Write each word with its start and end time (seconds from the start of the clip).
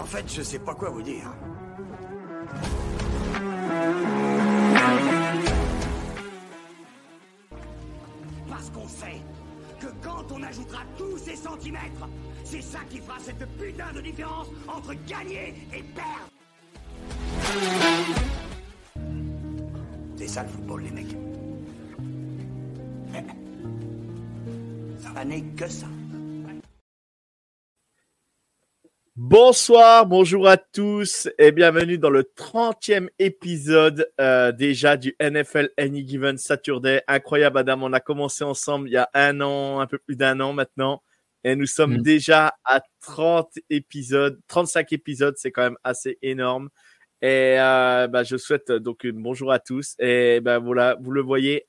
En 0.00 0.04
fait, 0.04 0.24
je 0.28 0.42
sais 0.42 0.58
pas 0.58 0.74
quoi 0.74 0.90
vous 0.90 1.02
dire. 1.02 1.30
Parce 8.48 8.70
qu'on 8.70 8.88
sait 8.88 9.20
que 9.78 9.86
quand 10.02 10.24
on 10.32 10.42
ajoutera 10.42 10.80
tous 10.98 11.16
ces 11.18 11.36
centimètres, 11.36 12.08
c'est 12.42 12.60
ça 12.60 12.80
qui 12.90 12.98
fera 12.98 13.20
cette 13.20 13.46
putain 13.56 13.92
de 13.94 14.00
différence 14.00 14.48
entre 14.66 14.94
gagner 15.06 15.54
et 15.72 15.82
perdre. 15.82 16.28
C'est 20.16 20.28
ça 20.28 20.42
le 20.42 20.48
football, 20.48 20.82
les 20.82 20.90
mecs. 20.90 21.16
Ça 25.14 25.24
n'est 25.24 25.42
que 25.42 25.68
ça. 25.68 25.86
Bonsoir, 29.16 30.06
bonjour 30.06 30.48
à 30.48 30.56
tous 30.56 31.28
et 31.38 31.52
bienvenue 31.52 31.98
dans 31.98 32.10
le 32.10 32.24
30e 32.24 33.08
épisode 33.20 34.10
euh, 34.20 34.50
déjà 34.50 34.96
du 34.96 35.14
NFL 35.20 35.70
Any 35.78 36.04
Given 36.04 36.36
Saturday. 36.36 37.00
Incroyable 37.06 37.58
Adam, 37.58 37.78
on 37.82 37.92
a 37.92 38.00
commencé 38.00 38.42
ensemble 38.42 38.88
il 38.88 38.92
y 38.94 38.96
a 38.96 39.08
un 39.14 39.40
an, 39.40 39.78
un 39.78 39.86
peu 39.86 39.98
plus 39.98 40.16
d'un 40.16 40.40
an 40.40 40.52
maintenant 40.52 41.00
et 41.44 41.54
nous 41.54 41.66
sommes 41.66 41.98
Mm. 41.98 42.02
déjà 42.02 42.54
à 42.64 42.82
30 43.02 43.52
épisodes, 43.70 44.40
35 44.48 44.92
épisodes, 44.92 45.34
c'est 45.36 45.52
quand 45.52 45.62
même 45.62 45.78
assez 45.84 46.18
énorme. 46.20 46.68
Et 47.22 47.54
euh, 47.60 48.08
bah, 48.08 48.24
je 48.24 48.36
souhaite 48.36 48.72
donc 48.72 49.04
une 49.04 49.22
bonjour 49.22 49.52
à 49.52 49.60
tous. 49.60 49.94
Et 50.00 50.40
ben 50.40 50.58
voilà, 50.58 50.96
vous 51.00 51.12
le 51.12 51.22
voyez, 51.22 51.68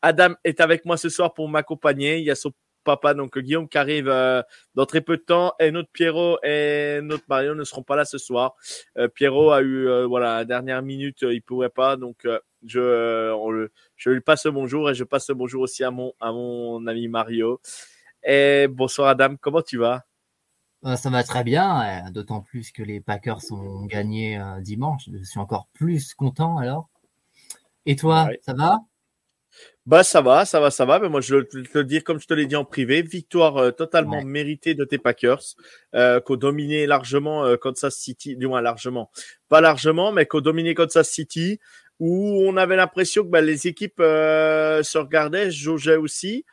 Adam 0.00 0.34
est 0.44 0.60
avec 0.60 0.84
moi 0.84 0.96
ce 0.96 1.08
soir 1.08 1.34
pour 1.34 1.48
m'accompagner. 1.48 2.18
Il 2.18 2.24
y 2.24 2.30
a 2.30 2.36
son 2.36 2.52
papa, 2.82 3.14
donc 3.14 3.38
Guillaume, 3.38 3.68
qui 3.68 3.78
arrive 3.78 4.08
euh, 4.08 4.42
dans 4.74 4.86
très 4.86 5.00
peu 5.00 5.16
de 5.16 5.22
temps. 5.22 5.52
Et 5.60 5.70
notre 5.70 5.90
Pierrot 5.90 6.38
et 6.42 7.00
notre 7.02 7.24
Mario 7.28 7.54
ne 7.54 7.64
seront 7.64 7.82
pas 7.82 7.96
là 7.96 8.04
ce 8.04 8.18
soir. 8.18 8.54
Euh, 8.98 9.08
Pierrot 9.08 9.50
a 9.50 9.62
eu 9.62 9.86
euh, 9.88 10.06
voilà 10.06 10.36
la 10.38 10.44
dernière 10.44 10.82
minute, 10.82 11.22
euh, 11.22 11.34
il 11.34 11.42
pourrait 11.42 11.70
pas, 11.70 11.96
donc 11.96 12.24
euh, 12.24 12.38
je 12.66 12.80
euh, 12.80 13.34
on 13.36 13.50
le, 13.50 13.72
je 13.96 14.10
lui 14.10 14.20
passe 14.20 14.44
le 14.46 14.52
bonjour 14.52 14.90
et 14.90 14.94
je 14.94 15.04
passe 15.04 15.28
le 15.28 15.34
bonjour 15.34 15.62
aussi 15.62 15.82
à 15.84 15.90
mon 15.90 16.12
à 16.20 16.32
mon 16.32 16.86
ami 16.86 17.08
Mario. 17.08 17.60
Et 18.24 18.68
bonsoir 18.70 19.08
Adam, 19.08 19.34
comment 19.40 19.62
tu 19.62 19.78
vas? 19.78 20.04
Euh, 20.84 20.96
Ça 20.96 21.10
va 21.10 21.22
très 21.22 21.44
bien, 21.44 22.06
euh, 22.06 22.10
d'autant 22.10 22.40
plus 22.40 22.72
que 22.72 22.82
les 22.82 23.00
Packers 23.00 23.38
ont 23.52 23.84
gagné 23.86 24.38
euh, 24.38 24.60
dimanche. 24.60 25.08
Je 25.12 25.22
suis 25.24 25.38
encore 25.40 25.68
plus 25.72 26.14
content 26.14 26.58
alors. 26.58 26.88
Et 27.86 27.96
toi, 27.96 28.26
Ouais. 28.26 28.40
ça 28.42 28.52
va? 28.54 28.78
Bah 29.84 30.04
ça 30.04 30.20
va, 30.20 30.44
ça 30.44 30.60
va, 30.60 30.70
ça 30.70 30.84
va. 30.84 31.00
Mais 31.00 31.08
moi 31.08 31.20
je 31.20 31.36
vais 31.36 31.44
te 31.44 31.78
le 31.78 31.84
dire 31.84 32.04
comme 32.04 32.20
je 32.20 32.26
te 32.26 32.34
l'ai 32.34 32.46
dit 32.46 32.54
en 32.54 32.64
privé, 32.64 33.02
victoire 33.02 33.56
euh, 33.56 33.70
totalement 33.72 34.20
Ouais. 34.20 34.22
méritée 34.22 34.74
de 34.74 34.84
tes 34.84 34.98
Packers, 34.98 35.42
euh, 35.96 36.20
qu'ont 36.20 36.36
dominé 36.36 36.86
largement 36.86 37.44
euh, 37.44 37.56
Kansas 37.56 37.96
City, 37.96 38.36
du 38.36 38.46
moins 38.46 38.60
largement, 38.62 39.10
pas 39.48 39.60
largement, 39.60 40.12
mais 40.12 40.26
qu'ont 40.26 40.40
dominé 40.40 40.74
Kansas 40.74 41.08
City, 41.10 41.58
où 41.98 42.42
on 42.46 42.56
avait 42.56 42.76
l'impression 42.76 43.24
que 43.24 43.28
bah, 43.28 43.40
les 43.40 43.66
équipes 43.66 43.98
euh, 44.00 44.82
se 44.84 44.98
regardaient, 44.98 45.50
jaugeaient 45.50 45.96
aussi. 45.96 46.44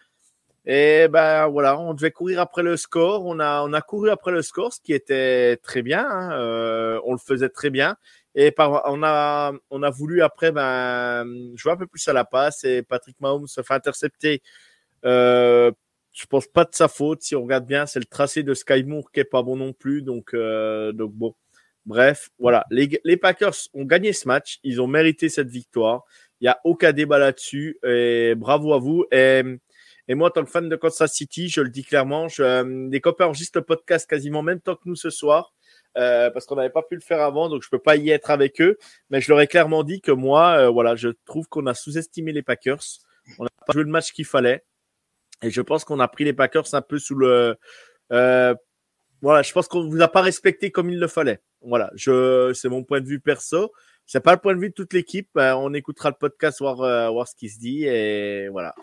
Et 0.65 1.07
ben 1.09 1.47
voilà, 1.47 1.79
on 1.79 1.93
devait 1.93 2.11
courir 2.11 2.39
après 2.41 2.63
le 2.63 2.77
score. 2.77 3.25
On 3.25 3.39
a 3.39 3.63
on 3.63 3.73
a 3.73 3.81
couru 3.81 4.09
après 4.11 4.31
le 4.31 4.41
score, 4.43 4.73
ce 4.73 4.81
qui 4.81 4.93
était 4.93 5.57
très 5.57 5.81
bien. 5.81 6.05
hein, 6.09 6.31
euh, 6.33 6.99
on 7.05 7.13
le 7.13 7.19
faisait 7.19 7.49
très 7.49 7.69
bien. 7.69 7.95
Et 8.35 8.51
par, 8.51 8.83
on 8.85 9.03
a 9.03 9.53
on 9.69 9.83
a 9.83 9.89
voulu 9.89 10.21
après 10.21 10.51
ben 10.51 11.25
jouer 11.55 11.73
un 11.73 11.77
peu 11.77 11.87
plus 11.87 12.07
à 12.07 12.13
la 12.13 12.25
passe. 12.25 12.63
Et 12.63 12.83
Patrick 12.83 13.19
Mahomes 13.19 13.47
se 13.47 13.61
fait 13.61 13.73
intercepter. 13.73 14.41
Euh, 15.05 15.71
je 16.13 16.25
pense 16.25 16.47
pas 16.47 16.65
de 16.65 16.73
sa 16.73 16.87
faute. 16.87 17.21
Si 17.21 17.35
on 17.35 17.43
regarde 17.43 17.65
bien, 17.65 17.85
c'est 17.85 17.99
le 17.99 18.05
tracé 18.05 18.43
de 18.43 18.53
Sky 18.53 18.83
Moore 18.83 19.11
qui 19.11 19.21
est 19.21 19.25
pas 19.25 19.43
bon 19.43 19.55
non 19.57 19.73
plus. 19.73 20.01
Donc 20.01 20.33
euh, 20.33 20.91
donc 20.91 21.13
bon. 21.13 21.35
Bref, 21.85 22.29
voilà. 22.37 22.65
Les, 22.69 23.01
les 23.03 23.17
Packers 23.17 23.55
ont 23.73 23.85
gagné 23.85 24.13
ce 24.13 24.27
match. 24.27 24.59
Ils 24.63 24.81
ont 24.81 24.87
mérité 24.87 25.27
cette 25.27 25.49
victoire. 25.49 26.03
Il 26.39 26.45
y 26.45 26.47
a 26.47 26.59
aucun 26.63 26.91
débat 26.91 27.17
là-dessus. 27.17 27.79
Et 27.83 28.35
bravo 28.35 28.73
à 28.73 28.79
vous. 28.79 29.05
Et 29.11 29.43
et 30.09 30.15
moi, 30.15 30.29
en 30.29 30.31
tant 30.31 30.43
que 30.43 30.49
fan 30.49 30.67
de 30.67 30.75
Kansas 30.75 31.13
City, 31.13 31.49
je 31.49 31.61
le 31.61 31.69
dis 31.69 31.83
clairement, 31.83 32.27
je, 32.27 32.41
euh, 32.41 32.89
les 32.91 32.99
copains 32.99 33.27
enregistrent 33.27 33.59
le 33.59 33.63
podcast 33.63 34.09
quasiment 34.09 34.39
en 34.39 34.43
même 34.43 34.59
temps 34.59 34.75
que 34.75 34.81
nous 34.85 34.95
ce 34.95 35.11
soir, 35.11 35.53
euh, 35.97 36.29
parce 36.29 36.45
qu'on 36.45 36.55
n'avait 36.55 36.69
pas 36.69 36.83
pu 36.83 36.95
le 36.95 37.01
faire 37.01 37.21
avant, 37.21 37.49
donc 37.49 37.63
je 37.63 37.69
peux 37.69 37.79
pas 37.79 37.95
y 37.95 38.09
être 38.09 38.29
avec 38.29 38.61
eux. 38.61 38.77
Mais 39.09 39.21
je 39.21 39.29
leur 39.29 39.41
ai 39.41 39.47
clairement 39.47 39.83
dit 39.83 40.01
que 40.01 40.11
moi, 40.11 40.57
euh, 40.57 40.69
voilà, 40.69 40.95
je 40.95 41.09
trouve 41.25 41.47
qu'on 41.47 41.65
a 41.67 41.73
sous-estimé 41.73 42.31
les 42.31 42.43
Packers. 42.43 42.83
On 43.37 43.43
n'a 43.43 43.49
pas 43.65 43.73
joué 43.73 43.83
le 43.83 43.89
match 43.89 44.11
qu'il 44.11 44.25
fallait. 44.25 44.63
Et 45.41 45.51
je 45.51 45.61
pense 45.61 45.85
qu'on 45.85 45.99
a 45.99 46.07
pris 46.07 46.25
les 46.25 46.33
Packers 46.33 46.73
un 46.73 46.81
peu 46.81 46.99
sous 46.99 47.15
le. 47.15 47.55
euh, 48.11 48.55
voilà, 49.21 49.41
je 49.41 49.51
pense 49.51 49.67
qu'on 49.67 49.87
vous 49.87 50.01
a 50.01 50.07
pas 50.07 50.21
respecté 50.21 50.71
comme 50.71 50.89
il 50.89 50.99
le 50.99 51.07
fallait. 51.07 51.41
Voilà, 51.61 51.91
je, 51.95 52.53
c'est 52.53 52.69
mon 52.69 52.83
point 52.83 53.01
de 53.01 53.05
vue 53.05 53.19
perso. 53.19 53.73
C'est 54.11 54.21
pas 54.21 54.33
le 54.33 54.39
point 54.39 54.55
de 54.55 54.59
vue 54.59 54.69
de 54.69 54.73
toute 54.73 54.91
l'équipe. 54.93 55.29
Euh, 55.37 55.53
on 55.53 55.71
écoutera 55.75 56.09
le 56.09 56.15
podcast, 56.19 56.57
voir, 56.61 56.81
euh, 56.81 57.11
voir 57.11 57.27
ce 57.27 57.35
qui 57.35 57.47
se 57.47 57.59
dit. 57.59 57.85
Et 57.85 58.49
voilà. 58.49 58.73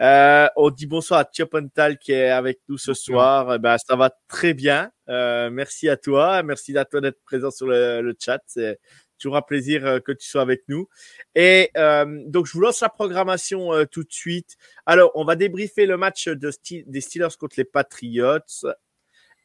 Euh, 0.00 0.48
on 0.56 0.70
dit 0.70 0.86
bonsoir 0.86 1.20
à 1.20 1.24
Tiopental 1.24 1.96
qui 1.96 2.10
est 2.10 2.30
avec 2.30 2.58
nous 2.68 2.76
ce 2.76 2.92
soir. 2.92 3.54
Eh 3.54 3.58
ben, 3.60 3.76
ça 3.78 3.94
va 3.94 4.10
très 4.26 4.52
bien. 4.52 4.90
Euh, 5.08 5.48
merci 5.48 5.88
à 5.88 5.96
toi. 5.96 6.42
Merci 6.42 6.76
à 6.76 6.84
toi 6.84 7.00
d'être 7.00 7.22
présent 7.22 7.52
sur 7.52 7.68
le, 7.68 8.00
le 8.00 8.16
chat. 8.18 8.40
C'est 8.46 8.80
toujours 9.18 9.36
un 9.36 9.42
plaisir 9.42 9.86
euh, 9.86 10.00
que 10.00 10.12
tu 10.12 10.26
sois 10.28 10.42
avec 10.42 10.62
nous. 10.68 10.88
Et 11.34 11.70
euh, 11.76 12.22
donc, 12.26 12.46
je 12.46 12.52
vous 12.52 12.60
lance 12.60 12.80
la 12.80 12.88
programmation 12.88 13.72
euh, 13.72 13.84
tout 13.84 14.02
de 14.02 14.12
suite. 14.12 14.56
Alors, 14.86 15.10
on 15.14 15.24
va 15.24 15.36
débriefer 15.36 15.86
le 15.86 15.96
match 15.96 16.28
de 16.28 16.50
des 16.86 17.00
Steelers 17.00 17.36
contre 17.38 17.54
les 17.58 17.64
Patriots. 17.64 18.38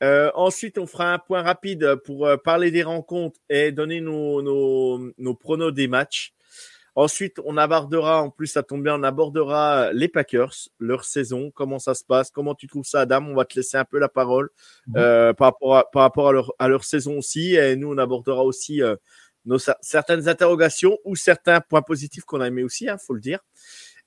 Euh, 0.01 0.31
ensuite, 0.33 0.77
on 0.77 0.87
fera 0.87 1.13
un 1.13 1.19
point 1.19 1.41
rapide 1.41 1.95
pour 2.05 2.25
euh, 2.25 2.37
parler 2.37 2.71
des 2.71 2.83
rencontres 2.83 3.39
et 3.49 3.71
donner 3.71 4.01
nos, 4.01 4.41
nos, 4.41 5.11
nos 5.17 5.35
pronos 5.35 5.73
des 5.73 5.87
matchs. 5.87 6.33
Ensuite, 6.95 7.39
on 7.45 7.55
abordera, 7.55 8.21
en 8.21 8.29
plus, 8.29 8.47
ça 8.47 8.63
tombe 8.63 8.83
bien, 8.83 8.95
on 8.95 9.03
abordera 9.03 9.93
les 9.93 10.09
Packers, 10.09 10.53
leur 10.79 11.05
saison, 11.05 11.51
comment 11.51 11.79
ça 11.79 11.93
se 11.93 12.03
passe, 12.03 12.29
comment 12.29 12.55
tu 12.55 12.67
trouves 12.67 12.83
ça, 12.83 13.01
Adam? 13.01 13.25
On 13.27 13.35
va 13.35 13.45
te 13.45 13.55
laisser 13.55 13.77
un 13.77 13.85
peu 13.85 13.99
la 13.99 14.09
parole 14.09 14.49
euh, 14.97 15.31
par 15.33 15.47
rapport, 15.49 15.77
à, 15.77 15.89
par 15.91 16.01
rapport 16.01 16.29
à, 16.29 16.31
leur, 16.33 16.53
à 16.59 16.67
leur 16.67 16.83
saison 16.83 17.19
aussi. 17.19 17.55
Et 17.55 17.75
nous, 17.75 17.93
on 17.93 17.97
abordera 17.97 18.43
aussi 18.43 18.81
euh, 18.81 18.95
nos, 19.45 19.59
cer- 19.59 19.77
certaines 19.81 20.27
interrogations 20.27 20.97
ou 21.05 21.15
certains 21.15 21.61
points 21.61 21.83
positifs 21.83 22.25
qu'on 22.25 22.41
a 22.41 22.47
aimés 22.47 22.63
aussi, 22.63 22.85
il 22.85 22.97
faut 22.99 23.13
le 23.13 23.21
dire. 23.21 23.39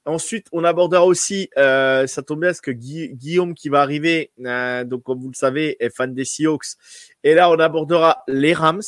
Ensuite, 0.05 0.49
on 0.51 0.65
abordera 0.65 1.07
aussi, 1.07 1.49
euh, 1.57 2.09
ça 2.09 2.23
tombe 2.23 2.41
bien 2.41 2.49
parce 2.49 2.61
que 2.61 2.73
Guillaume 2.73 3.55
qui 3.55 3.69
va 3.69 3.83
arriver, 3.83 4.33
euh, 4.45 4.83
donc 4.83 5.05
comme 5.05 5.21
vous 5.21 5.31
le 5.31 5.37
savez, 5.37 5.77
est 5.79 5.91
fan 5.95 6.13
des 6.13 6.25
Seahawks. 6.25 6.75
Et 7.23 7.35
là, 7.35 7.51
on 7.51 7.59
abordera 7.61 8.25
les 8.27 8.53
Rams 8.53 8.83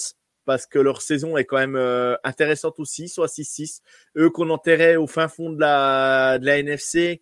parce 0.44 0.66
que 0.66 0.78
leur 0.78 1.02
saison 1.02 1.36
est 1.36 1.44
quand 1.44 1.56
même 1.58 1.76
euh, 1.76 2.16
intéressante 2.24 2.80
aussi, 2.80 3.08
soit 3.08 3.28
6-6. 3.28 3.80
Eux 4.16 4.28
qu'on 4.30 4.50
enterrait 4.50 4.96
au 4.96 5.06
fin 5.06 5.28
fond 5.28 5.50
de 5.50 5.60
la, 5.60 6.38
de 6.40 6.46
la 6.46 6.58
NFC. 6.58 7.20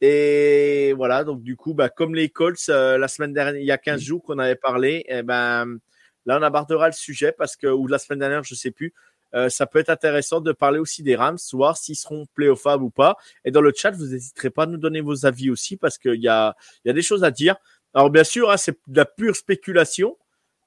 Et 0.00 0.92
voilà, 0.96 1.24
donc 1.24 1.42
du 1.42 1.56
coup, 1.56 1.74
bah, 1.74 1.88
comme 1.88 2.14
les 2.14 2.28
Colts, 2.28 2.68
euh, 2.68 2.98
la 2.98 3.08
semaine 3.08 3.32
dernière, 3.32 3.60
il 3.60 3.66
y 3.66 3.70
a 3.70 3.78
15 3.78 4.00
jours 4.00 4.22
qu'on 4.22 4.38
avait 4.38 4.56
parlé, 4.56 5.04
et 5.06 5.22
ben 5.22 5.78
là, 6.26 6.38
on 6.40 6.42
abordera 6.42 6.88
le 6.88 6.92
sujet 6.92 7.32
parce 7.32 7.56
que, 7.56 7.68
ou 7.68 7.86
la 7.86 7.98
semaine 7.98 8.18
dernière, 8.18 8.42
je 8.42 8.54
sais 8.56 8.72
plus, 8.72 8.94
euh, 9.34 9.48
ça 9.48 9.66
peut 9.66 9.78
être 9.78 9.90
intéressant 9.90 10.40
de 10.40 10.52
parler 10.52 10.78
aussi 10.78 11.02
des 11.02 11.16
Rams, 11.16 11.38
voir 11.52 11.76
s'ils 11.76 11.96
seront 11.96 12.26
playoffables 12.34 12.82
ou 12.82 12.90
pas. 12.90 13.16
Et 13.44 13.50
dans 13.50 13.60
le 13.60 13.72
chat, 13.74 13.90
vous 13.92 14.06
n'hésiterez 14.06 14.50
pas 14.50 14.64
à 14.64 14.66
nous 14.66 14.78
donner 14.78 15.00
vos 15.00 15.26
avis 15.26 15.50
aussi 15.50 15.76
parce 15.76 15.98
qu'il 15.98 16.20
y 16.20 16.28
a, 16.28 16.54
y 16.84 16.90
a 16.90 16.92
des 16.92 17.02
choses 17.02 17.24
à 17.24 17.30
dire. 17.30 17.56
Alors 17.94 18.10
bien 18.10 18.24
sûr, 18.24 18.50
hein, 18.50 18.56
c'est 18.56 18.78
de 18.86 18.96
la 18.96 19.04
pure 19.04 19.36
spéculation, 19.36 20.16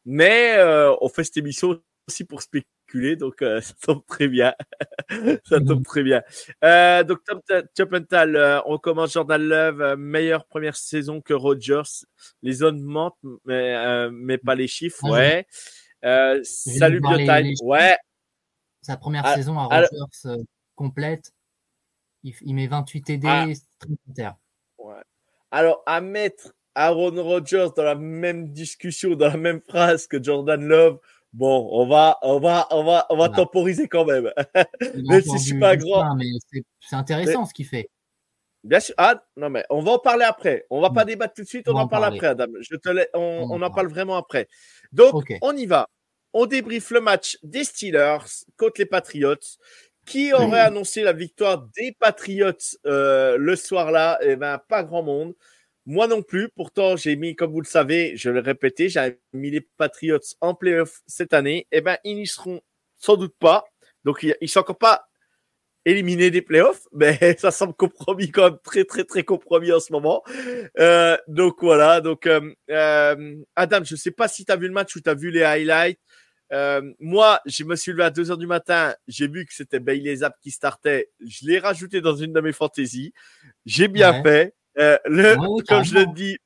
mais 0.06 0.56
euh, 0.58 0.94
on 1.02 1.10
fait 1.10 1.24
cette 1.24 1.38
émission 1.38 1.82
aussi 2.08 2.24
pour 2.24 2.42
spéculer, 2.42 3.16
donc 3.16 3.42
euh, 3.42 3.62
ça 3.62 3.74
tombe 3.82 4.06
très 4.06 4.28
bien. 4.28 4.54
ça 5.46 5.60
tombe 5.60 5.84
très 5.84 6.04
bien. 6.04 6.22
Euh, 6.64 7.04
donc 7.04 7.20
Tom 7.26 7.42
Chopental, 7.78 8.36
euh, 8.36 8.60
on 8.66 8.78
commence 8.78 9.14
Jordan 9.14 9.42
Love, 9.42 9.82
euh, 9.82 9.96
meilleure 9.98 10.46
première 10.46 10.76
saison 10.76 11.22
que 11.22 11.34
Rodgers. 11.34 12.06
Les 12.44 12.54
zones 12.54 12.82
mentent, 12.82 13.18
mais, 13.46 13.76
euh, 13.76 14.10
mais 14.14 14.38
pas 14.38 14.56
les 14.56 14.68
chiffres, 14.68 15.00
Ah, 15.06 15.12
ouais. 15.12 15.48
Salut 16.44 17.02
Biotime, 17.02 17.54
ouais. 17.64 17.98
Sa 18.86 18.98
première 18.98 19.26
Ah, 19.26 19.36
saison 19.36 19.58
à 19.58 19.66
Rogers 19.66 19.88
euh, 20.26 20.44
complète. 20.76 21.34
Il, 22.22 22.36
il 22.42 22.54
met 22.54 22.68
28 22.68 23.02
TD, 23.02 23.28
content. 23.28 24.38
Ouais. 24.78 25.02
Alors, 25.50 25.82
à 25.88 26.02
mettre 26.02 26.54
Aaron 26.76 27.24
Rodgers 27.24 27.70
dans 27.76 27.84
la 27.84 27.96
même 27.96 28.52
discussion, 28.52 29.16
dans 29.16 29.30
la 29.30 29.38
même 29.38 29.60
phrase 29.62 30.06
que 30.06 30.22
Jordan 30.22 30.64
Love, 30.64 31.00
bon, 31.34 31.68
on 31.72 31.88
va, 31.88 32.20
on 32.22 32.40
va, 32.40 32.68
on 32.70 32.84
va, 32.84 33.08
on 33.10 33.18
va 33.18 33.30
temporiser 33.30 33.88
quand 33.88 34.06
même. 34.06 34.32
mais 35.10 35.22
si 35.22 35.32
je 35.32 35.44
suis 35.44 35.60
pas 35.60 35.78
grand. 35.78 36.16
C'est 36.80 36.96
intéressant 36.96 37.46
ce 37.46 37.56
qu'il 37.56 37.66
fait. 37.66 37.90
Bien 38.64 38.82
sûr. 38.82 38.94
Ah, 39.00 39.24
non, 39.36 39.50
mais 39.50 39.66
on 39.72 39.82
va 39.82 39.94
en 39.94 40.00
parler 40.00 40.26
après. 40.26 40.68
On 40.70 40.80
va 40.80 40.92
pas 40.92 41.06
débattre 41.06 41.34
tout 41.34 41.44
de 41.44 41.48
suite, 41.48 41.68
on, 41.68 41.76
en, 41.76 41.88
parle 41.88 42.06
après, 42.06 42.28
Adam. 42.28 42.46
Je 42.62 42.76
te 42.76 42.90
on, 43.16 43.48
on, 43.50 43.62
en 43.64 43.72
parle 43.72 43.88
vraiment 43.88 44.16
après. 44.16 44.48
Donc, 44.92 45.34
on 45.42 45.58
y 45.58 45.66
va. 45.66 45.90
On 46.38 46.48
débriefe 46.48 46.92
le 46.92 47.00
match 47.00 47.38
des 47.44 47.64
Steelers 47.64 48.26
contre 48.58 48.82
les 48.82 48.86
Patriots. 48.86 49.36
Qui 50.06 50.34
aurait 50.34 50.60
annoncé 50.60 51.02
la 51.02 51.14
victoire 51.14 51.66
des 51.78 51.96
Patriots 51.98 52.52
euh, 52.86 53.38
le 53.38 53.56
soir-là 53.56 54.20
Eh 54.22 54.36
ben, 54.36 54.60
pas 54.68 54.84
grand 54.84 55.02
monde. 55.02 55.34
Moi 55.86 56.08
non 56.08 56.22
plus. 56.22 56.50
Pourtant, 56.50 56.98
j'ai 56.98 57.16
mis, 57.16 57.38
comme 57.38 57.54
vous 57.54 57.62
le 57.62 57.68
savez, 57.68 58.18
je 58.18 58.30
le 58.30 58.42
répétais, 58.42 58.90
j'ai 58.90 59.18
mis 59.32 59.50
les 59.50 59.62
Patriots 59.62 60.20
en 60.42 60.54
playoff 60.54 61.02
cette 61.08 61.34
année. 61.34 61.68
Eh 61.72 61.80
ben, 61.80 61.98
ils 62.04 62.18
n'y 62.18 62.28
seront 62.28 62.60
sans 62.98 63.16
doute 63.16 63.36
pas. 63.40 63.64
Donc, 64.04 64.22
ils 64.22 64.36
ne 64.42 64.48
sont 64.48 64.60
encore 64.60 64.78
pas 64.78 65.08
éliminés 65.86 66.32
des 66.32 66.42
playoffs, 66.42 66.82
mais 66.92 67.38
ça 67.40 67.52
semble 67.52 67.74
compromis 67.74 68.30
quand 68.30 68.44
même 68.44 68.60
très, 68.62 68.84
très, 68.84 69.06
très 69.06 69.24
compromis 69.24 69.72
en 69.72 69.80
ce 69.80 69.94
moment. 69.94 70.22
Euh, 70.80 71.16
donc, 71.28 71.60
voilà. 71.62 72.02
Donc, 72.02 72.28
euh 72.28 72.42
Adam, 73.56 73.84
je 73.84 73.94
ne 73.94 74.00
sais 74.00 74.12
pas 74.12 74.28
si 74.28 74.44
tu 74.46 74.52
as 74.52 74.58
vu 74.58 74.68
le 74.68 74.74
match 74.74 74.96
ou 74.96 75.00
tu 75.00 75.10
as 75.10 75.14
vu 75.16 75.32
les 75.32 75.44
highlights. 75.44 76.00
Euh, 76.54 76.82
moi, 77.00 77.40
je 77.46 77.64
me 77.64 77.76
suis 77.76 77.92
levé 77.92 78.04
à 78.04 78.12
2 78.12 78.32
heures 78.32 78.38
du 78.38 78.48
matin. 78.48 78.96
J'ai 79.08 79.28
vu 79.28 79.46
que 79.46 79.54
c'était 79.54 79.80
Bailey 79.80 80.18
Zapp 80.18 80.36
qui 80.42 80.52
startait. 80.52 81.10
Je 81.20 81.48
l'ai 81.48 81.60
rajouté 81.60 82.02
dans 82.02 82.16
une 82.16 82.34
de 82.34 82.42
mes 82.42 82.54
fantaisies. 82.54 83.14
J'ai 83.66 83.88
bien 83.88 84.22
fait. 84.24 84.54
Euh, 84.78 84.98
le, 85.06 85.36
comme 85.64 85.84
je 85.84 85.96
le 85.96 86.14
dis, 86.14 86.38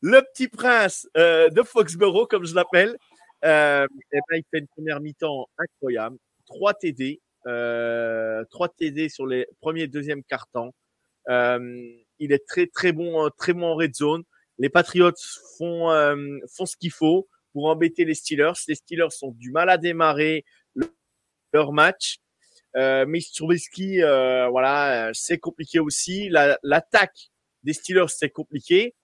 le 0.00 0.20
petit 0.32 0.48
prince 0.48 1.08
euh, 1.16 1.48
de 1.48 1.62
Foxborough, 1.62 2.28
comme 2.28 2.44
je 2.44 2.54
l'appelle, 2.54 2.96
euh, 3.44 3.86
ben, 4.12 4.20
il 4.32 4.44
fait 4.50 4.58
une 4.58 4.68
première 4.68 5.00
mi-temps 5.00 5.48
incroyable. 5.58 6.16
3 6.46 6.74
TD, 6.74 7.20
euh, 7.46 8.44
3 8.50 8.68
TD 8.68 9.08
sur 9.08 9.26
les 9.26 9.46
premiers 9.60 9.82
et 9.82 9.88
deuxième 9.88 10.22
cartons. 10.22 10.72
Euh, 11.28 11.82
il 12.18 12.32
est 12.32 12.46
très 12.46 12.66
très 12.66 12.92
bon, 12.92 13.28
très 13.36 13.54
bon 13.54 13.64
en 13.64 13.74
red 13.74 13.94
zone. 13.94 14.22
Les 14.58 14.68
Patriots 14.68 15.10
font 15.58 15.88
font 16.54 16.66
ce 16.66 16.76
qu'il 16.76 16.92
faut 16.92 17.26
pour 17.54 17.66
embêter 17.66 18.04
les 18.04 18.14
Steelers. 18.14 18.52
Les 18.68 18.74
Steelers 18.74 19.08
ont 19.22 19.30
du 19.30 19.50
mal 19.50 19.70
à 19.70 19.78
démarrer 19.78 20.44
leur 21.54 21.72
match. 21.72 22.18
Euh, 22.76 23.06
mais 23.08 23.20
Trubisky, 23.34 24.02
euh, 24.02 24.48
voilà, 24.48 25.10
c'est 25.14 25.38
compliqué 25.38 25.78
aussi. 25.78 26.28
L'attaque 26.28 27.30
des 27.62 27.72
Steelers, 27.72 28.08
c'est 28.08 28.30
compliqué, 28.30 28.94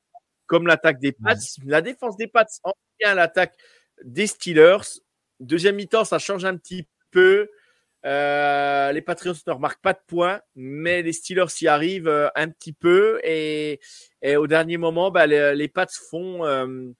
comme 0.46 0.66
l'attaque 0.66 0.98
des 1.00 1.12
Pats. 1.12 1.36
La 1.64 1.80
défense 1.80 2.16
des 2.18 2.26
Pats 2.26 2.46
en 2.64 2.74
vient 3.00 3.14
l'attaque 3.14 3.54
des 4.04 4.26
Steelers. 4.26 5.00
Deuxième 5.38 5.76
mi-temps, 5.76 6.04
ça 6.04 6.18
change 6.18 6.44
un 6.44 6.56
petit 6.56 6.86
peu. 7.10 7.48
Euh, 8.06 8.92
les 8.92 9.02
Patriots 9.02 9.34
ne 9.46 9.52
remarquent 9.52 9.82
pas 9.82 9.92
de 9.92 10.00
points, 10.06 10.40
mais 10.54 11.02
les 11.02 11.12
Steelers 11.12 11.52
y 11.60 11.68
arrivent 11.68 12.08
euh, 12.08 12.28
un 12.34 12.48
petit 12.48 12.72
peu. 12.72 13.20
Et, 13.24 13.78
et 14.22 14.36
au 14.36 14.46
dernier 14.46 14.78
moment, 14.78 15.10
bah, 15.10 15.26
les, 15.26 15.54
les 15.54 15.68
Pats 15.68 15.86
font, 16.10 16.44
euh, 16.44 16.90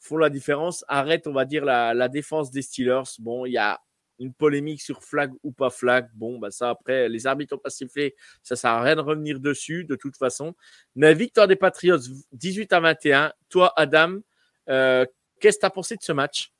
font 0.00 0.16
la 0.16 0.30
différence, 0.30 0.84
arrête, 0.88 1.26
on 1.26 1.32
va 1.32 1.44
dire, 1.44 1.64
la, 1.64 2.08
défense 2.08 2.50
des 2.50 2.62
Steelers. 2.62 3.02
Bon, 3.18 3.46
il 3.46 3.52
y 3.52 3.58
a 3.58 3.80
une 4.18 4.32
polémique 4.32 4.82
sur 4.82 5.02
flag 5.02 5.32
ou 5.42 5.52
pas 5.52 5.70
flag. 5.70 6.08
Bon, 6.14 6.38
bah 6.38 6.50
ça 6.50 6.70
après, 6.70 7.08
les 7.08 7.26
arbitres 7.26 7.54
ont 7.54 7.58
pas 7.58 7.70
sifflé, 7.70 8.14
ça 8.42 8.56
sert 8.56 8.70
à 8.70 8.82
rien 8.82 8.96
de 8.96 9.00
revenir 9.00 9.40
dessus 9.40 9.84
de 9.84 9.96
toute 9.96 10.16
façon. 10.16 10.54
Mais 10.94 11.14
victoire 11.14 11.48
des 11.48 11.56
Patriots 11.56 11.98
18 12.32 12.72
à 12.72 12.80
21. 12.80 13.32
Toi, 13.48 13.72
Adam, 13.76 14.18
euh, 14.68 15.06
qu'est-ce 15.40 15.56
que 15.56 15.60
tu 15.60 15.66
as 15.66 15.70
pensé 15.70 15.96
de 15.96 16.02
ce 16.02 16.12
match? 16.12 16.52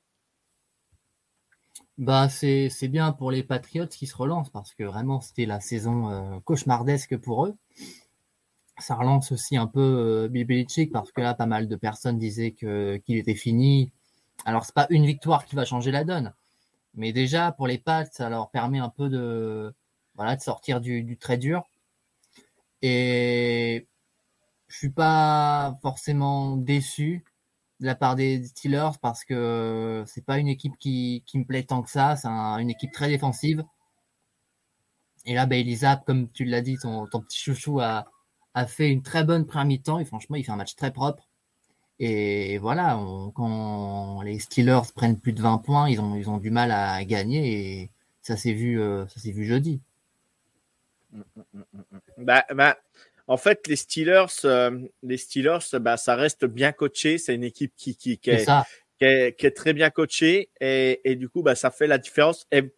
Bah, 1.97 2.29
c'est 2.29 2.87
bien 2.87 3.11
pour 3.11 3.29
les 3.29 3.43
Patriots 3.43 3.85
qui 3.85 4.07
se 4.07 4.15
relancent 4.15 4.49
parce 4.49 4.73
que 4.73 4.83
vraiment 4.83 5.21
c'était 5.21 5.45
la 5.45 5.59
saison 5.59 6.09
euh, 6.09 6.39
cauchemardesque 6.39 7.15
pour 7.17 7.45
eux 7.45 7.55
ça 8.81 8.95
relance 8.95 9.31
aussi 9.31 9.57
un 9.57 9.67
peu 9.67 10.27
euh, 10.29 10.87
parce 10.91 11.11
que 11.11 11.21
là, 11.21 11.33
pas 11.33 11.45
mal 11.45 11.67
de 11.67 11.75
personnes 11.75 12.17
disaient 12.17 12.51
qu'il 12.51 13.17
était 13.17 13.35
fini. 13.35 13.91
Alors, 14.45 14.65
c'est 14.65 14.75
pas 14.75 14.87
une 14.89 15.05
victoire 15.05 15.45
qui 15.45 15.55
va 15.55 15.65
changer 15.65 15.91
la 15.91 16.03
donne, 16.03 16.33
mais 16.95 17.13
déjà 17.13 17.51
pour 17.51 17.67
les 17.67 17.77
Pats, 17.77 18.05
ça 18.05 18.29
leur 18.29 18.49
permet 18.49 18.79
un 18.79 18.89
peu 18.89 19.09
de 19.09 19.73
sortir 20.39 20.81
du, 20.81 21.03
du 21.03 21.17
très 21.17 21.37
dur. 21.37 21.63
Et 22.81 23.87
je 24.67 24.77
suis 24.77 24.89
pas 24.89 25.77
forcément 25.81 26.57
déçu 26.57 27.23
de 27.79 27.85
la 27.85 27.95
part 27.95 28.15
des 28.15 28.43
Steelers 28.45 28.91
parce 29.01 29.25
que 29.25 30.03
c'est 30.07 30.25
pas 30.25 30.37
une 30.37 30.47
équipe 30.47 30.77
qui, 30.79 31.23
me 31.33 31.43
plaît 31.43 31.63
tant 31.63 31.81
que 31.81 31.89
ça. 31.89 32.15
C'est 32.15 32.27
une 32.27 32.69
équipe 32.69 32.91
très 32.91 33.09
défensive. 33.09 33.63
Et 35.25 35.35
là, 35.35 35.45
ben, 35.45 35.65
comme 36.05 36.29
tu 36.31 36.45
l'as 36.45 36.61
dit, 36.61 36.77
ton, 36.77 37.07
ton 37.07 37.21
petit 37.21 37.39
chouchou 37.39 37.79
a, 37.79 38.05
a 38.53 38.65
fait 38.67 38.89
une 38.89 39.01
très 39.01 39.23
bonne 39.23 39.45
première 39.45 39.65
mi-temps 39.65 39.99
et 39.99 40.05
franchement, 40.05 40.35
il 40.35 40.43
fait 40.43 40.51
un 40.51 40.57
match 40.57 40.75
très 40.75 40.91
propre. 40.91 41.27
Et 41.99 42.57
voilà, 42.57 42.99
quand 43.35 44.21
les 44.23 44.39
Steelers 44.39 44.91
prennent 44.95 45.19
plus 45.19 45.33
de 45.33 45.41
20 45.41 45.59
points, 45.59 45.87
ils 45.87 46.01
ont, 46.01 46.15
ils 46.15 46.29
ont 46.29 46.39
du 46.39 46.49
mal 46.49 46.71
à 46.71 47.03
gagner 47.05 47.81
et 47.81 47.91
ça 48.23 48.37
s'est 48.37 48.53
vu, 48.53 48.81
euh, 48.81 49.05
ça 49.07 49.19
s'est 49.19 49.31
vu 49.31 49.45
jeudi. 49.45 49.81
Bah, 52.17 52.43
bah, 52.55 52.77
en 53.27 53.37
fait, 53.37 53.67
les 53.67 53.75
Steelers, 53.75 54.45
euh, 54.45 54.79
les 55.03 55.17
Steelers, 55.17 55.79
bah, 55.79 55.95
ça 55.97 56.15
reste 56.15 56.45
bien 56.45 56.71
coaché. 56.71 57.19
C'est 57.19 57.35
une 57.35 57.43
équipe 57.43 57.73
qui, 57.75 57.95
qui, 57.95 58.17
qui, 58.17 58.31
est, 58.31 58.45
qui, 58.97 59.05
est, 59.05 59.37
qui, 59.37 59.45
est, 59.45 59.51
très 59.51 59.73
bien 59.73 59.91
coachée 59.91 60.49
et, 60.59 61.01
et 61.03 61.15
du 61.15 61.29
coup, 61.29 61.43
bah, 61.43 61.53
ça 61.53 61.69
fait 61.69 61.87
la 61.87 61.99
différence. 61.99 62.47
Et 62.51 62.73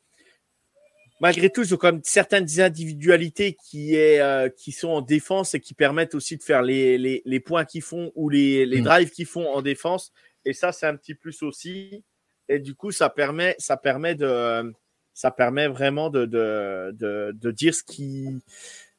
malgré 1.24 1.50
tout, 1.50 1.62
ils 1.62 1.74
ont 1.74 1.78
quand 1.78 1.94
même 1.94 2.02
certaines 2.04 2.60
individualités 2.60 3.56
qui, 3.66 3.96
est, 3.96 4.20
euh, 4.20 4.50
qui 4.50 4.74
sont 4.74 4.90
en 4.90 5.02
défense 5.02 5.54
et 5.54 5.62
qui 5.62 5.74
permettent 5.74 6.16
aussi 6.16 6.36
de 6.36 6.44
faire 6.44 6.62
les, 6.62 6.98
les, 6.98 7.22
les 7.24 7.40
points 7.40 7.64
qu'ils 7.64 7.82
font 7.82 8.12
ou 8.16 8.28
les, 8.28 8.66
les 8.66 8.82
mm. 8.82 8.84
drives 8.84 9.10
qu'ils 9.10 9.26
font 9.26 9.48
en 9.48 9.62
défense. 9.62 10.12
Et 10.44 10.52
ça, 10.52 10.74
c'est 10.74 10.86
un 10.86 10.98
petit 10.98 11.16
plus 11.16 11.42
aussi. 11.42 12.04
Et 12.50 12.60
du 12.60 12.76
coup, 12.76 12.92
ça 12.92 13.10
permet, 13.10 13.56
ça 13.58 13.78
permet 13.78 14.16
de, 14.16 14.74
ça 15.14 15.32
permet 15.32 15.70
vraiment 15.70 16.10
de, 16.10 16.26
de, 16.26 16.92
de, 16.92 17.32
de 17.34 17.52
dire 17.52 17.74
ce 17.74 17.84
qui, 17.84 18.28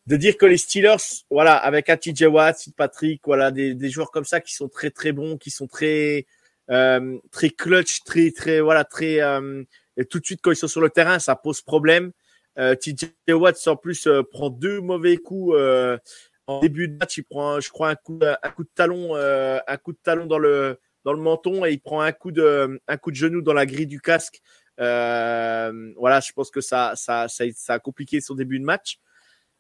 de 0.06 0.16
dire 0.16 0.38
que 0.38 0.46
les 0.46 0.56
Steelers, 0.56 0.96
voilà, 1.30 1.54
avec 1.56 1.90
un 1.90 1.98
TJ 1.98 2.22
Watt, 2.22 2.70
Patrick, 2.74 3.20
voilà, 3.26 3.50
des, 3.50 3.74
des 3.74 3.90
joueurs 3.90 4.10
comme 4.10 4.24
ça 4.24 4.40
qui 4.40 4.54
sont 4.54 4.70
très 4.70 4.90
très 4.90 5.12
bons, 5.12 5.36
qui 5.36 5.50
sont 5.50 5.66
très, 5.66 6.24
euh, 6.70 7.18
très 7.30 7.50
clutch, 7.50 8.02
très 8.04 8.30
très, 8.30 8.62
voilà, 8.62 8.84
très, 8.84 9.20
euh, 9.20 9.62
et 9.96 10.04
tout 10.04 10.20
de 10.20 10.24
suite, 10.24 10.40
quand 10.42 10.50
ils 10.50 10.56
sont 10.56 10.68
sur 10.68 10.80
le 10.80 10.90
terrain, 10.90 11.18
ça 11.18 11.36
pose 11.36 11.62
problème. 11.62 12.12
Euh, 12.58 12.74
TJ 12.74 13.10
Watts, 13.28 13.66
en 13.66 13.76
plus, 13.76 14.06
euh, 14.06 14.22
prend 14.22 14.50
deux 14.50 14.80
mauvais 14.80 15.16
coups 15.16 15.54
euh, 15.56 15.98
en 16.46 16.60
début 16.60 16.88
de 16.88 16.96
match. 16.96 17.18
Il 17.18 17.24
prend, 17.24 17.60
je 17.60 17.70
crois, 17.70 17.90
un 17.90 17.94
coup, 17.96 18.18
un 18.22 18.50
coup 18.50 18.64
de 18.64 18.70
talon, 18.74 19.16
euh, 19.16 19.58
un 19.66 19.76
coup 19.76 19.92
de 19.92 19.98
talon 20.02 20.26
dans 20.26 20.38
le, 20.38 20.78
dans 21.04 21.12
le 21.12 21.20
menton 21.20 21.64
et 21.64 21.72
il 21.72 21.80
prend 21.80 22.00
un 22.00 22.12
coup 22.12 22.32
de, 22.32 22.80
un 22.86 22.96
coup 22.96 23.10
de 23.10 23.16
genou 23.16 23.42
dans 23.42 23.52
la 23.52 23.66
grille 23.66 23.86
du 23.86 24.00
casque. 24.00 24.40
Voilà, 24.78 26.20
je 26.20 26.32
pense 26.32 26.50
que 26.50 26.60
ça, 26.60 26.92
ça, 26.96 27.26
ça, 27.28 27.74
a 27.74 27.78
compliqué 27.78 28.20
son 28.20 28.34
début 28.34 28.58
de 28.58 28.64
match. 28.64 28.98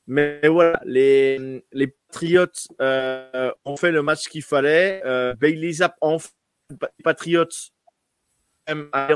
Mais 0.06 0.46
voilà, 0.46 0.80
les, 0.84 1.64
les 1.72 1.86
Patriots 1.86 2.46
ont 2.78 3.76
fait 3.76 3.90
le 3.92 4.02
match 4.02 4.28
qu'il 4.28 4.42
fallait. 4.42 5.02
Euh, 5.04 5.34
Bailey 5.34 5.72
Zapp 5.72 5.96
en 6.00 6.18
Patriots, 7.02 7.72
a 8.66 9.08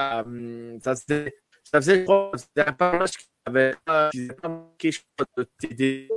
euh, 0.00 0.78
ça, 0.82 0.94
faisait, 0.94 1.34
ça 1.62 1.80
faisait 1.80 2.04
un 2.06 2.98
match 2.98 3.16
qui 3.16 3.28
avait 3.46 3.74
pas 3.84 4.10
manqué 4.44 4.90
de 5.36 5.48
TD. 5.58 6.08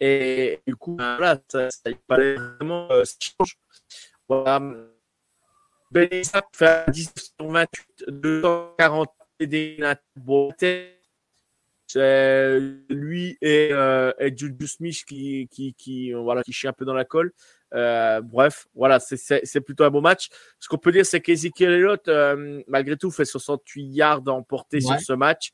Et 0.00 0.60
du 0.66 0.76
coup, 0.76 0.96
ben, 0.96 1.16
voilà, 1.16 1.40
ça, 1.48 1.70
ça 1.70 1.90
il 1.90 1.98
fallait 2.08 2.34
vraiment 2.34 2.90
euh, 2.90 3.04
change. 3.20 3.56
Voilà. 4.28 4.60
Benissa 5.90 6.42
fait 6.52 6.90
10 6.90 7.12
sur 7.14 7.48
28, 7.48 8.04
240 8.08 9.08
TD. 9.38 9.78
C'est 11.86 12.58
lui 12.88 13.38
et, 13.40 13.68
euh, 13.72 14.12
et 14.18 14.36
Juju 14.36 14.66
Smith 14.66 15.04
qui, 15.06 15.48
qui, 15.50 15.74
qui, 15.74 16.12
voilà, 16.12 16.42
qui 16.42 16.52
chie 16.52 16.66
un 16.66 16.72
peu 16.72 16.84
dans 16.84 16.94
la 16.94 17.04
colle. 17.04 17.32
Euh, 17.74 18.20
bref, 18.20 18.66
voilà, 18.74 19.00
c'est 19.00 19.60
plutôt 19.60 19.84
un 19.84 19.90
beau 19.90 20.00
match. 20.00 20.28
Ce 20.60 20.68
qu'on 20.68 20.78
peut 20.78 20.92
dire, 20.92 21.04
c'est 21.04 21.20
qu'Ezekiel 21.20 21.72
Elliott, 21.72 22.06
euh, 22.08 22.62
malgré 22.68 22.96
tout, 22.96 23.10
fait 23.10 23.24
68 23.24 23.84
yards 23.86 24.28
emportés 24.28 24.76
ouais. 24.76 24.82
sur 24.82 25.00
ce 25.00 25.12
match. 25.12 25.50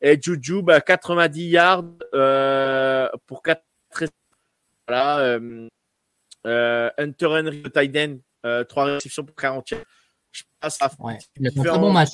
Et 0.00 0.18
Juju, 0.20 0.62
bah, 0.62 0.80
90 0.80 1.48
yards 1.48 1.84
euh, 2.14 3.08
pour 3.26 3.42
4 3.42 3.62
voilà, 4.86 5.38
euh, 6.46 6.90
Hunter 6.98 7.26
Henry, 7.26 7.62
le 7.62 7.70
Tiden, 7.70 8.20
3 8.68 8.84
réceptions 8.84 9.24
pour 9.24 9.34
40 9.34 9.70
yards. 9.70 9.80
Je 10.30 10.42
passe 10.60 10.78
à 10.80 10.90
ouais. 10.98 11.18
Il 11.38 11.46
a 11.46 11.50
fait 11.50 11.60
un 11.60 11.62
très 11.64 11.78
bon 11.78 11.92
match. 11.92 12.10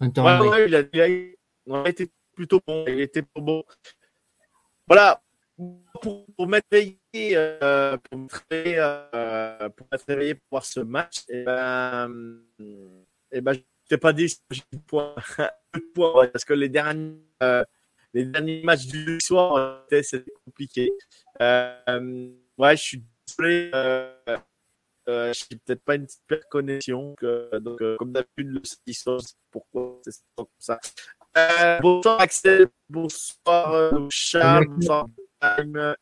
Hunter 0.00 0.20
ouais, 0.20 0.32
Henry. 0.32 0.48
Ouais, 0.48 0.66
il, 0.66 0.74
a, 0.74 0.80
il, 0.92 1.00
a, 1.00 1.08
il 1.08 1.36
a 1.72 1.88
été 1.88 2.10
plutôt 2.34 2.60
bon. 2.66 2.84
Il 2.88 3.00
était 3.00 3.22
bon. 3.36 3.62
Voilà, 4.88 5.22
pour, 6.02 6.26
pour 6.36 6.46
mettre 6.46 6.68
euh, 7.34 7.96
pour 7.96 8.18
me 8.18 8.28
réveiller, 8.50 8.76
euh, 8.78 9.68
pour 9.70 9.86
réveillé 10.08 10.34
pour 10.34 10.46
voir 10.50 10.64
ce 10.64 10.80
match, 10.80 11.24
et 11.28 11.44
ben, 11.44 12.40
et 13.32 13.40
ben, 13.40 13.54
j'étais 13.82 13.98
pas 14.00 14.12
dit 14.12 14.34
points, 14.86 15.14
points 15.94 16.28
parce 16.28 16.44
que 16.44 16.54
les 16.54 16.68
derniers, 16.68 17.16
euh, 17.42 17.64
les 18.12 18.24
derniers 18.24 18.62
matchs 18.62 18.86
du 18.86 19.20
soir, 19.20 19.84
c'était 19.90 20.32
compliqué. 20.44 20.90
Euh, 21.40 22.30
ouais, 22.58 22.76
je 22.76 22.82
suis 22.82 23.04
désolé. 23.26 23.70
Euh, 23.74 24.12
euh, 25.08 25.32
je 25.32 25.44
n'ai 25.50 25.60
peut-être 25.64 25.84
pas 25.84 25.94
une 25.94 26.08
super 26.08 26.48
connexion. 26.48 27.14
Donc, 27.60 27.82
euh, 27.82 27.96
comme 27.96 28.12
d'habitude, 28.12 28.48
le 28.48 28.60
samedi 28.64 29.30
pourquoi 29.50 30.00
c'est 30.04 30.22
comme 30.36 30.46
ça. 30.58 30.80
Euh, 31.36 31.78
bonsoir 31.80 32.20
Axel, 32.20 32.68
bonsoir 32.88 33.72
euh, 33.72 34.06
Charles, 34.10 34.66
bonsoir 34.68 35.06
Time. 35.40 35.94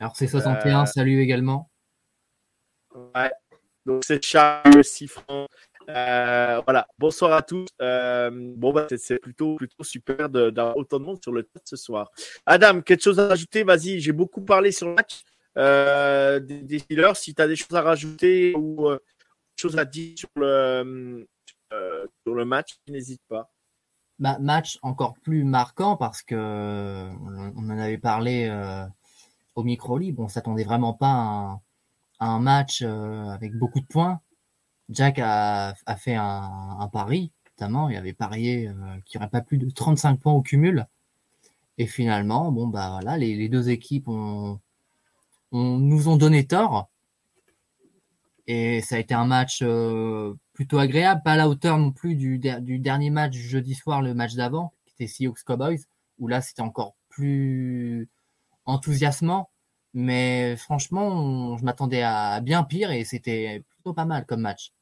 Alors 0.00 0.14
c'est 0.16 0.26
61, 0.28 0.82
Euh, 0.82 0.86
salut 0.86 1.20
également. 1.20 1.70
Ouais. 3.14 3.30
Donc 3.86 4.04
c'est 4.04 4.22
Charles 4.24 4.84
Siffron. 4.84 5.46
Euh, 5.88 6.60
voilà. 6.64 6.86
Bonsoir 6.98 7.32
à 7.32 7.42
tous. 7.42 7.66
Euh, 7.80 8.30
bon 8.56 8.72
bah 8.72 8.86
c'est- 8.96 9.18
plutôt 9.18 9.56
plutôt 9.56 9.82
super 9.82 10.28
d'avoir 10.28 10.76
autant 10.76 10.98
de 11.00 11.04
monde 11.04 11.18
sur 11.22 11.32
le 11.32 11.42
chat 11.42 11.60
ce 11.64 11.76
soir. 11.76 12.10
Adam, 12.44 12.82
quelque 12.82 13.02
chose 13.02 13.18
à 13.18 13.28
rajouter? 13.28 13.64
Vas-y. 13.64 14.00
J'ai 14.00 14.12
beaucoup 14.12 14.42
parlé 14.42 14.70
sur 14.70 14.88
le 14.88 14.94
match 14.94 15.22
euh, 15.56 16.38
des. 16.40 16.78
Si 17.14 17.34
tu 17.34 17.42
as 17.42 17.46
des 17.48 17.56
choses 17.56 17.74
à 17.74 17.82
rajouter 17.82 18.54
ou 18.56 18.90
des 18.90 18.98
choses 19.60 19.78
à 19.78 19.84
dire 19.84 20.16
sur 20.18 20.28
le 20.36 21.26
sur 22.24 22.34
le 22.34 22.44
match, 22.44 22.76
n'hésite 22.88 23.22
pas. 23.28 23.50
Bah, 24.18 24.36
match 24.40 24.78
encore 24.82 25.14
plus 25.22 25.44
marquant 25.44 25.96
parce 25.96 26.22
que 26.22 26.34
on 26.36 27.70
en 27.70 27.78
avait 27.78 27.98
parlé 27.98 28.48
au 29.58 29.64
micro 29.64 29.98
libre. 29.98 30.22
On 30.22 30.28
s'attendait 30.28 30.64
vraiment 30.64 30.94
pas 30.94 31.60
à 32.20 32.26
un, 32.26 32.38
match 32.38 32.82
euh, 32.82 33.26
avec 33.30 33.56
beaucoup 33.56 33.80
de 33.80 33.86
points. 33.86 34.20
Jack 34.88 35.18
a, 35.18 35.74
fait 35.98 36.14
un, 36.14 36.88
pari, 36.92 37.32
notamment. 37.46 37.88
Il 37.88 37.96
avait 37.96 38.12
parié 38.12 38.68
euh, 38.68 38.72
qu'il 39.04 39.18
n'y 39.18 39.24
aurait 39.24 39.30
pas 39.30 39.40
plus 39.40 39.58
de 39.58 39.68
35 39.68 40.20
points 40.20 40.32
au 40.32 40.42
cumul. 40.42 40.86
Et 41.76 41.86
finalement, 41.86 42.52
bon 42.52 42.68
bah 42.68 42.90
voilà, 42.90 43.16
les, 43.16 43.48
deux 43.48 43.68
équipes 43.68 44.08
ont, 44.08 44.60
nous 45.52 46.08
ont 46.08 46.16
donné 46.16 46.46
tort. 46.46 46.88
Et 48.46 48.80
ça 48.80 48.96
a 48.96 48.98
été 48.98 49.14
un 49.14 49.26
match 49.26 49.60
euh, 49.62 50.34
plutôt 50.54 50.78
agréable, 50.78 51.22
pas 51.24 51.32
à 51.32 51.36
la 51.36 51.48
hauteur 51.48 51.78
non 51.78 51.92
plus 51.92 52.14
du, 52.14 52.38
du 52.38 52.78
dernier 52.78 53.10
match 53.10 53.34
jeudi 53.34 53.74
soir, 53.74 54.02
le 54.02 54.14
match 54.14 54.34
d'avant, 54.34 54.72
qui 54.86 54.94
était 54.94 55.12
Seahawks 55.12 55.42
Cowboys, 55.44 55.80
où 56.18 56.28
là 56.28 56.40
c'était 56.40 56.62
encore 56.62 56.94
plus 57.08 58.08
enthousiasmant. 58.68 59.50
Mais 59.94 60.56
franchement, 60.56 61.08
on- 61.08 61.56
je 61.58 61.64
m'attendais 61.64 62.02
à 62.02 62.40
bien 62.40 62.62
pire 62.62 62.90
et 62.92 63.04
c'était 63.04 63.64
plutôt 63.70 63.94
pas 63.94 64.04
mal 64.04 64.26
comme 64.26 64.42
match. 64.42 64.72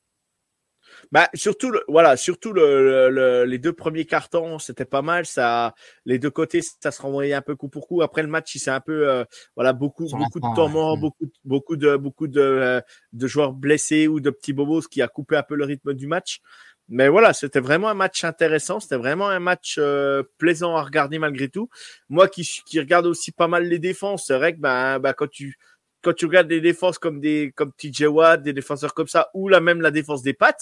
Bah, 1.10 1.28
surtout, 1.34 1.70
le, 1.70 1.82
voilà, 1.88 2.16
surtout 2.16 2.52
le, 2.52 3.08
le- 3.08 3.10
le- 3.10 3.44
les 3.44 3.58
deux 3.58 3.72
premiers 3.72 4.04
cartons, 4.04 4.58
c'était 4.58 4.84
pas 4.84 5.02
mal. 5.02 5.26
Ça, 5.26 5.74
les 6.04 6.18
deux 6.18 6.30
côtés, 6.30 6.60
ça 6.62 6.90
se 6.90 7.02
renvoyait 7.02 7.34
un 7.34 7.42
peu 7.42 7.56
coup 7.56 7.68
pour 7.68 7.86
coup. 7.88 8.02
Après 8.02 8.22
le 8.22 8.28
match, 8.28 8.54
il 8.54 8.58
s'est 8.58 8.70
un 8.70 8.80
peu, 8.80 9.08
euh, 9.08 9.24
voilà, 9.56 9.72
beaucoup, 9.72 10.08
Sur 10.08 10.18
de 10.18 10.24
temps 10.54 10.68
mort, 10.68 10.96
Mm. 10.96 11.00
beaucoup, 11.00 11.26
beaucoup 11.44 11.76
de, 11.76 11.96
beaucoup 11.96 12.26
de, 12.28 12.40
euh, 12.40 12.80
de 13.12 13.26
joueurs 13.26 13.52
blessés 13.52 14.06
ou 14.08 14.20
de 14.20 14.30
petits 14.30 14.52
bobos, 14.52 14.82
ce 14.82 14.88
qui 14.88 15.02
a 15.02 15.08
coupé 15.08 15.36
un 15.36 15.42
peu 15.42 15.54
le 15.56 15.64
rythme 15.64 15.92
du 15.94 16.06
match. 16.06 16.40
Mais 16.88 17.08
voilà, 17.08 17.32
c'était 17.32 17.58
vraiment 17.60 17.88
un 17.88 17.94
match 17.94 18.22
intéressant. 18.24 18.78
C'était 18.78 18.96
vraiment 18.96 19.28
un 19.28 19.40
match 19.40 19.76
euh, 19.78 20.22
plaisant 20.38 20.76
à 20.76 20.82
regarder 20.84 21.18
malgré 21.18 21.48
tout. 21.48 21.68
Moi, 22.08 22.28
qui, 22.28 22.42
qui 22.64 22.78
regarde 22.78 23.06
aussi 23.06 23.32
pas 23.32 23.48
mal 23.48 23.64
les 23.64 23.78
défenses, 23.80 24.26
c'est 24.26 24.36
vrai 24.36 24.54
que 24.54 24.60
ben, 24.60 24.98
ben, 25.00 25.12
quand 25.12 25.28
tu 25.28 25.58
quand 26.02 26.12
tu 26.14 26.26
regardes 26.26 26.46
des 26.46 26.60
défenses 26.60 26.98
comme 26.98 27.20
des 27.20 27.52
comme 27.56 27.72
TJ 27.72 28.02
Watt, 28.04 28.40
des 28.42 28.52
défenseurs 28.52 28.94
comme 28.94 29.08
ça, 29.08 29.30
ou 29.34 29.48
là 29.48 29.58
même 29.60 29.80
la 29.80 29.90
défense 29.90 30.22
des 30.22 30.34
Pats, 30.34 30.54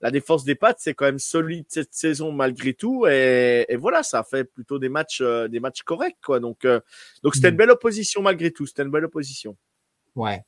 la 0.00 0.10
défense 0.10 0.42
des 0.42 0.56
Pats, 0.56 0.74
c'est 0.78 0.94
quand 0.94 1.04
même 1.04 1.20
solide 1.20 1.66
cette 1.68 1.94
saison 1.94 2.32
malgré 2.32 2.74
tout. 2.74 3.06
Et, 3.06 3.64
et 3.68 3.76
voilà, 3.76 4.02
ça 4.02 4.18
a 4.20 4.24
fait 4.24 4.42
plutôt 4.42 4.80
des 4.80 4.88
matchs, 4.88 5.20
euh, 5.20 5.46
des 5.46 5.60
matchs 5.60 5.82
corrects, 5.82 6.18
quoi. 6.24 6.40
Donc, 6.40 6.64
euh, 6.64 6.80
donc 7.22 7.36
c'était 7.36 7.48
Mm. 7.48 7.52
une 7.52 7.56
belle 7.58 7.70
opposition 7.70 8.22
malgré 8.22 8.50
tout. 8.50 8.66
C'était 8.66 8.82
une 8.82 8.90
belle 8.90 9.04
opposition. 9.04 9.56
Ouais, 10.16 10.42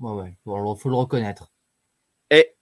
ouais, 0.00 0.12
ouais, 0.12 0.36
le- 0.44 0.74
faut 0.76 0.90
le 0.90 0.96
reconnaître. 0.96 1.50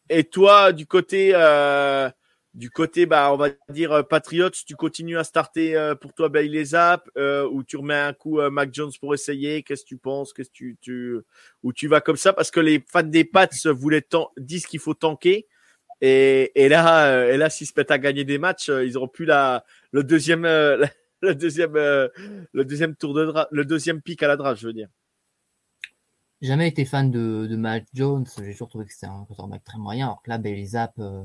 Et, 0.08 0.24
toi, 0.24 0.72
du 0.72 0.86
côté, 0.86 1.32
euh, 1.34 2.08
du 2.54 2.70
côté, 2.70 3.06
bah, 3.06 3.32
on 3.32 3.36
va 3.36 3.48
dire 3.70 3.92
euh, 3.92 4.02
Patriots, 4.02 4.50
tu 4.50 4.76
continues 4.76 5.16
à 5.16 5.24
starter 5.24 5.74
euh, 5.74 5.94
pour 5.94 6.12
toi 6.12 6.28
Bailey 6.28 6.64
Zapp 6.64 7.08
euh, 7.16 7.48
ou 7.48 7.64
tu 7.64 7.78
remets 7.78 7.94
un 7.94 8.12
coup 8.12 8.40
Mac 8.50 8.74
Jones 8.74 8.90
pour 9.00 9.14
essayer? 9.14 9.62
Qu'est-ce 9.62 9.84
que 9.84 9.88
tu 9.88 9.96
penses? 9.96 10.34
Qu'est-ce 10.34 10.50
que 10.50 10.74
tu, 10.80 11.16
ou 11.62 11.72
tu 11.72 11.88
vas 11.88 12.02
comme 12.02 12.16
ça? 12.16 12.32
Parce 12.34 12.50
que 12.50 12.60
les 12.60 12.84
fans 12.86 13.02
des 13.02 13.24
Pats 13.24 13.48
voulaient 13.64 14.06
disent 14.36 14.66
qu'il 14.66 14.80
faut 14.80 14.94
tanker. 14.94 15.46
Et, 16.02 16.52
et 16.56 16.68
là, 16.68 17.28
et 17.28 17.36
là, 17.36 17.48
s'ils 17.48 17.68
se 17.68 17.72
mettent 17.76 17.92
à 17.92 17.98
gagner 17.98 18.24
des 18.24 18.38
matchs, 18.38 18.68
ils 18.68 18.96
auront 18.96 19.08
plus 19.08 19.24
la, 19.24 19.64
le 19.92 20.02
deuxième, 20.04 20.42
tour 22.98 23.14
de 23.14 23.32
le 23.50 23.64
deuxième 23.64 24.02
pic 24.02 24.22
à 24.22 24.28
la 24.28 24.36
draft, 24.36 24.60
je 24.60 24.66
veux 24.66 24.72
dire. 24.72 24.88
Jamais 26.42 26.66
été 26.66 26.84
fan 26.84 27.12
de, 27.12 27.46
de 27.48 27.54
Mac 27.54 27.84
Jones. 27.94 28.26
J'ai 28.38 28.50
toujours 28.50 28.68
trouvé 28.68 28.84
que 28.84 28.92
c'était 28.92 29.06
un 29.06 29.24
quarterback 29.26 29.62
très 29.62 29.78
moyen. 29.78 30.06
Alors 30.06 30.22
que 30.22 30.28
là, 30.28 30.38
Bailey 30.38 30.64
Zapp, 30.64 30.92
euh, 30.98 31.22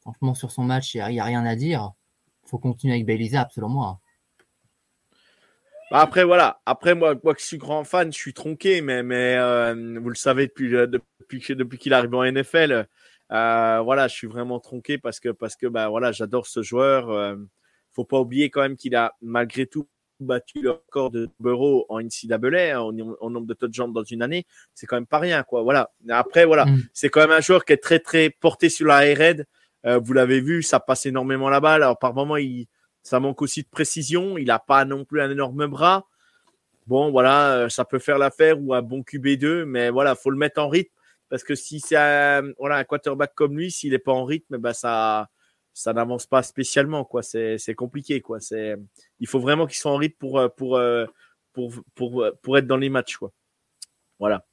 franchement, 0.00 0.34
sur 0.34 0.50
son 0.50 0.64
match, 0.64 0.94
il 0.94 0.98
n'y 0.98 1.02
a, 1.02 1.10
il 1.12 1.20
rien 1.20 1.46
à 1.46 1.54
dire. 1.54 1.92
faut 2.44 2.58
continuer 2.58 2.94
avec 2.94 3.06
Bailey 3.06 3.28
Zapp, 3.28 3.52
selon 3.52 3.68
moi. 3.68 4.00
Bah, 5.92 6.00
après, 6.00 6.24
voilà. 6.24 6.60
Après, 6.66 6.96
moi, 6.96 7.14
moi, 7.22 7.34
que 7.34 7.40
je 7.40 7.46
suis 7.46 7.58
grand 7.58 7.84
fan, 7.84 8.12
je 8.12 8.18
suis 8.18 8.34
tronqué, 8.34 8.80
mais, 8.80 9.04
mais 9.04 9.36
euh, 9.36 10.00
vous 10.00 10.08
le 10.08 10.16
savez 10.16 10.48
depuis, 10.48 10.74
euh, 10.74 10.88
depuis, 10.88 11.54
depuis 11.54 11.78
qu'il 11.78 11.94
arrive 11.94 12.12
en 12.12 12.24
NFL. 12.24 12.88
euh, 13.30 13.80
voilà, 13.80 14.08
je 14.08 14.14
suis 14.14 14.26
vraiment 14.26 14.58
tronqué 14.58 14.98
parce 14.98 15.20
que, 15.20 15.28
parce 15.28 15.54
que 15.54 15.68
bah, 15.68 15.88
voilà, 15.88 16.10
j'adore 16.10 16.48
ce 16.48 16.62
joueur. 16.62 17.36
Faut 17.92 18.04
pas 18.04 18.18
oublier 18.18 18.50
quand 18.50 18.62
même 18.62 18.76
qu'il 18.76 18.96
a, 18.96 19.14
malgré 19.20 19.66
tout, 19.66 19.86
battu 20.22 20.62
le 20.62 20.70
record 20.70 21.10
de 21.10 21.28
Burrow 21.40 21.86
en 21.88 22.00
NCAA, 22.00 22.76
hein, 22.76 22.80
en, 22.80 22.92
en 23.20 23.30
nombre 23.30 23.46
de 23.46 23.54
touchdowns 23.54 23.92
dans 23.92 24.04
une 24.04 24.22
année. 24.22 24.46
C'est 24.74 24.86
quand 24.86 24.96
même 24.96 25.06
pas 25.06 25.18
rien, 25.18 25.42
quoi. 25.42 25.62
Voilà. 25.62 25.90
Après, 26.08 26.44
voilà. 26.44 26.66
Mm. 26.66 26.82
C'est 26.92 27.08
quand 27.08 27.20
même 27.20 27.30
un 27.30 27.40
joueur 27.40 27.64
qui 27.64 27.72
est 27.72 27.82
très, 27.82 27.98
très 27.98 28.30
porté 28.30 28.68
sur 28.68 28.86
la 28.86 29.06
air. 29.06 29.44
Euh, 29.84 29.98
vous 29.98 30.12
l'avez 30.12 30.40
vu, 30.40 30.62
ça 30.62 30.80
passe 30.80 31.06
énormément 31.06 31.48
la 31.48 31.60
balle. 31.60 31.82
Alors, 31.82 31.98
par 31.98 32.14
moment, 32.14 32.36
il, 32.36 32.66
ça 33.02 33.20
manque 33.20 33.42
aussi 33.42 33.62
de 33.62 33.68
précision. 33.68 34.38
Il 34.38 34.46
n'a 34.46 34.58
pas 34.58 34.84
non 34.84 35.04
plus 35.04 35.20
un 35.20 35.30
énorme 35.30 35.66
bras. 35.66 36.06
Bon, 36.86 37.10
voilà, 37.10 37.54
euh, 37.54 37.68
ça 37.68 37.84
peut 37.84 37.98
faire 37.98 38.18
l'affaire 38.18 38.60
ou 38.60 38.74
un 38.74 38.82
bon 38.82 39.02
QB2, 39.02 39.64
mais 39.64 39.90
voilà, 39.90 40.14
faut 40.14 40.30
le 40.30 40.36
mettre 40.36 40.60
en 40.60 40.68
rythme 40.68 40.92
parce 41.32 41.44
que 41.44 41.54
si 41.54 41.80
c'est 41.80 41.96
un, 41.96 42.52
voilà, 42.58 42.76
un 42.76 42.84
quarterback 42.84 43.34
comme 43.34 43.56
lui, 43.56 43.70
s'il 43.70 43.92
n'est 43.92 43.98
pas 43.98 44.12
en 44.12 44.26
rythme, 44.26 44.58
ben 44.58 44.74
ça, 44.74 45.30
ça 45.74 45.92
n'avance 45.92 46.26
pas 46.26 46.42
spécialement, 46.42 47.04
quoi. 47.04 47.22
C'est, 47.22 47.58
c'est 47.58 47.74
compliqué, 47.74 48.20
quoi. 48.20 48.40
C'est, 48.40 48.76
il 49.20 49.26
faut 49.26 49.40
vraiment 49.40 49.66
qu'il 49.66 49.78
soit 49.78 49.92
en 49.92 49.96
rythme 49.96 50.16
pour, 50.18 50.38
euh, 50.38 50.48
pour, 50.48 50.76
euh, 50.76 51.06
pour, 51.52 51.72
pour, 51.94 52.26
pour 52.42 52.58
être 52.58 52.66
dans 52.66 52.76
les 52.76 52.90
matchs, 52.90 53.16
quoi. 53.16 53.32
Voilà. 54.18 54.46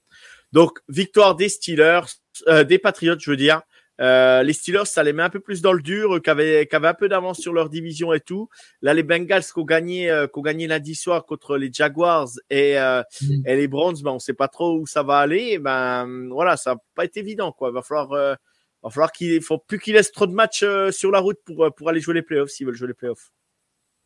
Donc, 0.51 0.79
victoire 0.87 1.35
des 1.35 1.49
Steelers, 1.49 2.01
euh, 2.47 2.63
des 2.63 2.79
Patriots, 2.79 3.19
je 3.19 3.29
veux 3.29 3.37
dire. 3.37 3.61
Euh, 4.01 4.43
les 4.43 4.53
Steelers, 4.53 4.85
ça 4.85 5.03
les 5.03 5.11
met 5.11 5.23
un 5.23 5.29
peu 5.29 5.41
plus 5.41 5.61
dans 5.61 5.73
le 5.73 5.81
dur, 5.81 6.15
eux, 6.15 6.19
qui 6.21 6.29
avaient, 6.29 6.65
qui 6.67 6.75
avaient 6.75 6.87
un 6.87 6.93
peu 6.93 7.09
d'avance 7.09 7.39
sur 7.39 7.51
leur 7.51 7.69
division 7.69 8.13
et 8.13 8.21
tout. 8.21 8.49
Là, 8.81 8.93
les 8.93 9.03
Bengals 9.03 9.43
qui 9.43 9.59
ont 9.59 9.65
gagné, 9.65 10.09
euh, 10.09 10.25
qui 10.25 10.39
ont 10.39 10.41
gagné 10.41 10.67
lundi 10.67 10.95
soir 10.95 11.25
contre 11.25 11.57
les 11.57 11.69
Jaguars 11.71 12.29
et, 12.49 12.79
euh, 12.79 13.03
Mm. 13.21 13.45
et 13.45 13.55
les 13.57 13.67
Browns, 13.67 13.97
ben, 14.01 14.11
on 14.11 14.19
sait 14.19 14.33
pas 14.33 14.47
trop 14.47 14.79
où 14.79 14.87
ça 14.87 15.03
va 15.03 15.17
aller. 15.17 15.49
Et 15.51 15.59
ben, 15.59 16.29
voilà, 16.31 16.55
ça 16.55 16.75
va 16.75 16.79
pas 16.95 17.03
être 17.03 17.17
évident, 17.17 17.51
quoi. 17.51 17.71
Va 17.71 17.81
falloir, 17.81 18.37
euh, 18.83 18.87
va 18.87 18.89
falloir 18.91 19.11
qu'il, 19.11 19.41
faut 19.41 19.57
plus 19.57 19.79
qu'ils 19.79 19.93
laissent 19.95 20.11
trop 20.11 20.27
de 20.27 20.33
matchs 20.33 20.63
euh, 20.63 20.91
sur 20.91 21.11
la 21.11 21.19
route 21.19 21.39
pour, 21.45 21.65
euh, 21.65 21.69
pour 21.69 21.89
aller 21.89 21.99
jouer 21.99 22.13
les 22.13 22.21
playoffs 22.21 22.49
s'ils 22.49 22.65
veulent 22.65 22.75
jouer 22.75 22.87
les 22.89 22.93
playoffs. 22.93 23.31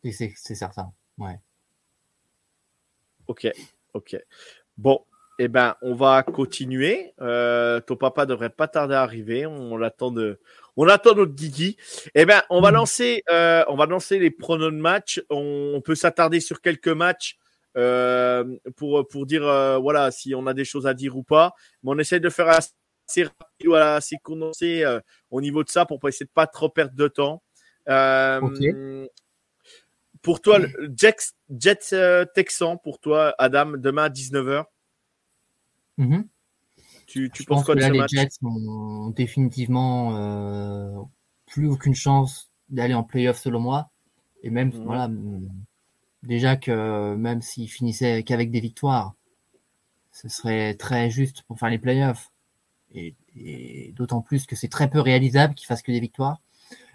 Et 0.02 0.12
c'est 0.12 0.34
certain. 0.36 0.92
Ouais. 1.18 1.38
Ok, 3.26 3.48
ok. 3.94 4.16
Bon, 4.76 5.00
eh 5.38 5.48
ben, 5.48 5.76
on 5.82 5.94
va 5.94 6.22
continuer. 6.22 7.14
Euh, 7.20 7.80
ton 7.80 7.96
papa 7.96 8.26
devrait 8.26 8.50
pas 8.50 8.68
tarder 8.68 8.94
à 8.94 9.02
arriver. 9.02 9.46
On 9.46 9.76
l'attend 9.76 10.10
de, 10.10 10.40
on 10.76 10.86
attend 10.88 11.14
notre 11.14 11.32
Guigui. 11.32 11.76
Eh 12.14 12.26
ben, 12.26 12.42
on 12.50 12.60
va 12.60 12.68
Mhm. 12.70 12.74
lancer, 12.74 13.22
euh, 13.30 13.64
on 13.68 13.76
va 13.76 13.86
lancer 13.86 14.18
les 14.18 14.30
pronos 14.30 14.70
de 14.70 14.76
match. 14.76 15.22
On, 15.30 15.72
on 15.74 15.80
peut 15.80 15.94
s'attarder 15.94 16.40
sur 16.40 16.60
quelques 16.60 16.88
matchs 16.88 17.38
euh, 17.76 18.44
pour 18.76 19.08
pour 19.08 19.26
dire 19.26 19.42
voilà 19.80 20.10
si 20.12 20.34
on 20.34 20.46
a 20.46 20.54
des 20.54 20.64
choses 20.64 20.86
à 20.86 20.94
dire 20.94 21.16
ou 21.16 21.22
pas. 21.22 21.54
Mais 21.82 21.90
on 21.92 21.98
essaie 21.98 22.20
de 22.20 22.30
faire 22.30 22.48
assez 22.48 22.70
rapide 23.08 23.66
ou 23.66 23.74
assez 23.74 24.16
condensé 24.22 24.84
euh, 24.84 25.00
au 25.30 25.40
niveau 25.40 25.64
de 25.64 25.68
ça 25.68 25.86
pour 25.86 26.00
pas 26.00 26.08
essayer 26.08 26.26
de 26.26 26.30
pas 26.30 26.46
trop 26.46 26.68
perdre 26.68 26.94
de 26.94 27.08
temps. 27.08 27.42
Euh. 27.88 29.06
Pour 30.22 30.40
toi, 30.40 30.58
le 30.58 30.68
euh, 31.92 32.24
Texan, 32.34 32.78
pour 32.78 32.98
toi, 32.98 33.34
Adam, 33.38 33.72
demain 33.76 34.04
à 34.04 34.08
19h, 34.08 34.64
Mhm. 35.96 36.26
tu, 37.06 37.28
penses 37.28 37.44
pense 37.46 37.64
quoi 37.64 37.74
de 37.76 37.80
là, 37.80 37.88
ce 37.88 37.92
les 37.92 38.08
Jets 38.08 38.38
n'ont 38.42 39.10
définitivement 39.10 41.08
plus 41.46 41.68
aucune 41.68 41.94
chance 41.94 42.50
d'aller 42.70 42.94
en 42.94 43.04
playoff 43.04 43.38
selon 43.38 43.60
moi. 43.60 43.90
Et 44.42 44.50
même, 44.50 44.68
Mhm. 44.68 44.84
voilà, 44.84 45.10
déjà 46.22 46.56
que 46.56 47.14
même 47.14 47.42
s'ils 47.42 47.70
finissaient 47.70 48.22
qu'avec 48.22 48.50
des 48.50 48.60
victoires, 48.60 49.14
ce 50.14 50.28
serait 50.28 50.74
très 50.74 51.10
juste 51.10 51.42
pour 51.42 51.58
faire 51.58 51.70
les 51.70 51.78
playoffs. 51.78 52.30
Et, 52.94 53.92
d'autant 53.96 54.20
plus 54.20 54.46
que 54.46 54.56
c'est 54.56 54.68
très 54.68 54.88
peu 54.88 55.00
réalisable 55.00 55.54
qu'ils 55.54 55.66
fassent 55.66 55.82
que 55.82 55.92
des 55.92 56.00
victoires. 56.00 56.40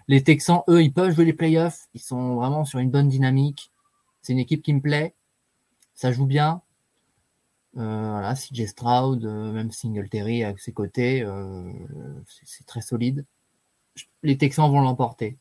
Les 0.08 0.22
Texans, 0.24 0.62
eux, 0.68 0.82
ils 0.82 0.92
peuvent 0.92 1.14
jouer 1.14 1.24
les 1.24 1.32
playoffs. 1.32 1.86
Ils 1.94 2.00
sont 2.00 2.36
vraiment 2.36 2.64
sur 2.64 2.78
une 2.78 2.90
bonne 2.90 3.08
dynamique. 3.08 3.70
C'est 4.22 4.32
une 4.32 4.38
équipe 4.38 4.62
qui 4.62 4.72
me 4.72 4.80
plaît. 4.80 5.14
Ça 5.94 6.12
joue 6.12 6.26
bien. 6.26 6.62
Euh, 7.76 8.10
voilà, 8.10 8.34
CJ 8.34 8.66
Stroud, 8.66 9.24
euh, 9.24 9.52
même 9.52 9.70
Singletary 9.70 10.42
à 10.42 10.54
ses 10.56 10.72
côtés, 10.72 11.22
euh, 11.22 11.70
c'est 12.44 12.66
très 12.66 12.80
solide. 12.80 13.24
Les 14.22 14.36
Texans 14.36 14.70
vont 14.70 14.80
l'emporter. 14.80 15.38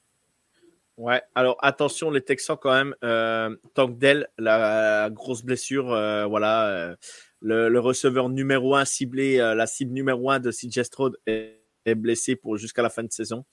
Ouais, 0.97 1.21
alors 1.33 1.57
attention, 1.61 2.11
les 2.11 2.21
Texans 2.21 2.57
quand 2.61 2.73
même. 2.73 2.93
Euh, 3.03 3.55
Tankdell, 3.73 4.27
la 4.37 5.09
grosse 5.09 5.43
blessure, 5.43 5.87
voilà, 6.29 6.95
le, 7.41 7.79
receveur 7.79 8.29
numéro 8.29 8.75
un 8.75 8.86
ciblé, 8.86 9.38
la 9.38 9.67
cible 9.67 9.93
numéro 9.93 10.29
un 10.31 10.39
de 10.39 10.51
CJ 10.51 10.84
Stroud 10.84 11.17
est, 11.25 11.55
blessé 11.96 12.36
pour 12.36 12.55
jusqu'à 12.55 12.84
la 12.84 12.89
fin 12.91 13.01
de 13.01 13.12
saison. 13.12 13.46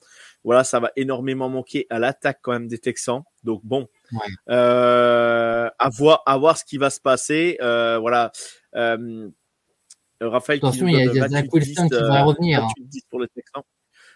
Voilà, 0.43 0.63
ça 0.63 0.79
va 0.79 0.91
énormément 0.95 1.49
manquer 1.49 1.87
à 1.89 1.97
l'attaque 1.97 2.37
quand 2.43 2.51
même 2.51 2.67
des 2.67 2.77
Texans. 2.77 3.23
Donc 3.43 3.61
bon, 3.63 3.87
à 4.47 5.89
voir, 5.91 6.21
à 6.27 6.37
voir 6.37 6.55
ce 6.55 6.63
qui 6.63 6.77
va 6.77 6.91
se 6.91 7.01
passer. 7.01 7.57
voilà. 7.59 8.31
Euh, 8.75 10.29
Raphaël 10.29 10.59
Attention, 10.59 10.87
il 10.87 10.95
y 10.95 11.19
a, 11.19 11.29
Zach 11.29 11.53
Wilson 11.53 11.89
qui 11.89 11.99
va 11.99 12.23
revenir. 12.23 12.63
Hein. 12.63 12.67
Pour 13.09 13.19
les 13.19 13.27
Texans. 13.27 13.63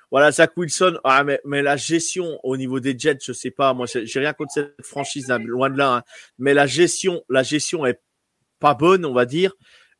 Voilà, 0.10 0.32
Zach 0.32 0.52
Wilson. 0.58 1.00
Ah, 1.04 1.24
mais, 1.24 1.40
mais, 1.46 1.62
la 1.62 1.78
gestion 1.78 2.40
au 2.44 2.58
niveau 2.58 2.80
des 2.80 2.98
Jets, 2.98 3.20
je 3.24 3.34
sais 3.34 3.52
pas. 3.52 3.74
Moi, 3.74 3.86
j'ai 3.88 4.20
rien 4.20 4.34
contre 4.34 4.52
cette 4.54 4.76
franchise, 4.84 5.32
hein, 5.32 5.40
loin 5.40 5.70
de 5.70 5.78
là. 5.78 5.98
Hein. 5.98 6.04
Mais 6.38 6.54
la 6.54 6.66
gestion, 6.66 7.24
la 7.30 7.44
gestion 7.44 7.86
est 7.86 8.02
pas 8.62 8.74
bonne, 8.74 9.06
on 9.06 9.14
va 9.14 9.26
dire. 9.26 9.54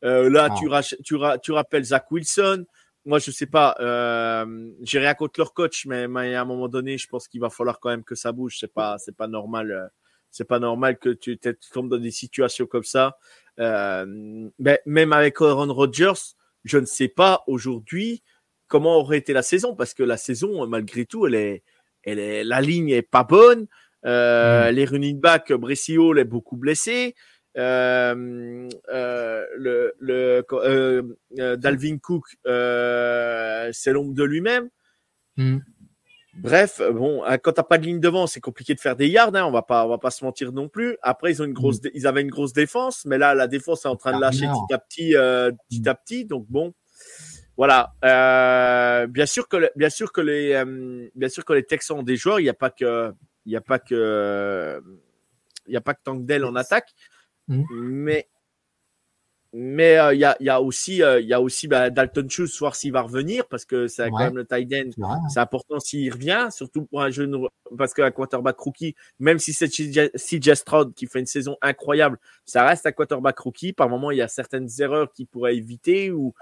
Euh, 0.06 0.30
là, 0.30 0.50
tu, 0.58 0.70
tu, 1.04 1.18
tu, 1.44 1.52
rappelles 1.52 1.84
Zach 1.84 2.10
Wilson. 2.12 2.66
Moi, 3.06 3.20
je 3.20 3.32
sais 3.32 3.48
pas. 3.48 3.76
Euh, 3.80 4.70
j'ai 4.84 5.00
rien 5.00 5.14
contre 5.16 5.40
leur 5.40 5.54
coach, 5.54 5.86
mais, 5.86 6.08
mais, 6.08 6.36
à 6.36 6.42
un 6.42 6.46
moment 6.46 6.70
donné, 6.70 6.98
je 6.98 7.08
pense 7.08 7.28
qu'il 7.28 7.42
va 7.42 7.50
falloir 7.50 7.80
quand 7.80 7.90
même 7.90 8.04
que 8.04 8.16
ça 8.16 8.32
bouge. 8.32 8.58
C'est 8.60 8.74
pas, 8.74 8.98
c'est 9.00 9.16
pas 9.16 9.28
normal. 9.28 9.72
Euh, 9.72 9.88
c'est 10.30 10.48
pas 10.48 10.60
normal 10.60 10.98
que 10.98 11.10
tu, 11.10 11.38
tu 11.38 11.56
tombes 11.74 11.90
dans 11.90 11.98
des 11.98 12.12
situations 12.12 12.66
comme 12.66 12.86
ça. 12.86 13.18
Euh, 13.60 14.50
ben, 14.60 14.78
même 14.86 15.12
avec 15.12 15.42
Aaron 15.42 15.74
Rodgers, 15.74 16.36
je 16.64 16.78
ne 16.78 16.86
sais 16.86 17.10
pas 17.10 17.44
aujourd'hui 17.48 18.24
comment 18.68 18.98
aurait 18.98 19.18
été 19.18 19.34
la 19.34 19.42
saison 19.42 19.76
parce 19.76 19.94
que 19.94 20.04
la 20.04 20.16
saison, 20.16 20.66
malgré 20.68 21.06
tout, 21.06 21.28
elle 21.28 21.36
est, 21.36 21.64
elle 22.04 22.20
est, 22.20 22.44
la 22.46 22.62
ligne 22.62 22.90
est 22.90 23.02
pas 23.02 23.26
bonne. 23.26 23.68
Euh, 24.06 24.72
mm. 24.72 24.76
Les 24.76 24.86
running 24.86 25.20
backs, 25.20 25.52
Brescio 25.54 26.16
est 26.16 26.24
beaucoup 26.24 26.56
blessé. 26.56 27.16
Euh, 27.58 28.70
euh, 28.94 29.46
le, 29.58 29.94
le 30.00 30.46
euh, 30.54 31.56
Dalvin 31.58 31.98
Cook, 31.98 32.26
c'est 32.46 33.92
l'ombre 33.92 34.14
de 34.14 34.24
lui-même. 34.24 34.70
Mm. 35.38 35.58
Bref, 36.36 36.82
bon, 36.94 37.24
hein, 37.26 37.38
quand 37.38 37.52
t'as 37.52 37.64
pas 37.64 37.78
de 37.78 37.86
ligne 37.86 38.00
devant, 38.00 38.26
c'est 38.26 38.40
compliqué 38.40 38.74
de 38.74 38.80
faire 38.80 38.96
des 38.96 39.10
yards. 39.10 39.36
Hein, 39.36 39.44
on 39.44 39.52
va 39.52 39.64
pas, 39.64 39.86
on 39.86 39.90
va 39.90 39.98
pas 39.98 40.12
se 40.12 40.24
mentir 40.24 40.54
non 40.54 40.70
plus. 40.70 40.98
Après, 41.02 41.32
ils 41.32 41.42
ont 41.42 41.46
une 41.46 41.54
grosse, 41.54 41.82
mm. 41.84 41.90
ils 41.94 42.08
avaient 42.08 42.22
une 42.22 42.30
grosse 42.30 42.54
défense, 42.54 43.04
mais 43.06 43.18
là, 43.18 43.36
la 43.36 43.48
défense 43.48 43.84
est 43.86 43.90
en 43.90 43.98
train 43.98 44.16
de 44.16 44.22
lâcher 44.22 44.48
petit 44.48 44.74
à 44.74 44.78
petit, 44.78 45.12
petit 45.70 45.90
à 45.90 45.96
petit. 45.96 46.26
Donc 46.26 46.46
bon, 46.48 46.74
voilà. 47.58 47.94
Bien 49.08 49.26
sûr 49.26 49.50
que, 49.50 49.70
bien 49.76 49.90
sûr 49.90 50.14
que 50.14 50.22
les, 50.22 50.64
bien 51.16 51.30
sûr 51.30 51.44
que 51.44 51.54
les 51.54 51.64
Texans 51.64 52.00
ont 52.00 52.04
des 52.04 52.16
joueurs. 52.16 52.40
Il 52.40 52.44
n'y 52.44 52.50
a 52.50 52.54
pas 52.54 52.70
que, 52.70 53.12
il 53.46 53.50
n'y 53.50 53.58
a 53.58 53.62
pas 53.62 53.80
que, 53.80 54.82
il 55.68 55.74
y 55.74 55.78
a 55.78 55.82
pas 55.82 55.94
que 55.94 56.02
Tankdale 56.04 56.46
en 56.46 56.56
attaque, 56.56 56.94
mm. 57.52 57.66
mais 57.72 58.28
mais 59.54 59.98
euh, 59.98 60.14
il 60.14 60.20
y, 60.20 60.24
a, 60.24 60.38
y, 60.40 60.50
a, 60.50 60.62
aussi, 60.62 60.98
il 60.98 61.26
y 61.26 61.34
a 61.34 61.42
aussi 61.42 61.66
euh, 61.66 61.70
bah, 61.70 61.90
Dalton 61.90 62.30
Schultz, 62.30 62.58
voir 62.60 62.74
s'il 62.74 62.94
va 62.94 63.02
revenir, 63.02 63.46
parce 63.50 63.66
que 63.66 63.88
c'est 63.88 64.10
quand 64.10 64.20
même 64.20 64.38
le 64.38 64.46
tight 64.46 64.74
end. 64.74 65.20
C'est 65.28 65.42
important 65.42 65.80
s'il 65.80 66.12
revient, 66.12 66.48
surtout 66.52 66.86
pour 66.86 67.02
un 67.02 67.10
jeune, 67.10 67.36
parce 67.78 67.94
qu'un 67.94 68.12
quarterback 68.12 68.58
rookie, 68.60 68.96
même 69.20 69.40
si 69.40 69.52
c'est 69.52 69.68
CJ 69.68 70.54
Stroud 70.54 70.94
qui 70.94 71.06
fait 71.06 71.20
une 71.20 71.26
saison 71.26 71.58
incroyable, 71.62 72.18
ça 72.46 72.66
reste 72.66 72.86
un 72.86 72.94
quarterback 72.94 73.38
rookie. 73.40 73.74
Par 73.74 73.90
moment, 73.90 74.12
il 74.12 74.20
y 74.20 74.22
a 74.22 74.30
certaines 74.30 74.70
erreurs 74.80 75.12
qu'il 75.12 75.28
pourrait 75.28 75.58
éviter 75.58 76.12
ou, 76.12 76.34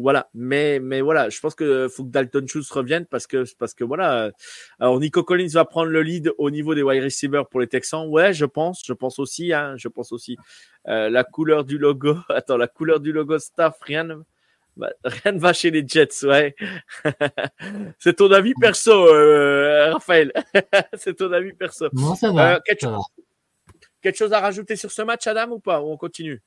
voilà, 0.00 0.28
mais 0.34 0.80
mais 0.80 1.00
voilà, 1.00 1.28
je 1.28 1.38
pense 1.40 1.54
que 1.54 1.88
faut 1.88 2.04
que 2.04 2.10
Dalton 2.10 2.46
Schultz 2.46 2.70
revienne 2.70 3.06
parce 3.06 3.26
que 3.26 3.44
parce 3.58 3.74
que 3.74 3.84
voilà. 3.84 4.32
Alors 4.80 4.98
Nico 4.98 5.22
Collins 5.22 5.48
va 5.52 5.64
prendre 5.64 5.90
le 5.90 6.02
lead 6.02 6.32
au 6.38 6.50
niveau 6.50 6.74
des 6.74 6.82
wide 6.82 7.02
receivers 7.02 7.46
pour 7.46 7.60
les 7.60 7.66
Texans. 7.66 8.06
Ouais, 8.08 8.32
je 8.32 8.44
pense, 8.44 8.82
je 8.84 8.92
pense 8.92 9.18
aussi, 9.18 9.52
hein, 9.52 9.74
je 9.76 9.88
pense 9.88 10.12
aussi. 10.12 10.36
Euh, 10.88 11.08
la 11.08 11.24
couleur 11.24 11.64
du 11.64 11.78
logo, 11.78 12.16
attends, 12.28 12.56
la 12.56 12.68
couleur 12.68 13.00
du 13.00 13.12
logo 13.12 13.38
staff, 13.38 13.78
rien 13.80 14.04
ne, 14.04 14.16
rien 15.04 15.32
ne 15.32 15.38
va 15.38 15.52
chez 15.52 15.70
les 15.70 15.86
Jets, 15.86 16.24
ouais. 16.24 16.54
C'est 17.98 18.16
ton 18.16 18.30
avis 18.32 18.54
perso, 18.54 18.92
euh, 18.92 19.92
Raphaël. 19.92 20.32
C'est 20.94 21.14
ton 21.14 21.32
avis 21.32 21.52
perso. 21.52 21.88
Non, 21.92 22.14
ça 22.14 22.32
va. 22.32 22.56
Euh, 22.56 22.60
quelque, 22.64 24.16
Chose, 24.16 24.34
à 24.34 24.40
rajouter 24.40 24.76
sur 24.76 24.90
ce 24.90 25.00
match, 25.00 25.26
Adam, 25.26 25.52
ou 25.52 25.60
pas? 25.60 25.80
Ou 25.80 25.90
on 25.90 25.96
continue? 25.96 26.42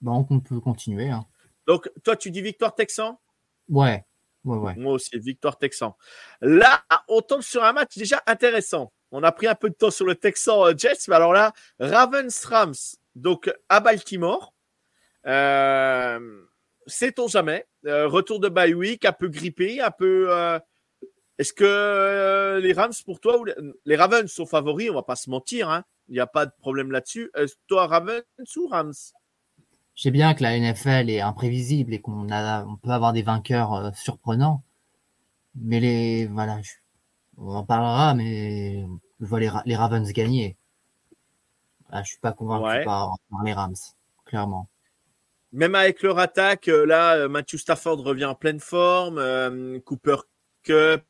Bon, 0.00 0.24
on 0.30 0.38
peut 0.40 0.60
continuer. 0.60 1.08
Hein. 1.08 1.26
Donc, 1.66 1.90
toi, 2.04 2.16
tu 2.16 2.30
dis 2.30 2.42
victoire 2.42 2.74
Texan? 2.74 3.20
Ouais. 3.68 4.04
Ouais, 4.44 4.58
ouais. 4.58 4.74
Moi 4.76 4.92
aussi, 4.92 5.18
victoire 5.18 5.58
Texan. 5.58 5.96
Là, 6.40 6.84
on 7.08 7.20
tombe 7.20 7.42
sur 7.42 7.64
un 7.64 7.72
match 7.72 7.96
déjà 7.96 8.22
intéressant. 8.26 8.92
On 9.10 9.22
a 9.22 9.32
pris 9.32 9.48
un 9.48 9.54
peu 9.56 9.70
de 9.70 9.74
temps 9.74 9.90
sur 9.90 10.06
le 10.06 10.14
Texan 10.14 10.66
euh, 10.66 10.72
Jets, 10.76 11.08
mais 11.08 11.16
alors 11.16 11.32
là, 11.32 11.52
Ravens 11.80 12.44
Rams, 12.44 12.74
donc 13.14 13.52
à 13.68 13.80
Baltimore. 13.80 14.54
Euh, 15.26 16.42
Sait-on 16.86 17.26
jamais 17.26 17.66
euh, 17.86 18.06
Retour 18.06 18.38
de 18.38 18.48
bye 18.48 18.74
week, 18.74 19.04
un 19.04 19.12
peu 19.12 19.28
grippé, 19.28 19.80
un 19.80 19.90
peu. 19.90 20.28
Euh, 20.30 20.58
est-ce 21.38 21.52
que 21.52 22.60
les 22.62 22.72
Rams, 22.72 22.92
pour 23.04 23.20
toi, 23.20 23.38
ou 23.38 23.44
les, 23.84 23.96
Ravens 23.96 24.30
sont 24.30 24.46
favoris? 24.46 24.90
On 24.90 24.94
va 24.94 25.02
pas 25.02 25.16
se 25.16 25.28
mentir, 25.28 25.68
hein. 25.68 25.84
il 26.08 26.14
n'y 26.14 26.20
a 26.20 26.26
pas 26.26 26.46
de 26.46 26.52
problème 26.60 26.92
là-dessus. 26.92 27.30
toi, 27.66 27.86
Ravens 27.86 28.22
ou 28.56 28.68
Rams? 28.68 28.94
Je 29.96 30.02
sais 30.02 30.10
bien 30.10 30.34
que 30.34 30.42
la 30.42 30.58
NFL 30.58 31.08
est 31.08 31.20
imprévisible 31.22 31.94
et 31.94 32.00
qu'on 32.00 32.30
a, 32.30 32.64
on 32.64 32.76
peut 32.76 32.90
avoir 32.90 33.14
des 33.14 33.22
vainqueurs 33.22 33.72
euh, 33.72 33.90
surprenants. 33.94 34.62
Mais 35.54 35.80
les, 35.80 36.26
voilà, 36.26 36.60
on 37.38 37.54
en 37.54 37.64
parlera, 37.64 38.14
mais 38.14 38.84
je 39.20 39.26
vois 39.26 39.40
les, 39.40 39.50
les 39.64 39.74
Ravens 39.74 40.12
gagner. 40.12 40.56
Je 41.90 41.98
je 42.00 42.04
suis 42.04 42.18
pas 42.18 42.32
convaincu 42.32 42.84
par, 42.84 43.16
les 43.42 43.54
Rams, 43.54 43.74
clairement. 44.26 44.68
Même 45.52 45.74
avec 45.74 46.02
leur 46.02 46.18
attaque, 46.18 46.68
euh, 46.68 46.84
là, 46.84 47.16
euh, 47.16 47.28
Matthew 47.28 47.56
Stafford 47.56 48.02
revient 48.02 48.26
en 48.26 48.34
pleine 48.34 48.60
forme, 48.60 49.80
Cooper 49.80 50.16
Cup, 50.62 51.04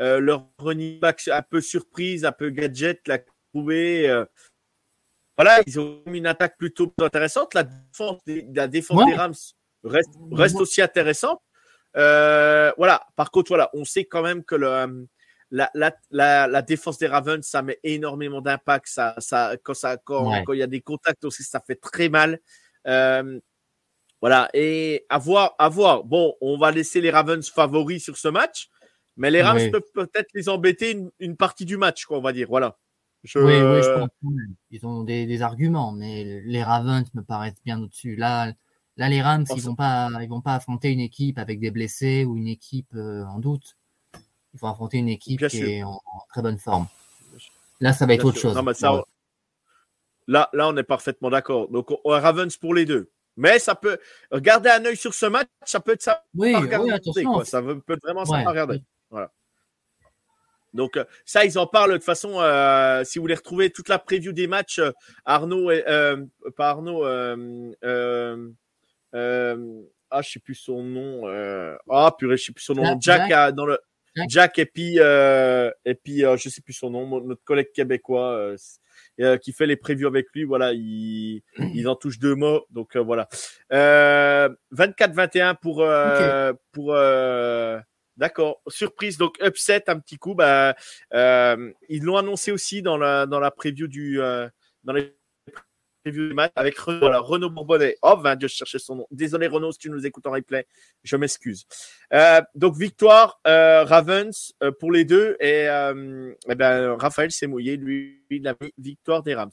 leur 0.00 0.48
running 0.58 0.98
back 0.98 1.28
un 1.28 1.42
peu 1.42 1.60
surprise, 1.60 2.24
un 2.24 2.32
peu 2.32 2.50
gadget, 2.50 3.06
l'a 3.06 3.18
trouvé 3.52 4.24
voilà, 5.38 5.62
ils 5.68 5.78
ont 5.78 6.02
une 6.06 6.26
attaque 6.26 6.58
plutôt 6.58 6.92
intéressante. 7.00 7.54
La 7.54 7.62
défense 7.62 8.18
des, 8.26 8.44
la 8.52 8.66
défense 8.66 9.06
des 9.06 9.14
Rams 9.14 9.34
reste, 9.84 10.10
reste 10.32 10.56
aussi 10.56 10.82
intéressante. 10.82 11.40
Euh, 11.96 12.72
voilà. 12.76 13.06
Par 13.14 13.30
contre, 13.30 13.48
voilà, 13.50 13.70
on 13.72 13.84
sait 13.84 14.04
quand 14.04 14.22
même 14.22 14.42
que 14.42 14.56
le, 14.56 15.06
la, 15.52 15.70
la, 15.74 16.48
la, 16.48 16.62
défense 16.62 16.98
des 16.98 17.06
Ravens, 17.06 17.46
ça 17.46 17.62
met 17.62 17.78
énormément 17.84 18.40
d'impact. 18.40 18.88
Ça, 18.88 19.14
ça, 19.18 19.56
quand, 19.62 19.74
ça, 19.74 19.96
quand, 19.96 20.42
quand 20.44 20.54
il 20.54 20.58
y 20.58 20.62
a 20.64 20.66
des 20.66 20.80
contacts 20.80 21.24
aussi, 21.24 21.44
ça 21.44 21.60
fait 21.64 21.76
très 21.76 22.08
mal. 22.08 22.40
Euh, 22.88 23.38
voilà. 24.20 24.50
Et 24.54 25.06
à 25.08 25.18
voir, 25.18 25.54
à 25.60 25.68
voir. 25.68 26.02
Bon, 26.02 26.34
on 26.40 26.58
va 26.58 26.72
laisser 26.72 27.00
les 27.00 27.10
Ravens 27.10 27.48
favoris 27.48 28.02
sur 28.02 28.16
ce 28.16 28.26
match, 28.26 28.70
mais 29.16 29.30
les 29.30 29.42
Rams 29.42 29.70
peuvent 29.70 29.92
peut-être 29.94 30.30
les 30.34 30.48
embêter 30.48 30.90
une, 30.90 31.12
une, 31.20 31.36
partie 31.36 31.64
du 31.64 31.76
match, 31.76 32.06
quoi, 32.06 32.18
on 32.18 32.22
va 32.22 32.32
dire. 32.32 32.48
Voilà. 32.48 32.76
Oui, 33.24 33.30
oui, 33.34 33.82
je 33.82 33.98
pense. 33.98 34.08
Ils 34.70 34.86
ont 34.86 35.02
des, 35.02 35.26
des, 35.26 35.42
arguments, 35.42 35.92
mais 35.92 36.40
les 36.44 36.62
Ravens 36.62 37.04
me 37.14 37.22
paraissent 37.22 37.60
bien 37.64 37.80
au-dessus. 37.80 38.16
Là, 38.16 38.52
là, 38.96 39.08
les 39.08 39.20
Rams, 39.20 39.44
ils 39.54 39.62
vont 39.62 39.74
pas, 39.74 40.08
ils 40.20 40.28
vont 40.28 40.40
pas 40.40 40.54
affronter 40.54 40.90
une 40.90 41.00
équipe 41.00 41.38
avec 41.38 41.58
des 41.58 41.70
blessés 41.70 42.24
ou 42.24 42.36
une 42.36 42.48
équipe 42.48 42.94
euh, 42.94 43.24
en 43.24 43.38
doute. 43.38 43.76
Ils 44.54 44.60
vont 44.60 44.68
affronter 44.68 44.98
une 44.98 45.08
équipe 45.08 45.46
qui 45.48 45.62
est 45.62 45.82
en, 45.82 46.00
très 46.28 46.42
bonne 46.42 46.58
forme. 46.58 46.86
Là, 47.80 47.92
ça 47.92 48.06
va 48.06 48.14
être 48.14 48.24
autre 48.24 48.38
chose. 48.38 48.56
Là, 50.26 50.50
là, 50.52 50.68
on 50.68 50.76
est 50.76 50.82
parfaitement 50.82 51.30
d'accord. 51.30 51.68
Donc, 51.68 51.90
on, 52.04 52.10
Ravens 52.10 52.54
pour 52.56 52.74
les 52.74 52.84
deux. 52.84 53.10
Mais 53.36 53.58
ça 53.58 53.74
peut 53.74 53.98
garder 54.34 54.68
un 54.68 54.84
œil 54.84 54.96
sur 54.96 55.14
ce 55.14 55.26
match, 55.26 55.46
ça 55.64 55.80
peut 55.80 55.92
être 55.92 56.02
ça. 56.02 56.24
Oui, 56.34 56.54
oui 56.54 56.90
attention. 56.90 57.44
Ça 57.44 57.62
peut 57.62 57.80
être 57.88 58.02
vraiment 58.02 58.24
ça 58.24 58.38
à 58.38 58.48
regarder. 58.48 58.82
Donc 60.74 60.96
euh, 60.96 61.04
ça, 61.24 61.44
ils 61.44 61.58
en 61.58 61.66
parlent 61.66 61.92
de 61.92 61.96
toute 61.96 62.04
façon. 62.04 62.40
Euh, 62.40 63.04
si 63.04 63.18
vous 63.18 63.24
voulez 63.24 63.34
retrouver 63.34 63.70
toute 63.70 63.88
la 63.88 63.98
preview 63.98 64.32
des 64.32 64.46
matchs, 64.46 64.78
euh, 64.78 64.92
Arnaud, 65.24 65.70
euh, 65.70 66.24
pas 66.56 66.70
Arnaud, 66.70 67.04
ah 70.10 70.22
je 70.22 70.30
sais 70.30 70.40
plus 70.40 70.54
son 70.54 70.82
nom. 70.82 71.26
ah 71.90 72.14
purée, 72.18 72.36
je 72.36 72.44
sais 72.44 72.52
plus 72.52 72.64
son 72.64 72.74
nom. 72.74 72.96
Jack, 73.00 73.54
dans 73.54 73.66
le 73.66 73.78
Jack 74.28 74.58
et 74.58 74.66
puis 74.66 74.96
euh, 74.98 75.70
et 75.84 75.94
puis 75.94 76.24
euh, 76.24 76.36
je 76.36 76.48
sais 76.48 76.60
plus 76.60 76.72
son 76.72 76.90
nom, 76.90 77.20
notre 77.20 77.44
collègue 77.44 77.70
québécois 77.72 78.32
euh, 78.32 78.56
euh, 79.20 79.36
qui 79.36 79.52
fait 79.52 79.66
les 79.66 79.76
previews 79.76 80.08
avec 80.08 80.26
lui. 80.34 80.44
Voilà, 80.44 80.72
il, 80.72 81.42
il 81.74 81.88
en 81.88 81.94
touche 81.94 82.18
deux 82.18 82.34
mots. 82.34 82.64
Donc 82.70 82.96
euh, 82.96 83.00
voilà. 83.00 83.28
Euh, 83.72 84.48
24-21 84.74 85.56
pour 85.60 85.82
euh, 85.82 86.52
pour 86.72 86.94
euh, 86.94 87.78
D'accord, 88.18 88.60
surprise 88.66 89.16
donc 89.16 89.36
upset 89.40 89.88
un 89.88 90.00
petit 90.00 90.18
coup. 90.18 90.34
Bah, 90.34 90.74
euh, 91.14 91.72
ils 91.88 92.02
l'ont 92.02 92.16
annoncé 92.16 92.50
aussi 92.50 92.82
dans 92.82 92.98
la 92.98 93.26
dans 93.26 93.38
la 93.38 93.52
preview 93.52 93.86
du 93.86 94.20
euh, 94.20 94.48
dans 94.82 94.92
du 96.04 96.32
match 96.32 96.50
avec 96.56 96.76
Renaud, 96.78 97.00
voilà, 97.00 97.20
Renaud 97.20 97.50
Bourbonnet. 97.50 97.96
Oh, 98.02 98.16
ben 98.16 98.34
Dieu, 98.34 98.48
je 98.48 98.54
cherchais 98.54 98.78
son 98.78 98.96
nom. 98.96 99.06
Désolé 99.12 99.46
Renaud 99.46 99.70
si 99.70 99.78
tu 99.78 99.90
nous 99.90 100.04
écoutes 100.04 100.26
en 100.26 100.32
replay, 100.32 100.66
je 101.04 101.16
m'excuse. 101.16 101.64
Euh, 102.12 102.40
donc 102.56 102.76
victoire 102.76 103.40
Ravens 103.44 104.52
pour 104.80 104.90
les 104.90 105.04
deux 105.04 105.36
et, 105.38 105.68
eh 105.68 106.54
ben 106.56 106.96
Raphaël 106.98 107.30
s'est 107.30 107.46
mouillé 107.46 107.76
lui, 107.76 108.24
il 108.30 108.48
a 108.48 108.56
mis 108.60 108.72
victoire 108.78 109.22
des 109.22 109.36
Rams. 109.36 109.52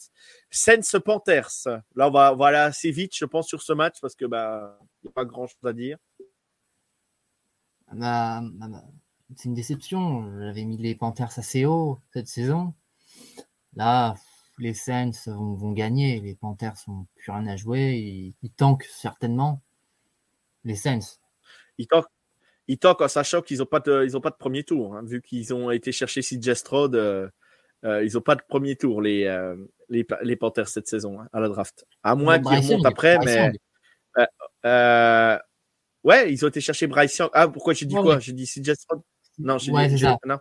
Sens 0.49 0.95
Panthers. 1.06 1.67
Là 1.95 2.08
on 2.08 2.12
va 2.12 2.34
on 2.34 2.38
va 2.38 2.47
aller 2.47 2.58
assez 2.58 2.89
vite 2.89 3.15
je 3.15 3.25
pense 3.25 3.47
sur 3.47 3.62
ce 3.62 3.73
match 3.73 3.97
parce 4.01 4.15
que 4.15 4.25
bah 4.25 4.80
il 5.04 5.08
n'y 5.08 5.10
a 5.10 5.13
pas 5.13 5.25
grand 5.25 5.45
chose 5.45 5.65
à 5.65 5.73
dire. 5.73 5.97
Bah, 7.93 8.41
bah, 8.43 8.67
bah, 8.69 8.83
c'est 9.35 9.45
une 9.45 9.53
déception. 9.53 10.29
J'avais 10.39 10.63
mis 10.65 10.77
les 10.77 10.95
Panthers 10.95 11.37
assez 11.37 11.65
haut 11.65 11.99
cette 12.13 12.27
saison. 12.27 12.73
Là, 13.75 14.15
les 14.57 14.73
Saints 14.73 15.11
vont, 15.27 15.53
vont 15.53 15.71
gagner. 15.71 16.19
Les 16.21 16.35
Panthers 16.35 16.75
n'ont 16.87 17.05
plus 17.15 17.31
rien 17.31 17.45
à 17.47 17.55
jouer. 17.57 17.93
Ils, 17.97 18.33
ils 18.43 18.51
tankent 18.51 18.87
certainement. 18.89 19.61
Les 20.63 20.75
Saints. 20.75 21.17
Ils 21.77 21.87
tankent, 21.87 22.07
ils 22.67 22.77
tankent 22.79 23.01
en 23.01 23.07
sachant 23.07 23.41
qu'ils 23.41 23.59
n'ont 23.59 23.65
pas, 23.65 23.79
de, 23.81 24.03
ils 24.05 24.15
ont 24.17 24.21
pas 24.21 24.29
de 24.31 24.35
premier 24.37 24.63
tour. 24.63 24.95
hein. 24.95 25.03
vu 25.03 25.21
qu'ils 25.21 25.53
ont 25.53 25.69
été 25.71 25.91
chercher 25.91 26.21
CJ 26.21 26.53
Stroud, 26.53 26.95
euh, 26.95 27.29
euh, 27.83 28.03
ils 28.05 28.13
n'ont 28.13 28.21
pas 28.21 28.35
de 28.35 28.41
premier 28.47 28.75
tour, 28.75 29.01
les, 29.01 29.25
euh, 29.25 29.55
les, 29.89 30.03
Pa- 30.03 30.19
les 30.23 30.35
Panthers 30.35 30.69
cette 30.69 30.87
saison 30.87 31.19
hein, 31.21 31.27
à 31.33 31.39
la 31.39 31.49
draft. 31.49 31.85
À 32.01 32.15
moins 32.15 32.39
qu'ils 32.39 32.47
remontent 32.71 32.89
après, 32.89 33.17
mais. 33.25 33.51
Euh, 34.65 35.37
ouais, 36.05 36.31
ils 36.31 36.45
ont 36.45 36.47
été 36.47 36.61
chercher 36.61 36.87
Bryce 36.87 37.17
Young. 37.17 37.29
Ah, 37.33 37.47
pourquoi 37.49 37.73
j'ai 37.73 37.85
dit 37.85 37.95
quoi? 37.95 38.19
J'ai 38.19 38.31
dit 38.31 38.45
CJ 38.45 38.73
Stroud 38.75 39.01
Non, 39.37 39.57
j'ai 39.57 39.71
Ouais, 39.73 39.89
dit. 39.89 39.99
ça. 39.99 40.17
Non. 40.25 40.37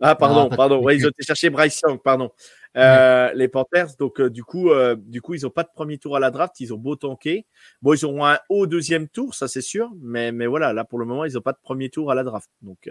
Ah, 0.00 0.14
pardon, 0.14 0.48
pardon. 0.54 0.80
Ouais, 0.80 0.96
ils 0.96 1.04
ont 1.04 1.10
été 1.10 1.24
chercher 1.24 1.50
Bryce 1.50 1.80
Young, 1.84 2.00
pardon. 2.00 2.30
Euh, 2.76 3.32
Les 3.34 3.48
Panthers, 3.48 3.96
donc 3.98 4.20
euh, 4.20 4.30
du 4.30 4.44
coup, 4.44 4.70
euh, 4.70 4.94
du 4.96 5.20
coup, 5.20 5.34
ils 5.34 5.44
ont 5.44 5.50
pas 5.50 5.64
de 5.64 5.70
premier 5.74 5.98
tour 5.98 6.14
à 6.16 6.20
la 6.20 6.30
draft. 6.30 6.60
Ils 6.60 6.72
ont 6.72 6.76
beau 6.78 6.94
tanker. 6.94 7.46
Bon, 7.82 7.94
ils 7.94 8.04
auront 8.04 8.24
un 8.24 8.38
haut 8.48 8.68
deuxième 8.68 9.08
tour, 9.08 9.34
ça 9.34 9.48
c'est 9.48 9.62
sûr. 9.62 9.90
Mais, 10.00 10.30
mais 10.30 10.46
voilà, 10.46 10.72
là 10.72 10.84
pour 10.84 11.00
le 11.00 11.04
moment, 11.06 11.24
ils 11.24 11.36
ont 11.36 11.40
pas 11.42 11.52
de 11.52 11.58
premier 11.60 11.88
tour 11.90 12.12
à 12.12 12.14
la 12.14 12.22
draft. 12.22 12.48
Donc, 12.62 12.88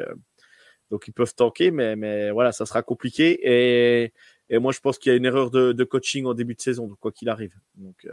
donc 0.91 1.07
ils 1.07 1.13
peuvent 1.13 1.33
tanker, 1.33 1.71
mais, 1.71 1.95
mais 1.95 2.31
voilà, 2.31 2.51
ça 2.51 2.65
sera 2.65 2.81
compliqué. 2.81 3.39
Et, 3.43 4.13
et 4.49 4.59
moi, 4.59 4.73
je 4.73 4.79
pense 4.81 4.97
qu'il 4.97 5.11
y 5.11 5.13
a 5.13 5.17
une 5.17 5.25
erreur 5.25 5.51
de, 5.51 5.71
de 5.71 5.83
coaching 5.85 6.25
en 6.25 6.33
début 6.33 6.55
de 6.55 6.61
saison, 6.61 6.87
donc 6.87 6.99
quoi 6.99 7.13
qu'il 7.13 7.29
arrive. 7.29 7.53
Donc 7.75 8.05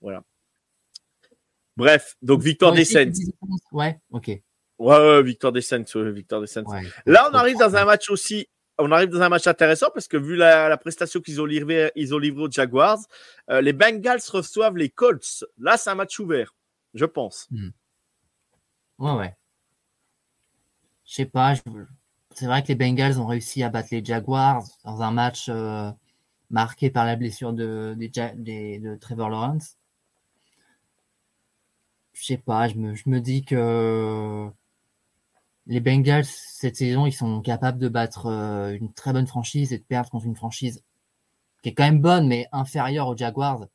voilà. 0.00 0.22
Bref, 1.76 2.16
donc 2.22 2.42
victoire 2.42 2.72
des 2.72 2.84
Saints. 2.84 3.12
Ouais, 3.72 4.00
ok. 4.10 4.28
Ouais, 4.28 4.42
ouais, 4.78 5.22
victoire 5.22 5.52
des 5.52 5.60
Saints, 5.60 5.84
ouais, 5.94 6.12
victoire 6.12 6.40
des 6.40 6.46
Saints. 6.46 6.64
Ouais. 6.64 6.82
Là, 7.06 7.28
on 7.30 7.34
arrive 7.34 7.58
dans 7.58 7.76
un 7.76 7.84
match 7.84 8.10
aussi. 8.10 8.48
On 8.78 8.92
arrive 8.92 9.08
dans 9.08 9.22
un 9.22 9.30
match 9.30 9.46
intéressant 9.46 9.88
parce 9.94 10.06
que 10.06 10.18
vu 10.18 10.36
la, 10.36 10.68
la 10.68 10.76
prestation 10.76 11.20
qu'ils 11.20 11.40
ont 11.40 11.46
livrée, 11.46 11.90
ils 11.96 12.14
ont 12.14 12.18
livré 12.18 12.42
aux 12.42 12.50
Jaguars, 12.50 12.98
euh, 13.48 13.62
les 13.62 13.72
Bengals 13.72 14.20
reçoivent 14.30 14.76
les 14.76 14.90
Colts. 14.90 15.44
Là, 15.58 15.78
c'est 15.78 15.88
un 15.88 15.94
match 15.94 16.18
ouvert, 16.18 16.54
je 16.92 17.06
pense. 17.06 17.48
Ouais, 18.98 19.12
ouais. 19.12 19.34
Je 21.06 21.14
sais 21.14 21.24
pas. 21.24 21.54
C'est 22.34 22.44
vrai 22.44 22.62
que 22.62 22.68
les 22.68 22.74
Bengals 22.74 23.18
ont 23.18 23.26
réussi 23.26 23.62
à 23.62 23.70
battre 23.70 23.88
les 23.92 24.04
Jaguars 24.04 24.62
dans 24.84 25.00
un 25.00 25.10
match 25.10 25.46
euh, 25.48 25.90
marqué 26.50 26.90
par 26.90 27.06
la 27.06 27.16
blessure 27.16 27.54
de, 27.54 27.94
de 27.96 28.96
Trevor 28.96 29.30
Lawrence. 29.30 29.75
Je 32.16 32.24
sais 32.24 32.38
pas. 32.38 32.66
Je 32.66 32.76
me, 32.76 32.94
je 32.94 33.08
me 33.10 33.20
dis 33.20 33.44
que 33.44 34.48
les 35.66 35.80
Bengals 35.80 36.24
cette 36.24 36.76
saison, 36.76 37.04
ils 37.04 37.12
sont 37.12 37.42
capables 37.42 37.78
de 37.78 37.88
battre 37.88 38.26
euh, 38.26 38.72
une 38.72 38.92
très 38.92 39.12
bonne 39.12 39.26
franchise 39.26 39.72
et 39.72 39.78
de 39.78 39.84
perdre 39.84 40.10
contre 40.10 40.24
une 40.24 40.34
franchise 40.34 40.82
qui 41.62 41.68
est 41.68 41.74
quand 41.74 41.84
même 41.84 42.00
bonne 42.00 42.26
mais 42.26 42.46
inférieure 42.52 43.08
aux 43.08 43.16
Jaguars. 43.16 43.66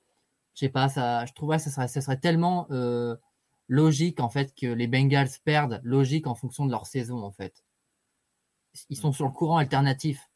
Je 0.56 0.62
sais 0.62 0.70
pas. 0.70 0.90
Ça, 0.90 1.26
je 1.26 1.34
trouverais 1.34 1.58
que 1.58 1.64
ça 1.64 1.70
serait, 1.70 1.88
ça 1.88 2.02
serait 2.02 2.18
tellement 2.18 2.66
euh, 2.72 3.16
logique 3.68 4.20
en 4.20 4.30
fait 4.30 4.56
que 4.56 4.66
les 4.66 4.88
Bengals 4.88 5.30
perdent, 5.44 5.80
logique 5.84 6.26
en 6.26 6.34
fonction 6.34 6.66
de 6.66 6.72
leur 6.72 6.88
saison 6.88 7.22
en 7.24 7.32
fait. 7.32 7.64
Ils 8.90 8.98
sont 8.98 9.12
sur 9.12 9.26
le 9.26 9.32
courant 9.32 9.58
alternatif. 9.58 10.30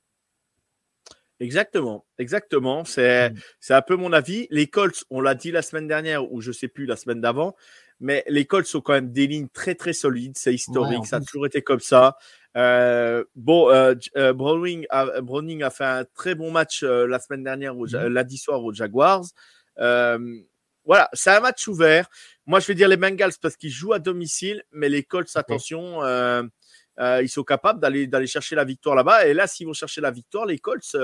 Exactement, 1.40 2.06
exactement. 2.18 2.86
C'est 2.86 3.32
Mm. 3.32 3.36
c'est 3.60 3.74
un 3.74 3.82
peu 3.82 3.96
mon 3.96 4.14
avis. 4.14 4.48
Les 4.52 4.68
Colts, 4.68 5.06
on 5.10 5.22
l'a 5.22 5.36
dit 5.36 5.52
la 5.52 5.64
semaine 5.64 5.88
dernière 5.88 6.32
ou 6.32 6.40
je 6.42 6.52
sais 6.52 6.68
plus 6.68 6.86
la 6.86 6.96
semaine 6.96 7.20
d'avant, 7.20 7.56
mais 8.00 8.24
les 8.28 8.46
Colts 8.46 8.66
sont 8.68 8.82
quand 8.82 8.94
même 8.94 9.12
des 9.12 9.28
lignes 9.28 9.48
très 9.50 9.76
très 9.76 9.94
solides. 9.94 10.38
C'est 10.38 10.54
historique, 10.54 11.06
ça 11.06 11.18
a 11.18 11.20
plus. 11.20 11.26
toujours 11.28 11.46
été 11.46 11.62
comme 11.62 11.80
ça. 11.80 12.18
Euh, 12.58 13.24
bon, 13.36 13.70
euh, 13.70 13.96
euh, 14.16 14.32
Browning, 14.34 14.86
a, 14.90 15.22
Browning 15.22 15.62
a 15.64 15.70
fait 15.70 15.84
un 15.86 16.06
très 16.14 16.36
bon 16.36 16.52
match 16.52 16.84
euh, 16.84 17.06
la 17.06 17.20
semaine 17.20 17.44
dernière, 17.44 17.78
au, 17.78 17.86
Mhm. 17.86 18.08
lundi 18.08 18.38
soir 18.38 18.64
aux 18.64 18.74
Jaguars. 18.74 19.26
Voilà, 20.88 21.10
c'est 21.14 21.32
un 21.32 21.40
match 21.40 21.68
ouvert. 21.68 22.08
Moi, 22.46 22.60
je 22.60 22.68
vais 22.68 22.76
dire 22.76 22.88
les 22.88 22.96
Bengals 22.98 23.34
parce 23.42 23.58
qu'ils 23.58 23.72
jouent 23.72 23.94
à 23.94 24.00
domicile, 24.00 24.64
mais 24.72 24.88
les 24.88 25.02
Colts, 25.04 25.36
attention, 25.36 26.02
ils 27.00 27.30
sont 27.30 27.44
capables 27.44 27.80
d'aller 27.80 28.06
d'aller 28.08 28.28
chercher 28.28 28.56
la 28.56 28.64
victoire 28.66 28.96
là-bas. 28.96 29.26
Et 29.28 29.34
là, 29.34 29.48
s'ils 29.48 29.66
vont 29.66 29.74
chercher 29.74 30.00
la 30.02 30.12
victoire, 30.12 30.46
les 30.46 30.60
Colts, 30.60 30.96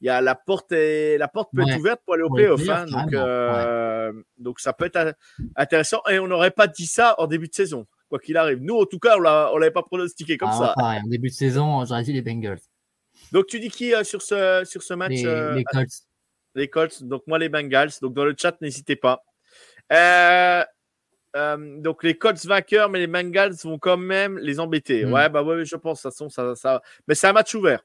il 0.00 0.06
y 0.06 0.08
a 0.10 0.20
la 0.20 0.34
porte 0.34 0.72
est, 0.72 1.18
la 1.18 1.28
porte 1.28 1.50
peut 1.54 1.62
Ouais. 1.62 1.70
être 1.72 1.78
ouverte 1.78 2.00
pour 2.04 2.14
aller 2.14 2.22
au 2.22 2.30
playoff. 2.30 2.60
hein. 2.68 2.86
donc, 2.86 3.12
euh, 3.12 4.12
donc 4.38 4.60
ça 4.60 4.72
peut 4.72 4.86
être 4.86 5.14
intéressant. 5.56 6.00
Et 6.10 6.18
on 6.18 6.26
n'aurait 6.26 6.50
pas 6.52 6.66
dit 6.66 6.86
ça 6.86 7.14
en 7.18 7.26
début 7.26 7.48
de 7.48 7.54
saison, 7.54 7.86
quoi 8.08 8.18
qu'il 8.18 8.36
arrive. 8.36 8.58
Nous, 8.62 8.74
en 8.76 8.86
tout 8.86 8.98
cas, 8.98 9.16
on 9.18 9.20
on 9.54 9.58
l'avait 9.58 9.70
pas 9.72 9.82
pronostiqué 9.82 10.36
comme 10.38 10.50
Ah, 10.52 10.58
ça. 10.58 10.72
pareil, 10.76 11.00
en 11.04 11.08
début 11.08 11.28
de 11.28 11.34
saison, 11.34 11.84
j'aurais 11.84 12.02
dit 12.02 12.12
les 12.12 12.22
Bengals. 12.22 12.60
Donc 13.32 13.46
tu 13.46 13.60
dis 13.60 13.68
qui 13.70 13.94
euh, 13.94 14.02
sur 14.04 14.22
ce 14.22 14.62
sur 14.64 14.82
ce 14.82 14.94
match 14.94 15.10
Les, 15.10 15.26
euh, 15.26 15.54
les 15.54 15.64
Colts. 15.64 15.92
les 16.54 16.68
Colts, 16.68 17.02
donc 17.04 17.22
moi 17.26 17.38
les 17.38 17.48
Bengals. 17.50 17.90
Donc 18.00 18.14
dans 18.14 18.24
le 18.24 18.34
chat, 18.38 18.58
n'hésitez 18.62 18.96
pas. 18.96 19.22
Donc 21.34 22.02
les 22.02 22.16
Colts 22.18 22.44
vainqueurs, 22.46 22.88
mais 22.88 22.98
les 22.98 23.06
Bengals 23.06 23.52
vont 23.62 23.78
quand 23.78 23.96
même 23.96 24.38
les 24.38 24.58
embêter. 24.58 25.04
Mm. 25.04 25.12
Ouais, 25.12 25.28
bah 25.28 25.42
ouais, 25.42 25.64
je 25.64 25.76
pense. 25.76 25.98
De 26.02 26.08
toute 26.08 26.12
façon, 26.12 26.28
ça, 26.28 26.54
ça... 26.56 26.82
Mais 27.06 27.14
c'est 27.14 27.28
un 27.28 27.32
match 27.32 27.54
ouvert. 27.54 27.84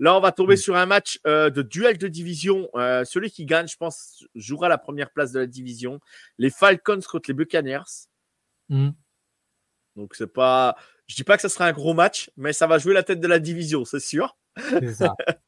Là, 0.00 0.16
on 0.16 0.20
va 0.20 0.32
tomber 0.32 0.54
Mm. 0.54 0.58
sur 0.58 0.76
un 0.76 0.86
match 0.86 1.20
euh, 1.26 1.50
de 1.50 1.62
duel 1.62 1.98
de 1.98 2.08
division. 2.08 2.68
Euh, 2.74 3.04
celui 3.04 3.30
qui 3.30 3.44
gagne, 3.46 3.68
je 3.68 3.76
pense, 3.76 4.24
jouera 4.34 4.68
la 4.68 4.78
première 4.78 5.10
place 5.10 5.32
de 5.32 5.40
la 5.40 5.46
division. 5.46 6.00
Les 6.38 6.50
Falcons 6.50 7.00
contre 7.00 7.28
les 7.28 7.34
Buccaneers. 7.34 8.08
Hmm. 8.68 8.90
Donc 9.96 10.14
c'est 10.14 10.32
pas, 10.32 10.76
je 11.06 11.14
dis 11.14 11.24
pas 11.24 11.36
que 11.36 11.42
ça 11.42 11.48
sera 11.48 11.66
un 11.66 11.72
gros 11.72 11.94
match, 11.94 12.30
mais 12.36 12.52
ça 12.52 12.66
va 12.66 12.78
jouer 12.78 12.94
la 12.94 13.02
tête 13.02 13.20
de 13.20 13.28
la 13.28 13.38
division, 13.38 13.84
c'est 13.84 14.00
sûr. 14.00 14.36
C'est 14.56 14.94
ça. 14.94 15.14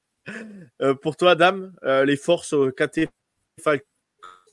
Euh, 0.83 0.93
pour 0.93 1.17
toi, 1.17 1.37
Dame, 1.37 1.73
euh, 1.85 2.05
les 2.05 2.17
forces 2.17 2.53
KT 2.77 3.09
Falcons, 3.63 3.85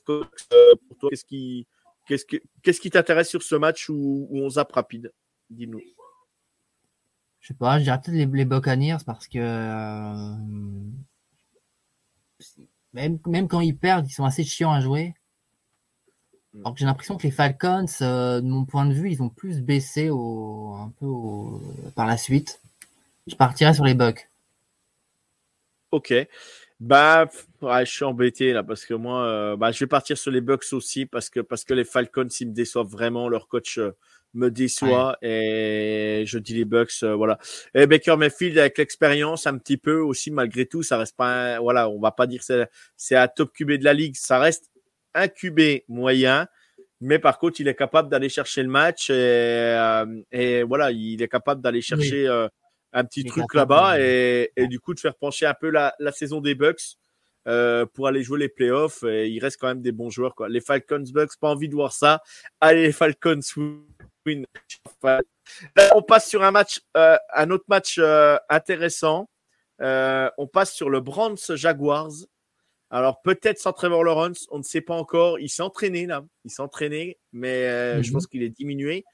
euh, 0.08 0.74
pour 0.86 0.96
toi, 0.98 1.10
qu'est-ce 1.10 1.24
qui, 1.24 1.66
qu'est-ce 2.06 2.24
qui, 2.24 2.40
qu'est-ce 2.62 2.80
qui 2.80 2.90
t'intéresse 2.90 3.28
sur 3.28 3.42
ce 3.42 3.56
match 3.56 3.88
ou, 3.88 4.28
ou 4.30 4.40
on 4.40 4.50
zappe 4.50 4.70
rapide 4.70 5.12
Dis-nous. 5.50 5.80
Je 7.44 7.48
sais 7.48 7.54
pas, 7.58 7.78
je 7.78 7.84
dirais 7.84 8.00
peut-être 8.00 8.14
les, 8.14 8.24
les 8.24 8.44
Buccaneers 8.46 8.96
parce 9.04 9.28
que 9.28 9.38
euh, 9.38 10.34
même, 12.94 13.18
même 13.26 13.48
quand 13.48 13.60
ils 13.60 13.76
perdent, 13.76 14.08
ils 14.08 14.14
sont 14.14 14.24
assez 14.24 14.44
chiants 14.44 14.72
à 14.72 14.80
jouer. 14.80 15.14
Alors 16.60 16.72
que 16.72 16.80
j'ai 16.80 16.86
l'impression 16.86 17.18
que 17.18 17.24
les 17.24 17.30
Falcons, 17.30 17.84
euh, 18.00 18.40
de 18.40 18.46
mon 18.46 18.64
point 18.64 18.86
de 18.86 18.94
vue, 18.94 19.10
ils 19.10 19.22
ont 19.22 19.28
plus 19.28 19.60
baissé 19.60 20.08
au, 20.08 20.74
un 20.74 20.90
peu 20.98 21.04
au- 21.04 21.60
par 21.94 22.06
la 22.06 22.16
suite. 22.16 22.62
Je 23.26 23.34
partirais 23.36 23.74
sur 23.74 23.84
les 23.84 23.94
Bucks. 23.94 24.30
Ok. 25.90 26.12
Bah, 26.80 27.28
ouais, 27.62 27.86
je 27.86 27.90
suis 27.92 28.04
embêté 28.04 28.52
là 28.52 28.62
parce 28.64 28.84
que 28.84 28.94
moi, 28.94 29.24
euh, 29.26 29.56
bah, 29.56 29.70
je 29.72 29.78
vais 29.80 29.86
partir 29.86 30.18
sur 30.18 30.30
les 30.30 30.40
Bucks 30.40 30.64
aussi 30.72 31.06
parce 31.06 31.30
que 31.30 31.40
parce 31.40 31.64
que 31.64 31.74
les 31.74 31.84
Falcons, 31.84 32.28
ils 32.40 32.48
me 32.48 32.52
déçoivent 32.54 32.88
vraiment. 32.88 33.28
Leur 33.28 33.48
coach 33.48 33.78
euh, 33.78 33.92
me 34.34 34.50
déçoit 34.50 35.16
et 35.22 36.24
je 36.26 36.38
dis 36.38 36.54
les 36.54 36.64
Bucks, 36.64 36.90
euh, 37.02 37.14
voilà. 37.14 37.38
Et 37.74 37.86
Baker 37.86 38.16
Mayfield 38.16 38.58
avec 38.58 38.78
l'expérience 38.78 39.46
un 39.46 39.56
petit 39.58 39.76
peu 39.76 39.98
aussi 40.00 40.30
malgré 40.30 40.66
tout, 40.66 40.82
ça 40.82 40.98
reste 40.98 41.16
pas, 41.16 41.54
un- 41.56 41.60
voilà, 41.60 41.88
on 41.88 42.00
va 42.00 42.10
pas 42.12 42.26
dire 42.26 42.40
que 42.40 42.44
c'est 42.46 42.68
c'est 42.96 43.16
un 43.16 43.28
top 43.28 43.52
QB 43.52 43.72
de 43.78 43.84
la 43.84 43.94
ligue, 43.94 44.16
ça 44.16 44.38
reste 44.38 44.70
un 45.14 45.28
QB 45.28 45.84
moyen. 45.88 46.46
Mais 47.00 47.18
par 47.18 47.38
contre, 47.38 47.60
il 47.60 47.68
est 47.68 47.74
capable 47.74 48.08
d'aller 48.08 48.28
chercher 48.28 48.62
le 48.62 48.68
match 48.70 49.10
et, 49.10 49.14
euh, 49.14 50.06
et 50.32 50.62
voilà, 50.62 50.90
il 50.90 51.20
est 51.22 51.28
capable 51.28 51.60
d'aller 51.60 51.82
chercher 51.82 52.26
euh, 52.26 52.48
un 52.92 53.04
petit 53.04 53.20
Il 53.20 53.26
truc 53.30 53.52
là-bas 53.54 54.00
et, 54.00 54.50
et 54.56 54.66
du 54.68 54.80
coup 54.80 54.94
de 54.94 55.00
faire 55.00 55.14
pencher 55.16 55.44
un 55.46 55.54
peu 55.54 55.68
la, 55.70 55.94
la 55.98 56.12
saison 56.12 56.40
des 56.40 56.54
Bucks 56.54 56.96
euh, 57.46 57.84
pour 57.84 58.06
aller 58.08 58.22
jouer 58.22 58.38
les 58.38 58.48
playoffs. 58.48 59.02
Et 59.02 59.28
il 59.28 59.38
reste 59.40 59.60
quand 59.60 59.66
même 59.66 59.82
des 59.82 59.92
bons 59.92 60.08
joueurs. 60.08 60.34
Quoi. 60.34 60.48
Les 60.48 60.60
Falcons 60.62 61.04
Bucks, 61.12 61.32
pas 61.38 61.48
envie 61.50 61.68
de 61.68 61.74
voir 61.74 61.92
ça. 61.92 62.22
Allez 62.60 62.84
les 62.84 62.92
Falcons. 62.92 63.40
On 65.94 66.02
passe 66.02 66.28
sur 66.28 66.42
un 66.42 66.50
match, 66.50 66.80
euh, 66.96 67.16
un 67.34 67.50
autre 67.50 67.64
match 67.68 67.98
euh, 67.98 68.36
intéressant. 68.48 69.28
Euh, 69.80 70.30
on 70.38 70.46
passe 70.46 70.72
sur 70.72 70.90
le 70.90 71.00
Brands 71.00 71.34
Jaguars. 71.54 72.12
Alors 72.90 73.22
peut-être 73.22 73.58
sans 73.58 73.72
Trevor 73.72 74.04
Lawrence, 74.04 74.46
on 74.50 74.58
ne 74.58 74.62
sait 74.62 74.80
pas 74.80 74.94
encore. 74.94 75.38
Il 75.40 75.48
s'est 75.48 75.62
entraîné 75.62 76.06
là, 76.06 76.24
il 76.44 76.50
s'est 76.50 76.62
entraîné, 76.62 77.18
mais 77.32 78.02
je 78.02 78.08
mhm. 78.08 78.12
pense 78.12 78.26
qu'il 78.26 78.42
est 78.42 78.50
diminué. 78.50 79.04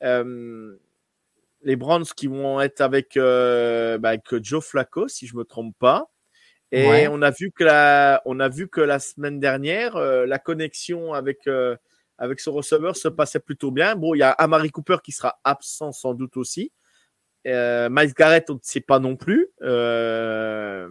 les 0.00 1.76
Browns 1.76 2.06
qui 2.16 2.26
vont 2.26 2.60
être 2.60 2.80
avec, 2.80 3.14
bah, 3.16 4.08
avec 4.08 4.42
Joe 4.42 4.64
Flacco, 4.64 5.06
si 5.08 5.26
je 5.26 5.36
me 5.36 5.44
trompe 5.44 5.76
pas. 5.78 6.10
Et 6.72 7.06
on 7.06 7.22
a 7.22 7.30
vu 7.30 7.52
que 7.52 7.62
la, 7.62 8.20
on 8.24 8.40
a 8.40 8.48
vu 8.48 8.68
que 8.68 8.80
la 8.80 8.98
semaine 8.98 9.38
dernière, 9.38 9.96
la 9.96 10.38
connexion 10.40 11.14
avec 11.14 11.46
avec 12.18 12.40
ce 12.40 12.50
receveur 12.50 12.96
se 12.96 13.08
passait 13.08 13.40
plutôt 13.40 13.70
bien. 13.70 13.96
Bon, 13.96 14.14
il 14.14 14.18
y 14.18 14.22
a 14.22 14.30
Amari 14.30 14.70
Cooper 14.70 14.98
qui 15.02 15.12
sera 15.12 15.40
absent 15.44 15.92
sans 15.92 16.14
doute 16.14 16.36
aussi. 16.36 16.72
Euh, 17.46 17.88
Miles 17.90 18.14
Garrett, 18.14 18.48
on 18.50 18.54
ne 18.54 18.60
sait 18.62 18.80
pas 18.80 18.98
non 18.98 19.16
plus. 19.16 19.48
Euh, 19.62 20.88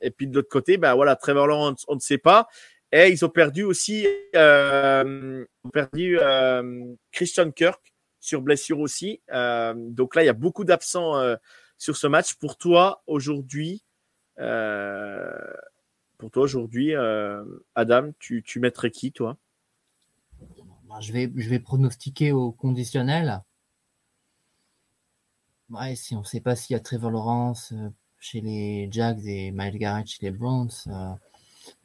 et 0.00 0.10
puis 0.10 0.26
de 0.26 0.34
l'autre 0.34 0.48
côté, 0.48 0.76
ben 0.76 0.94
voilà, 0.94 1.16
Trevor 1.16 1.46
Lawrence, 1.46 1.84
on 1.88 1.94
ne 1.94 2.00
sait 2.00 2.18
pas. 2.18 2.48
Et 2.92 3.08
ils 3.08 3.24
ont 3.24 3.30
perdu 3.30 3.64
aussi, 3.64 4.06
euh, 4.36 5.44
ont 5.64 5.70
perdu 5.70 6.18
Christian 7.10 7.50
Kirk 7.50 7.94
sur 8.20 8.40
blessure 8.40 8.78
aussi. 8.80 9.20
Donc 9.28 10.14
là, 10.14 10.22
il 10.22 10.26
y 10.26 10.30
a 10.30 10.34
beaucoup 10.34 10.64
d'absents 10.64 11.14
sur 11.78 11.96
ce 11.96 12.06
match. 12.06 12.34
Pour 12.34 12.56
toi 12.56 13.02
aujourd'hui, 13.06 13.84
pour 14.36 14.44
toi 16.30 16.42
aujourd'hui, 16.42 16.94
Adam, 17.74 18.12
tu, 18.18 18.42
tu 18.44 18.60
mettrais 18.60 18.90
qui 18.90 19.10
toi? 19.10 19.38
Je, 21.00 21.12
vais, 21.12 21.30
je 21.34 21.48
vais 21.48 21.58
pronostiquer 21.58 22.32
au 22.32 22.52
conditionnel. 22.52 23.42
Ouais, 25.70 25.96
si 25.96 26.14
on 26.14 26.20
ne 26.20 26.24
sait 26.24 26.40
pas 26.40 26.56
s'il 26.56 26.74
y 26.74 26.76
a 26.76 26.80
Trevor 26.80 27.10
Lawrence 27.10 27.72
euh, 27.72 27.90
chez 28.18 28.40
les 28.40 28.88
Jags 28.90 29.26
et 29.26 29.50
Miles 29.50 29.78
Garrett 29.78 30.06
chez 30.06 30.18
les 30.22 30.30
Browns, 30.30 30.70
euh, 30.88 31.14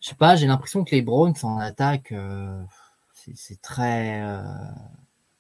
je 0.02 0.10
sais 0.10 0.16
pas, 0.16 0.36
j'ai 0.36 0.48
l'impression 0.48 0.84
que 0.84 0.92
les 0.92 1.02
Browns 1.02 1.36
en 1.44 1.58
attaque, 1.58 2.12
euh, 2.12 2.62
c'est 3.14 3.62
très, 3.62 4.24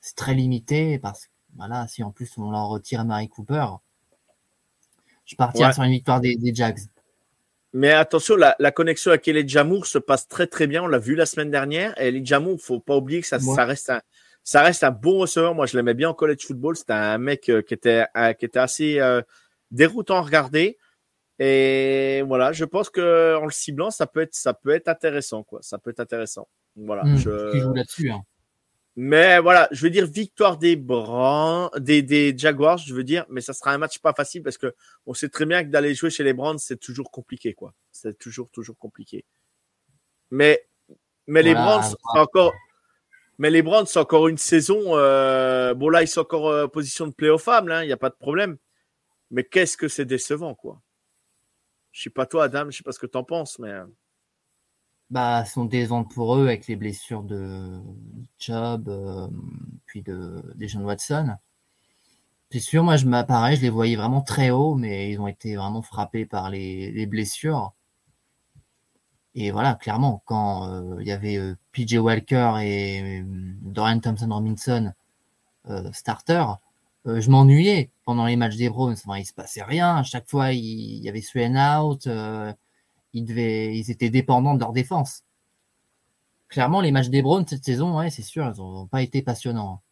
c'est 0.02 0.16
très 0.16 0.34
limité 0.34 1.00
parce 1.00 1.26
que 1.26 1.32
voilà, 1.56 1.88
si 1.88 2.04
en 2.04 2.12
plus 2.12 2.38
on 2.38 2.52
leur 2.52 2.68
retire 2.68 3.04
Mary 3.06 3.30
Cooper, 3.30 3.68
je 5.26 5.36
partirais 5.36 5.74
sur 5.74 5.84
une 5.84 5.92
victoire 5.92 6.22
des, 6.22 6.36
des 6.36 6.54
Jags. 6.54 6.80
Mais 7.74 7.92
attention, 7.92 8.36
la, 8.36 8.56
la 8.60 8.72
connexion 8.72 9.12
avec 9.12 9.28
Elie 9.28 9.48
Jamour 9.48 9.86
se 9.86 10.00
passe 10.00 10.28
très 10.28 10.48
très 10.48 10.66
bien. 10.66 10.84
On 10.84 10.88
l'a 10.88 10.98
vu 10.98 11.16
la 11.16 11.26
semaine 11.26 11.52
dernière. 11.52 12.00
Et 12.02 12.08
Elie 12.08 12.26
Jamour, 12.26 12.60
faut 12.60 12.80
pas 12.80 12.96
oublier 12.96 13.22
que 13.22 13.28
ça, 13.28 13.40
ça 13.40 13.66
reste 13.66 13.90
un, 13.92 14.02
ça 14.44 14.64
reste 14.64 14.84
un 14.84 14.92
bon 14.92 15.20
receveur. 15.20 15.54
Moi, 15.54 15.68
je 15.68 15.78
l'aimais 15.78 15.94
bien 15.94 16.10
en 16.10 16.14
college 16.14 16.46
football. 16.46 16.76
C'était 16.76 16.94
un 16.94 17.20
mec 17.20 17.48
euh, 17.50 17.62
qui 17.62 17.76
était, 17.76 18.06
euh, 18.18 18.34
qui 18.34 18.46
était 18.46 18.60
assez 18.60 19.00
euh, 19.00 19.22
déroutant 19.70 20.18
à 20.18 20.22
regarder. 20.22 20.78
Et 21.38 22.24
voilà, 22.28 22.52
je 22.52 22.66
pense 22.66 22.90
que 22.90 23.36
en 23.36 23.46
le 23.46 23.52
ciblant, 23.52 23.92
ça 23.92 24.08
peut 24.08 24.22
être, 24.22 24.34
ça 24.34 24.54
peut 24.54 24.72
être 24.72 24.88
intéressant, 24.88 25.44
quoi. 25.44 25.60
Ça 25.62 25.78
peut 25.78 25.92
être 25.92 26.02
intéressant. 26.02 26.48
Voilà. 26.76 27.04
Mmh, 27.04 27.18
je... 27.18 27.60
joue 27.60 27.74
là-dessus. 27.74 28.10
Hein. 28.10 28.22
Mais 29.02 29.40
voilà, 29.40 29.70
je 29.72 29.82
veux 29.82 29.90
dire 29.90 30.06
victoire 30.06 30.58
des 30.58 30.76
Browns, 30.76 31.70
des, 31.78 32.02
des 32.02 32.38
Jaguars, 32.38 32.80
je 32.80 32.94
veux 32.94 33.06
dire, 33.06 33.26
mais 33.30 33.40
ça 33.40 33.54
sera 33.54 33.72
un 33.72 33.78
match 33.78 34.00
pas 34.00 34.12
facile 34.12 34.44
parce 34.44 34.58
que 34.58 34.76
on 35.06 35.14
sait 35.14 35.30
très 35.30 35.46
bien 35.46 35.64
que 35.64 35.70
d'aller 35.70 35.96
jouer 35.96 36.10
chez 36.10 36.26
les 36.26 36.34
Browns, 36.34 36.58
c'est 36.58 36.82
toujours 36.82 37.10
compliqué, 37.10 37.54
quoi. 37.54 37.74
C'est 37.94 38.20
toujours, 38.20 38.52
toujours 38.52 38.78
compliqué. 38.78 39.24
Mais, 40.32 40.68
mais 41.28 41.42
les 41.44 41.54
Browns, 41.54 41.84
c'est 41.84 42.20
encore, 42.20 42.54
mais 43.38 43.50
les 43.50 43.62
Browns, 43.62 43.86
c'est 43.86 44.00
encore 44.00 44.28
une 44.28 44.38
saison. 44.38 44.98
Euh, 44.98 45.74
bon 45.74 45.88
là, 45.88 46.04
ils 46.04 46.08
sont 46.10 46.20
encore 46.20 46.48
en 46.48 46.52
euh, 46.52 46.68
position 46.68 47.08
de 47.08 47.14
playoff 47.14 47.44
fable, 47.44 47.74
il 47.82 47.88
n'y 47.88 47.94
a 47.94 47.98
pas 47.98 48.10
de 48.10 48.18
problème. 48.20 48.58
Mais 49.32 49.46
qu'est-ce 49.46 49.78
que 49.78 49.88
c'est 49.88 50.04
décevant, 50.04 50.56
quoi. 50.56 50.82
Je 51.94 52.02
sais 52.02 52.10
pas 52.10 52.26
toi, 52.26 52.44
Adam, 52.44 52.70
je 52.70 52.76
sais 52.76 52.84
pas 52.84 52.92
ce 52.92 53.00
que 53.00 53.08
tu 53.08 53.18
en 53.18 53.24
penses, 53.24 53.60
mais. 53.60 53.80
Euh, 55.10 55.14
bah, 55.14 55.46
sont 55.46 55.66
décevantes 55.66 56.12
pour 56.14 56.36
eux 56.36 56.48
avec 56.48 56.68
les 56.68 56.76
blessures 56.76 57.24
de 57.24 57.82
Chubb, 58.38 58.90
euh, 58.90 59.28
puis 59.86 60.02
de 60.02 60.44
Deshaun 60.56 60.84
Watson. 60.84 61.36
C'est 62.52 62.60
sûr, 62.60 62.84
moi, 62.84 62.98
je 62.98 63.06
m'apparais, 63.06 63.56
je 63.56 63.62
les 63.62 63.70
voyais 63.70 63.96
vraiment 63.96 64.22
très 64.22 64.50
haut, 64.50 64.76
mais 64.76 65.12
ils 65.12 65.20
ont 65.20 65.28
été 65.28 65.56
vraiment 65.56 65.82
frappés 65.82 66.26
par 66.26 66.50
les, 66.50 66.92
les 66.92 67.06
blessures. 67.06 67.74
Et 69.36 69.52
voilà, 69.52 69.76
clairement, 69.76 70.24
quand 70.26 70.68
euh, 70.68 70.98
il 71.02 71.08
y 71.08 71.12
avait 71.12 71.38
euh, 71.38 71.56
PJ 71.72 71.96
Walker 71.96 72.56
et 72.62 73.24
Dorian 73.62 74.00
Thompson 74.00 74.30
Robinson 74.30 74.94
starter, 75.94 76.44
je 77.06 77.30
m'ennuyais 77.30 77.92
pendant 78.04 78.26
les 78.26 78.36
matchs 78.36 78.56
des 78.56 78.70
Browns. 78.70 78.94
Enfin, 78.94 79.20
il 79.20 79.26
se 79.26 79.34
passait 79.34 79.62
rien. 79.62 79.98
À 79.98 80.04
chaque 80.04 80.28
fois, 80.28 80.52
il, 80.52 80.60
il 80.60 81.04
y 81.04 81.10
avait 81.10 81.22
Swain 81.22 81.56
out 81.56 82.08
ils, 83.14 83.26
devaient, 83.26 83.76
ils 83.76 83.92
étaient 83.92 84.10
dépendants 84.10 84.56
de 84.56 84.60
leur 84.60 84.74
défense. 84.74 85.24
Clairement, 86.50 86.82
les 86.82 86.92
matchs 86.92 87.10
des 87.10 87.22
Browns 87.22 87.46
cette 87.48 87.64
saison, 87.64 87.98
ouais, 87.98 88.10
c'est 88.10 88.24
sûr, 88.24 88.52
ils 88.54 88.60
n'ont 88.60 88.88
pas 88.88 89.02
été 89.02 89.22
passionnants. 89.22 89.84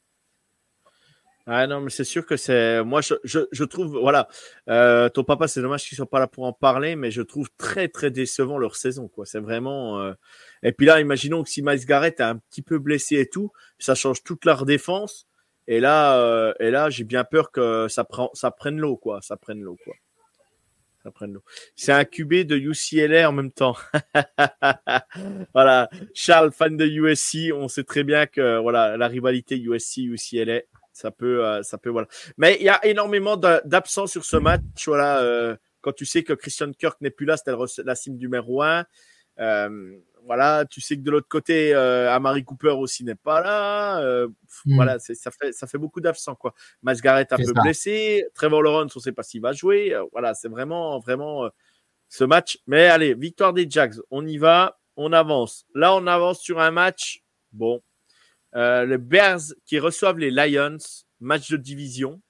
Ah 1.49 1.65
non, 1.65 1.79
mais 1.79 1.89
c'est 1.89 2.03
sûr 2.03 2.25
que 2.25 2.35
c'est. 2.35 2.83
Moi, 2.83 2.99
je, 2.99 3.13
je, 3.23 3.63
trouve. 3.63 3.97
Voilà. 3.97 4.27
Euh, 4.67 5.07
ton 5.07 5.23
papa, 5.23 5.47
c'est 5.47 5.61
dommage 5.61 5.85
qu'ils 5.87 5.95
ne 5.95 5.97
soient 5.97 6.09
pas 6.09 6.19
là 6.19 6.27
pour 6.27 6.43
en 6.43 6.51
parler, 6.51 6.97
mais 6.97 7.09
je 7.09 7.21
trouve 7.21 7.47
très, 7.57 7.87
très 7.87 8.11
décevant 8.11 8.57
leur 8.57 8.75
saison. 8.75 9.07
quoi. 9.07 9.25
C'est 9.25 9.39
vraiment. 9.39 10.01
Euh, 10.01 10.13
et 10.61 10.73
puis 10.73 10.85
là, 10.85 10.99
imaginons 10.99 11.43
que 11.43 11.49
si 11.49 11.61
Miles 11.61 11.85
Garrett 11.85 12.19
est 12.19 12.23
un 12.23 12.37
petit 12.37 12.61
peu 12.61 12.79
blessé 12.79 13.15
et 13.19 13.29
tout, 13.29 13.53
ça 13.79 13.95
change 13.95 14.23
toute 14.23 14.43
leur 14.43 14.65
défense. 14.65 15.25
Et 15.67 15.79
là, 15.79 16.19
euh, 16.19 16.53
et 16.59 16.69
là 16.69 16.89
j'ai 16.89 17.05
bien 17.05 17.23
peur 17.23 17.51
que 17.51 17.87
ça, 17.87 18.03
prend, 18.03 18.29
ça 18.33 18.51
prenne 18.51 18.77
l'eau, 18.77 18.97
quoi. 18.97 19.21
Ça 19.21 19.37
prenne 19.37 19.61
l'eau, 19.61 19.77
quoi. 19.85 19.95
C'est 21.75 21.91
un 21.91 22.05
QB 22.05 22.45
de 22.45 22.57
UCLA 22.57 23.29
en 23.29 23.31
même 23.31 23.51
temps. 23.51 23.75
voilà, 25.53 25.89
Charles, 26.13 26.51
fan 26.51 26.77
de 26.77 26.85
USC, 26.85 27.53
on 27.53 27.67
sait 27.67 27.83
très 27.83 28.03
bien 28.03 28.25
que 28.25 28.59
voilà 28.59 28.97
la 28.97 29.07
rivalité 29.07 29.57
USC-UCLA, 29.57 30.61
ça 30.97 31.11
peut, 31.11 31.45
euh, 31.45 31.63
ça 31.63 31.77
peut 31.77 31.89
voilà. 31.89 32.07
Mais 32.37 32.57
il 32.59 32.65
y 32.65 32.69
a 32.69 32.83
énormément 32.85 33.37
d'absents 33.37 34.07
sur 34.07 34.25
ce 34.25 34.37
match. 34.37 34.61
Voilà, 34.85 35.21
euh, 35.21 35.55
quand 35.81 35.93
tu 35.93 36.05
sais 36.05 36.23
que 36.23 36.33
Christian 36.33 36.71
Kirk 36.73 36.99
n'est 37.01 37.11
plus 37.11 37.25
là, 37.25 37.37
c'était 37.37 37.55
la 37.83 37.95
cible 37.95 38.17
numéro 38.17 38.63
un. 38.63 38.85
Euh, 39.39 39.95
voilà, 40.27 40.65
tu 40.65 40.81
sais 40.81 40.97
que 40.97 41.03
de 41.03 41.09
l'autre 41.09 41.29
côté, 41.29 41.73
euh, 41.73 42.13
Amari 42.13 42.43
Cooper 42.43 42.71
aussi 42.71 43.05
n'est 43.05 43.15
pas 43.15 43.41
là. 43.41 44.01
Euh, 44.01 44.27
hmm. 44.65 44.75
Voilà, 44.75 44.99
ça 44.99 45.31
fait 45.31 45.53
ça 45.53 45.67
fait 45.67 45.77
beaucoup 45.77 46.01
d'absents 46.01 46.35
quoi. 46.35 46.53
Miles 46.83 46.99
Garrett 47.01 47.31
un 47.31 47.37
peu 47.37 47.53
blessé, 47.61 48.25
Trevor 48.35 48.61
Lawrence, 48.61 48.93
on 48.97 48.99
ne 48.99 49.03
sait 49.03 49.13
pas 49.13 49.23
s'il 49.23 49.41
va 49.41 49.53
jouer. 49.53 49.93
Euh, 49.93 50.03
voilà, 50.11 50.33
c'est 50.33 50.49
vraiment 50.49 50.99
vraiment 50.99 51.49
ce 52.09 52.25
match. 52.25 52.59
Mais 52.67 52.87
allez, 52.87 53.13
victoire 53.13 53.53
des 53.53 53.69
Jags, 53.69 53.95
on 54.11 54.27
y 54.27 54.37
va, 54.37 54.77
on 54.97 55.13
avance. 55.13 55.65
Là, 55.73 55.95
on 55.95 56.05
avance 56.07 56.41
sur 56.41 56.59
un 56.59 56.71
match. 56.71 57.23
Bon, 57.53 57.81
les 58.53 58.97
Bears 58.97 59.53
qui 59.65 59.79
reçoivent 59.79 60.19
les 60.19 60.29
Lions, 60.29 60.77
match 61.21 61.49
de 61.49 61.55
division. 61.55 62.21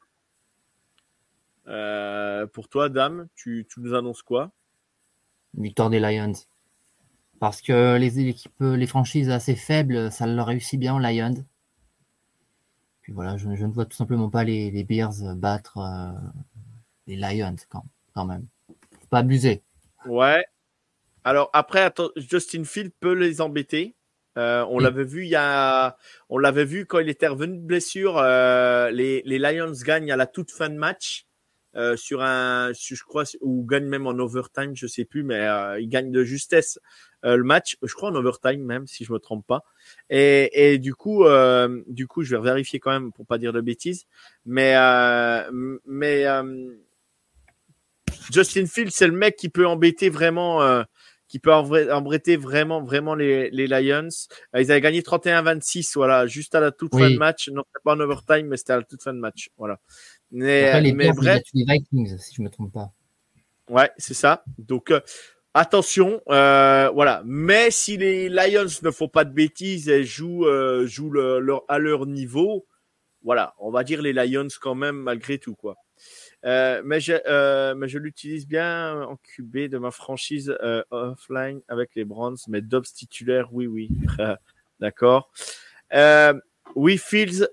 pour 1.65 2.69
toi, 2.69 2.89
Dame, 2.89 3.27
tu, 3.35 3.65
tu 3.67 3.81
nous 3.81 3.95
annonces 3.95 4.21
quoi? 4.21 4.51
Victoire 5.55 5.89
des 5.89 5.99
Lions. 5.99 6.33
Parce 7.39 7.61
que 7.61 7.97
les 7.97 8.19
équipes, 8.19 8.61
les 8.61 8.87
franchises 8.87 9.29
assez 9.29 9.55
faibles, 9.55 10.11
ça 10.11 10.25
leur 10.25 10.47
réussit 10.47 10.79
bien 10.79 10.95
en 10.95 10.99
Lions. 10.99 11.45
Puis 13.07 13.13
voilà, 13.13 13.37
je, 13.37 13.47
ne 13.47 13.71
vois 13.71 13.85
tout 13.85 13.95
simplement 13.95 14.29
pas 14.29 14.43
les, 14.43 14.83
Bears 14.83 15.35
battre 15.37 15.77
euh, 15.77 16.11
les 17.05 17.15
Lions 17.15 17.55
quand, 17.69 17.85
quand 18.13 18.25
même. 18.25 18.45
Faut 18.67 19.07
pas 19.09 19.19
abuser. 19.19 19.61
Ouais. 20.05 20.45
Alors 21.23 21.49
après, 21.53 21.89
Justin 22.17 22.65
Field 22.65 22.91
peut 22.99 23.13
les 23.13 23.39
embêter. 23.39 23.95
Euh, 24.37 24.65
on 24.69 24.79
l'avait 24.79 25.05
vu 25.05 25.23
il 25.23 25.29
y 25.29 25.37
a, 25.37 25.97
on 26.27 26.37
l'avait 26.37 26.65
vu 26.65 26.85
quand 26.85 26.99
il 26.99 27.07
était 27.07 27.27
revenu 27.27 27.57
de 27.57 27.63
blessure. 27.63 28.17
Euh, 28.17 28.91
les, 28.91 29.21
les, 29.25 29.39
Lions 29.39 29.71
gagnent 29.85 30.11
à 30.11 30.17
la 30.17 30.27
toute 30.27 30.51
fin 30.51 30.67
de 30.69 30.75
match. 30.75 31.25
sur 31.95 32.21
un, 32.21 32.73
je 32.73 33.01
crois, 33.03 33.23
ou 33.39 33.65
gagnent 33.65 33.87
même 33.87 34.07
en 34.07 34.19
overtime, 34.19 34.75
je 34.75 34.87
sais 34.87 35.05
plus, 35.05 35.23
mais 35.23 35.47
ils 35.79 35.87
gagnent 35.87 36.11
de 36.11 36.25
justesse 36.25 36.77
le 37.23 37.43
match, 37.43 37.77
je 37.81 37.93
crois 37.93 38.09
en 38.09 38.15
overtime 38.15 38.63
même, 38.63 38.87
si 38.87 39.03
je 39.03 39.11
me 39.11 39.19
trompe 39.19 39.45
pas. 39.45 39.63
Et, 40.09 40.73
et 40.73 40.77
du 40.77 40.95
coup, 40.95 41.25
euh, 41.25 41.81
du 41.87 42.07
coup, 42.07 42.23
je 42.23 42.35
vais 42.35 42.41
vérifier 42.41 42.79
quand 42.79 42.91
même 42.91 43.11
pour 43.11 43.25
pas 43.25 43.37
dire 43.37 43.53
de 43.53 43.61
bêtises. 43.61 44.05
Mais, 44.45 44.73
euh, 44.75 45.77
mais 45.85 46.25
Justin 48.31 48.65
Fields, 48.65 48.91
c'est 48.91 49.07
le 49.07 49.13
mec 49.13 49.35
qui 49.35 49.49
peut 49.49 49.67
embêter 49.67 50.09
vraiment, 50.09 50.83
qui 51.27 51.39
peut 51.39 51.53
embêter 51.53 52.37
vraiment, 52.37 52.81
vraiment 52.83 53.15
les, 53.15 53.49
les 53.49 53.67
Lions. 53.67 54.09
ils 54.53 54.71
avaient 54.71 54.81
gagné 54.81 55.01
31-26, 55.01 55.93
voilà, 55.95 56.27
juste 56.27 56.55
à 56.55 56.59
la 56.59 56.71
toute 56.71 56.93
fin 56.93 57.09
de 57.09 57.17
match. 57.17 57.49
Non, 57.49 57.63
pas 57.83 57.95
en 57.95 57.99
overtime, 57.99 58.47
mais 58.47 58.57
c'était 58.57 58.73
à 58.73 58.77
la 58.77 58.83
toute 58.83 59.01
fin 59.03 59.13
de 59.13 59.19
match, 59.19 59.49
voilà. 59.57 59.79
Mais, 60.31 60.79
les 60.81 60.93
mais 60.93 61.11
bref, 61.13 61.41
les 61.53 61.63
Vikings, 61.63 62.17
si 62.17 62.35
je 62.35 62.41
me 62.41 62.49
trompe 62.49 62.73
pas. 62.73 62.91
Ouais, 63.69 63.91
c'est 63.97 64.13
ça. 64.13 64.43
Donc, 64.57 64.93
Attention, 65.59 66.21
euh, 66.29 66.91
voilà. 66.93 67.23
Mais 67.25 67.71
si 67.71 67.97
les 67.97 68.29
Lions 68.29 68.67
ne 68.83 68.91
font 68.91 69.07
pas 69.07 69.25
de 69.25 69.33
bêtises 69.33 69.89
et 69.89 70.03
jouent, 70.03 70.45
euh, 70.45 70.87
à 71.67 71.79
leur 71.79 72.05
niveau, 72.05 72.67
voilà, 73.23 73.55
on 73.57 73.71
va 73.71 73.83
dire 73.83 74.03
les 74.03 74.13
Lions 74.13 74.49
quand 74.61 74.75
même 74.75 74.97
malgré 74.97 75.39
tout 75.39 75.55
quoi. 75.55 75.75
Euh, 76.45 76.83
mais 76.85 76.99
je, 76.99 77.97
l'utilise 77.97 78.47
bien 78.47 79.01
en 79.01 79.15
QB 79.15 79.67
de 79.67 79.79
ma 79.79 79.89
franchise 79.89 80.55
offline 80.91 81.61
avec 81.69 81.95
les 81.95 82.05
Browns, 82.05 82.37
mais 82.47 82.61
Dobbs 82.61 82.93
titulaire, 82.93 83.49
oui, 83.51 83.65
oui. 83.65 83.89
D'accord. 84.79 85.31
oui, 86.75 86.99
Fields 86.99 87.47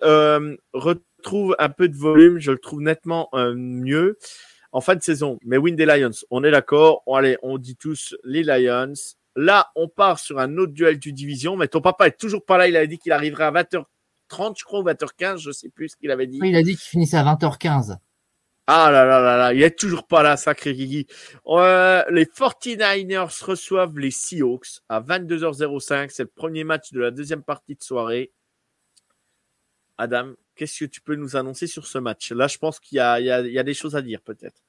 retrouve 0.75 1.57
un 1.59 1.71
peu 1.71 1.89
de 1.89 1.97
volume, 1.97 2.39
je 2.39 2.53
le 2.53 2.59
trouve 2.59 2.83
nettement 2.83 3.31
mieux 3.33 4.19
en 4.75 4.81
fin 4.81 4.97
de 4.97 5.03
saison. 5.03 5.39
Mais 5.45 5.57
win 5.57 5.77
des 5.77 5.87
Lions, 5.87 6.11
on 6.31 6.43
est 6.43 6.51
d'accord. 6.51 7.05
Allez, 7.07 7.39
on 7.43 7.59
dit 7.59 7.77
tous 7.77 8.15
les 8.25 8.43
Lions. 8.43 8.93
Là, 9.37 9.71
on 9.77 9.89
part 9.89 10.19
sur 10.19 10.41
un 10.41 10.59
autre 10.59 10.73
duel 10.73 10.99
du 10.99 11.13
division, 11.13 11.57
mais 11.57 11.69
ton 11.69 11.81
papa 11.81 12.09
est 12.09 12.19
toujours 12.19 12.45
pas 12.45 12.59
là. 12.59 12.69
Il 12.69 12.77
a 12.77 12.87
dit 12.87 12.99
qu'il 12.99 13.13
arriverait 13.13 13.45
à 13.45 13.53
20h30, 13.53 14.55
je 14.59 14.65
crois, 14.65 14.81
ou 14.81 14.85
20h15, 14.85 15.39
je 15.39 15.53
sais 15.53 15.69
plus 15.69 15.91
ce 15.91 15.97
qu'il 15.97 16.11
avait 16.11 16.27
dit. 16.27 16.41
Il 16.43 16.57
a 16.57 16.63
dit 16.63 16.73
qu'il 16.73 16.89
finissait 16.89 17.17
à 17.17 17.25
20h15. 17.25 17.97
Ah 18.67 18.91
là 18.91 19.05
là 19.05 19.21
là 19.21 19.37
là, 19.37 19.53
il 19.53 19.63
est 19.63 19.79
toujours 19.79 20.07
pas 20.07 20.23
là, 20.23 20.39
sacré 20.39 20.73
Guigui. 20.75 21.07
Euh, 21.47 22.03
les 22.11 22.25
49ers 22.25 23.45
reçoivent 23.45 23.99
les 23.99 24.11
Seahawks 24.11 24.81
à 24.89 25.01
22h05. 25.03 26.09
C'est 26.11 26.23
le 26.23 26.31
premier 26.35 26.65
match 26.65 26.91
de 26.91 27.01
la 27.01 27.11
deuxième 27.11 27.43
partie 27.43 27.75
de 27.75 27.83
soirée. 27.83 28.33
Adam, 29.99 30.33
qu'est-ce 30.57 30.85
que 30.85 30.91
tu 30.91 31.01
peux 31.01 31.15
nous 31.15 31.37
annoncer 31.37 31.67
sur 31.67 31.87
ce 31.87 31.99
match? 31.99 32.33
Là, 32.33 32.49
je 32.49 32.59
pense 32.59 32.81
qu'il 32.81 32.97
y, 32.97 33.01
y, 33.01 33.53
y 33.53 33.59
a, 33.59 33.63
des 33.63 33.75
choses 33.75 33.95
à 33.97 34.03
dire, 34.03 34.21
peut-être. 34.23 34.64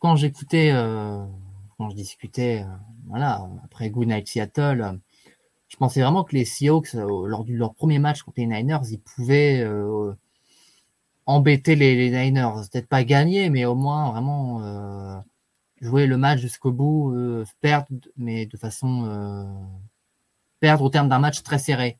Quand 0.00 0.16
j'écoutais, 0.16 0.70
euh, 0.72 1.24
quand 1.76 1.90
je 1.90 1.94
discutais, 1.94 2.62
euh, 2.62 2.76
voilà, 3.06 3.48
après 3.64 3.90
Good 3.90 4.08
Night 4.08 4.26
Seattle, 4.26 4.98
je 5.68 5.76
pensais 5.76 6.00
vraiment 6.00 6.24
que 6.24 6.34
les 6.34 6.44
Seahawks, 6.44 6.94
euh, 6.94 7.26
lors 7.26 7.44
de 7.44 7.52
leur 7.52 7.74
premier 7.74 7.98
match 7.98 8.22
contre 8.22 8.40
les 8.40 8.46
Niners, 8.46 8.80
ils 8.90 9.00
pouvaient 9.00 9.60
euh, 9.60 10.14
embêter 11.26 11.76
les, 11.76 12.10
Niners. 12.10 12.68
Peut-être 12.72 12.88
pas 12.88 13.04
gagner, 13.04 13.50
mais 13.50 13.64
au 13.66 13.74
moins 13.74 14.10
vraiment 14.10 14.62
euh, 14.62 15.20
jouer 15.80 16.06
le 16.06 16.16
match 16.16 16.40
jusqu'au 16.40 16.72
bout, 16.72 17.14
perdre, 17.60 17.86
mais 18.16 18.46
de 18.46 18.56
façon 18.56 19.68
perdre 20.60 20.84
au 20.84 20.90
terme 20.90 21.08
d'un 21.08 21.18
match 21.18 21.42
très 21.42 21.58
serré. 21.58 21.98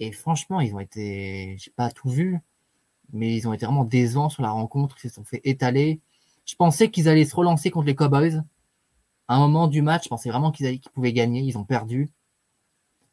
Et 0.00 0.12
franchement, 0.12 0.60
ils 0.60 0.74
ont 0.74 0.80
été, 0.80 1.56
j'ai 1.58 1.70
pas 1.72 1.90
tout 1.90 2.08
vu, 2.08 2.40
mais 3.12 3.36
ils 3.36 3.48
ont 3.48 3.52
été 3.52 3.66
vraiment 3.66 3.84
décevants 3.84 4.30
sur 4.30 4.42
la 4.42 4.50
rencontre. 4.50 4.96
Ils 5.04 5.10
se 5.10 5.16
sont 5.16 5.24
fait 5.24 5.40
étaler. 5.44 6.00
Je 6.48 6.56
pensais 6.56 6.90
qu'ils 6.90 7.08
allaient 7.08 7.26
se 7.26 7.36
relancer 7.36 7.70
contre 7.70 7.86
les 7.86 7.94
Cowboys. 7.94 8.42
À 9.28 9.36
un 9.36 9.38
moment 9.38 9.68
du 9.68 9.82
match, 9.82 10.04
je 10.04 10.08
pensais 10.08 10.30
vraiment 10.30 10.50
qu'ils 10.50 10.80
pouvaient 10.94 11.12
gagner. 11.12 11.42
Ils 11.42 11.58
ont 11.58 11.64
perdu 11.64 12.10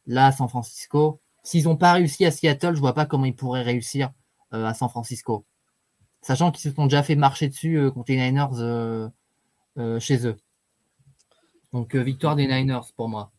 là 0.06 0.26
à 0.26 0.32
San 0.32 0.48
Francisco. 0.48 1.20
S'ils 1.42 1.64
n'ont 1.64 1.76
pas 1.76 1.92
réussi 1.92 2.24
à 2.24 2.30
Seattle, 2.30 2.74
je 2.74 2.80
vois 2.80 2.94
pas 2.94 3.04
comment 3.04 3.26
ils 3.26 3.36
pourraient 3.36 3.62
réussir 3.62 4.10
euh, 4.54 4.64
à 4.64 4.72
San 4.72 4.88
Francisco. 4.88 5.44
Sachant 6.22 6.50
qu'ils 6.50 6.62
se 6.70 6.74
sont 6.74 6.84
déjà 6.86 7.02
fait 7.02 7.14
marcher 7.14 7.48
dessus 7.48 7.76
euh, 7.76 7.90
contre 7.90 8.10
les 8.10 8.16
Niners 8.16 8.48
euh, 8.58 10.00
chez 10.00 10.26
eux. 10.26 10.36
Donc 11.74 11.94
victoire 11.94 12.36
des 12.36 12.46
Niners 12.46 12.90
pour 12.96 13.10
moi. 13.10 13.32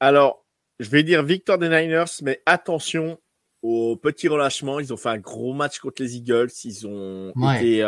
Alors, 0.00 0.44
je 0.80 0.90
vais 0.90 1.04
dire 1.04 1.22
victoire 1.22 1.58
des 1.58 1.68
Niners, 1.68 2.10
mais 2.22 2.42
attention 2.44 3.20
au 3.62 3.96
petit 3.96 4.28
relâchement. 4.28 4.80
Ils 4.80 4.92
ont 4.92 4.96
fait 4.96 5.08
un 5.08 5.18
gros 5.18 5.54
match 5.54 5.78
contre 5.78 6.02
les 6.02 6.16
Eagles. 6.16 6.50
Ils 6.64 6.86
ont 6.86 7.32
été 7.56 7.82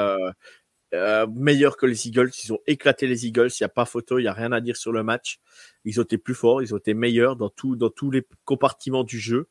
euh, 0.94 1.26
meilleurs 1.34 1.76
que 1.76 1.86
les 1.86 2.06
Eagles. 2.06 2.30
Ils 2.44 2.52
ont 2.52 2.60
éclaté 2.66 3.06
les 3.06 3.26
Eagles. 3.26 3.50
Il 3.58 3.62
n'y 3.62 3.66
a 3.66 3.68
pas 3.68 3.84
photo, 3.84 4.18
il 4.18 4.22
n'y 4.22 4.28
a 4.28 4.32
rien 4.32 4.52
à 4.52 4.60
dire 4.60 4.76
sur 4.76 4.92
le 4.92 5.02
match. 5.02 5.38
Ils 5.84 6.00
ont 6.00 6.04
été 6.04 6.18
plus 6.18 6.34
forts, 6.34 6.62
ils 6.62 6.74
ont 6.74 6.78
été 6.78 6.94
meilleurs 6.94 7.36
dans, 7.36 7.50
tout, 7.50 7.76
dans 7.76 7.90
tous 7.90 8.10
les 8.10 8.26
compartiments 8.44 9.04
du 9.04 9.18
jeu, 9.18 9.48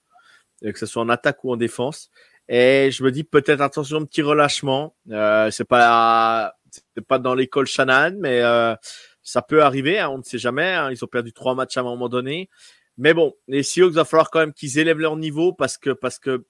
euh, 0.64 0.72
que 0.72 0.80
ce 0.80 0.86
soit 0.86 1.02
en 1.02 1.10
attaque 1.10 1.44
ou 1.44 1.52
en 1.52 1.58
défense. 1.58 2.10
Et 2.50 2.90
je 2.92 3.04
me 3.04 3.12
dis 3.12 3.24
peut-être 3.24 3.62
attention, 3.62 4.06
petit 4.06 4.22
relâchement. 4.22 4.96
Euh, 5.12 5.52
c'est 5.52 5.66
pas 5.66 6.54
c'est 6.96 7.06
pas 7.06 7.20
dans 7.20 7.36
l'école 7.36 7.68
Shannon, 7.68 8.18
mais 8.20 8.42
euh, 8.42 8.76
ça 9.22 9.42
peut 9.42 9.64
arriver. 9.64 10.00
Hein, 10.00 10.10
on 10.10 10.18
ne 10.18 10.24
sait 10.24 10.38
jamais. 10.38 10.74
Hein. 10.74 10.92
ils 10.92 11.04
ont 11.04 11.08
perdu 11.08 11.32
trois 11.34 11.56
matchs 11.56 11.78
à 11.78 11.82
un 11.82 11.84
moment 11.84 12.10
donné. 12.10 12.50
Mais 12.98 13.14
bon, 13.14 13.36
les 13.48 13.64
Seahawks, 13.64 13.92
il 13.92 13.96
va 13.96 14.06
falloir 14.06 14.30
quand 14.30 14.40
même 14.40 14.54
qu'ils 14.54 14.78
élèvent 14.78 15.00
leur 15.00 15.16
niveau 15.16 15.54
parce 15.54 15.78
que 15.78 15.90
parce 15.90 16.20
que 16.20 16.46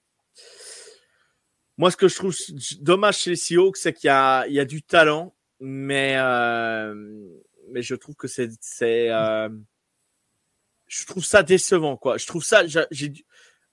moi, 1.76 1.90
ce 1.90 1.96
que 1.96 2.08
je 2.08 2.14
trouve 2.14 2.34
dommage 2.80 3.18
chez 3.18 3.30
les 3.30 3.36
Seahawks, 3.36 3.76
c'est 3.76 3.92
qu'il 3.92 4.08
y 4.08 4.52
y 4.52 4.60
a 4.60 4.64
du 4.64 4.82
talent, 4.82 5.34
mais, 5.60 6.14
euh, 6.16 6.94
mais 7.70 7.82
je 7.82 7.94
trouve 7.94 8.14
que 8.14 8.28
c'est, 8.28 8.50
euh, 9.10 9.48
je 10.86 11.06
trouve 11.06 11.24
ça 11.24 11.42
décevant, 11.42 11.96
quoi. 11.96 12.16
Je 12.16 12.26
trouve 12.26 12.44
ça, 12.44 12.64
j'ai, 12.66 13.12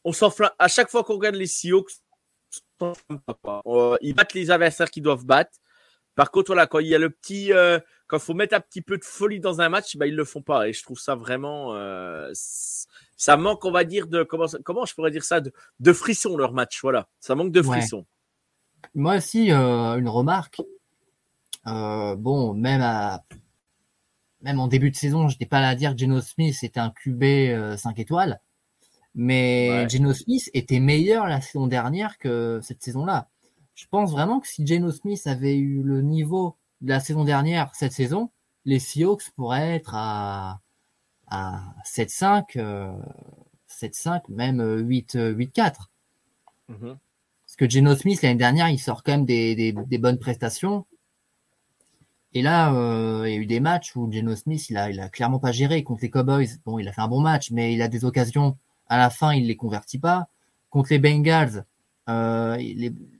on 0.03 0.13
s'enflamme, 0.13 0.51
à 0.57 0.67
chaque 0.67 0.89
fois 0.89 1.03
qu'on 1.03 1.15
regarde 1.15 1.35
les 1.35 1.47
Seahawks, 1.47 1.91
ils 4.01 4.13
battent 4.15 4.33
les 4.33 4.49
adversaires 4.49 4.89
qu'ils 4.89 5.03
doivent 5.03 5.25
battre. 5.25 5.51
Par 6.15 6.31
contre, 6.31 6.47
voilà, 6.47 6.65
quand 6.67 6.79
il 6.79 6.87
y 6.87 6.95
a 6.95 6.99
le 6.99 7.09
petit, 7.09 7.53
euh, 7.53 7.79
quand 8.11 8.17
il 8.17 8.23
faut 8.23 8.33
mettre 8.33 8.53
un 8.53 8.59
petit 8.59 8.81
peu 8.81 8.97
de 8.97 9.05
folie 9.05 9.39
dans 9.39 9.61
un 9.61 9.69
match, 9.69 9.95
bah, 9.95 10.05
ils 10.05 10.15
le 10.15 10.25
font 10.25 10.41
pas. 10.41 10.67
Et 10.67 10.73
je 10.73 10.83
trouve 10.83 10.99
ça 10.99 11.15
vraiment, 11.15 11.73
euh, 11.75 12.29
ça 13.15 13.37
manque, 13.37 13.63
on 13.63 13.71
va 13.71 13.85
dire, 13.85 14.07
de 14.07 14.23
comment, 14.23 14.47
comment 14.65 14.85
je 14.85 14.93
pourrais 14.93 15.11
dire 15.11 15.23
ça, 15.23 15.39
de, 15.39 15.53
de 15.79 15.93
frisson 15.93 16.35
leur 16.35 16.51
match. 16.51 16.81
Voilà, 16.81 17.07
ça 17.21 17.35
manque 17.35 17.53
de 17.53 17.61
frisson. 17.61 18.05
Moi 18.95 19.15
aussi, 19.15 19.49
euh, 19.53 19.97
une 19.97 20.09
remarque. 20.09 20.61
Euh, 21.67 22.17
bon, 22.17 22.53
même 22.53 22.81
à, 22.81 23.23
même 24.41 24.59
en 24.59 24.67
début 24.67 24.91
de 24.91 24.97
saison, 24.97 25.29
je 25.29 25.35
n'étais 25.35 25.45
pas 25.45 25.61
là 25.61 25.69
à 25.69 25.75
dire 25.75 25.93
que 25.93 25.99
Geno 25.99 26.19
Smith 26.19 26.61
était 26.63 26.81
un 26.81 26.89
QB 26.89 27.23
5 27.23 27.27
euh, 27.27 27.77
étoiles, 27.95 28.41
mais 29.15 29.87
Geno 29.87 30.11
Smith 30.11 30.49
était 30.53 30.81
meilleur 30.81 31.27
la 31.27 31.39
saison 31.39 31.67
dernière 31.67 32.17
que 32.17 32.59
cette 32.61 32.83
saison-là. 32.83 33.29
Je 33.73 33.85
pense 33.89 34.11
vraiment 34.11 34.41
que 34.41 34.47
si 34.49 34.67
Geno 34.67 34.91
Smith 34.91 35.25
avait 35.27 35.55
eu 35.55 35.81
le 35.81 36.01
niveau 36.01 36.57
la 36.81 36.99
saison 36.99 37.23
dernière 37.23 37.73
cette 37.75 37.93
saison, 37.93 38.31
les 38.65 38.79
Seahawks 38.79 39.31
pourraient 39.35 39.75
être 39.75 39.93
à 39.95 40.61
à 41.31 41.73
7-5, 41.85 42.57
7-5, 43.67 44.07
euh, 44.07 44.19
même 44.29 44.61
8-4. 44.61 45.89
Euh, 46.69 46.73
mhm. 46.73 46.97
Parce 47.45 47.55
que 47.57 47.69
Geno 47.69 47.95
Smith, 47.95 48.21
l'année 48.21 48.35
dernière, 48.35 48.69
il 48.69 48.77
sort 48.77 49.01
quand 49.03 49.13
même 49.13 49.25
des, 49.25 49.73
bonnes 49.99 50.19
prestations. 50.19 50.85
Et 52.33 52.41
là, 52.41 52.73
euh, 52.73 53.23
il 53.27 53.33
y 53.33 53.37
a 53.37 53.39
eu 53.39 53.45
des 53.45 53.59
matchs 53.59 53.95
où 53.95 54.09
Geno 54.11 54.35
Smith, 54.35 54.69
il 54.69 54.77
a, 54.77 54.89
il 54.89 54.99
a 54.99 55.09
clairement 55.09 55.39
pas 55.39 55.51
géré 55.51 55.83
contre 55.83 56.03
les 56.03 56.09
Cowboys. 56.09 56.47
Bon, 56.65 56.79
il 56.79 56.87
a 56.87 56.93
fait 56.93 57.01
un 57.01 57.07
bon 57.07 57.19
match, 57.19 57.51
mais 57.51 57.73
il 57.73 57.81
a 57.81 57.87
des 57.87 58.05
occasions. 58.05 58.57
À 58.87 58.97
la 58.97 59.09
fin, 59.09 59.33
il 59.33 59.47
les 59.47 59.55
convertit 59.55 59.99
pas. 59.99 60.27
Contre 60.69 60.89
les 60.91 60.99
Bengals, 60.99 61.65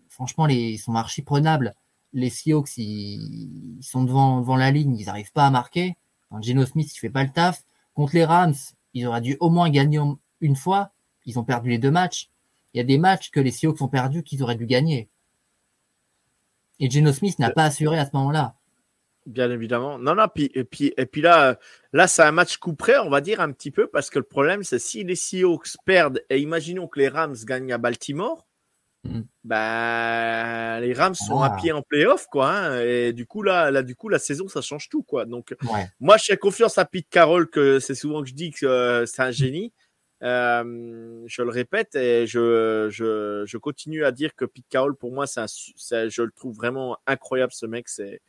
franchement, 0.09 0.45
les, 0.45 0.71
ils 0.71 0.77
sont 0.77 0.95
archi 0.95 1.21
prenables. 1.21 1.75
Les 2.13 2.29
Seahawks, 2.29 2.77
ils, 2.77 3.79
sont 3.81 4.03
devant, 4.03 4.41
devant 4.41 4.57
la 4.57 4.71
ligne, 4.71 4.95
ils 4.97 5.05
n'arrivent 5.05 5.31
pas 5.31 5.45
à 5.45 5.49
marquer. 5.49 5.95
Geno 6.41 6.65
Smith, 6.65 6.93
il 6.93 6.99
fait 6.99 7.09
pas 7.09 7.23
le 7.23 7.31
taf. 7.31 7.63
Contre 7.93 8.15
les 8.15 8.25
Rams, 8.25 8.55
ils 8.93 9.05
auraient 9.05 9.21
dû 9.21 9.37
au 9.39 9.49
moins 9.49 9.69
gagner 9.69 9.99
une 10.39 10.55
fois. 10.55 10.91
Ils 11.25 11.39
ont 11.39 11.43
perdu 11.43 11.69
les 11.69 11.77
deux 11.77 11.91
matchs. 11.91 12.29
Il 12.73 12.77
y 12.77 12.81
a 12.81 12.83
des 12.83 12.97
matchs 12.97 13.31
que 13.31 13.39
les 13.39 13.51
Seahawks 13.51 13.81
ont 13.81 13.87
perdus 13.87 14.23
qu'ils 14.23 14.43
auraient 14.43 14.55
dû 14.55 14.65
gagner. 14.65 15.09
Et 16.79 16.89
Geno 16.89 17.11
Smith 17.11 17.37
n'a 17.39 17.51
pas 17.51 17.65
assuré 17.65 17.99
à 17.99 18.05
ce 18.05 18.11
moment-là. 18.13 18.55
Bien 19.27 19.51
évidemment. 19.51 19.99
Non, 19.99 20.15
non, 20.15 20.25
puis, 20.33 20.49
et, 20.55 20.63
puis, 20.63 20.93
et 20.97 21.05
puis 21.05 21.21
là, 21.21 21.59
là 21.93 22.07
c'est 22.07 22.23
un 22.23 22.31
match 22.31 22.57
coup 22.57 22.73
près, 22.73 22.97
on 22.97 23.09
va 23.09 23.21
dire 23.21 23.39
un 23.39 23.51
petit 23.51 23.69
peu, 23.69 23.85
parce 23.85 24.09
que 24.09 24.17
le 24.17 24.25
problème, 24.25 24.63
c'est 24.63 24.79
si 24.79 25.03
les 25.03 25.15
Seahawks 25.15 25.77
perdent, 25.85 26.23
et 26.31 26.39
imaginons 26.39 26.87
que 26.87 26.99
les 26.99 27.07
Rams 27.07 27.35
gagnent 27.45 27.71
à 27.71 27.77
Baltimore, 27.77 28.47
Mm. 29.03 29.21
Bah, 29.43 30.79
les 30.79 30.93
Rams 30.93 31.15
sont 31.15 31.41
à 31.41 31.49
pied 31.51 31.71
en 31.71 31.81
playoff, 31.81 32.27
quoi. 32.27 32.51
Hein, 32.51 32.81
et 32.81 33.13
du 33.13 33.25
coup, 33.25 33.41
là, 33.41 33.71
là, 33.71 33.81
du 33.81 33.95
coup, 33.95 34.09
la 34.09 34.19
saison, 34.19 34.47
ça 34.47 34.61
change 34.61 34.89
tout, 34.89 35.03
quoi. 35.03 35.25
Donc, 35.25 35.55
moi, 35.99 36.17
j'ai 36.17 36.37
confiance 36.37 36.77
à 36.77 36.85
Pete 36.85 37.09
Carroll, 37.09 37.49
que 37.49 37.79
c'est 37.79 37.95
souvent 37.95 38.21
que 38.21 38.29
je 38.29 38.35
dis 38.35 38.51
que 38.51 38.65
euh, 38.65 39.05
c'est 39.05 39.21
un 39.21 39.31
génie. 39.31 39.73
Euh, 40.23 41.23
je 41.25 41.41
le 41.41 41.49
répète 41.49 41.95
et 41.95 42.27
je, 42.27 42.89
je, 42.91 43.43
je, 43.47 43.57
continue 43.57 44.05
à 44.05 44.11
dire 44.11 44.35
que 44.35 44.45
Pete 44.45 44.67
Carroll, 44.69 44.95
pour 44.95 45.11
moi, 45.11 45.25
c'est 45.25 45.39
un, 45.39 45.47
je 45.47 46.21
le 46.21 46.31
trouve 46.31 46.55
vraiment 46.55 46.97
incroyable, 47.07 47.51
ce 47.53 47.65
mec. 47.65 47.89
C'est, 47.89 48.21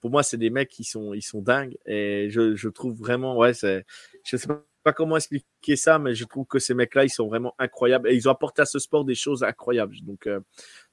pour 0.00 0.10
moi, 0.10 0.24
c'est 0.24 0.38
des 0.38 0.50
mecs 0.50 0.70
qui 0.70 0.82
sont, 0.82 1.14
ils 1.14 1.22
sont 1.22 1.42
dingues. 1.42 1.76
Et 1.86 2.28
je, 2.30 2.56
je 2.56 2.68
trouve 2.68 2.98
vraiment, 2.98 3.36
ouais, 3.36 3.54
c'est, 3.54 3.84
je 4.24 4.36
sais 4.36 4.48
pas 4.48 4.64
pas 4.86 4.92
comment 4.92 5.16
expliquer 5.16 5.74
ça, 5.74 5.98
mais 5.98 6.14
je 6.14 6.24
trouve 6.24 6.46
que 6.46 6.60
ces 6.60 6.72
mecs-là, 6.72 7.02
ils 7.02 7.10
sont 7.10 7.26
vraiment 7.26 7.56
incroyables 7.58 8.08
et 8.08 8.14
ils 8.14 8.28
ont 8.28 8.30
apporté 8.30 8.62
à 8.62 8.66
ce 8.66 8.78
sport 8.78 9.04
des 9.04 9.16
choses 9.16 9.42
incroyables. 9.42 9.96
Donc, 10.02 10.28
euh, 10.28 10.38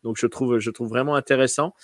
donc 0.02 0.18
je 0.20 0.26
trouve, 0.26 0.58
je 0.58 0.72
trouve 0.72 0.90
vraiment 0.90 1.14
intéressant. 1.14 1.76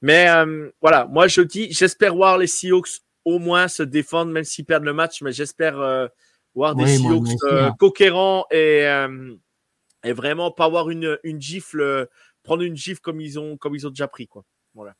Mais 0.00 0.30
euh, 0.30 0.70
voilà, 0.80 1.04
moi 1.04 1.28
je 1.28 1.42
dis, 1.42 1.70
j'espère 1.70 2.14
voir 2.14 2.38
les 2.38 2.46
Seahawks 2.46 3.02
au 3.26 3.38
moins 3.38 3.68
se 3.68 3.82
défendre, 3.82 4.32
même 4.32 4.44
s'ils 4.44 4.64
perdent 4.64 4.84
le 4.84 4.94
match, 4.94 5.20
mais 5.20 5.30
j'espère 5.30 5.78
euh, 5.78 6.08
voir 6.54 6.74
des 6.74 6.86
Seahawks 6.86 7.36
hein. 7.50 7.74
conquérants 7.78 8.46
et, 8.50 8.86
et 10.04 10.12
vraiment 10.14 10.50
pas 10.50 10.64
avoir 10.64 10.88
une, 10.88 11.18
une 11.22 11.38
gifle, 11.38 12.08
prendre 12.44 12.62
une 12.62 12.76
gifle 12.76 13.00
comme 13.02 13.20
ils 13.20 13.38
ont, 13.38 13.58
comme 13.58 13.74
ils 13.74 13.86
ont 13.86 13.90
déjà 13.90 14.08
pris, 14.08 14.26
quoi. 14.26 14.42
Voilà. 14.72 14.94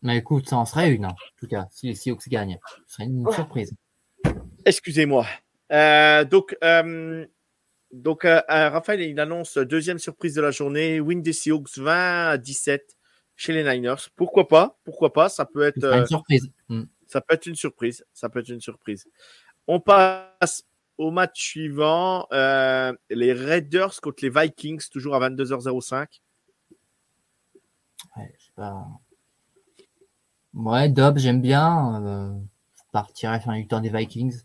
Mais 0.00 0.16
écoute, 0.16 0.48
ça 0.48 0.56
en 0.56 0.64
serait 0.64 0.90
une, 0.90 1.04
en 1.04 1.14
tout 1.36 1.48
cas, 1.48 1.66
si 1.70 1.88
les 1.88 1.94
Seahawks 1.94 2.30
gagnent. 2.30 2.58
Ce 2.86 2.94
serait 2.94 3.04
une 3.04 3.30
surprise. 3.30 3.74
Excusez-moi. 4.64 5.26
Euh, 5.72 6.24
donc, 6.24 6.56
euh, 6.62 7.26
donc 7.92 8.24
euh, 8.24 8.40
Raphaël, 8.48 9.00
il 9.02 9.18
annonce 9.20 9.58
deuxième 9.58 9.98
surprise 9.98 10.34
de 10.34 10.40
la 10.40 10.50
journée, 10.50 11.00
win 11.00 11.22
des 11.22 11.32
Seahawks 11.32 11.76
20 11.78 12.28
à 12.30 12.38
17 12.38 12.96
chez 13.36 13.52
les 13.52 13.64
Niners. 13.64 14.08
Pourquoi 14.16 14.48
pas? 14.48 14.78
Pourquoi 14.84 15.12
pas? 15.12 15.28
Ça 15.28 15.44
peut 15.44 15.62
être 15.62 15.84
une 15.84 16.06
surprise. 16.06 16.50
Mm. 16.68 16.84
ça 17.06 17.20
peut 17.20 17.34
être 17.34 17.46
une 17.46 17.56
surprise. 17.56 18.04
Ça 18.12 18.28
peut 18.28 18.40
être 18.40 18.48
une 18.48 18.60
surprise. 18.60 19.06
On 19.66 19.80
passe 19.80 20.64
au 20.96 21.10
match 21.10 21.40
suivant. 21.40 22.26
les 22.30 23.32
Raiders 23.32 24.00
contre 24.00 24.24
les 24.24 24.30
Vikings, 24.30 24.82
toujours 24.90 25.14
à 25.14 25.28
22h05. 25.28 26.20
Ouais, 28.16 28.32
je 28.38 28.44
sais 28.44 28.52
pas. 28.54 28.86
Ouais, 30.54 30.88
Dobbs, 30.88 31.18
j'aime 31.18 31.40
bien. 31.42 32.40
Je 32.94 33.00
partirais 33.00 33.40
sur 33.40 33.50
une 33.50 33.58
victoire 33.58 33.80
des 33.80 33.88
Vikings. 33.88 34.42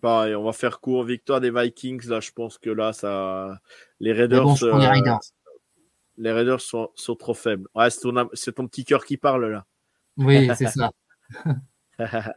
Pareil, 0.00 0.34
on 0.34 0.42
va 0.42 0.52
faire 0.52 0.80
court. 0.80 1.04
Victoire 1.04 1.40
des 1.40 1.52
Vikings. 1.52 2.04
Là, 2.08 2.18
je 2.18 2.32
pense 2.32 2.58
que 2.58 2.68
là, 2.68 2.92
ça. 2.92 3.60
Les 4.00 4.12
Raiders. 4.12 4.42
bon, 4.42 4.56
euh, 4.62 4.74
Raiders. 4.74 5.20
les 6.16 6.32
Raiders 6.32 6.60
sont, 6.60 6.90
sont 6.96 7.14
trop 7.14 7.32
faibles. 7.32 7.68
Ouais, 7.76 7.90
c'est 7.90 8.52
ton, 8.52 8.66
petit 8.66 8.84
cœur 8.84 9.04
qui 9.04 9.16
parle 9.16 9.52
là. 9.52 9.66
Oui, 10.16 10.50
c'est 10.56 10.66
ça. 10.66 10.90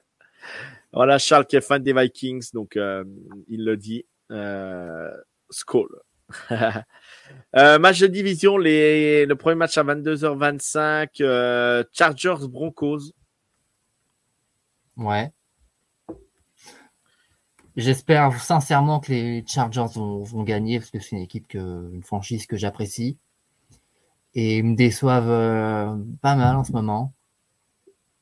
voilà, 0.94 1.18
Charles 1.18 1.48
qui 1.48 1.56
est 1.56 1.62
fan 1.62 1.82
des 1.82 1.94
Vikings, 1.94 2.52
donc 2.54 2.78
euh, 2.78 3.04
il 3.48 3.66
le 3.66 3.76
dit. 3.76 4.06
Euh, 4.30 5.12
Skull. 5.50 5.90
Euh, 7.56 7.80
match 7.80 8.00
de 8.00 8.08
division, 8.08 8.58
les, 8.58 9.26
le 9.26 9.36
premier 9.36 9.56
match 9.56 9.78
à 9.78 9.84
22h25, 9.84 11.08
euh, 11.22 11.84
Chargers 11.92 12.48
Broncos. 12.48 13.12
Ouais. 14.98 15.32
J'espère 17.76 18.42
sincèrement 18.42 19.00
que 19.00 19.12
les 19.12 19.44
Chargers 19.46 19.86
vont, 19.94 20.24
vont 20.24 20.44
gagner 20.44 20.80
parce 20.80 20.90
que 20.90 21.00
c'est 21.00 21.16
une 21.16 21.22
équipe 21.22 21.48
que, 21.48 21.92
une 21.94 22.04
franchise 22.04 22.48
que 22.48 22.58
j'apprécie. 22.58 23.18
Et 24.34 24.58
ils 24.58 24.64
me 24.64 24.76
déçoivent 24.76 25.30
euh, 25.30 25.96
pas 26.22 26.36
mal 26.36 26.56
en 26.56 26.64
ce 26.64 26.72
moment. 26.72 27.14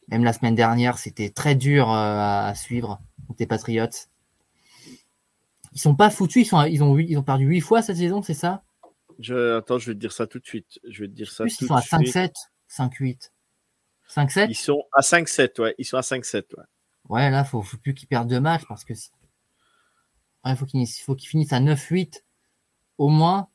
Même 0.10 0.24
la 0.24 0.34
semaine 0.34 0.56
dernière, 0.56 0.98
c'était 0.98 1.30
très 1.30 1.56
dur 1.56 1.90
euh, 1.90 1.94
à, 1.96 2.48
à 2.48 2.56
suivre 2.56 3.00
contre 3.28 3.40
les 3.40 3.48
Patriots. 3.48 3.88
Ils 5.72 5.80
sont 5.80 5.96
pas 5.96 6.10
foutus, 6.10 6.46
ils, 6.46 6.50
sont, 6.50 6.64
ils, 6.64 6.84
ont, 6.84 6.98
ils 6.98 7.18
ont 7.18 7.24
perdu 7.24 7.46
huit 7.46 7.62
fois 7.62 7.82
cette 7.82 7.98
saison, 7.98 8.22
c'est 8.22 8.34
ça? 8.34 8.64
Je, 9.20 9.58
attends, 9.58 9.78
je 9.78 9.92
vais 9.92 9.96
te 9.96 10.00
dire 10.00 10.12
ça 10.12 10.28
tout 10.28 10.40
de 10.40 10.46
suite. 10.46 10.80
Je 10.88 11.04
vais 11.04 11.08
te 11.08 11.14
dire 11.14 11.32
ça 11.32 11.44
plus, 11.44 11.58
tout 11.58 11.66
ils 11.66 11.68
sont 11.68 11.76
à 11.76 12.00
de 12.00 12.06
suite. 12.06 12.16
5-7, 12.16 12.32
5-8. 12.70 13.32
5-7 14.10 14.48
Ils 14.50 14.56
sont 14.56 14.84
à 14.94 15.02
5-7, 15.02 15.60
ouais. 15.60 15.76
Ils 15.78 15.86
sont 15.86 15.98
à 15.98 16.02
5-7, 16.02 16.54
ouais. 16.58 16.64
Ouais, 17.10 17.30
là, 17.30 17.44
faut, 17.44 17.62
faut 17.62 17.78
plus 17.78 17.94
qu'ils 17.94 18.08
perdent 18.08 18.30
deux 18.30 18.40
matchs 18.40 18.66
parce 18.68 18.84
que 18.84 18.94
si- 18.94 19.12
ouais, 20.46 20.56
faut 20.56 20.66
qu'ils 20.66 20.88
faut 20.88 21.16
qu'ils 21.16 21.30
finissent 21.30 21.54
à 21.54 21.60
9-8 21.60 22.24
au 22.98 23.10
moins 23.10 23.50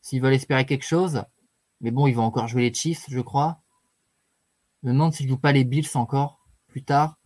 s'ils 0.00 0.22
veulent 0.22 0.34
espérer 0.34 0.64
quelque 0.66 0.86
chose. 0.86 1.22
Mais 1.80 1.90
bon, 1.90 2.06
ils 2.06 2.14
vont 2.14 2.24
encore 2.24 2.48
jouer 2.48 2.62
les 2.68 2.74
Chiefs, 2.74 3.04
je 3.08 3.20
crois. 3.20 3.60
Je 4.82 4.88
me 4.88 4.92
demande 4.92 5.12
s'ils 5.12 5.28
jouent 5.28 5.36
pas 5.38 5.52
les 5.52 5.64
Bills 5.64 5.88
encore 5.94 6.40
plus 6.68 6.82
tard. 6.84 7.18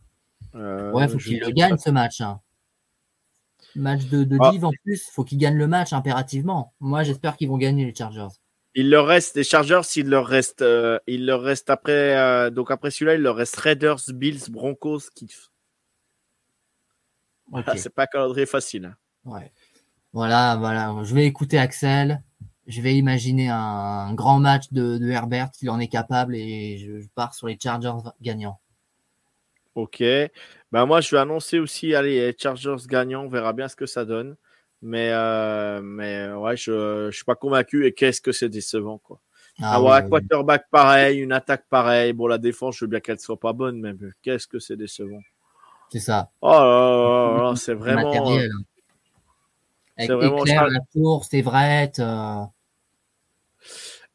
Euh, 0.54 0.90
Ouais, 0.92 1.06
faut 1.08 1.18
qu'ils 1.18 1.40
le 1.40 1.50
gagnent 1.50 1.78
ce 1.78 1.90
match. 1.90 2.20
hein. 2.20 2.40
Match 3.76 4.04
de, 4.06 4.24
de 4.24 4.36
Ah. 4.40 4.50
div 4.50 4.64
en 4.64 4.72
plus, 4.84 5.08
faut 5.10 5.24
qu'ils 5.24 5.38
gagnent 5.38 5.56
le 5.56 5.66
match 5.66 5.92
impérativement. 5.92 6.74
Moi, 6.80 7.04
j'espère 7.04 7.36
qu'ils 7.36 7.48
vont 7.48 7.56
gagner 7.58 7.84
les 7.86 7.94
Chargers. 7.94 8.28
Il 8.74 8.88
leur 8.88 9.06
reste 9.06 9.34
des 9.34 9.44
Chargers, 9.44 9.82
il 9.96 10.08
leur 10.08 10.26
reste, 10.26 10.62
euh, 10.62 10.98
il 11.06 11.26
leur 11.26 11.42
reste 11.42 11.68
après, 11.68 12.16
euh, 12.16 12.48
donc 12.50 12.70
après 12.70 12.90
celui-là, 12.90 13.14
il 13.16 13.20
leur 13.20 13.36
reste 13.36 13.56
Raiders, 13.56 14.00
Bills, 14.08 14.50
Broncos, 14.50 15.00
Chiefs. 15.18 15.50
Ok. 17.52 17.64
Ah, 17.66 17.76
c'est 17.76 17.90
pas 17.90 18.04
un 18.04 18.06
calendrier 18.06 18.46
facile. 18.46 18.86
hein. 18.86 18.96
Ouais. 19.30 19.52
Voilà, 20.14 20.56
voilà. 20.56 20.94
Je 21.04 21.14
vais 21.14 21.26
écouter 21.26 21.58
Axel. 21.58 22.22
Je 22.66 22.80
vais 22.80 22.94
imaginer 22.94 23.50
un 23.50 24.14
grand 24.14 24.38
match 24.38 24.72
de, 24.72 24.96
de 24.96 25.08
Herbert 25.10 25.50
s'il 25.52 25.68
en 25.68 25.80
est 25.80 25.88
capable 25.88 26.34
et 26.34 26.78
je, 26.78 27.00
je 27.00 27.08
pars 27.14 27.34
sur 27.34 27.48
les 27.48 27.58
Chargers 27.62 28.08
gagnants. 28.22 28.58
Ok. 29.74 30.02
Ben 30.70 30.86
moi, 30.86 31.00
je 31.00 31.10
vais 31.10 31.18
annoncer 31.20 31.58
aussi, 31.58 31.94
allez, 31.94 32.20
les 32.20 32.36
Chargers 32.38 32.76
gagnants, 32.86 33.24
on 33.24 33.28
verra 33.28 33.52
bien 33.52 33.68
ce 33.68 33.76
que 33.76 33.86
ça 33.86 34.04
donne. 34.04 34.36
Mais, 34.82 35.10
euh, 35.12 35.80
mais 35.82 36.32
ouais, 36.32 36.56
je, 36.56 37.08
je 37.10 37.16
suis 37.16 37.24
pas 37.24 37.34
convaincu. 37.36 37.86
Et 37.86 37.92
qu'est-ce 37.92 38.20
que 38.20 38.32
c'est 38.32 38.48
décevant, 38.48 38.98
quoi. 38.98 39.20
Ah 39.60 39.76
Avoir 39.76 39.94
oui, 39.94 39.98
un 39.98 40.02
oui, 40.02 40.10
quarterback 40.10 40.66
pareil, 40.70 41.20
une 41.20 41.32
attaque 41.32 41.66
pareille. 41.68 42.12
Bon, 42.12 42.26
la 42.26 42.38
défense, 42.38 42.76
je 42.78 42.84
veux 42.84 42.88
bien 42.90 43.00
qu'elle 43.00 43.20
soit 43.20 43.38
pas 43.38 43.52
bonne, 43.52 43.80
mais 43.80 43.92
qu'est-ce 44.22 44.46
que 44.48 44.58
c'est 44.58 44.76
décevant. 44.76 45.20
c'est 45.90 46.00
ça. 46.00 46.30
Oh 46.40 46.48
là 46.50 46.64
là 46.64 47.34
là 47.34 47.42
là, 47.50 47.54
c'est 47.56 47.74
vraiment. 47.74 48.02
matériel. 48.02 48.50
Avec 49.96 50.08
c'est 50.08 50.14
vraiment 50.14 50.44
Éclair, 50.44 50.66
la 50.68 50.80
tour, 50.92 51.24
c'est 51.24 51.42
vrai. 51.42 51.92
euh, 51.98 52.44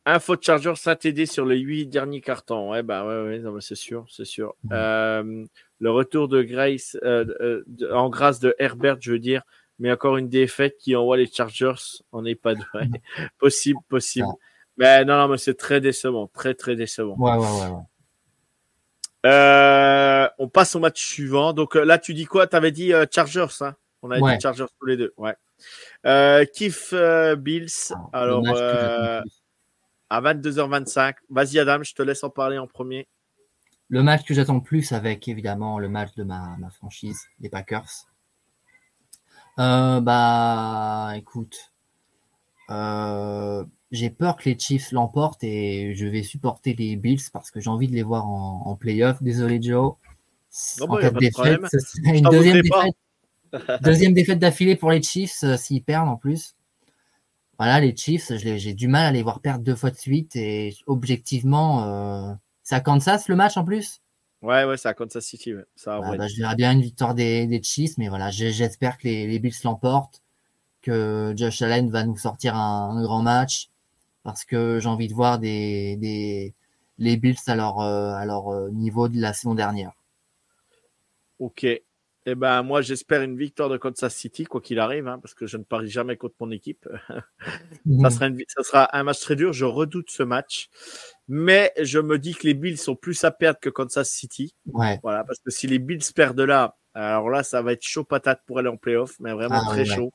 Info 0.05 0.35
de 0.37 0.43
Chargers, 0.43 0.75
ça 0.75 0.95
TD 0.95 1.25
sur 1.25 1.45
les 1.45 1.59
huit 1.59 1.85
derniers 1.87 2.21
cartons. 2.21 2.71
Ouais, 2.71 2.81
bah 2.81 3.05
ouais, 3.05 3.41
ouais, 3.41 3.61
c'est 3.61 3.75
sûr, 3.75 4.05
c'est 4.09 4.25
sûr. 4.25 4.55
Euh, 4.71 5.45
le 5.79 5.91
retour 5.91 6.29
de 6.29 6.41
Grace, 6.43 6.95
euh, 7.03 7.25
euh, 7.41 7.63
de- 7.67 7.91
en 7.91 8.09
grâce 8.09 8.39
de 8.39 8.55
Herbert, 8.57 8.97
je 9.01 9.11
veux 9.11 9.19
dire, 9.19 9.41
mais 9.79 9.91
encore 9.91 10.17
une 10.17 10.29
défaite 10.29 10.77
qui 10.77 10.95
envoie 10.95 11.17
les 11.17 11.27
Chargers 11.27 12.01
en 12.11 12.25
EHPAD. 12.25 12.59
Ouais. 12.73 12.87
possible, 13.39 13.79
possible. 13.89 14.27
Ça. 14.27 14.33
Mais 14.77 15.05
non, 15.05 15.17
non, 15.17 15.27
mais 15.27 15.37
c'est 15.37 15.55
très 15.55 15.81
décevant, 15.81 16.27
très, 16.27 16.53
très 16.53 16.75
décevant. 16.75 17.15
Ouais, 17.17 17.31
ouais, 17.31 17.61
ouais. 17.61 17.75
ouais. 17.75 17.81
Euh, 19.25 20.29
on 20.37 20.47
passe 20.47 20.75
au 20.75 20.79
match 20.79 21.03
suivant. 21.05 21.53
Donc 21.53 21.75
euh, 21.75 21.83
là, 21.83 21.97
tu 21.97 22.13
dis 22.13 22.25
quoi? 22.25 22.47
T'avais 22.47 22.71
dit 22.71 22.93
euh, 22.93 23.05
Chargers, 23.11 23.47
hein 23.61 23.75
On 24.01 24.11
avait 24.11 24.21
Ouais. 24.21 24.37
dit 24.37 24.41
Chargers 24.41 24.65
tous 24.79 24.85
les 24.85 24.97
deux. 24.97 25.13
Ouais. 25.17 25.35
Euh, 26.05 26.45
Kiff 26.45 26.93
Bills. 27.37 27.93
Ah, 28.13 28.21
Alors, 28.21 28.43
à 30.09 30.21
22h25. 30.21 31.15
Vas-y, 31.29 31.59
Adam, 31.59 31.83
je 31.83 31.93
te 31.93 32.01
laisse 32.01 32.23
en 32.23 32.29
parler 32.29 32.57
en 32.57 32.67
premier. 32.67 33.07
Le 33.89 34.03
match 34.03 34.23
que 34.25 34.33
j'attends 34.33 34.55
le 34.55 34.61
plus 34.61 34.91
avec 34.91 35.27
évidemment 35.27 35.79
le 35.79 35.89
match 35.89 36.13
de 36.15 36.23
ma, 36.23 36.55
ma 36.59 36.69
franchise, 36.69 37.25
les 37.39 37.49
Packers. 37.49 38.07
Euh, 39.59 40.01
bah, 40.01 41.13
écoute, 41.15 41.73
euh, 42.69 43.65
j'ai 43.91 44.09
peur 44.09 44.35
que 44.37 44.49
les 44.49 44.59
Chiefs 44.59 44.91
l'emportent 44.91 45.43
et 45.43 45.95
je 45.95 46.05
vais 46.05 46.23
supporter 46.23 46.73
les 46.73 46.95
Bills 46.95 47.21
parce 47.33 47.49
que 47.49 47.59
j'ai 47.59 47.69
envie 47.69 47.87
de 47.87 47.93
les 47.93 48.03
voir 48.03 48.27
en, 48.27 48.63
en 48.65 48.75
playoff. 48.75 49.21
Désolé 49.23 49.61
Joe. 49.61 49.95
Non, 50.79 50.85
en 50.85 50.95
bah, 50.95 51.01
cas 51.01 51.09
de 51.09 51.13
pas 51.13 51.19
de 51.19 51.19
défaite, 51.19 51.33
problème. 51.33 51.67
ce 51.71 51.79
serait 51.79 52.17
une 52.17 52.29
deuxième 52.29 52.61
défaite, 52.61 53.81
deuxième 53.81 54.13
défaite 54.13 54.39
d'affilée 54.39 54.75
pour 54.75 54.91
les 54.91 55.01
Chiefs 55.01 55.43
euh, 55.43 55.57
s'ils 55.57 55.83
perdent 55.83 56.09
en 56.09 56.17
plus. 56.17 56.55
Voilà, 57.57 57.79
les 57.79 57.95
Chiefs, 57.95 58.31
j'ai 58.35 58.73
du 58.75 58.87
mal 58.87 59.05
à 59.07 59.11
les 59.11 59.23
voir 59.23 59.39
perdre 59.39 59.63
deux 59.63 59.75
fois 59.75 59.89
de 59.89 59.97
suite 59.97 60.35
et 60.35 60.75
objectivement, 60.85 61.83
euh, 61.83 62.33
c'est 62.61 62.75
à 62.75 62.81
Kansas 62.81 63.27
le 63.27 63.35
match 63.35 63.57
en 63.57 63.65
plus? 63.65 64.01
Ouais, 64.41 64.63
ouais, 64.65 64.77
c'est 64.77 64.87
à 64.89 64.93
Kansas 64.95 65.25
City. 65.25 65.53
Ouais. 65.53 65.65
Ça, 65.75 66.01
Bah, 66.01 66.11
ouais. 66.11 66.17
bah, 66.17 66.27
je 66.27 66.35
verrais 66.37 66.55
bien 66.55 66.71
une 66.73 66.81
victoire 66.81 67.13
des, 67.15 67.45
des 67.47 67.61
Chiefs, 67.63 67.97
mais 67.97 68.07
voilà, 68.09 68.29
j'espère 68.31 68.97
que 68.97 69.07
les, 69.07 69.27
les 69.27 69.39
Bills 69.39 69.53
l'emportent, 69.63 70.21
que 70.81 71.33
Josh 71.37 71.61
Allen 71.63 71.89
va 71.91 72.03
nous 72.05 72.17
sortir 72.17 72.55
un, 72.55 72.91
un 72.97 73.03
grand 73.03 73.21
match, 73.23 73.69
parce 74.23 74.45
que 74.45 74.79
j'ai 74.81 74.89
envie 74.89 75.07
de 75.09 75.13
voir 75.15 75.39
des, 75.39 75.97
des 75.97 76.55
les 76.99 77.17
Bills 77.17 77.37
à 77.47 77.55
leur, 77.55 77.81
euh, 77.81 78.13
à 78.15 78.25
leur 78.25 78.49
euh, 78.49 78.71
niveau 78.71 79.09
de 79.09 79.19
la 79.21 79.33
saison 79.33 79.55
dernière. 79.55 79.93
Ok. 81.37 81.63
Eh 82.29 82.35
ben, 82.35 82.61
moi, 82.61 82.81
j'espère 82.81 83.21
une 83.21 83.37
victoire 83.37 83.69
de 83.69 83.77
Kansas 83.77 84.13
City, 84.13 84.43
quoi 84.43 84.59
qu'il 84.59 84.79
arrive, 84.79 85.07
hein, 85.07 85.17
parce 85.17 85.33
que 85.33 85.47
je 85.47 85.55
ne 85.55 85.63
parie 85.63 85.89
jamais 85.89 86.17
contre 86.17 86.35
mon 86.41 86.51
équipe. 86.51 86.85
Ça 88.01 88.09
sera, 88.09 88.27
une- 88.27 88.43
ça 88.49 88.63
sera 88.63 88.97
un 88.97 89.03
match 89.03 89.21
très 89.21 89.37
dur. 89.37 89.53
Je 89.53 89.63
redoute 89.63 90.09
ce 90.11 90.23
match. 90.23 90.67
Mais 91.29 91.71
je 91.81 91.99
me 91.99 92.19
dis 92.19 92.35
que 92.35 92.45
les 92.45 92.53
Bills 92.53 92.77
sont 92.77 92.97
plus 92.97 93.23
à 93.23 93.31
perdre 93.31 93.59
que 93.61 93.69
Kansas 93.69 94.09
City. 94.09 94.53
Ouais, 94.73 94.99
Voilà, 95.03 95.23
parce 95.23 95.39
que 95.39 95.51
si 95.51 95.67
les 95.67 95.79
Bills 95.79 96.03
perdent 96.13 96.41
là, 96.41 96.75
alors 96.93 97.29
là, 97.29 97.43
ça 97.43 97.61
va 97.61 97.71
être 97.71 97.83
chaud 97.83 98.03
patate 98.03 98.41
pour 98.45 98.59
aller 98.59 98.67
en 98.69 98.75
playoff, 98.77 99.15
mais 99.21 99.31
vraiment 99.31 99.61
Ah, 99.65 99.69
très 99.71 99.89
ouais, 99.89 99.95
chaud. 99.95 100.11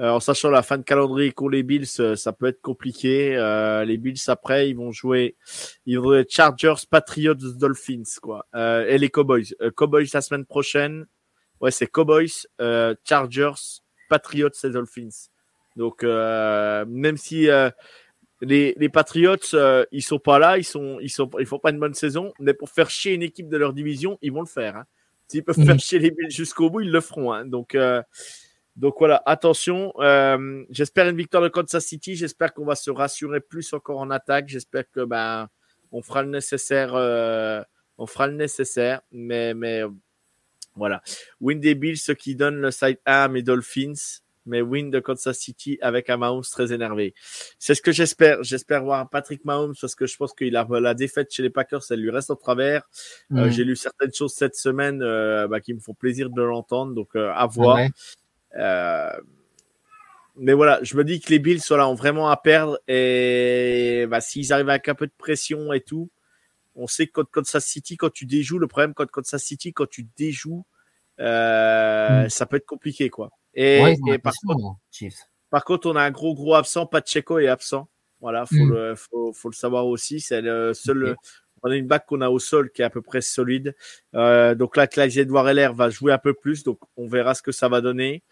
Euh, 0.00 0.10
en 0.10 0.20
sachant 0.20 0.50
la 0.50 0.62
fin 0.62 0.76
de 0.78 0.82
calendrier 0.82 1.30
qu'ont 1.32 1.48
les 1.48 1.62
Bills, 1.62 1.86
euh, 2.00 2.16
ça 2.16 2.32
peut 2.32 2.46
être 2.46 2.60
compliqué. 2.60 3.36
Euh, 3.36 3.84
les 3.84 3.96
Bills 3.96 4.18
après, 4.28 4.70
ils 4.70 4.76
vont 4.76 4.90
jouer, 4.90 5.36
ils 5.86 5.98
vont 5.98 6.04
jouer 6.04 6.26
Chargers, 6.28 6.74
Patriots, 6.90 7.34
Dolphins, 7.34 8.02
quoi. 8.22 8.46
Euh, 8.56 8.86
et 8.88 8.98
les 8.98 9.08
Cowboys. 9.08 9.54
Cowboys 9.76 10.06
la 10.14 10.20
semaine 10.20 10.44
prochaine. 10.46 11.06
Ouais, 11.60 11.70
c'est 11.70 11.86
Cowboys, 11.86 12.46
euh, 12.60 12.94
Chargers, 13.04 13.80
Patriots 14.08 14.50
et 14.64 14.70
Dolphins. 14.70 15.28
Donc 15.76 16.02
euh, 16.04 16.84
même 16.88 17.16
si 17.16 17.48
euh, 17.50 17.70
les, 18.40 18.74
les 18.76 18.88
Patriots, 18.88 19.36
ils 19.92 20.02
sont 20.02 20.18
pas 20.18 20.38
là, 20.38 20.58
ils 20.58 20.64
sont, 20.64 20.98
ils 21.00 21.10
sont, 21.10 21.28
ils 21.38 21.46
font 21.46 21.58
pas 21.58 21.70
une 21.70 21.78
bonne 21.80 21.94
saison, 21.94 22.32
mais 22.38 22.54
pour 22.54 22.70
faire 22.70 22.90
chier 22.90 23.14
une 23.14 23.22
équipe 23.22 23.48
de 23.48 23.56
leur 23.56 23.72
division, 23.72 24.18
ils 24.22 24.32
vont 24.32 24.40
le 24.40 24.46
faire. 24.46 24.76
Hein. 24.76 24.84
S'ils 25.28 25.44
peuvent 25.44 25.58
Mhm. 25.58 25.66
faire 25.66 25.78
chier 25.80 25.98
les 25.98 26.10
Bills 26.10 26.30
jusqu'au 26.30 26.70
bout, 26.70 26.80
ils 26.80 26.90
le 26.90 27.00
feront. 27.00 27.32
Hein. 27.32 27.44
Donc, 27.44 27.76
donc 28.76 28.94
voilà, 28.98 29.22
attention. 29.26 29.92
J'espère 30.70 31.08
une 31.08 31.16
victoire 31.16 31.42
de 31.42 31.48
Kansas 31.48 31.84
City. 31.84 32.14
J'espère 32.16 32.54
qu'on 32.54 32.64
va 32.64 32.76
se 32.76 32.90
rassurer 32.90 33.40
plus 33.40 33.72
encore 33.72 33.98
en 33.98 34.10
attaque. 34.10 34.48
J'espère 34.48 34.88
que 34.90 35.04
ben 35.04 35.48
on 35.92 36.00
fera 36.02 36.22
le 36.22 36.30
nécessaire. 36.30 36.94
on 37.98 38.06
fera 38.06 38.26
le 38.28 38.34
nécessaire, 38.34 39.00
mais 39.10 39.52
mais 39.54 39.82
Voilà. 40.78 41.02
Win 41.40 41.60
des 41.60 41.74
Bills, 41.74 41.98
ce 41.98 42.12
qui 42.12 42.34
donne 42.34 42.56
le 42.60 42.70
side 42.70 42.98
A 43.04 43.24
à 43.24 43.28
mes 43.28 43.42
Dolphins, 43.42 44.20
mais 44.48 44.62
win 44.62 44.90
de 44.90 44.98
Kansas 44.98 45.38
City 45.38 45.78
avec 45.80 46.10
un 46.10 46.16
Mahomes 46.16 46.42
très 46.50 46.72
énervé. 46.72 47.14
C'est 47.58 47.74
ce 47.74 47.82
que 47.82 47.92
j'espère. 47.92 48.42
J'espère 48.42 48.82
voir 48.82 49.08
Patrick 49.10 49.44
Mahomes 49.44 49.74
parce 49.80 49.94
que 49.94 50.06
je 50.06 50.16
pense 50.16 50.32
qu'il 50.32 50.56
a 50.56 50.66
la 50.68 50.94
défaite 50.94 51.32
chez 51.32 51.42
les 51.42 51.50
Packers, 51.50 51.82
elle 51.90 52.00
lui 52.00 52.10
reste 52.10 52.30
au 52.30 52.34
travers. 52.34 52.88
Euh, 53.32 53.46
Mm. 53.46 53.50
J'ai 53.50 53.64
lu 53.64 53.76
certaines 53.76 54.12
choses 54.12 54.32
cette 54.34 54.56
semaine 54.56 55.02
euh, 55.02 55.46
bah, 55.48 55.60
qui 55.60 55.74
me 55.74 55.80
font 55.80 55.94
plaisir 55.94 56.30
de 56.30 56.42
l'entendre, 56.42 56.94
donc 56.94 57.10
euh, 57.14 57.30
à 57.34 57.46
voir. 57.46 57.76
Ouais. 57.76 57.90
Mais 60.40 60.52
voilà, 60.52 60.78
je 60.82 60.96
me 60.96 61.02
dis 61.02 61.18
que 61.18 61.30
les 61.30 61.40
Bills 61.40 61.60
voilà, 61.68 61.88
ont 61.88 61.96
vraiment 61.96 62.28
à 62.28 62.36
perdre 62.36 62.78
et 62.86 64.06
bah, 64.08 64.20
s'ils 64.20 64.52
arrivent 64.52 64.68
avec 64.68 64.88
un 64.88 64.94
peu 64.94 65.08
de 65.08 65.12
pression 65.18 65.72
et 65.72 65.80
tout, 65.80 66.10
on 66.78 66.86
sait 66.86 67.06
que 67.06 67.12
contre 67.12 67.30
Kansas 67.30 67.64
City, 67.64 67.96
quand 67.96 68.10
tu 68.12 68.24
déjoues, 68.26 68.58
le 68.58 68.66
problème 68.68 68.94
contre 68.94 69.10
Kansas 69.12 69.42
City, 69.42 69.72
quand 69.72 69.88
tu 69.88 70.06
déjoues, 70.16 70.64
euh, 71.20 72.24
Mm. 72.24 72.28
ça 72.30 72.46
peut 72.46 72.56
être 72.56 72.66
compliqué 72.66 73.10
quoi. 73.10 73.30
Et, 73.54 73.80
Ouais, 73.82 74.18
par, 74.18 74.32
contre, 74.46 74.64
hein, 74.64 75.08
par 75.50 75.64
contre, 75.64 75.88
on 75.90 75.96
a 75.96 76.02
un 76.02 76.10
gros 76.10 76.34
gros 76.34 76.54
absent, 76.54 76.86
Pacheco 76.86 77.38
est 77.38 77.48
absent. 77.48 77.88
Voilà, 78.20 78.46
faut, 78.46 78.54
Mm. 78.54 78.72
le, 78.72 78.94
faut, 78.94 79.32
faut 79.32 79.48
le 79.48 79.54
savoir 79.54 79.86
aussi. 79.86 80.20
C'est 80.20 80.40
le 80.40 80.74
seul. 80.74 81.16
On 81.64 81.70
a 81.70 81.76
une 81.76 81.86
back 81.88 82.06
qu'on 82.06 82.20
a 82.20 82.28
au 82.30 82.38
sol 82.38 82.70
qui 82.70 82.82
est 82.82 82.84
à 82.84 82.90
peu 82.90 83.02
près 83.02 83.20
solide. 83.20 83.74
Euh, 84.14 84.54
donc 84.54 84.76
là, 84.76 84.86
Clyde 84.86 85.16
Edouard 85.18 85.48
LR 85.52 85.74
va 85.74 85.90
jouer 85.90 86.12
un 86.12 86.18
peu 86.18 86.32
plus. 86.34 86.62
Donc 86.62 86.78
on 86.96 87.08
verra 87.08 87.34
ce 87.34 87.42
que 87.42 87.50
ça 87.52 87.68
va 87.68 87.80
donner. 87.80 88.22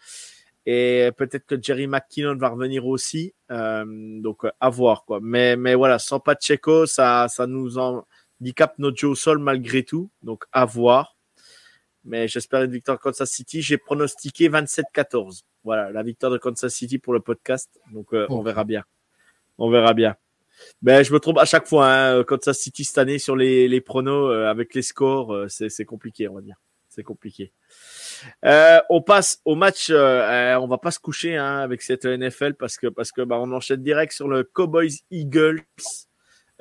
Et 0.65 1.09
peut-être 1.17 1.45
que 1.45 1.61
Jerry 1.61 1.87
McKinnon 1.87 2.35
va 2.37 2.49
revenir 2.49 2.85
aussi. 2.87 3.33
Euh, 3.51 3.83
donc 4.21 4.45
à 4.59 4.69
voir 4.69 5.03
quoi. 5.05 5.19
Mais, 5.21 5.55
mais 5.57 5.75
voilà, 5.75 5.99
sans 5.99 6.19
Pacheco, 6.21 6.85
ça, 6.85 7.27
ça 7.29 7.47
nous 7.47 7.77
handicape 7.77 8.05
notre 8.77 8.97
jeu 8.97 9.07
au 9.07 9.15
sol 9.15 9.39
malgré 9.39 9.83
tout. 9.83 10.09
Donc 10.23 10.45
à 10.51 10.65
voir. 10.65 11.15
Mais 12.03 12.27
j'espère 12.27 12.63
une 12.63 12.71
victoire 12.71 12.97
de 12.97 13.01
Kansas 13.03 13.29
City. 13.29 13.61
J'ai 13.61 13.77
pronostiqué 13.77 14.49
27-14. 14.49 15.43
Voilà, 15.63 15.91
la 15.91 16.03
victoire 16.03 16.31
de 16.31 16.37
Kansas 16.37 16.73
City 16.73 16.99
pour 16.99 17.13
le 17.13 17.19
podcast. 17.19 17.69
Donc 17.91 18.13
euh, 18.13 18.25
on 18.29 18.41
verra 18.41 18.63
bien. 18.63 18.83
On 19.57 19.69
verra 19.69 19.93
bien. 19.93 20.15
Ben, 20.81 21.03
je 21.03 21.13
me 21.13 21.19
trompe 21.19 21.37
à 21.37 21.45
chaque 21.45 21.67
fois. 21.67 21.87
Hein, 21.91 22.23
Kansas 22.23 22.57
City 22.57 22.83
cette 22.85 22.97
année 22.97 23.19
sur 23.19 23.35
les, 23.35 23.67
les 23.67 23.81
pronos 23.81 24.31
euh, 24.31 24.49
avec 24.49 24.73
les 24.73 24.81
scores, 24.81 25.33
euh, 25.33 25.47
c'est 25.49 25.69
c'est 25.69 25.85
compliqué, 25.85 26.27
on 26.27 26.35
va 26.35 26.41
dire. 26.41 26.55
C'est 26.87 27.03
compliqué. 27.03 27.51
Euh, 28.43 28.79
on 28.89 29.03
passe 29.03 29.39
au 29.45 29.53
match. 29.55 29.89
euh, 29.91 29.95
euh, 29.97 30.55
on 30.59 30.67
va 30.67 30.79
pas 30.79 30.89
se 30.89 30.99
coucher 30.99 31.35
hein, 31.37 31.57
avec 31.57 31.83
cette 31.83 32.05
NFL 32.05 32.55
parce 32.55 32.77
que 32.77 32.87
parce 32.87 33.11
que 33.11 33.21
bah, 33.21 33.37
on 33.39 33.51
enchaîne 33.51 33.83
direct 33.83 34.13
sur 34.13 34.27
le 34.27 34.43
Cowboys 34.43 34.93
Eagles 35.11 35.61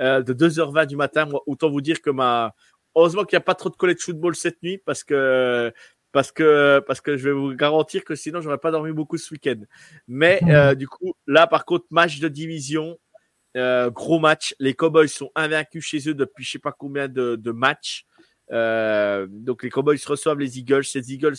euh, 0.00 0.22
de 0.22 0.32
2h20 0.32 0.86
du 0.86 0.96
matin. 0.96 1.26
Moi, 1.26 1.42
autant 1.46 1.70
vous 1.70 1.80
dire 1.80 2.00
que 2.00 2.10
ma 2.10 2.54
heureusement 2.94 3.24
qu'il 3.24 3.36
n'y 3.36 3.42
a 3.42 3.44
pas 3.44 3.54
trop 3.54 3.68
de 3.68 3.76
college 3.76 4.00
football 4.00 4.34
cette 4.34 4.62
nuit 4.62 4.78
parce 4.78 5.04
que 5.04 5.72
parce 6.12 6.32
que 6.32 6.82
parce 6.86 7.00
que 7.00 7.16
je 7.16 7.28
vais 7.28 7.34
vous 7.34 7.54
garantir 7.54 8.04
que 8.04 8.14
sinon 8.14 8.40
j'aurais 8.40 8.58
pas 8.58 8.70
dormi 8.70 8.92
beaucoup 8.92 9.18
ce 9.18 9.32
week-end. 9.32 9.60
Mais 10.08 10.40
euh, 10.48 10.74
du 10.74 10.88
coup 10.88 11.14
là 11.26 11.46
par 11.46 11.64
contre 11.64 11.86
match 11.90 12.18
de 12.20 12.28
division. 12.28 12.98
Euh, 13.56 13.90
gros 13.90 14.18
match. 14.18 14.54
Les 14.58 14.74
Cowboys 14.74 15.08
sont 15.08 15.30
invaincus 15.34 15.82
chez 15.82 16.08
eux 16.08 16.14
depuis 16.14 16.44
je 16.44 16.52
sais 16.52 16.58
pas 16.58 16.72
combien 16.72 17.08
de, 17.08 17.36
de 17.36 17.50
matchs. 17.52 18.04
Euh, 18.52 19.26
donc 19.30 19.62
les 19.62 19.70
Cowboys 19.70 19.98
reçoivent 20.06 20.38
les 20.38 20.58
Eagles. 20.58 20.84
Ces 20.84 21.12
Eagles, 21.12 21.36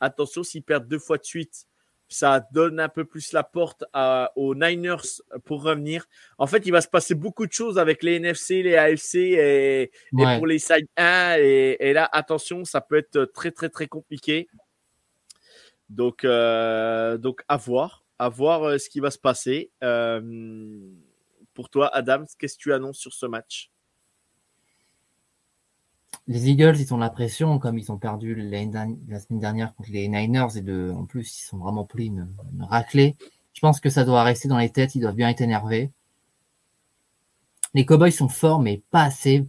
attention, 0.00 0.42
s'ils 0.42 0.62
perdent 0.62 0.86
deux 0.86 0.98
fois 0.98 1.18
de 1.18 1.24
suite, 1.24 1.66
ça 2.08 2.46
donne 2.52 2.78
un 2.80 2.88
peu 2.88 3.04
plus 3.04 3.32
la 3.32 3.42
porte 3.42 3.84
à, 3.92 4.32
aux 4.36 4.54
Niners 4.54 5.20
pour 5.44 5.62
revenir. 5.62 6.06
En 6.38 6.46
fait, 6.46 6.64
il 6.66 6.70
va 6.70 6.80
se 6.80 6.88
passer 6.88 7.14
beaucoup 7.14 7.46
de 7.46 7.52
choses 7.52 7.78
avec 7.78 8.02
les 8.02 8.16
NFC, 8.16 8.62
les 8.62 8.76
AFC 8.76 9.14
et, 9.14 9.90
pour 10.12 10.46
les 10.46 10.58
side 10.58 10.86
1. 10.96 11.36
Et, 11.38 11.76
et 11.80 11.92
là, 11.92 12.08
attention, 12.12 12.64
ça 12.64 12.80
peut 12.80 12.96
être 12.96 13.24
très 13.34 13.50
très 13.50 13.68
très 13.68 13.88
compliqué. 13.88 14.48
Donc, 15.88 16.24
euh, 16.24 17.16
donc 17.18 17.42
à 17.48 17.56
voir, 17.56 18.04
à 18.18 18.28
voir 18.28 18.64
euh, 18.64 18.78
ce 18.78 18.88
qui 18.88 19.00
va 19.00 19.10
se 19.10 19.18
passer. 19.18 19.70
Euh, 19.82 20.20
pour 21.54 21.70
toi, 21.70 21.88
Adam, 21.94 22.24
qu'est-ce 22.38 22.56
que 22.56 22.62
tu 22.62 22.72
annonces 22.72 22.98
sur 22.98 23.12
ce 23.12 23.26
match? 23.26 23.70
Les 26.28 26.50
Eagles, 26.50 26.76
ils 26.80 26.92
ont 26.92 26.96
la 26.96 27.10
pression, 27.10 27.58
comme 27.60 27.78
ils 27.78 27.92
ont 27.92 27.98
perdu 27.98 28.34
la 28.34 29.20
semaine 29.20 29.38
dernière 29.38 29.74
contre 29.74 29.90
les 29.92 30.08
Niners, 30.08 30.56
et 30.56 30.60
de, 30.60 30.92
en 30.96 31.04
plus, 31.04 31.38
ils 31.38 31.44
sont 31.44 31.58
vraiment 31.58 31.84
pris 31.84 32.06
une, 32.06 32.28
une. 32.52 33.14
Je 33.52 33.60
pense 33.60 33.80
que 33.80 33.90
ça 33.90 34.04
doit 34.04 34.24
rester 34.24 34.48
dans 34.48 34.58
les 34.58 34.70
têtes, 34.70 34.96
ils 34.96 35.00
doivent 35.00 35.14
bien 35.14 35.28
être 35.28 35.40
énervés. 35.40 35.92
Les 37.74 37.86
Cowboys 37.86 38.10
sont 38.10 38.28
forts, 38.28 38.60
mais 38.60 38.82
pas 38.90 39.02
assez 39.02 39.46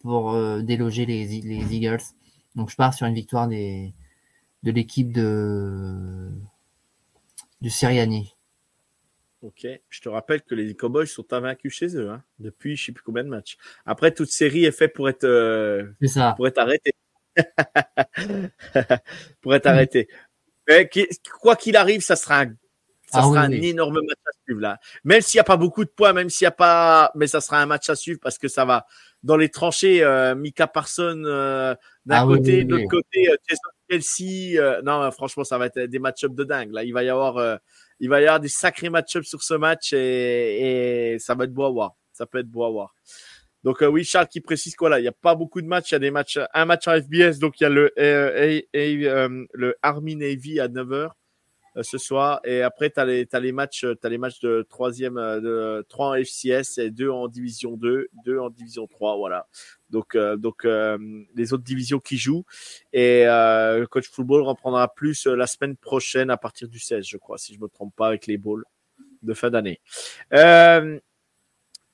pour 0.00 0.30
euh, 0.30 0.62
déloger 0.62 1.04
les, 1.04 1.26
les 1.26 1.74
Eagles. 1.74 2.02
Donc 2.54 2.70
je 2.70 2.76
pars 2.76 2.94
sur 2.94 3.06
une 3.06 3.14
victoire 3.14 3.46
de 3.48 3.92
l'équipe 4.64 5.12
de, 5.12 6.30
de 7.60 7.68
Sirianni. 7.68 8.34
Ok, 9.40 9.66
je 9.88 10.00
te 10.00 10.08
rappelle 10.08 10.42
que 10.42 10.56
les 10.56 10.74
Cowboys 10.74 11.06
sont 11.06 11.32
invaincus 11.32 11.72
chez 11.72 11.96
eux 11.96 12.10
hein, 12.10 12.24
depuis 12.40 12.74
je 12.76 12.86
sais 12.86 12.92
plus 12.92 13.04
combien 13.04 13.22
de 13.22 13.28
matchs. 13.28 13.56
Après, 13.86 14.10
toute 14.12 14.30
série 14.30 14.64
est 14.64 14.72
faite 14.72 14.92
pour 14.94 15.08
être 15.08 15.22
euh, 15.24 15.86
ça. 16.06 16.34
pour 16.36 16.48
être 16.48 16.58
arrêté. 16.58 16.92
pour 19.40 19.54
être 19.54 19.66
arrêté. 19.66 20.08
Mais 20.68 20.88
qui- 20.88 21.08
quoi 21.40 21.56
qu'il 21.56 21.76
arrive, 21.76 22.00
ça 22.02 22.16
sera 22.16 22.40
un, 22.42 22.46
ça 23.06 23.20
Ah 23.20 23.22
sera 23.22 23.30
oui, 23.30 23.38
un 23.38 23.50
oui. 23.50 23.66
énorme 23.68 23.94
match 24.00 24.18
à 24.26 24.30
suivre 24.44 24.60
là. 24.60 24.78
Même 25.04 25.20
s'il 25.20 25.38
n'y 25.38 25.42
a 25.42 25.44
pas 25.44 25.56
beaucoup 25.56 25.84
de 25.84 25.90
points, 25.90 26.12
même 26.12 26.30
s'il 26.30 26.44
n'y 26.44 26.48
a 26.48 26.52
pas, 26.52 27.10
mais 27.14 27.26
ça 27.26 27.40
sera 27.40 27.60
un 27.62 27.66
match 27.66 27.88
à 27.88 27.94
suivre 27.94 28.18
parce 28.22 28.38
que 28.38 28.48
ça 28.48 28.64
va 28.64 28.86
dans 29.22 29.36
les 29.36 29.48
tranchées. 29.48 30.02
Euh, 30.02 30.34
Mika 30.34 30.66
Parson 30.66 31.22
euh, 31.24 31.74
d'un 32.04 32.22
Ah 32.22 32.26
côté, 32.26 32.58
oui, 32.58 32.64
de 32.64 32.74
l'autre 32.76 32.90
côté, 32.90 33.28
euh, 33.30 33.36
Jason 33.48 33.70
Kelsey. 33.88 34.58
euh, 34.58 34.82
non, 34.82 35.02
euh, 35.02 35.10
franchement, 35.10 35.44
ça 35.44 35.58
va 35.58 35.66
être 35.66 35.78
des 35.80 35.98
match-ups 36.00 36.34
de 36.34 36.44
dingue. 36.44 36.72
Là, 36.72 36.82
il 36.84 36.92
va 36.92 37.02
y 37.04 37.08
avoir, 37.08 37.36
euh, 37.38 37.56
il 38.00 38.08
va 38.08 38.20
y 38.20 38.24
avoir 38.24 38.40
des 38.40 38.48
sacrés 38.48 38.90
match-ups 38.90 39.28
sur 39.28 39.42
ce 39.42 39.54
match 39.54 39.92
et, 39.92 41.14
et 41.14 41.18
ça 41.18 41.34
va 41.34 41.44
être 41.44 41.52
beau 41.52 41.64
à 41.64 41.70
voir. 41.70 41.92
Ça 42.12 42.26
peut 42.26 42.38
être 42.38 42.50
beau 42.50 42.64
à 42.64 42.70
voir. 42.70 42.94
Donc 43.64 43.82
euh, 43.82 43.86
oui, 43.86 44.04
Charles 44.04 44.28
qui 44.28 44.40
précise 44.40 44.76
quoi 44.76 44.88
là, 44.88 44.98
il 44.98 45.02
n'y 45.02 45.08
a 45.08 45.12
pas 45.12 45.34
beaucoup 45.34 45.60
de 45.60 45.66
matchs, 45.66 45.90
il 45.90 45.94
y 45.94 45.96
a 45.96 45.98
des 45.98 46.10
matchs, 46.10 46.38
un 46.54 46.64
match 46.64 46.86
en 46.86 47.00
FBS, 47.00 47.38
donc 47.38 47.60
il 47.60 47.64
y 47.64 47.66
a 47.66 47.68
le, 47.68 47.92
euh, 47.98 48.60
euh, 48.76 49.44
le 49.52 49.76
Army 49.82 50.16
Navy 50.16 50.60
à 50.60 50.68
9h 50.68 51.10
ce 51.82 51.98
soir, 51.98 52.40
et 52.44 52.62
après 52.62 52.90
tu 52.90 52.98
as 53.00 53.04
les, 53.04 53.26
t'as 53.26 53.40
les 53.40 53.52
matchs, 53.52 53.84
euh, 53.84 53.94
t'as 53.94 54.08
les 54.08 54.18
matchs 54.18 54.40
de 54.40 54.66
troisième, 54.68 55.16
euh, 55.18 55.40
de 55.40 55.86
3 55.88 56.08
en 56.10 56.14
FCS 56.14 56.78
et 56.78 56.90
2 56.90 57.08
en 57.10 57.28
division 57.28 57.76
2, 57.76 58.08
2 58.24 58.38
en 58.38 58.50
division 58.50 58.86
3, 58.86 59.16
voilà. 59.16 59.46
Donc, 59.90 60.14
euh, 60.14 60.36
donc 60.36 60.64
euh, 60.64 60.98
les 61.34 61.52
autres 61.52 61.64
divisions 61.64 61.98
qui 61.98 62.18
jouent, 62.18 62.44
et 62.92 63.26
euh, 63.26 63.78
le 63.80 63.86
coach 63.86 64.08
football 64.10 64.42
reprendra 64.42 64.92
plus 64.92 65.26
euh, 65.26 65.34
la 65.34 65.46
semaine 65.46 65.76
prochaine 65.76 66.30
à 66.30 66.36
partir 66.36 66.68
du 66.68 66.78
16, 66.78 67.06
je 67.06 67.16
crois, 67.16 67.38
si 67.38 67.54
je 67.54 67.60
me 67.60 67.68
trompe 67.68 67.94
pas, 67.96 68.08
avec 68.08 68.26
les 68.26 68.38
balls 68.38 68.64
de 69.22 69.34
fin 69.34 69.50
d'année. 69.50 69.80
Euh, 70.34 70.98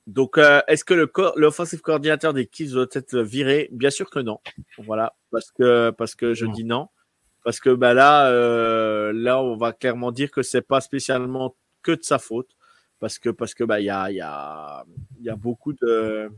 donc, 0.07 0.37
euh, 0.37 0.61
est-ce 0.67 0.85
que 0.85 0.93
le 0.93 1.07
co- 1.07 1.33
l'offensive 1.35 1.81
coordinateur 1.81 2.31
des 2.33 2.45
Kids 2.45 2.69
doit 2.71 2.85
être 2.91 3.17
viré? 3.17 3.69
Bien 3.71 3.89
sûr 3.89 4.09
que 4.09 4.19
non. 4.19 4.39
Voilà, 4.77 5.15
parce 5.31 5.49
que 5.51 5.89
parce 5.89 6.13
que 6.13 6.35
je 6.35 6.45
Non. 6.45 6.51
dis 6.51 6.63
non, 6.63 6.89
parce 7.45 7.61
que 7.61 7.69
bah 7.69 7.93
là, 7.93 8.29
euh, 8.31 9.13
là, 9.13 9.41
on 9.41 9.55
va 9.55 9.71
clairement 9.71 10.11
dire 10.11 10.31
que 10.31 10.43
c'est 10.43 10.63
pas 10.63 10.81
spécialement 10.81 11.55
que 11.83 11.93
de 11.93 12.03
sa 12.03 12.19
faute, 12.19 12.49
parce 12.99 13.19
que 13.19 13.29
parce 13.29 13.53
que 13.53 13.63
bah 13.63 13.79
il 13.79 13.85
y 13.85 13.89
a 13.91 14.11
y 14.11 14.21
a 14.21 14.83
y 15.21 15.29
a 15.29 15.35
beaucoup 15.37 15.73
de 15.73 16.29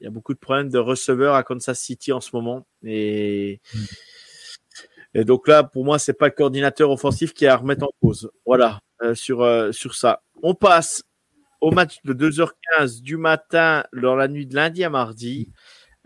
il 0.00 0.04
y 0.04 0.06
a 0.06 0.10
beaucoup 0.10 0.34
de 0.34 0.38
problèmes 0.38 0.70
de 0.70 0.78
receveurs 0.78 1.34
à 1.34 1.42
Kansas 1.42 1.78
City 1.80 2.12
en 2.12 2.20
ce 2.20 2.30
moment 2.34 2.66
et 2.84 3.60
et 5.14 5.24
donc 5.24 5.48
là, 5.48 5.64
pour 5.64 5.84
moi, 5.84 5.98
c'est 5.98 6.12
pas 6.12 6.26
le 6.26 6.32
coordinateur 6.32 6.90
offensif 6.90 7.34
qui 7.34 7.44
est 7.44 7.48
à 7.48 7.56
remettre 7.56 7.84
en 7.84 7.90
cause. 8.00 8.30
Voilà, 8.46 8.80
euh, 9.02 9.14
sur, 9.14 9.42
euh, 9.42 9.72
sur 9.72 9.94
ça. 9.94 10.22
On 10.42 10.54
passe 10.54 11.02
au 11.60 11.72
match 11.72 11.96
de 12.04 12.14
2h15 12.14 13.02
du 13.02 13.16
matin 13.16 13.84
dans 13.92 14.14
la 14.14 14.28
nuit 14.28 14.46
de 14.46 14.54
lundi 14.54 14.84
à 14.84 14.90
mardi. 14.90 15.50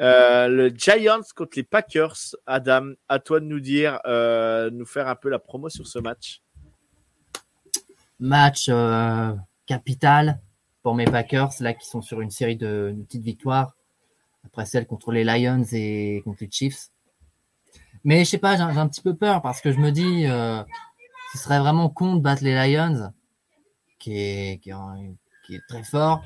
Euh, 0.00 0.48
le 0.48 0.68
Giants 0.68 1.20
contre 1.36 1.52
les 1.56 1.62
Packers. 1.62 2.36
Adam, 2.46 2.92
à 3.08 3.18
toi 3.18 3.40
de 3.40 3.46
nous 3.46 3.60
dire, 3.60 4.00
euh, 4.06 4.70
nous 4.70 4.86
faire 4.86 5.08
un 5.08 5.14
peu 5.14 5.28
la 5.28 5.38
promo 5.38 5.68
sur 5.68 5.86
ce 5.86 5.98
match. 5.98 6.42
Match 8.18 8.66
euh, 8.68 9.34
capital 9.66 10.40
pour 10.82 10.94
mes 10.94 11.04
Packers, 11.04 11.50
là, 11.60 11.74
qui 11.74 11.86
sont 11.86 12.02
sur 12.02 12.20
une 12.20 12.30
série 12.30 12.56
de, 12.56 12.94
petites 13.06 13.22
victoires, 13.22 13.74
après 14.44 14.66
celle 14.66 14.86
contre 14.86 15.12
les 15.12 15.24
Lions 15.24 15.64
et 15.72 16.20
contre 16.24 16.38
les 16.42 16.50
Chiefs. 16.50 16.88
Mais 18.04 18.24
je 18.24 18.30
sais 18.30 18.38
pas, 18.38 18.56
j'ai 18.56 18.62
un 18.62 18.88
petit 18.88 19.00
peu 19.00 19.14
peur 19.14 19.40
parce 19.40 19.60
que 19.62 19.72
je 19.72 19.78
me 19.78 19.90
dis, 19.90 20.24
ce 20.24 21.38
serait 21.38 21.58
vraiment 21.58 21.88
con 21.88 22.16
de 22.16 22.20
battre 22.20 22.44
les 22.44 22.54
Lions, 22.54 23.10
qui 23.98 24.18
est 24.18 24.60
très 25.68 25.84
fort, 25.84 26.22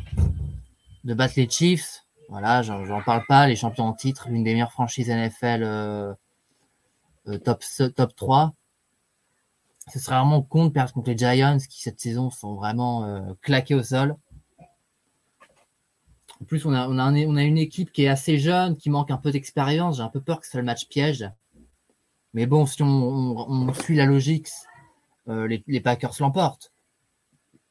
de 1.04 1.14
battre 1.14 1.34
les 1.36 1.48
Chiefs. 1.48 2.07
Voilà, 2.28 2.60
j'en 2.60 3.02
parle 3.02 3.24
pas, 3.26 3.46
les 3.46 3.56
champions 3.56 3.86
en 3.86 3.94
titre, 3.94 4.28
l'une 4.28 4.44
des 4.44 4.52
meilleures 4.52 4.72
franchises 4.72 5.08
NFL 5.08 5.62
euh, 5.62 6.12
euh, 7.28 7.38
top, 7.38 7.64
top 7.96 8.14
3 8.14 8.54
ce 9.90 9.98
serait 9.98 10.16
vraiment 10.16 10.42
con 10.42 10.66
de 10.66 10.70
perdre 10.70 10.92
contre 10.92 11.08
les 11.08 11.16
Giants 11.16 11.56
qui 11.66 11.80
cette 11.80 11.98
saison 11.98 12.28
sont 12.28 12.56
vraiment 12.56 13.04
euh, 13.04 13.32
claqués 13.40 13.74
au 13.74 13.82
sol. 13.82 14.16
En 16.42 16.44
plus, 16.44 16.66
on 16.66 16.74
a, 16.74 16.86
on, 16.86 16.98
a 16.98 17.42
une 17.42 17.56
équipe 17.56 17.90
qui 17.90 18.04
est 18.04 18.08
assez 18.08 18.36
jeune, 18.36 18.76
qui 18.76 18.90
manque 18.90 19.10
un 19.10 19.16
peu 19.16 19.30
d'expérience. 19.30 19.96
J'ai 19.96 20.02
un 20.02 20.10
peu 20.10 20.20
peur 20.20 20.40
que 20.40 20.44
ce 20.44 20.52
soit 20.52 20.60
le 20.60 20.66
match 20.66 20.88
piège. 20.88 21.26
Mais 22.34 22.44
bon, 22.44 22.66
si 22.66 22.82
on, 22.82 23.72
suit 23.72 23.96
la 23.96 24.04
logique, 24.04 24.48
les, 25.26 25.64
les, 25.66 25.80
Packers 25.80 26.12
l'emportent. 26.20 26.70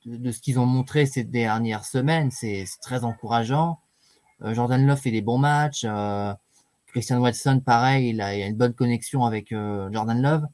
De, 0.06 0.32
ce 0.32 0.42
qu'ils 0.42 0.58
ont 0.60 0.66
montré 0.66 1.06
ces 1.06 1.24
dernières 1.24 1.86
semaines, 1.86 2.32
c'est 2.32 2.66
très 2.82 3.04
encourageant. 3.04 3.80
Jordan 4.44 4.86
Love 4.86 5.00
fait 5.00 5.12
des 5.12 5.22
bons 5.22 5.38
matchs. 5.38 5.86
Christian 6.88 7.20
Watson, 7.20 7.62
pareil, 7.64 8.10
il 8.10 8.22
a, 8.22 8.36
une 8.36 8.56
bonne 8.56 8.74
connexion 8.74 9.26
avec 9.26 9.50
Jordan 9.50 10.22
Love. 10.22 10.46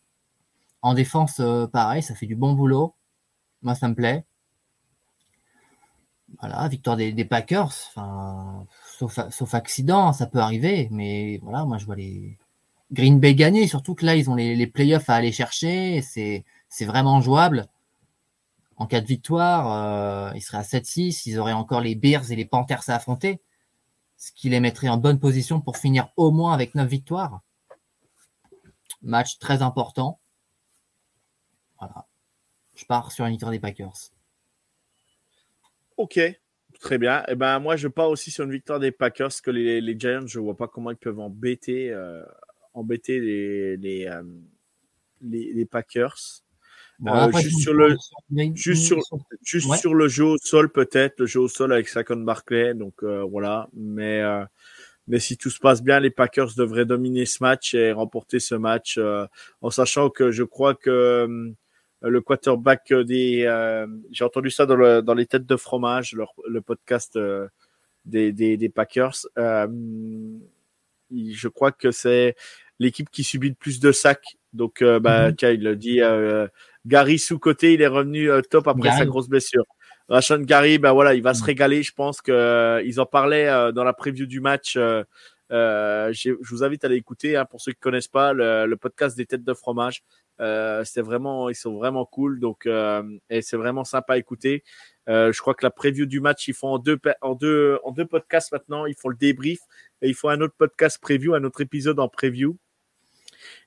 En 0.81 0.93
défense, 0.93 1.41
pareil, 1.71 2.03
ça 2.03 2.15
fait 2.15 2.27
du 2.27 2.36
bon 2.36 2.53
boulot. 2.53 2.95
Moi, 3.61 3.75
ça 3.75 3.88
me 3.88 3.95
plaît. 3.95 4.25
Voilà, 6.39 6.67
victoire 6.67 6.97
des, 6.97 7.25
Packers. 7.25 7.73
Sauf, 8.97 9.53
accident, 9.53 10.13
ça 10.13 10.27
peut 10.27 10.39
arriver. 10.39 10.88
Mais 10.91 11.39
voilà, 11.41 11.65
moi, 11.65 11.77
je 11.77 11.86
vois 11.86 11.95
les 11.95 12.38
Green 12.91 13.19
Bay 13.19 13.36
gagner. 13.36 13.67
Surtout 13.67 13.95
que 13.95 14.05
là, 14.05 14.15
ils 14.15 14.29
ont 14.29 14.36
les, 14.36 14.67
playoffs 14.67 15.09
à 15.09 15.15
aller 15.15 15.31
chercher. 15.31 16.01
C'est, 16.01 16.43
vraiment 16.81 17.21
jouable. 17.21 17.67
En 18.75 18.88
cas 18.88 19.01
de 19.01 19.05
victoire, 19.05 19.71
euh, 19.71 20.31
ils 20.36 20.41
seraient 20.41 20.57
à 20.57 20.63
7-6. 20.63 21.23
Ils 21.27 21.39
auraient 21.39 21.53
encore 21.53 21.81
les 21.81 21.95
Bears 21.95 22.31
et 22.31 22.36
les 22.36 22.45
Panthers 22.45 22.89
à 22.89 22.95
affronter. 22.95 23.39
Ce 24.18 24.32
qui 24.32 24.49
les 24.49 24.59
mettrait 24.59 24.89
en 24.89 24.97
bonne 24.97 25.20
position 25.20 25.59
pour 25.61 25.78
finir 25.78 26.09
au 26.18 26.32
moins 26.32 26.53
avec 26.53 26.76
9 26.76 26.88
victoires. 26.88 27.41
Match 29.01 29.38
très 29.39 29.61
important. 29.61 30.20
Voilà. 31.78 32.07
Je 32.76 32.86
pars 32.86 33.11
sur 33.11 33.26
une 33.26 33.32
victoire 33.32 33.51
des 33.51 33.59
Packers. 33.59 34.11
Ok, 35.97 36.20
très 36.80 36.97
bien. 36.97 37.24
Eh 37.28 37.36
ben, 37.36 37.59
moi, 37.59 37.76
je 37.76 37.88
pars 37.88 38.09
aussi 38.09 38.32
sur 38.32 38.45
une 38.45 38.51
victoire 38.51 38.80
des 38.80 38.91
Packers, 38.91 39.41
que 39.43 39.51
les, 39.51 39.99
Giants, 39.99 40.26
je 40.26 40.39
ne 40.39 40.43
vois 40.43 40.57
pas 40.57 40.68
comment 40.68 40.89
ils 40.91 40.97
peuvent 40.97 41.20
embêter, 41.20 41.91
euh, 41.91 42.24
euh, 42.76 44.24
les, 45.22 45.66
Packers. 45.66 46.43
Euh, 47.05 47.31
juste 47.33 47.59
sur 47.59 47.73
le, 47.73 47.97
juste 48.53 48.85
sur, 48.85 48.97
juste 49.43 49.75
sur 49.75 49.93
le 49.93 50.07
jeu 50.07 50.25
au 50.25 50.37
sol, 50.37 50.71
peut-être, 50.71 51.19
le 51.19 51.25
jeu 51.25 51.41
au 51.41 51.47
sol 51.47 51.73
avec 51.73 51.87
Saquon 51.87 52.17
Barclay. 52.17 52.73
Donc 52.73 53.03
voilà. 53.03 53.67
Mais, 53.73 54.21
mais 55.07 55.19
si 55.19 55.37
tout 55.37 55.49
se 55.49 55.59
passe 55.59 55.83
bien, 55.83 55.99
les 55.99 56.11
Packers 56.11 56.53
devraient 56.55 56.85
dominer 56.85 57.25
ce 57.25 57.43
match 57.43 57.73
et 57.73 57.91
remporter 57.91 58.39
ce 58.39 58.55
match 58.55 58.99
en 59.61 59.69
sachant 59.69 60.09
que 60.09 60.31
je 60.31 60.43
crois 60.43 60.75
que 60.75 61.53
euh, 62.03 62.09
le 62.09 62.21
quarterback 62.21 62.93
des. 62.93 63.43
Euh, 63.45 63.87
j'ai 64.11 64.23
entendu 64.23 64.51
ça 64.51 64.65
dans, 64.65 64.75
le, 64.75 65.01
dans, 65.01 65.13
les 65.13 65.25
têtes 65.25 65.45
de 65.45 65.55
fromage, 65.55 66.15
le 66.47 66.61
podcast 66.61 67.15
euh, 67.15 67.47
des, 68.05 68.31
des, 68.31 68.57
des, 68.57 68.69
Packers. 68.69 69.15
je 69.37 71.47
crois 71.47 71.71
que 71.71 71.91
c'est 71.91 72.35
l'équipe 72.79 73.09
qui 73.09 73.23
subit 73.23 73.49
le 73.49 73.55
plus 73.55 73.79
de 73.79 73.91
sacs. 73.91 74.37
Donc, 74.53 74.83
bah, 74.83 75.31
mm 75.31 75.35
il 75.41 75.63
le 75.63 75.75
dit. 75.75 76.01
Gary 76.85 77.17
sous 77.17 77.39
côté, 77.39 77.73
il 77.73 77.81
est 77.81 77.87
revenu 77.87 78.29
top 78.49 78.67
après 78.67 78.91
sa 78.91 79.05
grosse 79.05 79.29
blessure. 79.29 79.65
Rachon 80.09 80.39
Gary, 80.39 80.79
ben 80.79 80.91
voilà, 80.91 81.13
il 81.13 81.23
va 81.23 81.33
se 81.33 81.41
mhm. 81.41 81.45
régaler. 81.45 81.83
Je 81.83 81.93
pense 81.93 82.21
que 82.21 82.81
ils 82.85 82.99
en 82.99 83.05
parlaient 83.05 83.71
dans 83.73 83.83
la 83.83 83.93
preview 83.93 84.25
du 84.25 84.41
match. 84.41 84.73
je 84.75 86.35
vous 86.49 86.63
invite 86.63 86.83
à 86.83 86.87
aller 86.87 86.97
écouter 86.97 87.37
hein, 87.37 87.45
pour 87.45 87.61
ceux 87.61 87.71
qui 87.71 87.79
connaissent 87.79 88.07
pas 88.07 88.33
le, 88.33 88.65
le, 88.65 88.77
podcast 88.77 89.17
des 89.17 89.25
têtes 89.25 89.43
de 89.43 89.53
fromage. 89.53 90.03
Euh, 90.39 90.83
c'est 90.83 91.01
vraiment, 91.01 91.49
ils 91.49 91.55
sont 91.55 91.73
vraiment 91.73 92.05
cool. 92.05 92.39
Donc, 92.39 92.65
euh, 92.65 93.03
et 93.29 93.41
c'est 93.41 93.57
vraiment 93.57 93.83
sympa 93.83 94.13
à 94.13 94.17
écouter. 94.17 94.63
Euh, 95.09 95.31
je 95.31 95.41
crois 95.41 95.53
que 95.53 95.65
la 95.65 95.71
preview 95.71 96.05
du 96.05 96.19
match, 96.19 96.47
ils 96.47 96.53
font 96.53 96.69
en 96.69 96.79
deux, 96.79 96.99
en 97.21 97.35
deux, 97.35 97.79
en 97.83 97.91
deux 97.91 98.05
podcasts 98.05 98.51
maintenant. 98.51 98.85
Ils 98.85 98.95
font 98.95 99.09
le 99.09 99.17
débrief 99.17 99.59
et 100.01 100.09
ils 100.09 100.15
font 100.15 100.29
un 100.29 100.41
autre 100.41 100.55
podcast 100.57 100.99
preview, 101.01 101.33
un 101.33 101.43
autre 101.43 101.61
épisode 101.61 101.99
en 101.99 102.07
preview. 102.07 102.57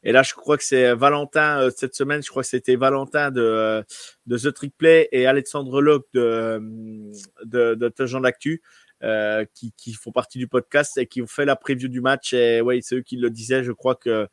Et 0.02 0.12
là, 0.12 0.22
je 0.22 0.34
crois 0.34 0.56
que 0.56 0.64
c'est 0.64 0.94
Valentin 0.94 1.68
cette 1.76 1.94
semaine. 1.94 2.22
Je 2.22 2.30
crois 2.30 2.42
que 2.42 2.48
c'était 2.48 2.76
Valentin 2.76 3.30
de, 3.30 3.84
de 4.26 4.38
The 4.38 4.52
Trick 4.52 4.76
Play 4.76 5.08
et 5.12 5.26
Alexandre 5.26 5.80
Locke 5.80 6.06
de 6.14 6.60
de, 7.44 7.74
de 7.74 8.20
d'Actu 8.20 8.62
qui, 9.54 9.92
font 9.92 10.12
partie 10.12 10.38
du 10.38 10.48
podcast 10.48 10.98
et 10.98 11.06
qui 11.06 11.22
ont 11.22 11.26
fait 11.26 11.44
la 11.44 11.56
preview 11.56 11.88
du 11.88 12.00
match. 12.00 12.32
Et 12.32 12.60
ouais, 12.60 12.80
c'est 12.82 12.96
eux 12.96 13.02
qui 13.02 13.16
le 13.16 13.30
disaient. 13.30 13.64
Je 13.64 13.72
crois 13.72 13.94
que 13.94 14.28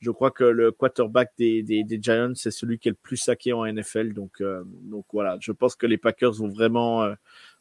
je 0.00 0.10
crois 0.10 0.30
que 0.30 0.44
le 0.44 0.70
quarterback 0.70 1.32
des, 1.38 1.62
des, 1.62 1.98
Giants, 2.00 2.32
c'est 2.34 2.50
celui 2.50 2.78
qui 2.78 2.88
est 2.88 2.92
le 2.92 2.98
plus 3.02 3.16
saqué 3.16 3.52
en 3.52 3.66
NFL. 3.66 4.12
Donc, 4.12 4.40
euh, 4.40 4.62
donc 4.66 5.06
voilà, 5.12 5.36
je 5.40 5.52
pense 5.52 5.74
que 5.74 5.86
les 5.86 5.98
Packers 5.98 6.32
vont 6.34 6.48
vraiment, 6.48 7.02
euh, 7.02 7.14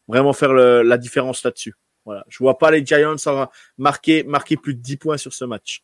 vraiment 0.08 0.34
faire 0.34 0.54
la 0.54 0.98
différence 0.98 1.44
là-dessus. 1.44 1.74
Voilà. 2.06 2.24
Je 2.30 2.38
vois 2.38 2.58
pas 2.58 2.72
les 2.72 2.86
Giants 2.86 3.16
marquer 3.78 4.24
plus 4.62 4.76
de 4.76 4.82
10 4.82 4.98
points 4.98 5.18
sur 5.18 5.34
ce 5.34 5.46
match. 5.46 5.84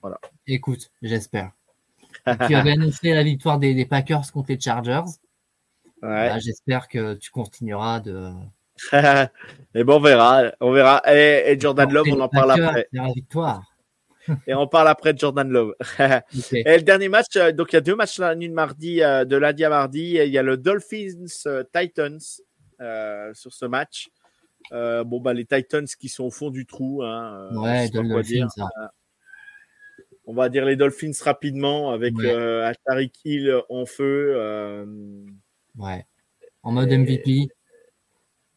Voilà. 0.00 0.20
Écoute, 0.46 0.90
j'espère. 1.02 1.52
tu 2.46 2.54
avais 2.54 2.72
annoncé 2.72 3.12
la 3.12 3.22
victoire 3.22 3.58
des, 3.58 3.74
des, 3.74 3.86
Packers 3.86 4.30
contre 4.32 4.50
les 4.50 4.60
Chargers. 4.60 5.02
Ouais. 6.02 6.28
Bah, 6.28 6.38
j'espère 6.38 6.88
que 6.88 7.14
tu 7.14 7.30
continueras 7.30 8.00
de. 8.00 8.30
et 9.74 9.84
bon, 9.84 9.96
on 9.96 10.00
verra. 10.00 10.52
On 10.60 10.72
verra. 10.72 11.02
Et, 11.06 11.52
et 11.52 11.60
Jordan 11.60 11.92
Love, 11.92 12.08
on 12.10 12.20
en 12.20 12.28
parle 12.28 12.52
après. 12.52 12.88
La 12.92 13.12
victoire 13.12 13.62
et 14.46 14.54
on 14.54 14.66
parle 14.66 14.88
après 14.88 15.12
de 15.12 15.18
Jordan 15.18 15.48
Love. 15.48 15.74
Et 16.52 16.76
le 16.76 16.82
dernier 16.82 17.08
match, 17.08 17.36
euh, 17.36 17.52
donc 17.52 17.72
il 17.72 17.76
y 17.76 17.78
a 17.78 17.80
deux 17.80 17.94
matchs 17.94 18.18
la 18.18 18.34
nuit 18.34 18.48
de 18.48 18.54
mardi, 18.54 19.02
euh, 19.02 19.24
de 19.24 19.36
lundi 19.36 19.64
à 19.64 19.68
mardi. 19.68 20.18
Il 20.22 20.30
y 20.30 20.38
a 20.38 20.42
le 20.42 20.56
Dolphins 20.56 21.26
euh, 21.46 21.64
Titans 21.74 22.20
sur 23.34 23.52
ce 23.52 23.66
match. 23.66 24.08
bon, 24.70 25.20
bah, 25.20 25.34
les 25.34 25.44
Titans 25.44 25.86
qui 25.86 26.08
sont 26.08 26.24
au 26.24 26.30
fond 26.30 26.50
du 26.50 26.66
trou. 26.66 27.02
Hein, 27.02 27.50
ouais, 27.54 27.88
Dolphins, 27.88 28.48
on 30.30 30.34
va 30.34 30.48
dire 30.48 30.64
les 30.64 30.76
Dolphins 30.76 31.10
rapidement 31.22 31.90
avec 31.90 32.16
ouais. 32.16 32.72
Tariq 32.86 33.12
Hill 33.24 33.60
en 33.68 33.84
feu. 33.84 34.86
ouais, 35.76 36.06
en 36.62 36.72
mode 36.72 36.90
MVP. 36.90 37.48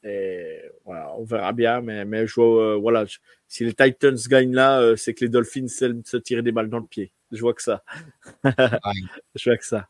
Et 0.06 0.62
voilà, 0.84 1.16
on 1.18 1.24
verra 1.24 1.54
bien, 1.54 1.80
mais, 1.82 2.04
mais 2.04 2.28
je 2.28 2.36
vois, 2.36 2.78
voilà, 2.78 3.06
si 3.48 3.64
les 3.64 3.74
Titans 3.74 4.18
gagnent 4.28 4.54
là, 4.54 4.82
euh, 4.82 4.96
c'est 4.96 5.14
que 5.14 5.24
les 5.24 5.30
Dolphins 5.30 5.68
se 5.68 6.18
tirer 6.18 6.42
des 6.42 6.52
balles 6.52 6.70
dans 6.70 6.80
le 6.80 6.86
pied. 6.86 7.14
Je 7.32 7.40
vois 7.40 7.54
que 7.54 7.62
ça. 7.62 7.84
je 8.44 9.50
vois 9.50 9.58
que 9.58 9.66
ça. 9.66 9.88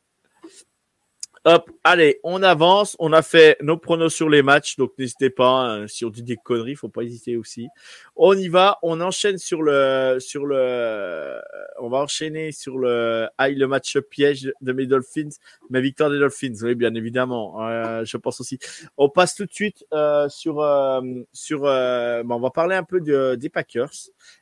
Hop, 1.46 1.70
allez, 1.84 2.22
on 2.24 2.42
avance. 2.42 2.96
On 3.00 3.12
a 3.12 3.22
fait 3.22 3.58
nos 3.62 3.76
pronos 3.78 4.14
sur 4.16 4.30
les 4.30 4.42
matchs, 4.42 4.78
donc 4.78 4.94
n'hésitez 4.98 5.30
pas. 5.30 5.50
Hein, 5.50 5.88
si 5.90 6.06
on 6.06 6.10
dit 6.10 6.24
des 6.24 6.38
conneries, 6.38 6.76
faut 6.76 6.88
pas 6.88 7.02
hésiter 7.02 7.36
aussi. 7.36 7.68
On 8.16 8.34
y 8.34 8.48
va. 8.48 8.80
On 8.82 9.02
enchaîne 9.02 9.38
sur 9.38 9.62
le, 9.62 10.20
sur 10.22 10.46
le. 10.46 11.42
On 11.82 11.90
va 11.90 11.98
enchaîner 11.98 12.54
sur 12.54 12.78
le, 12.78 13.28
ah, 13.38 13.50
le 13.50 13.68
match 13.68 13.98
piège 14.10 14.54
de 14.62 14.72
mes 14.72 14.86
Dolphins, 14.86 15.30
mes 15.70 15.82
victoires 15.82 16.10
des 16.10 16.20
Dolphins. 16.20 16.54
Oui, 16.62 16.76
bien 16.76 16.96
évidemment. 16.96 17.68
Euh, 17.68 18.06
je 18.06 18.16
pense 18.16 18.40
aussi. 18.40 18.58
On 18.96 19.10
passe 19.10 19.36
tout 19.36 19.46
de 19.46 19.54
suite 19.54 19.86
euh, 19.94 20.30
sur, 20.30 20.62
euh, 20.62 21.02
sur. 21.34 21.66
Euh, 21.66 22.24
on 22.30 22.40
va 22.40 22.52
parler 22.52 22.76
un 22.78 22.84
peu 22.84 23.02
de, 23.02 23.36
des 23.36 23.50
Packers. 23.50 23.92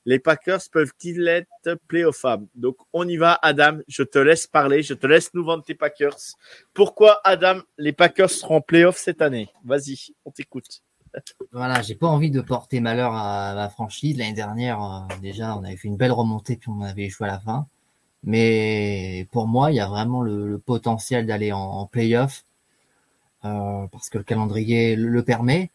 Les 0.06 0.20
Packers 0.20 0.62
peuvent-ils 0.72 1.28
être 1.28 1.80
playoffs 1.88 2.26
Donc 2.54 2.78
on 2.94 3.08
y 3.08 3.18
va, 3.18 3.40
Adam. 3.42 3.80
Je 3.88 4.04
te 4.04 4.20
laisse 4.20 4.46
parler. 4.46 4.84
Je 4.84 4.94
te 4.94 5.08
laisse 5.08 5.34
nous 5.34 5.44
vendre 5.44 5.64
tes 5.64 5.74
Packers. 5.74 6.36
Pourquoi, 6.92 7.22
Adam, 7.24 7.62
les 7.78 7.94
Packers 7.94 8.30
seront 8.30 8.60
playoffs 8.60 8.98
cette 8.98 9.22
année? 9.22 9.48
Vas-y, 9.64 10.14
on 10.26 10.32
t'écoute. 10.32 10.82
Voilà, 11.54 11.82
j'ai 11.82 11.96
pas 11.96 12.08
envie 12.08 12.32
de 12.32 12.42
porter 12.42 12.82
malheur 12.82 13.16
à 13.16 13.54
la 13.56 13.70
franchise. 13.70 14.18
L'année 14.18 14.34
dernière, 14.34 14.84
euh, 14.84 15.16
déjà, 15.22 15.56
on 15.56 15.64
avait 15.64 15.78
fait 15.78 15.88
une 15.88 15.96
belle 15.96 16.12
remontée 16.12 16.58
puis 16.58 16.70
on 16.70 16.82
avait 16.82 17.08
joué 17.08 17.30
à 17.30 17.32
la 17.32 17.40
fin. 17.40 17.66
Mais 18.24 19.26
pour 19.32 19.48
moi, 19.48 19.72
il 19.72 19.76
y 19.76 19.80
a 19.80 19.88
vraiment 19.88 20.22
le, 20.22 20.60
potentiel 20.60 21.26
d'aller 21.26 21.54
en, 21.54 21.62
en 21.62 21.86
playoff 21.86 22.44
euh, 23.46 23.88
parce 23.90 24.10
que 24.10 24.18
le 24.18 24.26
calendrier 24.26 24.98
le 24.98 25.24
permet 25.24 25.72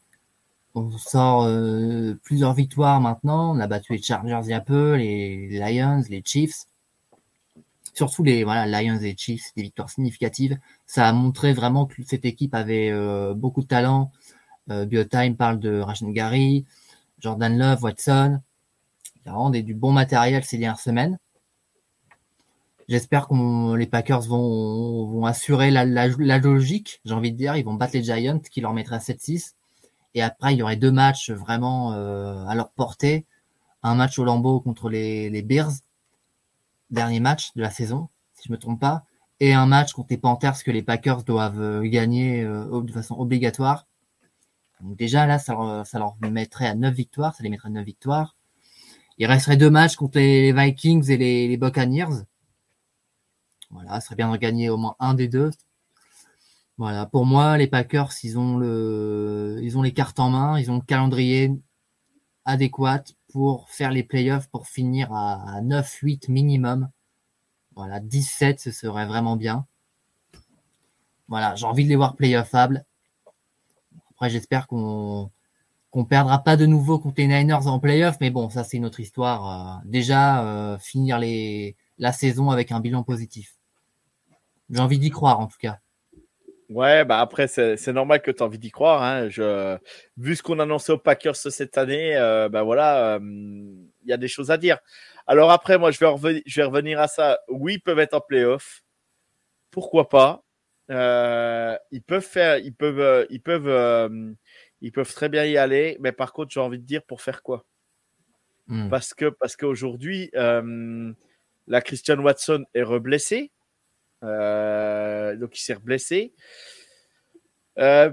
on 0.75 0.91
sort 0.99 1.45
euh, 1.45 2.12
plusieurs 2.25 2.53
victoires 2.53 3.01
maintenant. 3.01 3.57
On 3.57 3.61
a 3.61 3.67
battu 3.67 3.95
les 3.95 4.03
Chargers 4.03 4.41
il 4.45 4.51
y 4.51 4.53
a 4.53 4.61
peu, 4.61 4.97
les 4.97 5.49
Lions, 5.49 6.03
les 6.11 6.23
Chiefs. 6.23 6.67
Surtout 7.97 8.23
les 8.23 8.45
Lions 8.45 9.01
et 9.01 9.15
Chiefs, 9.17 9.55
des 9.57 9.63
victoires 9.63 9.89
significatives. 9.89 10.59
Ça 10.85 11.09
a 11.09 11.13
montré 11.15 11.55
vraiment 11.55 11.87
que 11.87 12.03
cette 12.05 12.27
équipe 12.27 12.55
avait 12.55 12.91
euh, 12.91 13.33
beaucoup 13.33 13.63
de 13.63 13.67
talent. 13.67 14.13
Euh, 14.71 14.85
Biotime 14.85 15.35
parle 15.35 15.59
de 15.59 15.81
Rachel 15.81 16.13
Gary, 16.13 16.67
Jordan 17.21 17.57
Love, 17.57 17.83
Watson. 17.83 18.43
Il 19.15 19.29
y 19.29 19.31
a 19.31 19.33
vraiment 19.33 19.49
du 19.49 19.73
bon 19.73 19.93
matériel 19.93 20.45
ces 20.45 20.59
dernières 20.59 20.79
semaines. 20.79 21.19
J'espère 22.87 23.29
que 23.29 23.75
les 23.77 23.87
Packers 23.87 24.21
vont, 24.21 25.25
assurer 25.25 25.71
la, 25.71 25.87
logique, 26.39 27.01
j'ai 27.07 27.15
envie 27.15 27.33
de 27.33 27.39
dire. 27.39 27.57
Ils 27.57 27.65
vont 27.65 27.75
battre 27.75 27.95
les 27.95 28.03
Giants 28.03 28.41
qui 28.41 28.61
leur 28.61 28.75
mettraient 28.75 28.97
à 28.97 28.99
7-6 28.99 29.55
et 30.13 30.21
après, 30.21 30.53
il 30.53 30.59
y 30.59 30.63
aurait 30.63 30.77
deux 30.77 30.93
matchs 30.93 31.31
vraiment 31.31 31.95
euh, 31.95 32.45
à 32.45 32.55
leur 32.55 32.73
portée. 32.73 33.25
Un 33.83 33.95
match 33.95 34.19
au 34.19 34.25
Lambeau 34.25 34.61
contre 34.61 34.91
les 34.91 35.43
Bears, 35.43 35.73
dernier 36.91 37.20
match 37.20 37.53
de 37.55 37.62
la 37.62 37.70
saison, 37.70 38.09
si 38.34 38.49
je 38.49 38.53
me 38.53 38.59
trompe 38.59 38.80
pas, 38.80 39.05
et 39.41 39.53
un 39.53 39.66
match 39.66 39.93
contre 39.93 40.09
les 40.11 40.18
Panthers 40.18 40.62
que 40.64 40.70
les 40.70 40.82
Packers 40.82 41.24
doivent 41.24 41.61
euh, 41.61 41.82
gagner 41.82 42.43
euh, 42.43 42.82
de 42.82 42.93
façon 42.93 43.16
obligatoire. 43.18 43.87
Donc 44.80 44.97
déjà 44.97 45.26
là, 45.26 45.39
ça 45.39 45.55
leur, 45.55 46.16
mettrait 46.20 46.66
à 46.66 46.74
9 46.74 46.95
victoires, 46.95 47.34
ça 47.34 47.43
les 47.43 47.49
mettrait 47.49 47.68
à 47.68 47.72
9 47.72 47.84
victoires. 47.84 48.37
Il 49.18 49.26
resterait 49.26 49.57
deux 49.57 49.70
matchs 49.70 49.97
contre 49.97 50.18
les 50.18 50.53
Vikings 50.53 51.11
et 51.11 51.16
les, 51.16 51.57
Buccaneers. 51.57 52.24
Voilà, 53.70 54.01
ce 54.01 54.07
serait 54.07 54.16
bien 54.16 54.30
de 54.30 54.37
gagner 54.37 54.68
au 54.68 54.76
moins 54.76 54.95
un 55.01 55.14
des 55.14 55.28
deux. 55.28 55.51
Voilà, 56.76 57.07
pour 57.07 57.24
moi, 57.24 57.57
les 57.57 57.66
Packers, 57.66 58.12
ils 58.22 58.39
ont 58.39 58.59
les 58.59 59.93
cartes 59.95 60.20
en 60.20 60.28
main, 60.28 60.61
ils 60.61 60.70
ont 60.70 60.76
le 60.76 60.82
calendrier 60.82 61.51
adéquat 62.45 63.05
pour 63.37 63.68
faire 63.68 63.91
les 63.91 64.03
playoffs, 64.03 64.49
pour 64.49 64.66
finir 64.66 65.12
à 65.12 65.61
9-8 65.61 66.30
minimum. 66.30 66.89
Voilà, 67.74 68.01
17, 68.01 68.59
ce 68.59 68.70
serait 68.70 69.05
vraiment 69.05 69.37
bien. 69.37 69.66
Voilà, 71.28 71.55
j'ai 71.55 71.66
envie 71.66 71.84
de 71.84 71.91
les 71.91 71.97
voir 71.97 72.16
playoffables. 72.16 72.87
Après, 74.12 74.30
j'espère 74.30 74.66
qu'on 74.66 75.30
qu'on 75.91 76.07
perdra 76.07 76.43
pas 76.43 76.57
de 76.57 76.64
nouveau 76.64 76.99
contre 76.99 77.16
les 77.18 77.26
Niners 77.26 77.66
en 77.66 77.78
playoff, 77.78 78.16
mais 78.22 78.30
bon, 78.30 78.49
ça 78.49 78.64
c'est 78.64 78.78
une 78.78 78.87
autre 78.87 79.01
histoire. 79.01 79.80
Euh, 79.80 79.82
déjà, 79.84 80.43
euh, 80.43 80.78
finir 80.78 81.20
la 81.99 82.12
saison 82.12 82.51
avec 82.51 82.72
un 82.72 82.80
bilan 82.80 83.03
positif. 83.03 83.59
J'ai 84.70 84.80
envie 84.80 84.99
d'y 84.99 85.11
croire 85.11 85.41
en 85.41 85.47
tout 85.47 85.59
cas. 85.61 85.80
Ouais, 86.69 87.05
bah 87.05 87.21
après, 87.21 87.47
c'est 87.47 87.93
normal 87.93 88.23
que 88.23 88.31
tu 88.31 88.43
as 88.43 88.47
envie 88.47 88.59
d'y 88.59 88.71
croire. 88.71 89.03
Hein. 89.03 89.29
Je, 89.29 89.79
vu 90.17 90.35
ce 90.35 90.43
qu'on 90.43 90.59
annonçait 90.59 90.93
aux 90.93 90.99
Packers 90.99 91.37
cette 91.37 91.79
année, 91.79 92.17
euh, 92.17 92.49
bah 92.49 92.62
voilà, 92.62 93.19
il 93.23 93.89
y 94.09 94.12
a 94.12 94.17
des 94.17 94.29
choses 94.29 94.51
à 94.51 94.57
dire. 94.57 94.79
Alors 95.27 95.51
après, 95.51 95.79
moi, 95.79 95.91
je 95.91 95.99
vais, 95.99 96.07
revenir, 96.07 96.43
je 96.45 96.61
vais 96.61 96.67
revenir 96.67 97.01
à 97.01 97.09
ça. 97.09 97.39
Oui, 97.49 97.75
ils 97.75 97.81
peuvent 97.81 97.99
être 97.99 98.14
en 98.14 98.21
playoff. 98.21 98.83
Pourquoi 99.71 100.09
pas? 100.09 100.43
Ils 100.89 102.03
peuvent 102.03 102.21
faire, 102.21 102.59
ils 102.59 102.75
peuvent, 102.75 103.27
ils 103.31 103.41
peuvent 103.41 104.35
ils 104.81 104.93
peuvent 104.93 105.12
très 105.12 105.29
bien 105.29 105.45
y 105.45 105.57
aller, 105.57 105.97
mais 106.01 106.12
par 106.12 106.33
contre, 106.33 106.51
j'ai 106.53 106.61
envie 106.61 106.79
de 106.79 106.85
dire 106.85 107.03
pour 107.03 107.23
faire 107.23 107.43
quoi? 107.43 107.64
Hmm. 108.69 108.89
Parce 108.89 109.14
que 109.14 109.27
parce 109.27 109.57
qu'aujourd'hui, 109.57 110.31
euh, 110.35 111.12
la 111.67 111.81
Christian 111.81 112.19
Watson 112.19 112.64
est 112.75 112.83
reblessé, 112.83 113.39
euh, 113.41 113.56
donc 114.23 115.59
il 115.59 115.61
s'est 115.61 115.75
reblessé. 115.75 116.35
Euh, 117.79 118.11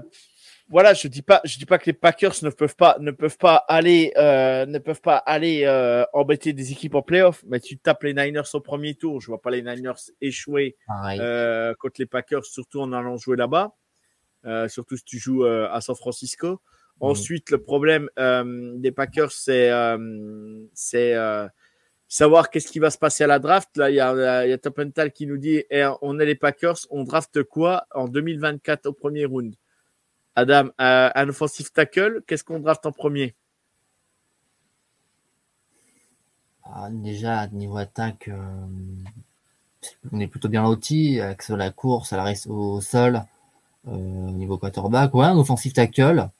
voilà, 0.68 0.94
je 0.94 1.08
dis 1.08 1.22
pas, 1.22 1.40
je 1.44 1.58
dis 1.58 1.66
pas 1.66 1.78
que 1.78 1.86
les 1.86 1.92
Packers 1.92 2.34
ne 2.42 2.50
peuvent 2.50 2.76
pas, 2.76 2.96
ne 2.98 3.10
peuvent 3.10 3.38
pas 3.38 3.56
aller, 3.68 4.12
ne 4.16 4.78
peuvent 4.78 5.02
pas 5.02 5.16
aller 5.16 5.66
embêter 6.12 6.52
des 6.52 6.72
équipes 6.72 6.94
en 6.94 7.02
playoff. 7.02 7.44
Mais 7.46 7.60
tu 7.60 7.78
tapes 7.78 8.02
les 8.02 8.14
Niners 8.14 8.54
au 8.54 8.60
premier 8.60 8.94
tour. 8.94 9.20
Je 9.20 9.26
vois 9.26 9.40
pas 9.40 9.50
les 9.50 9.62
Niners 9.62 10.10
échouer 10.20 10.76
contre 10.88 11.96
les 11.98 12.06
Packers, 12.06 12.44
surtout 12.44 12.80
en 12.80 12.92
allant 12.92 13.16
jouer 13.16 13.36
là-bas. 13.36 13.74
Euh, 14.46 14.68
surtout 14.68 14.96
si 14.96 15.04
tu 15.04 15.18
joues 15.18 15.44
euh, 15.44 15.68
à 15.70 15.80
San 15.80 15.96
Francisco. 15.96 16.48
Mhm. 16.48 16.58
Ensuite, 17.00 17.50
le 17.50 17.58
problème 17.58 18.08
euh, 18.18 18.74
des 18.76 18.92
Packers, 18.92 19.32
c'est 19.32 19.70
c'est 20.74 21.14
savoir 22.14 22.50
qu'est-ce 22.50 22.70
qui 22.70 22.78
va 22.78 22.90
se 22.90 22.98
passer 22.98 23.24
à 23.24 23.26
la 23.26 23.38
draft. 23.38 23.76
Là, 23.76 23.90
il 23.90 23.96
y 23.96 24.00
a, 24.00 24.46
y 24.46 24.52
a 24.52 24.58
Topental 24.58 25.12
qui 25.12 25.26
nous 25.26 25.36
dit 25.36 25.64
eh, 25.70 25.86
on 26.02 26.18
est 26.20 26.26
les 26.26 26.36
Packers, 26.36 26.78
on 26.90 27.02
draft 27.02 27.42
quoi 27.42 27.86
en 27.94 28.06
2024 28.06 28.86
au 28.86 28.92
premier 28.92 29.24
round? 29.24 29.54
Adam, 30.36 30.70
un 30.78 31.28
offensive 31.28 31.70
tackle, 31.72 32.22
qu'est-ce 32.26 32.44
qu'on 32.44 32.60
draft 32.60 32.86
en 32.86 32.92
premier? 32.92 33.34
Ah, 36.64 36.88
Déjà, 36.90 37.46
niveau 37.48 37.76
attaque, 37.76 38.30
on 40.12 40.20
est 40.20 40.26
plutôt 40.26 40.48
bien 40.48 40.62
loti, 40.62 41.20
avec 41.20 41.48
la 41.48 41.70
course, 41.70 42.12
à 42.12 42.16
la 42.16 42.32
au 42.48 42.80
sol. 42.80 43.22
Euh, 43.86 43.90
au 43.90 44.30
niveau 44.30 44.56
quarterback. 44.56 45.12
Ouais, 45.14 45.26
un 45.26 45.36
offensive 45.36 45.72
tackle. 45.72 46.30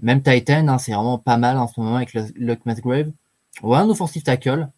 Même 0.00 0.22
Titan, 0.22 0.68
hein, 0.68 0.78
c'est 0.78 0.92
vraiment 0.92 1.18
pas 1.18 1.38
mal 1.38 1.56
en 1.56 1.66
ce 1.66 1.80
moment 1.80 1.96
avec 1.96 2.12
Luke 2.34 2.66
Musgrave. 2.66 3.10
Ouais, 3.62 3.78
un 3.78 3.88
offensive 3.88 4.22
tackle. 4.22 4.68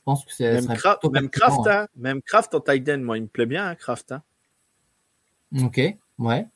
Je 0.00 0.04
pense 0.04 0.24
que 0.24 0.32
c'est. 0.32 0.52
Même, 0.52 0.66
même 1.12 1.28
Kraft, 1.30 1.66
hein. 1.66 1.86
même 1.96 2.22
Kraft 2.22 2.54
en 2.54 2.60
Titan, 2.60 2.98
moi, 2.98 3.18
il 3.18 3.22
me 3.22 3.28
plaît 3.28 3.46
bien, 3.46 3.68
hein, 3.68 3.74
Kraft. 3.74 4.12
Hein. 4.12 4.22
Ok, 5.62 5.80
ouais. 6.18 6.46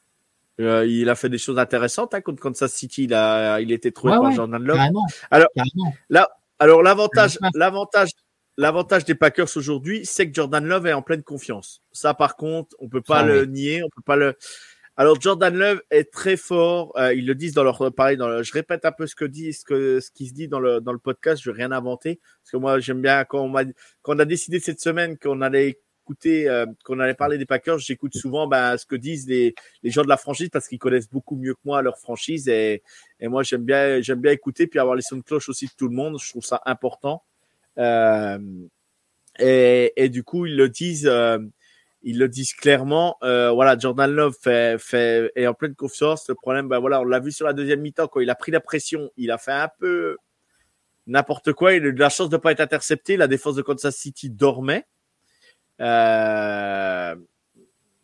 Euh, 0.61 0.87
il 0.87 1.09
a 1.09 1.15
fait 1.15 1.29
des 1.29 1.39
choses 1.39 1.59
intéressantes 1.59 2.15
hein, 2.15 2.21
contre 2.21 2.41
Kansas 2.41 2.73
City. 2.73 3.05
Il 3.05 3.15
a, 3.15 3.61
il 3.61 3.73
était 3.73 3.91
trouvé 3.91 4.15
par 4.15 4.33
Jordan 4.33 4.63
Love. 4.63 4.79
Alors, 5.31 5.49
là, 6.09 6.31
alors 6.59 6.83
l'avantage, 6.83 7.39
l'avantage, 7.55 8.11
l'avantage 8.57 9.05
des 9.05 9.15
Packers 9.15 9.49
aujourd'hui, 9.57 10.07
c'est 10.07 10.29
que 10.29 10.35
Jordan 10.35 10.65
Love 10.65 10.87
est 10.87 10.93
en 10.93 11.03
pleine 11.03 11.23
confiance. 11.23 11.83
Ça, 11.93 12.15
par 12.15 12.37
contre, 12.37 12.77
on 12.79 12.89
peut 12.89 13.03
pas 13.03 13.23
le 13.25 13.47
nier, 13.47 13.83
on 13.83 13.89
peut 13.89 14.03
pas 14.05 14.17
le. 14.17 14.37
Alors 14.97 15.21
Jordan 15.21 15.57
Love 15.57 15.83
est 15.91 16.13
très 16.13 16.37
fort. 16.37 16.97
Euh, 16.97 17.13
ils 17.15 17.27
le 17.27 17.35
disent 17.35 17.53
dans 17.53 17.65
leur 17.65 17.93
pareil. 17.93 18.17
Dans 18.17 18.43
je 18.43 18.53
répète 18.53 18.85
un 18.85 18.93
peu 18.93 19.07
ce 19.09 19.17
que 19.17 19.25
dit, 19.25 19.53
ce 19.53 19.65
que 19.65 19.99
ce 19.99 20.11
qui 20.13 20.29
se 20.29 20.35
dit 20.35 20.47
dans 20.47 20.61
le 20.61 20.81
dans 20.81 20.93
le 20.93 20.99
podcast. 20.99 21.43
Je 21.43 21.51
vais 21.51 21.57
rien 21.57 21.73
inventer 21.73 22.21
parce 22.43 22.53
que 22.53 22.57
moi 22.57 22.79
j'aime 22.79 23.03
bien 23.03 23.25
quand 23.25 23.41
on 23.41 23.53
quand 24.03 24.15
on 24.15 24.19
a 24.21 24.25
décidé 24.25 24.61
cette 24.61 24.81
semaine 24.81 25.19
qu'on 25.19 25.41
allait 25.41 25.79
écouter, 26.03 26.49
euh, 26.49 26.67
qu'on 26.85 27.01
allait 27.01 27.15
parler 27.15 27.39
des 27.39 27.47
Packers. 27.47 27.79
J'écoute 27.79 28.15
souvent 28.15 28.47
ben, 28.47 28.77
ce 28.77 28.87
que 28.87 28.95
disent 28.95 29.27
les 29.27 29.55
les 29.83 29.91
gens 29.91 30.03
de 30.03 30.09
la 30.09 30.17
franchise 30.17 30.51
parce 30.53 30.69
qu'ils 30.69 30.79
connaissent 30.79 31.11
beaucoup 31.11 31.37
mieux 31.37 31.55
que 31.55 31.61
moi 31.65 31.83
leur 31.83 31.99
franchise 31.99 32.49
et 32.49 32.83
et 33.19 33.27
moi 33.27 33.43
j'aime 33.43 33.65
bien 33.65 34.01
j'aime 34.01 34.21
bien 34.21 34.33
écouter 34.33 34.69
puis 34.69 34.79
avoir 34.79 34.95
les 34.95 35.03
sons 35.03 35.17
de 35.17 35.23
cloche 35.23 35.49
aussi 35.49 35.67
de 35.67 35.73
tout 35.77 35.89
le 35.89 35.95
monde. 35.97 36.19
Je 36.23 36.31
trouve 36.31 36.45
ça 36.45 36.63
important. 36.67 37.25
Euh, 37.79 38.39
et, 39.39 39.93
et, 39.97 40.09
du 40.09 40.23
coup, 40.23 40.47
ils 40.47 40.57
le 40.57 40.69
disent, 40.69 41.07
euh, 41.07 41.39
ils 42.05 42.19
le 42.19 42.29
disent 42.29 42.53
clairement. 42.53 43.17
Euh, 43.23 43.51
voilà, 43.51 43.77
Jordan 43.79 44.11
Love 44.11 44.37
est 44.47 45.47
en 45.47 45.55
pleine 45.55 45.75
confiance. 45.75 46.29
Le 46.29 46.35
problème, 46.35 46.69
ben 46.69 46.79
voilà, 46.79 47.01
on 47.01 47.05
l'a 47.05 47.19
vu 47.19 47.33
sur 47.33 47.47
la 47.47 47.53
deuxième 47.53 47.81
mi-temps 47.81 48.09
quand 48.09 48.21
il 48.21 48.31
a 48.31 48.35
pris 48.35 48.53
la 48.53 48.61
pression, 48.61 49.11
il 49.17 49.31
a 49.31 49.39
fait 49.39 49.53
un 49.53 49.71
peu 49.79 50.17
n'importe 51.07 51.53
quoi. 51.55 51.73
Il 51.73 51.83
a 51.85 51.87
eu 51.89 51.93
de 51.93 52.01
la 52.01 52.11
chance 52.11 52.29
de 52.29 52.37
ne 52.37 52.41
pas 52.41 52.53
être 52.53 52.61
intercepté. 52.61 53.17
La 53.17 53.27
défense 53.27 53.57
de 53.57 53.63
Kansas 53.63 53.97
City 53.97 54.31
dormait. 54.31 54.87
Euh, 55.81 57.17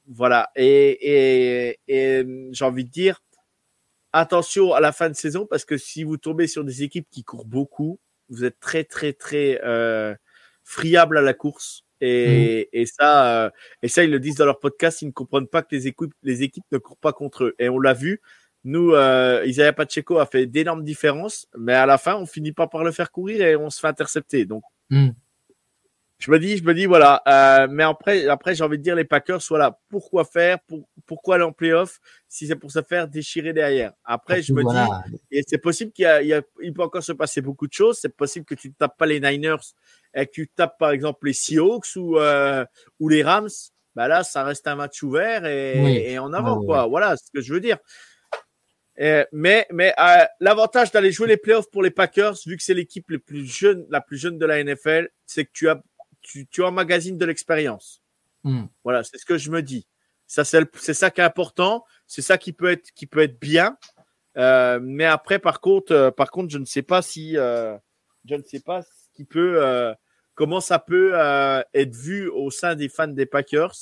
voilà. 0.08 0.50
Et 0.56 1.78
j'ai 1.86 2.64
envie 2.64 2.84
de 2.84 2.90
dire, 2.90 3.22
attention 4.12 4.72
à 4.72 4.80
la 4.80 4.92
fin 4.92 5.08
de 5.08 5.14
saison 5.14 5.46
parce 5.46 5.64
que 5.64 5.76
si 5.76 6.04
vous 6.04 6.16
tombez 6.16 6.46
sur 6.46 6.64
des 6.64 6.82
équipes 6.82 7.06
qui 7.10 7.22
courent 7.22 7.46
beaucoup, 7.46 7.98
vous 8.28 8.44
êtes 8.44 8.58
très 8.60 8.84
très 8.84 9.12
très 9.12 9.60
euh, 9.64 10.14
friable 10.64 11.18
à 11.18 11.22
la 11.22 11.34
course. 11.34 11.84
Et, 12.00 12.68
mm. 12.72 12.78
et 12.78 12.86
ça, 12.86 13.44
euh, 13.44 13.50
et 13.82 13.88
ça, 13.88 14.04
ils 14.04 14.10
le 14.10 14.20
disent 14.20 14.36
dans 14.36 14.46
leur 14.46 14.58
podcast, 14.58 15.02
ils 15.02 15.06
ne 15.06 15.12
comprennent 15.12 15.46
pas 15.46 15.62
que 15.62 15.74
les 15.74 15.86
équipes, 15.86 16.14
les 16.22 16.42
équipes 16.42 16.64
ne 16.72 16.78
courent 16.78 16.98
pas 16.98 17.12
contre 17.12 17.44
eux. 17.44 17.54
Et 17.58 17.68
on 17.68 17.78
l'a 17.78 17.94
vu. 17.94 18.20
Nous, 18.64 18.92
euh, 18.92 19.42
Isaiah 19.46 19.72
Pacheco 19.72 20.18
a 20.18 20.26
fait 20.26 20.46
d'énormes 20.46 20.84
différences, 20.84 21.46
mais 21.56 21.72
à 21.72 21.86
la 21.86 21.96
fin, 21.96 22.16
on 22.16 22.26
finit 22.26 22.52
pas 22.52 22.66
par 22.66 22.84
le 22.84 22.92
faire 22.92 23.10
courir 23.10 23.40
et 23.40 23.56
on 23.56 23.70
se 23.70 23.80
fait 23.80 23.88
intercepter. 23.88 24.44
Donc, 24.44 24.62
mm 24.90 25.10
je 26.20 26.30
me 26.30 26.38
dis, 26.38 26.58
je 26.58 26.64
me 26.64 26.74
dis, 26.74 26.84
voilà. 26.84 27.22
Euh, 27.26 27.66
mais 27.70 27.82
après, 27.82 28.28
après, 28.28 28.54
j'ai 28.54 28.62
envie 28.62 28.76
de 28.76 28.82
dire 28.82 28.94
les 28.94 29.04
Packers, 29.04 29.40
voilà, 29.48 29.78
pourquoi 29.88 30.24
faire, 30.24 30.60
pour, 30.60 30.86
pourquoi 31.06 31.36
aller 31.36 31.44
en 31.44 31.52
playoff 31.52 31.98
si 32.28 32.46
c'est 32.46 32.56
pour 32.56 32.70
se 32.70 32.82
faire 32.82 33.08
déchirer 33.08 33.54
derrière? 33.54 33.94
Après, 34.04 34.42
je 34.42 34.52
me 34.52 34.62
dis, 34.62 35.16
et 35.30 35.40
c'est 35.46 35.58
possible 35.58 35.92
qu'il 35.92 36.04
y, 36.04 36.34
a, 36.34 36.42
il 36.62 36.74
peut 36.74 36.82
encore 36.82 37.02
se 37.02 37.12
passer 37.12 37.40
beaucoup 37.40 37.66
de 37.66 37.72
choses. 37.72 37.98
C'est 38.02 38.14
possible 38.14 38.44
que 38.44 38.54
tu 38.54 38.68
ne 38.68 38.74
tapes 38.74 38.98
pas 38.98 39.06
les 39.06 39.18
Niners 39.18 39.56
et 40.14 40.26
que 40.26 40.32
tu 40.32 40.48
tapes 40.48 40.78
par 40.78 40.90
exemple 40.90 41.26
les 41.26 41.32
Seahawks 41.32 41.96
ou 41.96 42.18
euh, 42.18 42.64
ou 42.98 43.08
les 43.08 43.22
Rams. 43.22 43.48
Bah 43.94 44.06
là, 44.06 44.22
ça 44.22 44.44
reste 44.44 44.66
un 44.68 44.76
match 44.76 45.02
ouvert 45.02 45.44
et, 45.46 46.12
et 46.12 46.18
en 46.18 46.32
avant 46.32 46.64
quoi. 46.64 46.86
Voilà, 46.86 47.16
ce 47.16 47.30
que 47.32 47.40
je 47.40 47.52
veux 47.52 47.60
dire. 47.60 47.78
mais 49.32 49.66
mais 49.70 49.94
euh, 49.98 50.24
l'avantage 50.40 50.92
d'aller 50.92 51.10
jouer 51.12 51.28
les 51.28 51.36
playoffs 51.36 51.70
pour 51.70 51.82
les 51.82 51.90
Packers, 51.90 52.36
vu 52.46 52.56
que 52.56 52.62
c'est 52.62 52.74
l'équipe 52.74 53.10
la 53.10 53.18
plus 53.18 53.46
jeune, 53.46 53.86
la 53.90 54.00
plus 54.00 54.16
jeune 54.16 54.38
de 54.38 54.46
la 54.46 54.62
NFL, 54.62 55.08
c'est 55.26 55.44
que 55.44 55.50
tu 55.52 55.68
as 55.68 55.82
tu, 56.22 56.46
tu 56.46 56.62
emmagasines 56.62 57.18
de 57.18 57.24
l'expérience. 57.24 58.02
Hmm. 58.44 58.64
Voilà, 58.84 59.02
c'est 59.04 59.18
ce 59.18 59.24
que 59.24 59.38
je 59.38 59.50
me 59.50 59.62
dis. 59.62 59.86
Ça, 60.26 60.44
c'est 60.44 60.94
ça 60.94 61.10
qui 61.10 61.20
est 61.20 61.24
important. 61.24 61.84
C'est 62.06 62.22
ça 62.22 62.38
qui 62.38 62.52
peut 62.52 62.70
être, 62.70 62.92
qui 62.92 63.06
peut 63.06 63.20
être 63.20 63.40
bien. 63.40 63.76
Euh, 64.36 64.78
mais 64.80 65.04
après, 65.04 65.38
par 65.38 65.60
contre, 65.60 65.92
euh, 65.92 66.10
par 66.10 66.30
contre, 66.30 66.50
je 66.50 66.58
ne 66.58 66.64
sais 66.64 66.82
pas 66.82 67.02
si, 67.02 67.36
euh, 67.36 67.76
je 68.24 68.36
ne 68.36 68.42
sais 68.42 68.60
pas 68.60 68.82
ce 68.82 68.99
qui 69.12 69.24
peut, 69.24 69.62
euh, 69.62 69.94
comment 70.34 70.60
ça 70.60 70.78
peut 70.78 71.12
euh, 71.14 71.62
être 71.74 71.94
vu 71.94 72.28
au 72.28 72.50
sein 72.50 72.74
des 72.74 72.88
fans 72.88 73.08
des 73.08 73.26
Packers. 73.26 73.74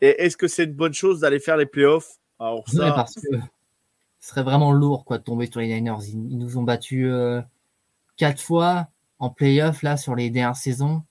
Et 0.00 0.24
est-ce 0.24 0.36
que 0.36 0.48
c'est 0.48 0.64
une 0.64 0.74
bonne 0.74 0.94
chose 0.94 1.20
d'aller 1.20 1.40
faire 1.40 1.56
les 1.56 1.66
playoffs? 1.66 2.16
Alors 2.38 2.68
ça, 2.68 2.92
parce 2.92 3.14
que 3.14 3.36
ce 4.20 4.28
serait 4.28 4.44
vraiment 4.44 4.72
lourd 4.72 5.04
quoi 5.04 5.18
de 5.18 5.24
tomber 5.24 5.50
sur 5.50 5.60
les 5.60 5.68
Niners. 5.68 6.04
Ils, 6.06 6.32
ils 6.32 6.38
nous 6.38 6.56
ont 6.56 6.62
battus 6.62 7.10
quatre 8.16 8.40
fois 8.40 8.88
en 9.18 9.30
playoffs 9.30 9.82
là 9.82 9.96
sur 9.96 10.14
les 10.14 10.30
dernières 10.30 10.56
saisons. 10.56 11.02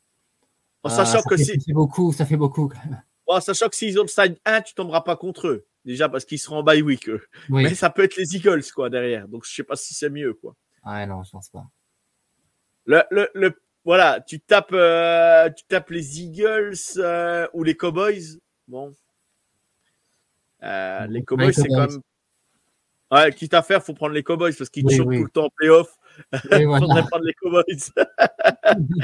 En 0.83 0.89
sachant 0.89 1.19
ah, 1.25 1.29
que 1.29 1.37
si. 1.37 1.45
Ça 1.45 1.53
fait 1.53 1.73
beaucoup, 1.73 2.13
ça 2.13 2.25
fait 2.25 2.37
beaucoup 2.37 2.67
quand 2.67 2.83
même. 2.85 3.01
En 3.25 3.41
sachant 3.41 3.67
que 3.67 3.75
s'ils 3.75 3.99
ont 3.99 4.03
le 4.03 4.07
side 4.07 4.37
1, 4.45 4.61
tu 4.61 4.73
tomberas 4.73 5.01
pas 5.01 5.17
contre 5.17 5.47
eux. 5.47 5.65
Déjà 5.83 6.07
parce 6.07 6.25
qu'ils 6.25 6.39
seront 6.39 6.57
en 6.57 6.63
bye 6.63 6.81
week. 6.81 7.09
Eux. 7.09 7.23
Mais 7.49 7.73
ça 7.75 7.89
peut 7.89 8.03
être 8.03 8.15
les 8.15 8.35
Eagles 8.35 8.63
quoi 8.73 8.89
derrière. 8.89 9.27
Donc 9.27 9.45
je 9.45 9.53
sais 9.53 9.63
pas 9.63 9.75
si 9.75 9.93
c'est 9.93 10.09
mieux 10.09 10.33
quoi. 10.33 10.55
Ouais 10.85 11.05
non, 11.05 11.23
je 11.23 11.31
pense 11.31 11.49
pas. 11.49 11.65
Le, 12.87 13.03
le, 13.11 13.29
le 13.35 13.53
voilà, 13.85 14.19
tu 14.19 14.39
tapes, 14.39 14.73
euh, 14.73 15.49
tu 15.51 15.63
tapes 15.65 15.91
les 15.91 16.21
Eagles 16.21 16.73
euh, 16.97 17.47
ou 17.53 17.63
les 17.63 17.75
Cowboys. 17.75 18.39
Bon, 18.67 18.93
euh, 20.63 21.07
les 21.07 21.23
Cowboys, 21.23 21.53
c'est 21.53 21.67
quand 21.67 21.87
même. 21.87 22.01
Ouais, 23.09 23.31
quitte 23.31 23.53
à 23.53 23.61
faire, 23.61 23.81
faut 23.83 23.93
prendre 23.93 24.13
les 24.13 24.23
Cowboys 24.23 24.53
parce 24.57 24.69
qu'ils 24.69 24.85
oui, 24.85 24.97
tout 24.97 25.23
le 25.23 25.29
temps 25.29 25.45
en 25.45 25.49
playoff. 25.55 25.95
Il 26.33 26.65
faudrait 26.79 27.03
prendre 27.03 27.23
les 27.23 27.33
Cowboys. 27.33 27.63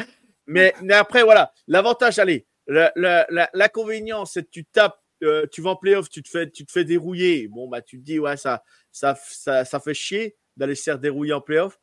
mais, 0.47 0.73
mais 0.81 0.95
après, 0.95 1.23
voilà, 1.23 1.53
l'avantage, 1.67 2.19
allez, 2.19 2.45
L'inconvénient, 2.67 4.25
c'est 4.25 4.43
que 4.43 4.49
tu 4.49 4.65
tapes, 4.65 4.99
euh, 5.23 5.45
tu 5.51 5.61
vas 5.61 5.71
en 5.71 5.75
playoff, 5.75 6.09
tu 6.09 6.23
te 6.23 6.29
fais, 6.29 6.49
tu 6.49 6.65
te 6.65 6.71
fais 6.71 6.84
dérouiller. 6.84 7.47
Bon, 7.47 7.67
bah, 7.67 7.81
tu 7.81 7.99
te 7.99 8.03
dis, 8.03 8.19
ouais, 8.19 8.38
ça, 8.38 8.63
ça, 8.91 9.17
ça, 9.21 9.65
ça 9.65 9.79
fait 9.79 9.93
chier 9.93 10.36
d'aller 10.55 10.75
se 10.75 10.84
faire 10.84 10.99
dérouiller 10.99 11.34
en 11.34 11.41
playoff. 11.41 11.79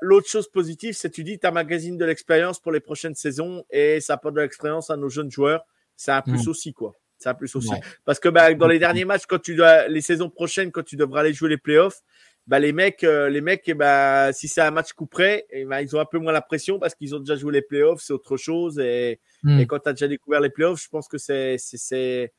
L'autre 0.00 0.28
chose 0.28 0.48
positive, 0.48 0.94
c'est 0.94 1.10
que 1.10 1.14
tu 1.14 1.24
dis, 1.24 1.38
tu 1.38 1.50
magazine 1.50 1.98
de 1.98 2.04
l'expérience 2.04 2.60
pour 2.60 2.70
les 2.70 2.80
prochaines 2.80 3.16
saisons 3.16 3.64
et 3.70 4.00
ça 4.00 4.14
apporte 4.14 4.36
de 4.36 4.40
l'expérience 4.40 4.88
à 4.90 4.96
nos 4.96 5.08
jeunes 5.08 5.30
joueurs. 5.30 5.64
C'est 5.96 6.12
un 6.12 6.22
plus 6.22 6.48
aussi, 6.48 6.72
quoi. 6.72 6.92
C'est 7.18 7.28
un 7.28 7.34
plus 7.34 7.54
aussi. 7.56 7.72
Parce 8.04 8.20
que 8.20 8.28
bah, 8.28 8.54
dans 8.54 8.68
les 8.68 8.78
derniers 8.78 9.04
matchs, 9.04 9.26
quand 9.26 9.40
tu 9.40 9.56
dois, 9.56 9.88
les 9.88 10.00
saisons 10.00 10.30
prochaines, 10.30 10.70
quand 10.70 10.84
tu 10.84 10.96
devras 10.96 11.20
aller 11.20 11.32
jouer 11.32 11.48
les 11.48 11.58
playoffs, 11.58 12.02
bah, 12.46 12.58
les 12.58 12.72
mecs, 12.72 13.02
euh, 13.04 13.28
les 13.28 13.40
mecs, 13.40 13.62
eh 13.66 13.74
bah, 13.74 14.32
si 14.32 14.48
c'est 14.48 14.60
un 14.60 14.70
match 14.70 14.92
coup 14.92 15.06
près, 15.06 15.46
eh 15.50 15.64
bah, 15.64 15.82
ils 15.82 15.96
ont 15.96 16.00
un 16.00 16.04
peu 16.04 16.18
moins 16.18 16.32
la 16.32 16.42
pression 16.42 16.78
parce 16.78 16.94
qu'ils 16.94 17.14
ont 17.14 17.18
déjà 17.18 17.36
joué 17.36 17.52
les 17.52 17.62
playoffs, 17.62 18.02
c'est 18.02 18.12
autre 18.12 18.36
chose. 18.36 18.78
Et, 18.78 19.20
mm. 19.42 19.60
et 19.60 19.66
quand 19.66 19.78
tu 19.80 19.88
as 19.88 19.92
déjà 19.92 20.08
découvert 20.08 20.40
les 20.40 20.50
playoffs, 20.50 20.82
je 20.82 20.88
pense 20.88 21.08
que 21.08 21.18
c'est, 21.18 21.56
c'est, 21.58 22.32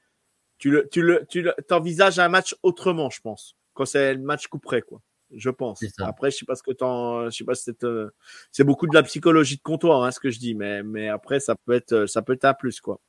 tu 0.58 0.70
le, 0.70 0.88
tu 0.90 1.02
le, 1.02 1.26
tu 1.28 1.46
t'envisages 1.68 2.20
un 2.20 2.30
match 2.30 2.56
autrement, 2.64 3.10
je 3.10 3.20
pense, 3.22 3.58
quand 3.74 3.86
c'est 3.86 4.14
le 4.14 4.22
match 4.22 4.48
coup 4.48 4.60
près, 4.60 4.82
quoi 4.82 5.02
je 5.32 5.50
pense. 5.50 5.84
Après, 6.00 6.32
je 6.32 6.38
sais 6.38 6.46
pas 6.46 6.56
ce 6.56 6.64
que 6.64 6.72
t'en, 6.72 7.26
je 7.26 7.38
sais 7.38 7.44
pas 7.44 7.56
si 7.56 7.64
c'est, 7.64 7.84
euh, 7.84 8.10
c'est 8.52 8.64
beaucoup 8.64 8.88
de 8.88 8.94
la 8.94 9.04
psychologie 9.04 9.58
de 9.58 9.62
comptoir, 9.62 10.04
hein, 10.04 10.12
ce 10.12 10.20
que 10.20 10.30
je 10.30 10.40
dis, 10.40 10.56
mais, 10.56 10.84
mais 10.84 11.10
après, 11.10 11.40
ça 11.40 11.56
peut 11.56 11.74
être, 11.74 12.06
ça 12.06 12.22
peut 12.22 12.34
être 12.34 12.46
un 12.46 12.54
plus, 12.54 12.80
quoi. 12.82 13.00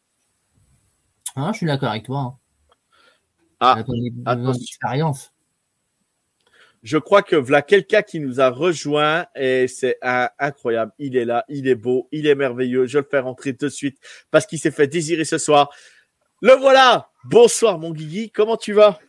Ah, 1.35 1.51
je 1.53 1.59
suis 1.59 1.67
d'accord 1.67 1.91
avec 1.91 2.05
toi. 2.05 2.19
Hein. 2.21 2.39
Ah, 3.61 3.83
expérience. 4.55 5.33
Je 6.83 6.99
crois 6.99 7.23
que 7.23 7.37
voilà 7.37 7.62
quelqu'un 7.62 8.03
qui 8.03 8.21
nous 8.21 8.41
a 8.41 8.49
rejoint 8.49 9.27
et 9.35 9.67
c'est 9.67 9.99
incroyable. 10.39 10.93
Il 10.99 11.17
est 11.17 11.25
là, 11.25 11.45
il 11.49 11.67
est 11.67 11.75
beau, 11.75 12.09
il 12.12 12.27
est 12.27 12.35
merveilleux. 12.35 12.87
Je 12.87 12.99
vais 12.99 13.03
le 13.03 13.09
faire 13.11 13.25
rentrer 13.25 13.57
tout 13.57 13.67
de 13.67 13.71
suite 13.71 13.99
parce 14.31 14.47
qu'il 14.47 14.61
s'est 14.61 14.71
fait 14.71 14.87
désirer 14.87 15.25
ce 15.25 15.39
soir. 15.39 15.71
Le 16.43 16.53
voilà. 16.53 17.11
Bonsoir 17.25 17.79
mon 17.79 17.91
Guigui, 17.91 18.31
comment 18.31 18.57
tu 18.57 18.73
vas? 18.73 19.01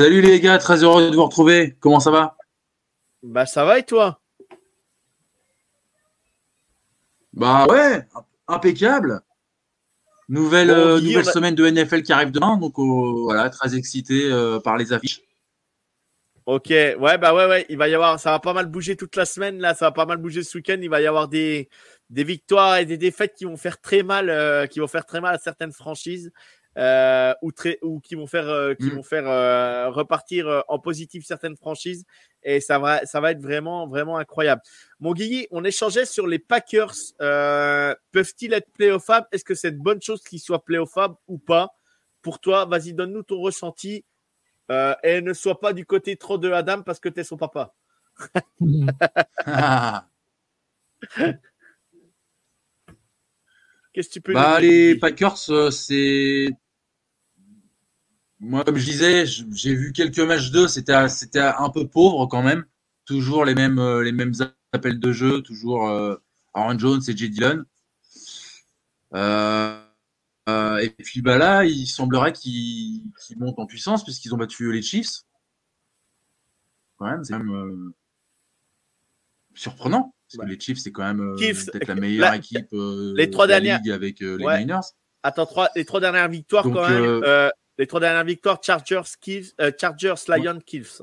Salut 0.00 0.22
les 0.22 0.40
gars, 0.40 0.56
très 0.56 0.82
heureux 0.82 1.10
de 1.10 1.14
vous 1.14 1.26
retrouver. 1.26 1.76
Comment 1.78 2.00
ça 2.00 2.10
va? 2.10 2.34
Bah 3.22 3.44
ça 3.44 3.66
va 3.66 3.78
et 3.78 3.82
toi? 3.82 4.18
Bah 7.34 7.66
ouais, 7.68 8.06
impeccable. 8.48 9.20
Nouvelle, 10.30 10.70
euh, 10.70 11.02
nouvelle 11.02 11.26
semaine 11.26 11.54
de 11.54 11.66
NFL 11.66 12.02
qui 12.02 12.14
arrive 12.14 12.30
demain, 12.30 12.56
donc 12.56 12.78
oh, 12.78 13.24
voilà, 13.24 13.50
très 13.50 13.76
excité 13.76 14.32
euh, 14.32 14.58
par 14.58 14.78
les 14.78 14.94
affiches. 14.94 15.20
Ok, 16.46 16.70
ouais, 16.70 17.18
bah 17.18 17.34
ouais, 17.34 17.46
ouais, 17.46 17.66
il 17.68 17.76
va 17.76 17.86
y 17.86 17.94
avoir, 17.94 18.18
ça 18.18 18.30
va 18.30 18.38
pas 18.38 18.54
mal 18.54 18.66
bouger 18.66 18.96
toute 18.96 19.16
la 19.16 19.26
semaine, 19.26 19.60
là, 19.60 19.74
ça 19.74 19.84
va 19.84 19.92
pas 19.92 20.06
mal 20.06 20.16
bouger 20.16 20.42
ce 20.42 20.56
week-end, 20.56 20.78
il 20.80 20.88
va 20.88 21.02
y 21.02 21.06
avoir 21.06 21.28
des, 21.28 21.68
des 22.08 22.24
victoires 22.24 22.78
et 22.78 22.86
des 22.86 22.96
défaites 22.96 23.34
qui 23.34 23.44
vont 23.44 23.58
faire 23.58 23.78
très 23.78 24.02
mal, 24.02 24.30
euh, 24.30 24.66
qui 24.66 24.80
vont 24.80 24.88
faire 24.88 25.04
très 25.04 25.20
mal 25.20 25.34
à 25.34 25.38
certaines 25.38 25.72
franchises. 25.72 26.32
Euh, 26.78 27.34
ou, 27.42 27.50
très, 27.50 27.78
ou 27.82 27.98
qui 27.98 28.14
vont 28.14 28.28
faire, 28.28 28.48
euh, 28.48 28.74
qui 28.74 28.86
mm. 28.86 28.94
vont 28.94 29.02
faire 29.02 29.28
euh, 29.28 29.90
repartir 29.90 30.62
en 30.68 30.78
positif 30.78 31.26
certaines 31.26 31.56
franchises. 31.56 32.04
Et 32.42 32.60
ça 32.60 32.78
va, 32.78 33.04
ça 33.06 33.20
va 33.20 33.32
être 33.32 33.40
vraiment, 33.40 33.88
vraiment 33.88 34.16
incroyable. 34.16 34.62
Mon 35.00 35.12
Guigui, 35.12 35.48
on 35.50 35.64
échangeait 35.64 36.06
sur 36.06 36.26
les 36.26 36.38
Packers. 36.38 36.94
Peuvent-ils 37.18 38.52
être 38.52 38.70
playoffs 38.72 39.10
Est-ce 39.32 39.44
que 39.44 39.54
c'est 39.54 39.70
une 39.70 39.78
bonne 39.78 40.00
chose 40.00 40.22
qu'ils 40.22 40.40
soient 40.40 40.64
playoffs 40.64 40.96
ou 41.26 41.38
pas? 41.38 41.74
Pour 42.22 42.38
toi, 42.38 42.66
vas-y, 42.66 42.94
donne-nous 42.94 43.24
ton 43.24 43.40
ressenti. 43.40 44.04
et 45.02 45.20
ne 45.20 45.32
sois 45.32 45.58
pas 45.58 45.72
du 45.72 45.84
côté 45.84 46.16
trop 46.16 46.38
de 46.38 46.50
Adam 46.50 46.82
parce 46.82 47.00
que 47.00 47.08
tu 47.08 47.20
es 47.20 47.24
son 47.24 47.36
papa. 47.36 47.74
Qu'est-ce 54.00 54.08
que 54.08 54.14
tu 54.14 54.20
peux 54.22 54.32
bah, 54.32 54.58
Les 54.60 54.94
Packers, 54.94 55.36
c'est. 55.74 56.48
Moi, 58.38 58.64
comme 58.64 58.78
je 58.78 58.84
disais, 58.86 59.26
j'ai 59.26 59.74
vu 59.74 59.92
quelques 59.92 60.20
matchs 60.20 60.50
d'eux, 60.50 60.68
c'était, 60.68 61.06
c'était 61.10 61.40
un 61.40 61.68
peu 61.68 61.86
pauvre 61.86 62.24
quand 62.24 62.42
même. 62.42 62.64
Toujours 63.04 63.44
les 63.44 63.54
mêmes, 63.54 63.78
euh, 63.78 64.02
les 64.02 64.12
mêmes 64.12 64.32
appels 64.72 64.98
de 64.98 65.12
jeu, 65.12 65.42
toujours 65.42 65.86
euh, 65.86 66.16
Aaron 66.54 66.78
Jones 66.78 67.02
et 67.08 67.14
Jay 67.14 67.28
Dillon. 67.28 67.66
Euh, 69.12 69.78
et 70.48 70.88
puis 70.88 71.20
bah 71.20 71.36
là, 71.36 71.66
il 71.66 71.86
semblerait 71.86 72.32
qu'ils, 72.32 73.04
montent 73.36 73.58
en 73.58 73.66
puissance 73.66 74.02
puisqu'ils 74.02 74.32
ont 74.34 74.38
battu 74.38 74.72
les 74.72 74.80
Chiefs. 74.80 75.24
Quand 76.96 77.04
même, 77.04 77.22
c'est 77.22 77.36
même 77.36 77.92
surprenant. 79.54 80.14
Parce 80.32 80.46
que 80.46 80.52
les 80.52 80.60
Chiefs, 80.60 80.78
c'est 80.78 80.92
quand 80.92 81.02
même 81.02 81.20
euh, 81.20 81.36
peut-être 81.36 81.88
la 81.88 81.94
meilleure 81.94 82.34
équipe 82.34 82.68
euh, 82.72 83.14
les 83.16 83.30
trois 83.30 83.46
dernières... 83.46 83.78
ligue 83.78 83.90
avec 83.90 84.22
euh, 84.22 84.36
les 84.36 84.58
Niners. 84.60 84.80
Attends, 85.22 85.46
trois, 85.46 85.68
les 85.74 85.84
trois 85.84 86.00
dernières 86.00 86.28
victoires 86.28 86.64
quand 86.64 86.88
même. 86.88 87.50
les 87.78 87.86
trois 87.86 88.00
dernières 88.00 88.24
victoires, 88.24 88.58
Chargers, 88.62 89.02
Chargers 89.78 90.14
Lions, 90.28 90.60
Chiefs. 90.66 91.02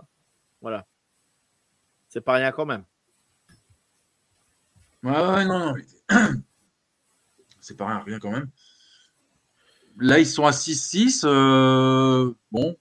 Voilà. 0.61 0.86
C'est 2.09 2.21
pas 2.21 2.34
rien 2.34 2.51
quand 2.51 2.65
même. 2.65 2.84
Ouais, 5.03 5.11
ouais, 5.11 5.45
non, 5.45 5.59
non. 5.59 5.75
c'est 7.59 7.78
pas 7.78 7.88
rien, 7.88 8.03
rien 8.05 8.19
quand 8.19 8.32
même. 8.32 8.49
Là, 9.99 10.19
ils 10.19 10.28
sont 10.28 10.45
à 10.45 10.51
6-6. 10.51 11.25
bon, 12.51 12.78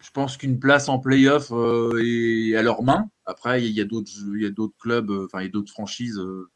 je 0.00 0.10
pense 0.10 0.36
qu'une 0.36 0.58
place 0.58 0.88
en 0.88 0.98
playoff 0.98 1.50
euh, 1.52 2.00
est 2.02 2.54
à 2.56 2.62
leurs 2.62 2.82
mains. 2.82 3.10
Après, 3.28 3.64
il 3.64 3.72
y 3.72 3.80
a 3.80 3.84
d'autres, 3.84 4.10
il 4.34 4.42
y 4.42 4.46
a 4.46 4.50
d'autres 4.50 4.76
clubs, 4.78 5.10
euh, 5.10 5.26
enfin, 5.26 5.40
il 5.40 5.44
y 5.44 5.48
a 5.48 5.50
d'autres 5.50 5.70
franchises 5.70 6.18
euh, 6.18 6.50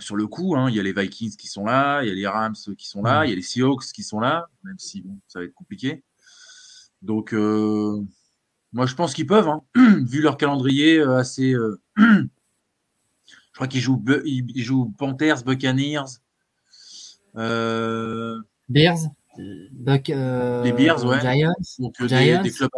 sur 0.00 0.16
le 0.16 0.26
coup. 0.26 0.56
Hein. 0.56 0.68
Il 0.70 0.76
y 0.76 0.80
a 0.80 0.82
les 0.82 0.92
Vikings 0.92 1.36
qui 1.36 1.46
sont 1.46 1.64
là, 1.64 2.02
il 2.02 2.08
y 2.08 2.10
a 2.10 2.14
les 2.14 2.26
Rams 2.26 2.56
qui 2.76 2.88
sont 2.88 3.02
là, 3.02 3.24
il 3.24 3.30
y 3.30 3.32
a 3.32 3.36
les 3.36 3.42
Seahawks 3.42 3.92
qui 3.92 4.02
sont 4.02 4.20
là, 4.20 4.48
même 4.62 4.78
si 4.78 5.02
bon, 5.02 5.18
ça 5.28 5.38
va 5.38 5.44
être 5.44 5.54
compliqué. 5.54 6.02
Donc, 7.02 7.32
moi, 7.32 8.86
je 8.86 8.94
pense 8.94 9.14
qu'ils 9.14 9.26
peuvent, 9.26 9.48
hein. 9.48 9.62
vu 10.04 10.20
leur 10.20 10.36
calendrier 10.36 11.00
assez. 11.00 11.54
je 11.96 12.26
crois 13.54 13.68
qu'ils 13.68 13.80
jouent, 13.80 14.04
ils 14.24 14.62
jouent 14.62 14.92
Panthers, 14.98 15.44
Buccaneers. 15.44 16.18
Bears 17.34 19.08
euh, 19.38 20.62
les 20.62 20.72
Bears, 20.72 21.04
ouais. 21.04 21.20
Giants, 21.20 21.54
Donc, 21.78 21.94
euh, 22.00 22.08
Giants, 22.08 22.42
des, 22.42 22.50
clubs 22.50 22.70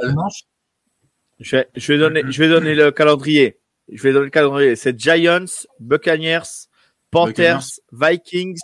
je 1.41 1.57
vais, 1.57 1.69
je 1.75 1.93
vais, 1.93 1.99
donner, 1.99 2.23
je 2.29 2.43
vais 2.43 2.49
donner 2.49 2.75
le 2.75 2.91
calendrier. 2.91 3.59
Je 3.91 4.03
vais 4.03 4.13
donner 4.13 4.27
le 4.27 4.31
calendrier. 4.31 4.77
C'est 4.77 4.99
Giants, 4.99 5.45
Buccaneers, 5.79 6.69
Panthers, 7.11 7.81
Vikings, 7.93 8.59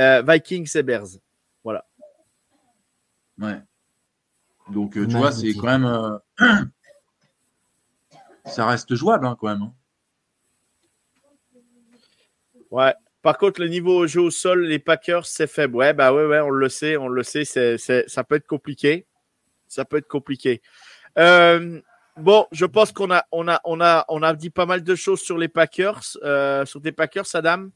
euh, 0.00 0.22
Vikings 0.26 0.70
et 0.76 0.82
Bears. 0.82 1.18
Voilà. 1.62 1.86
Ouais. 3.38 3.60
Donc, 4.70 4.92
tu 4.92 5.04
vois, 5.06 5.32
c'est 5.32 5.52
quand 5.54 5.78
même. 5.78 6.18
ça 8.46 8.66
reste 8.66 8.94
jouable, 8.94 9.26
hein, 9.26 9.36
quand 9.38 9.48
même. 9.48 9.62
Hein. 9.62 9.72
Ouais. 12.70 12.94
Par 13.22 13.36
contre, 13.36 13.60
le 13.60 13.68
niveau 13.68 14.06
jeu 14.06 14.22
au 14.22 14.30
sol, 14.30 14.64
les 14.64 14.78
Packers, 14.78 15.26
c'est 15.26 15.46
faible. 15.46 15.76
Ouais, 15.76 15.92
bah 15.92 16.12
ouais, 16.14 16.24
ouais, 16.24 16.40
on 16.40 16.48
le 16.48 16.68
sait, 16.70 16.96
on 16.96 17.08
le 17.08 17.22
sait, 17.22 17.44
c'est, 17.44 17.76
ça 17.76 18.24
peut 18.24 18.36
être 18.36 18.46
compliqué. 18.46 19.06
Ça 19.68 19.84
peut 19.84 19.98
être 19.98 20.08
compliqué. 20.08 20.62
Euh, 21.18 21.80
bon, 22.20 22.46
je 22.52 22.66
pense 22.66 22.92
qu'on 22.92 23.10
a, 23.10 23.24
on 23.32 23.48
a, 23.48 23.60
on 23.64 23.80
a, 23.80 24.04
on 24.08 24.22
a 24.22 24.34
dit 24.34 24.50
pas 24.50 24.66
mal 24.66 24.82
de 24.82 24.94
choses 24.94 25.20
sur 25.20 25.38
les 25.38 25.48
Packers, 25.48 26.02
euh, 26.22 26.64
sur 26.66 26.80
des 26.80 26.92
Packers, 26.92 27.26
Adam. 27.34 27.68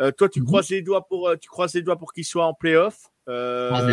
Euh, 0.00 0.10
toi, 0.10 0.28
tu 0.28 0.40
mhm. 0.40 0.46
croises 0.46 0.70
les 0.70 0.82
doigts 0.82 1.06
pour, 1.06 1.32
tu 1.40 1.48
croises 1.48 1.74
les 1.74 1.82
doigts 1.82 1.98
pour 1.98 2.12
qu'ils 2.12 2.24
soient 2.24 2.46
en 2.46 2.54
playoff. 2.54 3.10
Bah, 3.26 3.86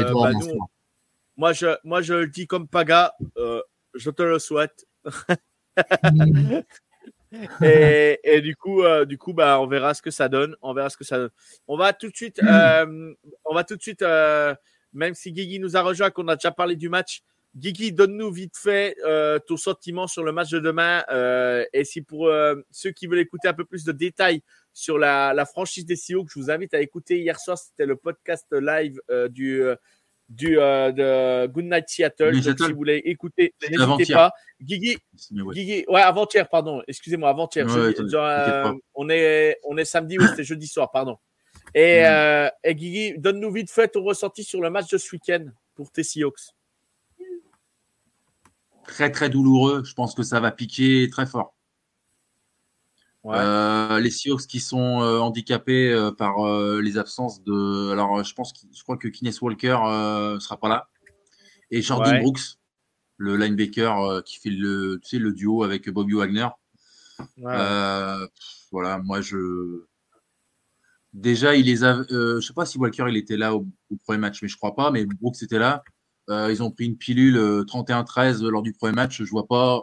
moi, 1.38 1.54
je, 1.54 1.68
moi, 1.84 2.02
je 2.02 2.14
le 2.14 2.28
dis 2.28 2.48
comme 2.48 2.68
Paga, 2.68 3.14
je 3.94 4.10
te 4.10 4.24
le 4.24 4.40
souhaite. 4.40 4.86
et, 7.62 8.42
du 8.42 8.56
coup, 8.56 8.84
euh, 8.84 9.06
du 9.06 9.18
coup, 9.18 9.34
bah, 9.34 9.60
on 9.60 9.68
verra 9.68 9.94
ce 9.94 10.02
que 10.02 10.12
ça 10.12 10.30
donne. 10.30 10.56
On 10.62 10.74
verra 10.74 10.90
ce 10.90 10.98
que 10.98 11.04
ça 11.04 11.18
donne. 11.18 11.30
On 11.68 11.78
va 11.78 11.94
tout 11.94 12.10
de 12.10 12.16
suite, 12.16 12.42
euh, 12.44 13.14
on 13.46 13.54
va 13.54 13.64
tout 13.64 13.76
de 13.76 13.82
suite, 13.82 14.02
euh, 14.02 14.54
même 14.94 15.14
si 15.14 15.32
Guigui 15.32 15.60
nous 15.60 15.78
a 15.78 15.82
rejoint, 15.82 16.10
qu'on 16.12 16.28
a 16.28 16.36
déjà 16.36 16.52
parlé 16.52 16.76
du 16.76 16.90
match. 16.90 17.24
Guigui, 17.56 17.92
donne-nous 17.92 18.32
vite 18.32 18.56
fait 18.58 18.96
ton 19.48 19.58
sentiment 19.58 20.08
sur 20.08 20.24
le 20.24 20.32
match 20.32 20.50
de 20.52 20.60
demain. 20.60 21.04
et 21.74 21.84
si 21.84 22.02
pour 22.02 22.32
ceux 22.72 22.92
qui 22.92 23.08
veulent 23.08 23.20
écouter 23.20 23.48
un 23.48 23.54
peu 23.54 23.66
plus 23.66 23.84
de 23.84 23.92
détails 23.92 24.42
sur 24.74 24.98
la, 24.98 25.34
la 25.34 25.46
franchise 25.46 25.86
des 25.86 25.96
CEO, 25.96 26.24
que 26.24 26.32
je 26.34 26.40
vous 26.40 26.50
invite 26.50 26.74
à 26.74 26.82
écouter 26.82 27.20
hier 27.20 27.38
soir, 27.40 27.58
c'était 27.58 27.86
le 27.86 27.98
podcast 27.98 28.48
live 28.52 29.02
du 29.30 29.64
du 30.32 30.58
euh, 30.60 30.92
de 30.92 31.48
Good 31.48 31.66
Night 31.66 31.90
Seattle. 31.90 32.32
Donc, 32.32 32.58
si 32.58 32.72
vous 32.72 32.78
voulez 32.78 33.02
écouter, 33.06 33.54
n'hésitez 33.70 34.14
pas. 34.14 34.32
Guigui, 34.62 34.98
ouais. 35.32 35.86
ouais, 35.90 36.02
avant-hier, 36.02 36.48
pardon. 36.48 36.82
Excusez-moi, 36.88 37.30
avant-hier. 37.30 37.68
Euh, 37.70 38.74
on 38.96 39.10
est 39.10 39.58
on 39.64 39.78
est 39.78 39.86
samedi 39.86 40.18
ou 40.18 40.26
c'était 40.26 40.44
jeudi 40.44 40.68
soir, 40.68 40.90
pardon. 40.92 41.18
Et, 41.76 42.06
euh, 42.06 42.50
et 42.64 42.76
Guigui, 42.76 43.18
donne-nous 43.18 43.52
vite 43.52 43.70
fait 43.70 43.90
ton 43.90 44.04
ressenti 44.04 44.44
sur 44.44 44.62
le 44.62 44.70
match 44.70 44.90
de 44.90 44.98
ce 44.98 45.16
week-end 45.16 45.46
pour 45.76 45.92
tes 45.92 46.04
Seahawks. 46.04 46.54
Très 48.92 49.10
très 49.10 49.30
douloureux. 49.30 49.84
Je 49.86 49.94
pense 49.94 50.14
que 50.14 50.22
ça 50.22 50.42
va 50.42 50.52
piquer 50.52 51.10
très 51.10 51.26
fort. 51.26 51.56
Ouais. 53.24 53.38
Euh, 53.38 54.00
les 54.02 54.10
Seahawks 54.10 54.48
qui 54.48 54.60
sont 54.60 55.02
euh, 55.02 55.20
handicapés 55.20 55.94
euh, 55.94 56.12
par 56.12 56.36
les 56.82 56.98
absences 56.98 57.42
de. 57.42 57.92
Alors, 57.92 58.22
je 58.24 58.34
pense, 58.34 58.54
je 58.76 58.84
crois 58.84 58.98
que 58.98 59.08
Kenneth 59.08 59.40
Walker 59.42 59.78
euh, 59.86 60.40
sera 60.40 60.58
pas 60.60 60.68
là 60.68 60.90
et 61.70 61.82
Jordan 61.82 62.16
Ouais. 62.16 62.22
Brooks, 62.22 62.58
le 63.16 63.38
linebacker 63.38 64.24
qui 64.26 64.40
fait 64.40 64.50
le, 64.50 65.00
tu 65.02 65.12
sais, 65.12 65.20
le 65.20 65.32
duo 65.32 65.64
avec 65.64 65.90
Bobby 65.90 66.16
Wagner. 66.16 66.50
Ouais. 67.38 68.28
Voilà, 68.72 68.98
moi 68.98 69.22
je. 69.22 69.86
Déjà, 71.14 71.56
il 71.56 71.66
les 71.66 71.86
a. 71.86 72.04
je 72.10 72.42
sais 72.42 72.54
pas 72.54 72.66
si 72.66 72.78
Walker 72.78 73.06
il 73.08 73.16
était 73.16 73.38
là 73.38 73.56
au, 73.56 73.66
au 73.90 73.96
premier 74.04 74.20
match, 74.20 74.42
mais 74.42 74.50
je 74.50 74.58
crois 74.58 74.76
pas. 74.76 74.92
Mais 74.92 75.06
Brooks 75.06 75.42
était 75.44 75.60
là. 75.60 75.82
Euh, 76.32 76.52
ils 76.52 76.64
ont 76.64 76.72
pris 76.72 76.86
une 76.86 76.98
pilule 76.98 77.38
euh, 77.38 77.64
31-13 77.64 78.44
lors 78.48 78.62
du 78.62 78.74
premier 78.74 78.94
match. 78.94 79.22
Je 79.22 79.30
vois 79.30 79.48
pas 79.48 79.82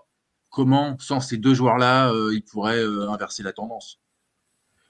comment, 0.51 0.97
sans 0.99 1.21
ces 1.21 1.37
deux 1.37 1.55
joueurs-là, 1.55 2.11
euh, 2.13 2.35
ils 2.35 2.43
pourraient 2.43 2.83
euh, 2.83 3.11
inverser 3.11 3.43
la 3.43 3.53
tendance. 3.53 4.01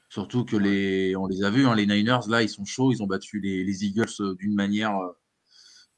Surtout 0.08 0.44
que 0.44 0.56
les, 0.56 1.14
on 1.16 1.26
les 1.26 1.44
a 1.44 1.50
vus, 1.50 1.66
hein, 1.66 1.74
les 1.74 1.86
Niners, 1.86 2.20
là, 2.28 2.42
ils 2.42 2.48
sont 2.48 2.64
chauds. 2.64 2.92
Ils 2.92 3.02
ont 3.02 3.06
battu 3.06 3.40
les, 3.40 3.62
les 3.62 3.84
Eagles 3.84 4.06
euh, 4.20 4.34
d'une 4.36 4.54
manière, 4.54 4.96
euh, 4.96 5.12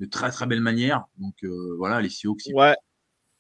de 0.01 0.07
très 0.07 0.31
très 0.31 0.47
belle 0.47 0.61
manière. 0.61 1.05
Donc 1.19 1.35
euh, 1.45 1.75
voilà, 1.79 2.01
les 2.01 2.09
Seahawks. 2.09 2.49
Ouais. 2.53 2.77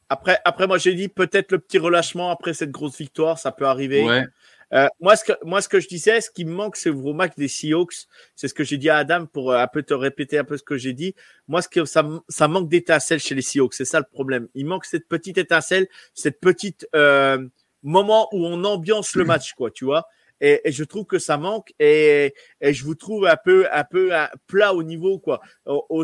Après, 0.08 0.38
après, 0.44 0.66
moi, 0.66 0.78
j'ai 0.78 0.94
dit 0.94 1.08
peut-être 1.08 1.52
le 1.52 1.58
petit 1.58 1.78
relâchement 1.78 2.30
après 2.30 2.52
cette 2.52 2.70
grosse 2.70 2.98
victoire, 2.98 3.38
ça 3.38 3.52
peut 3.52 3.66
arriver. 3.66 4.04
Ouais, 4.04 4.26
Euh, 4.72 4.86
moi, 5.00 5.16
ce 5.16 5.24
que, 5.24 5.32
moi, 5.44 5.60
ce 5.62 5.68
que 5.68 5.80
je 5.80 5.88
disais, 5.88 6.20
ce 6.20 6.30
qui 6.30 6.44
me 6.44 6.52
manque, 6.52 6.76
c'est 6.76 6.90
vos 6.90 7.12
match 7.12 7.32
des 7.36 7.48
Seahawks. 7.48 8.06
C'est 8.36 8.48
ce 8.48 8.54
que 8.54 8.64
j'ai 8.64 8.78
dit 8.78 8.88
à 8.88 8.98
Adam 8.98 9.26
pour 9.26 9.50
euh, 9.52 9.58
un 9.58 9.66
peu 9.66 9.82
te 9.82 9.94
répéter 9.94 10.38
un 10.38 10.44
peu 10.44 10.56
ce 10.56 10.62
que 10.62 10.76
j'ai 10.76 10.92
dit. 10.92 11.14
Moi, 11.48 11.62
ce 11.62 11.68
que 11.68 11.84
ça, 11.84 12.06
ça 12.28 12.48
manque 12.48 12.68
d'étincelle 12.68 13.18
chez 13.18 13.34
les 13.34 13.42
Seahawks. 13.42 13.74
C'est 13.74 13.84
ça 13.84 13.98
le 13.98 14.06
problème. 14.10 14.48
Il 14.54 14.66
manque 14.66 14.84
cette 14.84 15.08
petite 15.08 15.38
étincelle, 15.38 15.88
cette 16.14 16.40
petite 16.40 16.86
euh, 16.94 17.44
moment 17.82 18.28
où 18.32 18.46
on 18.46 18.62
ambiance 18.64 19.14
le 19.16 19.24
match, 19.26 19.54
quoi, 19.54 19.70
tu 19.70 19.84
vois. 19.84 20.06
Et, 20.41 20.61
et 20.64 20.72
je 20.72 20.84
trouve 20.84 21.05
que 21.05 21.18
ça 21.18 21.36
manque 21.36 21.72
et, 21.78 22.34
et 22.61 22.72
je 22.72 22.84
vous 22.84 22.95
trouve 22.95 23.26
un 23.26 23.36
peu, 23.36 23.66
un 23.72 23.84
peu 23.84 24.14
un 24.14 24.28
plat 24.47 24.74
au 24.74 24.82
niveau, 24.82 25.18
quoi. 25.18 25.41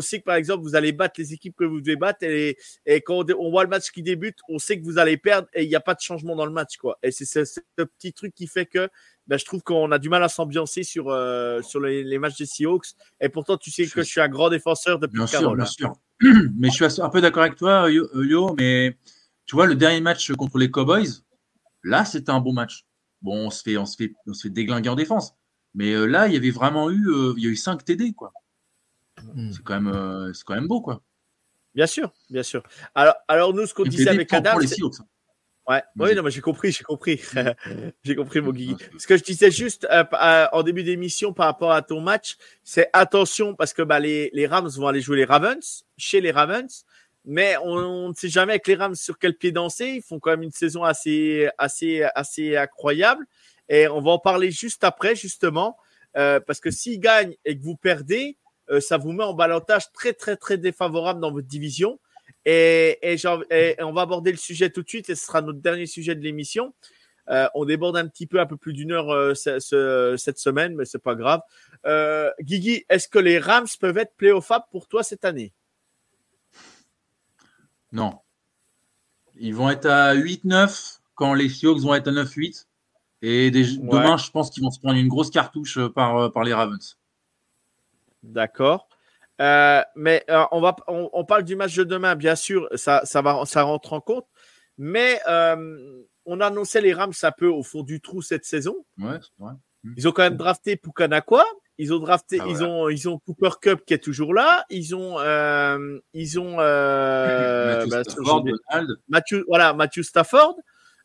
Sait 0.01 0.19
que 0.19 0.23
par 0.25 0.35
exemple, 0.35 0.63
vous 0.63 0.75
allez 0.75 0.91
battre 0.91 1.15
les 1.17 1.33
équipes 1.33 1.55
que 1.55 1.63
vous 1.65 1.81
devez 1.81 1.95
battre 1.95 2.23
et, 2.23 2.57
et 2.85 3.01
quand 3.01 3.25
on, 3.31 3.49
voit 3.49 3.63
le 3.63 3.69
match 3.69 3.91
qui 3.91 4.03
débute, 4.03 4.37
on 4.47 4.59
sait 4.59 4.79
que 4.79 4.83
vous 4.85 4.97
allez 4.99 5.17
perdre 5.17 5.47
et 5.53 5.63
il 5.63 5.69
n'y 5.69 5.75
a 5.75 5.79
pas 5.79 5.93
de 5.95 6.01
changement 6.01 6.35
dans 6.35 6.45
le 6.45 6.51
match, 6.51 6.77
quoi. 6.77 6.97
Et 7.03 7.11
c'est 7.11 7.25
ce, 7.25 7.43
ce 7.45 7.59
petit 7.83 8.13
truc 8.13 8.33
qui 8.35 8.47
fait 8.47 8.65
que 8.65 8.89
ben, 9.27 9.37
je 9.37 9.43
trouve 9.43 9.61
qu'on 9.61 9.91
a 9.91 9.99
du 9.99 10.07
mal 10.07 10.23
à 10.23 10.29
s'ambiancer 10.29 10.83
sur, 10.83 11.09
euh, 11.09 11.61
sur 11.61 11.81
les, 11.81 12.03
les 12.03 12.17
matchs 12.17 12.37
des 12.37 12.45
Seahawks. 12.45 12.87
Et 13.19 13.27
pourtant, 13.27 13.57
tu 13.57 13.71
sais 13.71 13.83
Je 13.83 13.93
que 13.93 14.01
suis- 14.01 14.07
je 14.07 14.11
suis 14.11 14.21
un 14.21 14.29
grand 14.29 14.49
défenseur 14.49 14.99
depuis 14.99 15.17
Bien 15.17 15.27
sûr, 15.27 15.55
bien 15.55 15.65
sûr. 15.65 15.93
Mais 16.57 16.69
je 16.69 16.87
suis 16.87 17.01
un 17.01 17.09
peu 17.09 17.19
d'accord 17.21 17.43
avec 17.43 17.55
toi, 17.57 17.91
Yo, 17.91 18.07
Yo, 18.23 18.55
mais 18.57 18.97
tu 19.45 19.55
vois, 19.55 19.65
le 19.67 19.75
dernier 19.75 19.99
match 20.01 20.31
contre 20.33 20.57
les 20.57 20.71
Cowboys, 20.71 21.07
là, 21.83 22.05
c'était 22.05 22.31
un 22.31 22.39
bon 22.39 22.53
match. 22.53 22.85
Bon, 23.27 23.47
on 23.47 23.49
se 23.49 23.61
fait, 23.61 23.75
on 23.75 23.85
se 23.85 23.97
fait, 23.97 24.13
on 24.25 24.33
se 24.33 24.43
fait 24.43 24.49
déglinguer 24.49 24.87
en 24.87 24.95
défense. 24.95 25.35
Mais 25.75 25.91
euh, 25.91 26.05
là, 26.05 26.27
il 26.27 26.33
y 26.33 26.37
avait 26.37 26.49
vraiment 26.49 26.89
eu, 26.89 27.09
euh, 27.09 27.33
il 27.35 27.43
y 27.43 27.47
a 27.47 27.49
eu 27.49 27.57
5 27.57 27.83
TD, 27.83 28.13
quoi. 28.13 28.31
Hmm. 29.21 29.51
C'est 29.51 29.61
quand 29.63 29.81
même, 29.81 29.93
euh, 29.93 30.31
c'est 30.31 30.45
quand 30.45 30.55
même 30.55 30.69
beau, 30.69 30.79
quoi. 30.79 31.03
Bien 31.75 31.87
sûr, 31.87 32.13
bien 32.29 32.41
sûr. 32.41 32.63
Alors, 32.95 33.15
alors 33.27 33.53
nous, 33.53 33.65
ce 33.65 33.73
qu'on 33.73 33.83
disait 33.83 34.11
avec 34.11 34.31
Adam. 34.31 34.57
Ouais, 35.67 35.83
oui, 35.97 36.15
non, 36.15 36.23
mais 36.23 36.31
j'ai 36.31 36.39
compris, 36.39 36.71
j'ai 36.71 36.85
compris. 36.85 37.19
j'ai 38.03 38.15
compris, 38.15 38.39
mon 38.39 38.51
Guigui. 38.51 38.77
Ce 38.97 39.05
que 39.05 39.17
je 39.17 39.23
disais 39.23 39.51
juste 39.51 39.85
euh, 39.91 40.05
euh, 40.13 40.47
en 40.53 40.63
début 40.63 40.83
d'émission 40.83 41.33
par 41.33 41.47
rapport 41.47 41.73
à 41.73 41.81
ton 41.81 41.99
match, 41.99 42.37
c'est 42.63 42.89
attention 42.93 43.53
parce 43.53 43.73
que 43.73 43.81
bah, 43.81 43.99
les, 43.99 44.29
les 44.31 44.47
Rams 44.47 44.69
vont 44.69 44.87
aller 44.87 45.01
jouer 45.01 45.17
les 45.17 45.25
Ravens, 45.25 45.83
chez 45.97 46.21
les 46.21 46.31
Ravens, 46.31 46.85
mais 47.27 47.57
on, 47.61 48.07
ne 48.09 48.13
sait 48.13 48.29
jamais 48.29 48.53
avec 48.53 48.67
les 48.67 48.75
Rams 48.75 48.95
sur 48.95 49.19
quel 49.19 49.35
pied 49.35 49.51
danser. 49.51 49.87
Ils 49.97 50.01
font 50.01 50.17
quand 50.17 50.31
même 50.31 50.43
une 50.43 50.51
saison 50.51 50.83
assez, 50.85 51.49
assez, 51.57 52.03
assez 52.15 52.55
incroyable. 52.55 53.25
Et 53.67 53.89
on 53.89 54.01
va 54.01 54.11
en 54.11 54.19
parler 54.19 54.49
juste 54.49 54.85
après, 54.85 55.13
justement, 55.13 55.77
euh, 56.15 56.39
parce 56.39 56.61
que 56.61 56.71
s'ils 56.71 57.01
gagnent 57.01 57.35
et 57.43 57.57
que 57.57 57.61
vous 57.63 57.75
perdez, 57.75 58.37
euh, 58.69 58.79
ça 58.79 58.97
vous 58.97 59.11
met 59.11 59.25
en 59.25 59.33
balotage 59.33 59.91
très, 59.91 60.13
très, 60.13 60.37
très 60.37 60.57
défavorable 60.57 61.19
dans 61.19 61.31
votre 61.31 61.47
division. 61.47 61.99
Et, 62.45 62.97
et, 63.01 63.75
on 63.83 63.91
va 63.91 64.03
aborder 64.03 64.31
le 64.31 64.37
sujet 64.37 64.69
tout 64.69 64.81
de 64.81 64.87
suite, 64.87 65.09
et 65.09 65.15
ce 65.15 65.25
sera 65.25 65.41
notre 65.41 65.59
dernier 65.59 65.85
sujet 65.85 66.15
de 66.15 66.21
l'émission. 66.21 66.73
Euh, 67.29 67.49
on 67.55 67.65
déborde 67.65 67.97
un 67.97 68.07
petit 68.07 68.25
peu, 68.25 68.39
un 68.39 68.45
peu 68.45 68.55
plus 68.55 68.71
d'une 68.71 68.93
heure 68.93 69.35
ce- 69.35 69.59
ce- 69.59 70.15
cette 70.17 70.39
semaine, 70.39 70.75
mais 70.75 70.85
c'est 70.85 71.03
pas 71.03 71.15
grave. 71.15 71.41
Guigui, 72.39 72.85
est-ce 72.87 73.09
que 73.09 73.19
les 73.19 73.37
Rams 73.37 73.67
peuvent 73.81 73.97
être 73.97 74.15
playoffables 74.15 74.65
pour 74.71 74.87
toi 74.87 75.03
cette 75.03 75.25
année? 75.25 75.51
Non. 77.91 78.19
Ils 79.39 79.53
vont 79.55 79.69
être 79.69 79.85
à 79.85 80.13
8-9 80.13 80.99
quand 81.15 81.33
les 81.33 81.49
Seahawks 81.49 81.79
vont 81.79 81.93
être 81.93 82.07
à 82.07 82.11
9-8. 82.11 82.67
Et 83.21 83.49
des- 83.51 83.77
Ouais. 83.77 83.87
demain, 83.89 84.17
je 84.17 84.29
pense 84.29 84.49
qu'ils 84.51 84.63
vont 84.63 84.69
se 84.71 84.79
prendre 84.79 84.97
une 84.97 85.07
grosse 85.07 85.31
cartouche 85.31 85.77
euh, 85.77 85.89
par, 85.89 86.17
euh, 86.17 86.29
par 86.29 86.43
les 86.43 86.53
Ravens. 86.53 86.97
D'accord. 88.23 88.87
Euh, 89.41 89.81
mais 89.95 90.23
euh, 90.29 90.43
on, 90.51 90.61
va, 90.61 90.75
on, 90.87 91.09
on 91.13 91.23
parle 91.25 91.43
du 91.43 91.55
match 91.55 91.75
de 91.75 91.83
demain, 91.83 92.15
bien 92.15 92.35
sûr, 92.35 92.67
ça, 92.75 93.01
ça, 93.05 93.21
va, 93.21 93.45
ça 93.45 93.63
rentre 93.63 93.93
en 93.93 94.01
compte. 94.01 94.25
Mais 94.77 95.19
euh, 95.27 96.03
on 96.25 96.41
annonçait 96.41 96.81
les 96.81 96.93
Rams 96.93 97.13
un 97.23 97.31
peu 97.31 97.47
au 97.47 97.63
fond 97.63 97.83
du 97.83 98.01
trou 98.01 98.21
cette 98.21 98.45
saison. 98.45 98.75
Ouais. 98.99 99.19
Ils 99.95 100.07
ont 100.07 100.11
quand 100.11 100.23
même 100.23 100.37
drafté 100.37 100.75
Pukanakwa. 100.75 101.43
Ils 101.79 101.93
ont 101.93 101.99
drafté, 101.99 102.39
Ah, 102.41 102.45
ils 102.47 102.57
voilà. 102.57 102.73
ont, 102.73 102.89
ils 102.89 103.07
ont 103.07 103.19
Cooper 103.19 103.51
Cup 103.61 103.81
qui 103.85 103.93
est 103.93 103.99
toujours 104.03 104.33
là. 104.33 104.65
Ils 104.69 104.95
ont, 104.95 105.19
euh, 105.19 105.99
ils 106.13 106.39
ont 106.39 106.57
euh, 106.59 107.85
Matthew 107.85 107.89
bah, 107.91 108.03
Stafford, 108.03 108.43
Donald. 108.43 108.89
Matthew, 109.09 109.35
voilà, 109.47 109.73
Matthew 109.73 110.01
Stafford, 110.01 110.55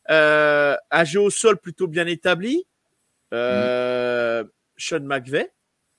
euh, 0.09 0.75
un 0.91 1.03
jeu 1.03 1.19
au 1.21 1.29
sol 1.29 1.57
plutôt 1.57 1.87
bien 1.87 2.07
établi. 2.07 2.65
Euh, 3.33 4.43
Sean 4.77 5.01
McVay, 5.01 5.51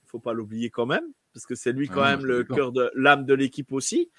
faut 0.07 0.19
pas 0.19 0.33
l'oublier 0.33 0.71
quand 0.71 0.87
même, 0.87 1.05
parce 1.33 1.47
que 1.47 1.55
c'est 1.55 1.73
lui 1.73 1.89
quand 1.89 2.03
Ah, 2.03 2.17
même 2.17 2.27
le 2.27 2.45
cœur 2.45 2.73
de 2.73 2.91
l'âme 2.95 3.25
de 3.27 3.35
l'équipe 3.35 3.73
aussi. 3.73 4.11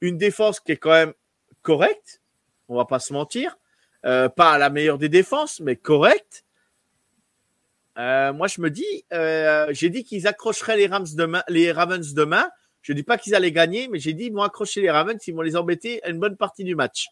Une 0.00 0.18
défense 0.18 0.60
qui 0.60 0.72
est 0.72 0.76
quand 0.76 0.90
même 0.90 1.12
correcte, 1.62 2.20
on 2.68 2.76
va 2.76 2.84
pas 2.84 2.98
se 2.98 3.12
mentir. 3.12 3.56
Euh, 4.04 4.28
pas 4.28 4.58
la 4.58 4.68
meilleure 4.68 4.98
des 4.98 5.08
défenses, 5.08 5.60
mais 5.60 5.76
correcte. 5.76 6.44
Euh, 7.98 8.32
moi, 8.32 8.46
je 8.46 8.60
me 8.60 8.70
dis, 8.70 9.04
euh, 9.12 9.66
j'ai 9.70 9.90
dit 9.90 10.04
qu'ils 10.04 10.26
accrocheraient 10.26 10.76
les 10.76 10.86
Rams 10.86 11.06
demain, 11.14 11.42
les 11.48 11.72
Ravens 11.72 12.14
demain. 12.14 12.48
Je 12.80 12.92
dis 12.92 13.02
pas 13.02 13.18
qu'ils 13.18 13.34
allaient 13.34 13.52
gagner, 13.52 13.88
mais 13.88 13.98
j'ai 13.98 14.12
dit 14.12 14.24
ils 14.24 14.32
vont 14.32 14.42
accrocher 14.42 14.80
les 14.80 14.90
Ravens, 14.90 15.20
ils 15.26 15.34
vont 15.34 15.42
les 15.42 15.56
embêter 15.56 16.00
une 16.06 16.18
bonne 16.18 16.36
partie 16.36 16.64
du 16.64 16.74
match. 16.74 17.08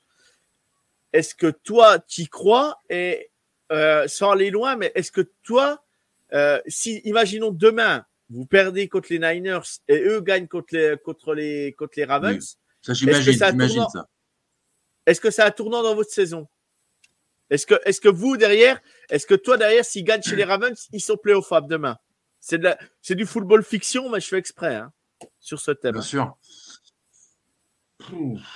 Est-ce 1.12 1.34
que 1.34 1.48
toi, 1.48 1.98
tu 2.00 2.26
crois 2.26 2.80
et 2.88 3.30
euh, 3.72 4.08
sans 4.08 4.30
aller 4.32 4.50
loin, 4.50 4.76
mais 4.76 4.90
est-ce 4.94 5.12
que 5.12 5.30
toi, 5.42 5.84
euh, 6.32 6.60
si 6.66 6.98
imaginons 7.04 7.50
demain 7.50 8.04
vous 8.30 8.46
perdez 8.46 8.88
contre 8.88 9.08
les 9.10 9.18
Niners 9.18 9.60
et 9.88 10.00
eux 10.02 10.20
gagnent 10.20 10.46
contre 10.46 10.74
les 10.74 10.96
contre 11.04 11.34
les 11.34 11.72
contre 11.72 11.94
les 11.96 12.04
Ravens, 12.04 12.58
Ça, 12.82 12.94
j'imagine, 12.94 13.34
ça. 13.34 14.08
est-ce 15.06 15.20
que 15.20 15.30
c'est 15.30 15.42
un 15.42 15.50
tournant 15.50 15.82
dans 15.82 15.94
votre 15.94 16.10
saison? 16.10 16.48
Est-ce 17.50 17.66
que, 17.66 17.74
est-ce 17.84 18.00
que 18.00 18.08
vous 18.08 18.36
derrière, 18.36 18.80
est-ce 19.10 19.26
que 19.26 19.34
toi 19.34 19.56
derrière, 19.56 19.84
s'ils 19.84 20.04
gagnent 20.04 20.22
chez 20.22 20.36
les 20.36 20.44
Ravens, 20.44 20.88
ils 20.92 21.00
sont 21.00 21.16
playoffables 21.16 21.68
demain? 21.68 21.98
C'est 22.38 22.58
de 22.58 22.64
la- 22.64 22.78
c'est 23.02 23.14
du 23.16 23.26
football 23.26 23.62
fiction, 23.64 24.08
mais 24.08 24.20
je 24.20 24.28
fais 24.28 24.38
exprès 24.38 24.76
hein, 24.76 24.92
sur 25.40 25.60
ce 25.60 25.72
thème. 25.72 25.92
Bien 25.92 26.00
sûr. 26.02 26.36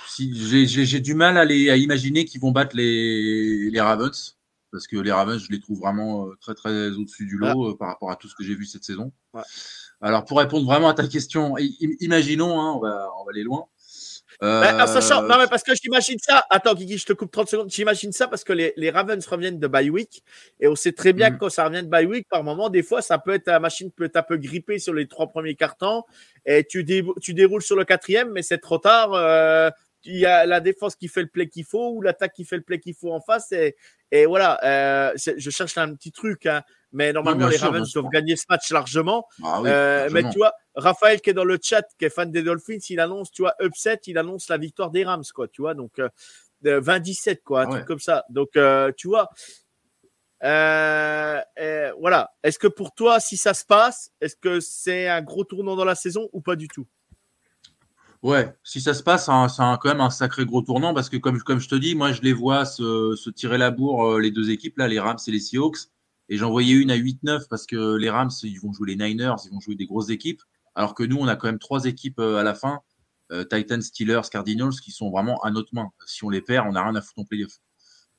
Si, 0.07 0.33
j'ai, 0.35 0.65
j'ai- 0.65 0.85
j'ai 0.85 0.99
du 0.99 1.13
mal 1.13 1.37
à, 1.37 1.45
les, 1.45 1.69
à 1.69 1.77
imaginer 1.77 2.25
qu'ils 2.25 2.41
vont 2.41 2.51
battre 2.51 2.75
les, 2.75 3.69
les 3.69 3.81
Ravens. 3.81 4.37
Parce 4.71 4.87
que 4.87 4.97
les 4.97 5.11
Ravens, 5.11 5.39
je 5.41 5.51
les 5.51 5.59
trouve 5.61 5.79
vraiment 5.79 6.27
euh, 6.27 6.35
très 6.41 6.53
très 6.53 6.89
au-dessus 6.89 7.25
du 7.25 7.37
lot 7.37 7.69
euh, 7.71 7.77
par 7.77 7.87
rapport 7.89 8.11
à 8.11 8.17
tout 8.17 8.27
ce 8.27 8.35
que 8.35 8.43
j'ai 8.43 8.55
vu 8.55 8.65
cette 8.65 8.83
saison. 8.83 9.13
Ouais. 9.33 9.43
Alors 10.01 10.25
pour 10.25 10.39
répondre 10.39 10.65
vraiment 10.65 10.89
à 10.89 10.93
ta 10.93 11.07
question, 11.07 11.55
imaginons, 12.01 12.59
hein, 12.59 12.73
on, 12.73 12.79
va, 12.79 13.09
on 13.19 13.23
va 13.23 13.31
aller 13.31 13.43
loin. 13.43 13.65
Euh, 14.43 14.79
en 14.79 14.87
sachant, 14.87 15.21
non, 15.21 15.35
mais 15.39 15.47
parce 15.47 15.63
que 15.63 15.71
j'imagine 15.75 16.17
ça. 16.19 16.45
Attends, 16.49 16.73
Guigui, 16.73 16.97
je 16.97 17.05
te 17.05 17.13
coupe 17.13 17.31
30 17.31 17.49
secondes. 17.49 17.69
J'imagine 17.69 18.11
ça 18.11 18.27
parce 18.27 18.43
que 18.43 18.53
les, 18.53 18.73
les 18.77 18.89
Ravens 18.89 19.25
reviennent 19.27 19.59
de 19.59 19.67
bye 19.67 19.89
week. 19.89 20.23
Et 20.59 20.67
on 20.67 20.75
sait 20.75 20.91
très 20.91 21.13
bien 21.13 21.29
Mhm. 21.29 21.35
que 21.35 21.39
quand 21.41 21.49
ça 21.49 21.65
revient 21.65 21.83
de 21.83 21.87
bye 21.87 22.05
week, 22.05 22.27
par 22.29 22.43
moment, 22.43 22.69
des 22.69 22.83
fois, 22.83 23.01
ça 23.01 23.17
peut 23.17 23.33
être, 23.33 23.47
la 23.47 23.59
machine 23.59 23.91
peut 23.91 24.05
être 24.05 24.17
un 24.17 24.23
peu 24.23 24.37
grippée 24.37 24.79
sur 24.79 24.93
les 24.93 25.07
trois 25.07 25.27
premiers 25.27 25.55
cartons. 25.55 26.03
Et 26.45 26.63
tu, 26.63 26.83
dé- 26.83 27.03
tu 27.21 27.33
déroules 27.33 27.61
sur 27.63 27.75
le 27.75 27.85
quatrième, 27.85 28.31
mais 28.31 28.41
c'est 28.43 28.59
trop 28.59 28.77
tard. 28.77 29.13
Euh, 29.13 29.69
il 30.05 30.17
y 30.17 30.25
a 30.25 30.45
la 30.45 30.59
défense 30.59 30.95
qui 30.95 31.07
fait 31.07 31.21
le 31.21 31.27
play 31.27 31.47
qu'il 31.47 31.65
faut 31.65 31.91
ou 31.91 32.01
l'attaque 32.01 32.33
qui 32.33 32.45
fait 32.45 32.57
le 32.57 32.61
play 32.63 32.79
qu'il 32.79 32.95
faut 32.95 33.11
en 33.11 33.21
face. 33.21 33.51
Et, 33.51 33.75
et 34.11 34.25
voilà, 34.25 34.59
euh, 34.63 35.13
je 35.15 35.49
cherche 35.49 35.77
un 35.77 35.93
petit 35.95 36.11
truc. 36.11 36.45
Hein. 36.45 36.61
Mais 36.91 37.11
normalement, 37.11 37.47
les 37.47 37.57
sûr, 37.57 37.67
Ravens 37.67 37.91
doivent 37.91 38.09
gagner 38.11 38.35
ce 38.35 38.45
match 38.49 38.71
largement. 38.71 39.27
ah 39.43 39.61
oui, 39.61 39.69
Euh, 39.69 40.09
mais 40.11 40.23
tu 40.29 40.37
vois, 40.37 40.53
Raphaël 40.75 41.19
qui 41.19 41.31
est 41.31 41.33
dans 41.33 41.43
le 41.43 41.59
chat, 41.61 41.83
qui 41.99 42.05
est 42.05 42.09
fan 42.09 42.31
des 42.31 42.43
Dolphins, 42.43 42.77
il 42.89 42.99
annonce, 42.99 43.31
tu 43.31 43.41
vois, 43.41 43.53
upset, 43.61 43.99
il 44.07 44.17
annonce 44.17 44.47
la 44.47 44.57
victoire 44.57 44.91
des 44.91 45.03
Rams, 45.03 45.23
quoi, 45.33 45.47
tu 45.47 45.61
vois, 45.61 45.73
donc 45.73 45.99
euh, 45.99 46.07
de 46.61 46.79
20-17, 46.79 47.41
quoi, 47.43 47.61
un 47.61 47.65
Ah 47.65 47.71
truc 47.71 47.85
comme 47.85 47.99
ça. 47.99 48.23
Donc, 48.29 48.55
euh, 48.55 48.91
tu 48.95 49.07
vois, 49.09 49.29
euh, 50.43 51.41
euh, 51.59 51.91
voilà. 51.99 52.33
Est-ce 52.43 52.59
que 52.59 52.67
pour 52.67 52.93
toi, 52.93 53.19
si 53.19 53.37
ça 53.37 53.53
se 53.53 53.65
passe, 53.65 54.11
est-ce 54.21 54.35
que 54.35 54.59
c'est 54.59 55.07
un 55.07 55.21
gros 55.21 55.43
tournant 55.43 55.75
dans 55.75 55.85
la 55.85 55.95
saison 55.95 56.29
ou 56.33 56.41
pas 56.41 56.55
du 56.55 56.67
tout? 56.67 56.87
Ouais, 58.25 58.57
si 58.63 58.81
ça 58.81 58.95
se 58.95 59.03
passe, 59.03 59.29
hein, 59.29 59.47
c'est 59.49 59.61
quand 59.79 59.85
même 59.85 60.01
un 60.01 60.09
sacré 60.09 60.47
gros 60.47 60.63
tournant 60.63 60.95
parce 60.95 61.09
que 61.09 61.17
comme, 61.17 61.37
je 61.37 61.67
te 61.69 61.75
dis, 61.75 61.93
moi 61.93 62.11
je 62.11 62.23
les 62.23 62.33
vois 62.33 62.65
se, 62.65 63.29
tirer 63.29 63.59
la 63.59 63.69
bourre, 63.69 64.13
euh, 64.15 64.19
les 64.19 64.31
deux 64.31 64.49
équipes, 64.49 64.79
là, 64.79 64.87
les 64.87 64.99
Rams 64.99 65.19
et 65.27 65.31
les 65.31 65.39
Seahawks. 65.39 65.77
Et 66.29 66.37
j'en 66.37 66.49
voyais 66.49 66.73
une 66.73 66.89
à 66.89 66.95
8-9 66.95 67.47
parce 67.47 67.67
que 67.67 67.95
les 67.97 68.09
Rams, 68.09 68.31
ils 68.41 68.59
vont 68.59 68.73
jouer 68.73 68.95
les 68.95 68.95
Niners, 68.95 69.35
ils 69.45 69.51
vont 69.51 69.59
jouer 69.59 69.75
des 69.75 69.85
grosses 69.85 70.09
équipes. 70.09 70.41
Alors 70.73 70.95
que 70.95 71.03
nous, 71.03 71.17
on 71.17 71.27
a 71.27 71.35
quand 71.35 71.45
même 71.45 71.59
trois 71.59 71.85
équipes 71.85 72.17
euh, 72.17 72.37
à 72.37 72.43
la 72.43 72.55
fin, 72.55 72.79
euh, 73.31 73.43
Titans, 73.43 73.83
Steelers, 73.83 74.27
Cardinals, 74.31 74.73
qui 74.83 74.89
sont 74.89 75.11
vraiment 75.11 75.37
à 75.43 75.51
notre 75.51 75.69
main. 75.75 75.91
Si 76.07 76.23
on 76.23 76.31
les 76.31 76.41
perd, 76.41 76.67
on 76.67 76.71
n'a 76.71 76.83
rien 76.83 76.95
à 76.95 77.01
foutre 77.01 77.19
en 77.19 77.25
playoff. 77.25 77.53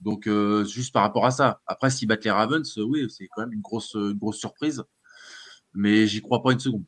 Donc, 0.00 0.28
juste 0.66 0.92
par 0.92 1.02
rapport 1.02 1.26
à 1.26 1.32
ça. 1.32 1.62
Après, 1.66 1.90
s'ils 1.90 2.06
battent 2.06 2.24
les 2.24 2.30
Ravens, 2.30 2.76
oui, 2.78 3.08
c'est 3.10 3.28
quand 3.34 3.42
même 3.42 3.52
une 3.54 3.62
grosse, 3.62 3.96
grosse 3.96 4.38
surprise. 4.38 4.84
Mais 5.74 6.06
j'y 6.06 6.20
crois 6.20 6.42
pas 6.42 6.52
une 6.52 6.60
seconde. 6.60 6.84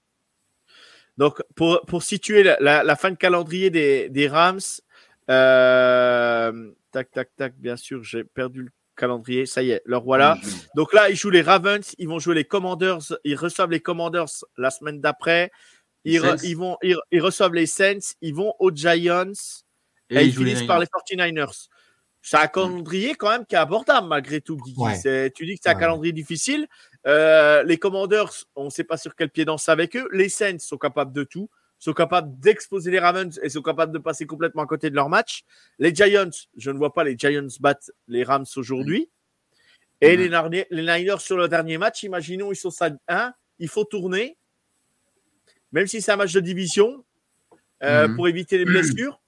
Donc, 1.19 1.43
pour, 1.57 1.83
pour 1.87 2.03
situer 2.03 2.43
la, 2.43 2.57
la- 2.61 2.83
la 2.85 2.97
fin 2.97 3.11
de 3.11 3.17
calendrier 3.17 3.69
des, 3.71 4.09
des 4.09 4.27
Rams, 4.29 4.61
euh, 5.49 6.71
tac, 6.93 7.11
tac, 7.11 7.29
tac, 7.37 7.55
bien 7.59 7.77
sûr, 7.77 8.03
j'ai 8.03 8.25
perdu 8.25 8.63
le 8.63 8.71
calendrier. 8.97 9.47
Ça 9.47 9.63
y 9.63 9.71
est, 9.71 9.83
leur 9.85 10.03
voilà. 10.03 10.39
Donc 10.75 10.93
là, 10.93 11.11
ils 11.11 11.17
jouent 11.17 11.31
les 11.31 11.43
Ravens, 11.43 11.95
ils 11.99 12.09
vont 12.09 12.19
jouer 12.19 12.35
les 12.35 12.45
Commanders, 12.45 12.99
ils 13.25 13.37
reçoivent 13.37 13.71
les 13.71 13.81
Commanders 13.81 14.27
la 14.57 14.71
semaine 14.71 15.01
d'après. 15.01 15.51
Ils, 16.05 16.21
re- 16.21 16.41
ils, 16.45 16.57
vont, 16.57 16.77
ils, 16.83 16.97
ils 17.11 17.21
reçoivent 17.21 17.55
les 17.55 17.67
Saints, 17.67 18.15
ils 18.23 18.35
vont 18.35 18.55
aux 18.61 18.71
Giants 18.71 19.33
et, 20.11 20.17
Et 20.17 20.23
ils 20.23 20.27
les 20.27 20.33
finissent 20.33 20.63
par 20.63 20.79
les 20.79 20.87
49ers. 20.87 21.67
C'est 22.23 22.37
un 22.37 22.47
calendrier 22.47 23.15
quand 23.15 23.31
même 23.31 23.47
qui 23.47 23.55
est 23.55 23.59
abordable 23.59 24.09
malgré 24.09 24.41
tout, 24.41 24.57
Guigui. 24.57 24.81
Ouais. 24.81 25.31
Tu 25.33 25.47
dis 25.47 25.55
que 25.55 25.61
c'est 25.63 25.71
un 25.71 25.75
Ouais. 25.75 25.81
calendrier 25.81 26.13
difficile. 26.13 26.67
Euh, 27.07 27.63
les 27.63 27.79
Commanders, 27.79 28.45
on 28.57 28.67
ne 28.67 28.71
sait 28.71 28.85
pas 28.85 28.97
sur 28.97 29.15
quel 29.15 29.31
pied 29.31 29.45
danser 29.45 29.71
avec 29.71 29.97
eux. 29.97 30.09
Les 30.13 30.29
Saints 30.29 30.59
sont 30.59 30.79
capables 30.79 31.13
de 31.13 31.23
tout, 31.25 31.49
sont 31.79 31.93
capables 31.93 32.39
d'exposer 32.41 32.91
les 32.91 32.99
Ravens 32.99 33.39
et 33.43 33.49
sont 33.49 33.63
capables 33.63 33.93
de 33.93 33.99
passer 33.99 34.27
complètement 34.27 34.63
à 34.63 34.67
côté 34.67 34.91
de 34.91 34.97
leur 34.97 35.09
match. 35.09 35.45
Les 35.79 35.95
Giants, 35.95 36.31
je 36.57 36.71
ne 36.71 36.77
vois 36.79 36.93
pas 36.93 37.05
les 37.05 37.17
Giants 37.17 37.47
battre 37.61 37.91
les 38.09 38.25
Rams 38.25 38.47
aujourd'hui. 38.57 39.09
Et 40.01 40.17
Mhm. 40.17 40.51
les, 40.71 40.83
Niners 40.83 41.21
sur 41.21 41.37
le 41.37 41.49
dernier 41.49 41.79
match, 41.79 42.03
imaginons, 42.03 42.53
ils 42.53 42.57
sont 42.57 42.71
ça 42.71 42.91
1, 43.09 43.33
il 43.59 43.69
faut 43.69 43.85
tourner, 43.85 44.37
même 45.73 45.87
si 45.87 46.01
c'est 46.03 46.13
un 46.13 46.17
match 46.17 46.33
de 46.33 46.41
division, 46.41 47.05
euh, 47.83 48.09
Mhm. 48.09 48.17
pour 48.17 48.29
éviter 48.29 48.59
les 48.59 48.65
blessures. 48.65 49.21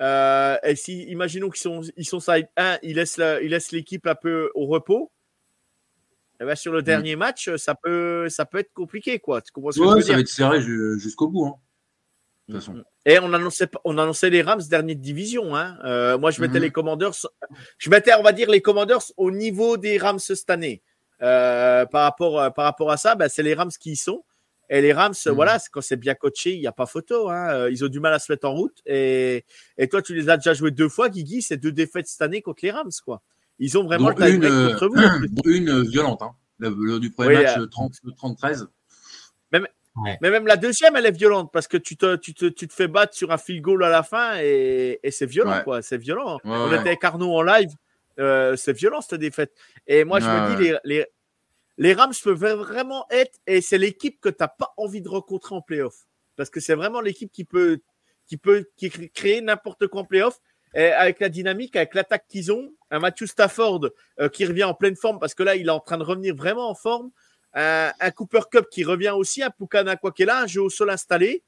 Euh, 0.00 0.58
et 0.62 0.76
si, 0.76 1.04
imaginons 1.04 1.48
qu'ils 1.50 1.60
sont, 1.62 1.80
ils 1.96 2.04
sont 2.04 2.20
side 2.20 2.48
1, 2.56 2.78
ils 2.82 2.96
laissent, 2.96 3.16
la- 3.16 3.40
ils 3.40 3.50
laissent 3.50 3.72
l'équipe 3.72 4.06
un 4.06 4.14
peu 4.14 4.50
au 4.54 4.66
repos. 4.66 5.10
Et 6.40 6.44
ben, 6.44 6.54
sur 6.54 6.72
le 6.72 6.82
dernier 6.82 7.16
match, 7.16 7.50
ça 7.56 7.74
peut, 7.74 8.28
ça 8.28 8.44
peut 8.44 8.58
être 8.58 8.72
compliqué, 8.74 9.18
quoi. 9.18 9.40
Tu 9.40 9.52
comprends 9.52 9.70
ce 9.72 9.78
que 9.80 9.84
je 9.84 9.90
veux 9.90 10.00
ça 10.00 10.06
dire? 10.06 10.14
va 10.16 10.20
être 10.20 10.28
serré 10.28 10.60
ju- 10.62 10.98
jusqu'au 10.98 11.28
bout. 11.28 11.46
hein. 11.46 11.54
De 12.48 12.54
toute 12.54 12.62
façon. 12.62 12.84
Et 13.04 13.18
on 13.18 13.32
annonçait, 13.32 13.68
on 13.84 13.98
annonçait 13.98 14.30
les 14.30 14.42
Rams 14.42 14.60
dernier 14.70 14.94
de 14.94 15.00
division. 15.00 15.56
Hein. 15.56 15.78
Euh, 15.84 16.16
moi, 16.18 16.30
je 16.30 16.40
mettais 16.40 16.60
les 16.60 16.70
Commanders. 16.70 17.12
Je 17.78 17.90
mettais, 17.90 18.12
on 18.14 18.22
va 18.22 18.32
dire, 18.32 18.48
les 18.50 18.60
Commanders 18.60 19.00
au 19.16 19.30
niveau 19.32 19.76
des 19.76 19.98
Rams 19.98 20.18
cette 20.20 20.50
année. 20.50 20.82
Euh, 21.22 21.86
par, 21.86 22.02
rapport, 22.02 22.38
euh, 22.40 22.50
par 22.50 22.64
rapport 22.66 22.90
à 22.90 22.96
ça, 22.98 23.14
ben, 23.16 23.28
c'est 23.28 23.42
les 23.42 23.54
Rams 23.54 23.70
qui 23.80 23.92
y 23.92 23.96
sont. 23.96 24.22
Et 24.68 24.80
les 24.80 24.92
Rams, 24.92 25.14
voilà, 25.32 25.58
quand 25.72 25.80
c'est 25.80 25.96
bien 25.96 26.14
coaché, 26.14 26.52
il 26.54 26.60
n'y 26.60 26.66
a 26.66 26.72
pas 26.72 26.86
photo. 26.86 27.30
Hein. 27.30 27.50
Euh, 27.54 27.70
Ils 27.70 27.84
ont 27.84 27.88
du 27.88 28.00
mal 28.00 28.12
à 28.12 28.18
se 28.18 28.30
mettre 28.30 28.46
en 28.48 28.52
route. 28.54 28.76
Et, 28.84 29.44
et 29.78 29.88
toi, 29.88 30.02
tu 30.02 30.14
les 30.14 30.28
as 30.28 30.36
déjà 30.36 30.54
joués 30.54 30.72
deux 30.72 30.88
fois, 30.88 31.08
Guigui. 31.08 31.40
C'est 31.42 31.56
deux 31.56 31.72
défaites 31.72 32.06
cette 32.08 32.22
année 32.22 32.42
contre 32.42 32.64
les 32.64 32.70
Rams. 32.72 32.90
quoi. 33.04 33.22
Ils 33.58 33.76
ont 33.78 33.84
vraiment 33.84 34.10
le 34.10 34.28
une, 34.30 34.44
euh, 34.44 34.70
contre 34.72 34.88
vous. 34.88 35.30
une 35.50 35.68
euh, 35.70 35.82
violente. 35.82 36.22
Hein. 36.22 36.32
Le, 36.58 36.70
le- 36.78 36.98
du 37.00 37.10
premier 37.10 37.36
Oui, 37.36 37.42
match, 37.42 37.56
euh, 37.58 37.62
euh, 37.62 37.66
30 37.66 37.92
30-13. 38.18 38.66
Mais 40.20 40.30
même 40.30 40.46
la 40.46 40.58
deuxième, 40.58 40.94
elle 40.96 41.06
est 41.06 41.10
violente 41.16 41.50
parce 41.52 41.66
que 41.66 41.78
tu 41.78 41.96
te, 41.96 42.16
tu 42.16 42.34
te, 42.34 42.44
tu 42.46 42.68
te 42.68 42.74
fais 42.74 42.86
battre 42.86 43.14
sur 43.14 43.32
un 43.32 43.38
field 43.38 43.62
goal 43.62 43.82
à 43.82 43.88
la 43.88 44.02
fin 44.02 44.36
et, 44.38 45.00
et 45.02 45.10
c'est 45.10 45.24
violent, 45.24 45.52
Ouais. 45.56 45.64
quoi. 45.64 45.80
C'est 45.80 45.96
violent. 45.96 46.34
Ouais, 46.44 46.50
On 46.50 46.68
ouais. 46.68 46.76
était 46.76 46.88
avec 46.88 47.02
Arnaud 47.04 47.32
en 47.34 47.42
live. 47.42 47.70
euh, 48.18 48.56
c'est 48.56 48.74
violent 48.74 49.00
cette 49.00 49.20
défaite. 49.20 49.52
Et 49.86 50.04
moi, 50.04 50.20
je 50.20 50.26
me 50.26 50.50
Ouais, 50.50 50.56
dis, 50.56 50.62
les, 50.64 50.78
les, 50.84 51.06
les 51.78 51.94
Rams 51.94 52.12
peuvent 52.22 52.52
vraiment 52.54 53.06
être, 53.10 53.38
et 53.46 53.62
c'est 53.62 53.78
l'équipe 53.78 54.20
que 54.20 54.28
tu 54.28 54.36
n'as 54.40 54.48
pas 54.48 54.74
envie 54.76 55.00
de 55.00 55.08
rencontrer 55.08 55.54
en 55.54 55.62
playoff. 55.62 55.94
Parce 56.36 56.50
que 56.50 56.60
c'est 56.60 56.74
vraiment 56.74 57.00
l'équipe 57.00 57.32
qui 57.32 57.44
peut, 57.44 57.78
qui 58.26 58.36
peut 58.36 58.68
qui 58.76 58.90
crée- 58.90 59.40
n'importe 59.40 59.86
quoi 59.86 60.02
en 60.02 60.04
playoff. 60.04 60.40
Avec 60.76 61.20
la 61.20 61.28
dynamique, 61.28 61.74
avec 61.74 61.94
l'attaque 61.94 62.26
qu'ils 62.28 62.52
ont, 62.52 62.70
un 62.90 62.98
Matthew 62.98 63.24
Stafford 63.26 63.90
euh, 64.20 64.28
qui 64.28 64.44
revient 64.44 64.64
en 64.64 64.74
pleine 64.74 64.96
forme 64.96 65.18
parce 65.18 65.34
que 65.34 65.42
là, 65.42 65.56
il 65.56 65.66
est 65.66 65.70
en 65.70 65.80
train 65.80 65.98
de 65.98 66.04
revenir 66.04 66.34
vraiment 66.34 66.68
en 66.68 66.74
forme. 66.74 67.10
Un, 67.54 67.92
un 67.98 68.10
Cooper 68.10 68.42
Cup 68.50 68.66
qui 68.70 68.84
revient 68.84 69.14
aussi, 69.16 69.42
un 69.42 69.50
Pukana 69.50 69.96
quoi 69.96 70.12
qu'il 70.12 70.28
a, 70.28 70.42
un 70.42 70.46
jeu 70.46 70.60
au 70.60 70.70
sol 70.70 70.90
installé. 70.90 71.42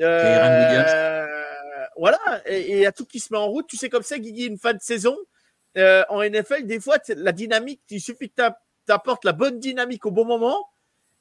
Euh, 0.00 1.26
voilà, 1.98 2.18
et 2.46 2.72
il 2.72 2.78
y 2.78 2.86
a 2.86 2.92
tout 2.92 3.04
qui 3.04 3.20
se 3.20 3.32
met 3.32 3.38
en 3.38 3.48
route. 3.48 3.66
Tu 3.66 3.76
sais, 3.76 3.88
comme 3.88 4.02
ça, 4.02 4.18
Guigui, 4.18 4.46
une 4.46 4.58
fin 4.58 4.72
de 4.72 4.80
saison, 4.80 5.16
euh, 5.76 6.04
en 6.08 6.22
NFL, 6.22 6.64
des 6.64 6.80
fois, 6.80 6.96
la 7.08 7.32
dynamique, 7.32 7.82
il 7.90 8.00
suffit 8.00 8.30
que 8.30 8.42
tu 8.86 8.92
apportes 8.92 9.24
la 9.24 9.32
bonne 9.32 9.58
dynamique 9.58 10.06
au 10.06 10.10
bon 10.10 10.24
moment 10.24 10.70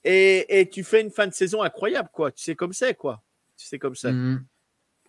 et, 0.03 0.59
et 0.59 0.69
tu 0.69 0.83
fais 0.83 1.01
une 1.01 1.11
fin 1.11 1.27
de 1.27 1.33
saison 1.33 1.61
incroyable, 1.61 2.09
quoi. 2.13 2.31
Tu 2.31 2.43
sais 2.43 2.55
comme 2.55 2.73
c'est, 2.73 2.93
quoi. 2.93 3.21
Tu 3.57 3.65
sais 3.65 3.79
comme 3.79 3.95
ça. 3.95 4.11
Mhm. 4.11 4.45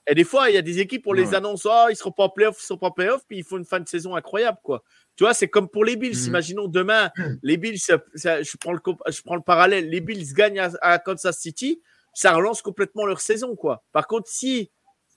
Et 0.08 0.14
des 0.14 0.24
fois, 0.24 0.48
il 0.50 0.54
y 0.54 0.58
a 0.58 0.62
des 0.62 0.78
équipes, 0.80 1.06
on 1.06 1.12
les 1.12 1.34
annonce, 1.34 1.66
oh, 1.66 1.86
ils 1.90 1.96
seront 1.96 2.12
pas 2.12 2.24
en 2.24 2.28
playoff, 2.30 2.56
ils 2.60 2.64
seront 2.64 2.78
pas 2.78 2.86
en 2.88 2.90
playoff, 2.92 3.22
puis 3.28 3.38
ils 3.38 3.44
font 3.44 3.58
une 3.58 3.64
fin 3.66 3.78
de 3.80 3.88
saison 3.88 4.16
incroyable, 4.16 4.58
quoi. 4.62 4.82
Tu 5.16 5.24
vois, 5.24 5.34
c'est 5.34 5.48
comme 5.48 5.68
pour 5.68 5.84
les 5.84 5.96
Bills. 5.96 6.16
Mhm. 6.22 6.28
Imaginons 6.28 6.68
demain, 6.68 7.10
les 7.42 7.56
Bills, 7.58 7.78
ça- 7.78 7.98
ça- 8.14 8.42
je, 8.42 8.56
prends 8.58 8.72
le, 8.72 8.78
comp- 8.78 9.02
je 9.08 9.20
prends 9.22 9.36
le 9.36 9.42
parallèle, 9.42 9.88
les 9.90 10.00
Bills 10.00 10.32
gagnent 10.34 10.60
à, 10.60 10.70
à 10.80 10.98
Kansas 10.98 11.38
City, 11.38 11.82
ça 12.14 12.32
relance 12.32 12.62
complètement 12.62 13.04
leur 13.06 13.20
saison, 13.20 13.54
quoi. 13.56 13.84
Par 13.92 14.06
contre, 14.06 14.28
si 14.28 14.70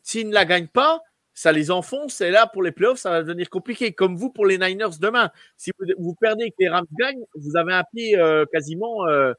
s'ils 0.04 0.28
ne 0.28 0.34
la 0.34 0.46
gagnent 0.46 0.68
pas, 0.68 1.02
ça 1.34 1.52
les 1.52 1.72
enfonce, 1.72 2.20
et 2.22 2.30
là, 2.32 2.46
pour 2.48 2.62
les 2.64 2.72
playoffs, 2.74 3.00
ça 3.00 3.12
va 3.12 3.24
devenir 3.24 3.50
compliqué. 3.50 3.94
Comme 3.94 4.18
vous, 4.18 4.30
pour 4.32 4.46
les 4.46 4.58
Niners 4.58 4.98
demain. 5.00 5.30
Si 5.58 5.72
vous, 5.80 5.86
vous 5.98 6.16
perdez 6.20 6.46
et 6.46 6.50
que 6.52 6.56
les 6.60 6.68
Rams 6.70 6.86
gagnent, 7.00 7.24
vous 7.36 7.56
avez 7.56 7.74
un 7.74 7.84
pied 7.94 8.18
euh, 8.20 8.44
quasiment, 8.52 9.08
euh, 9.08 9.32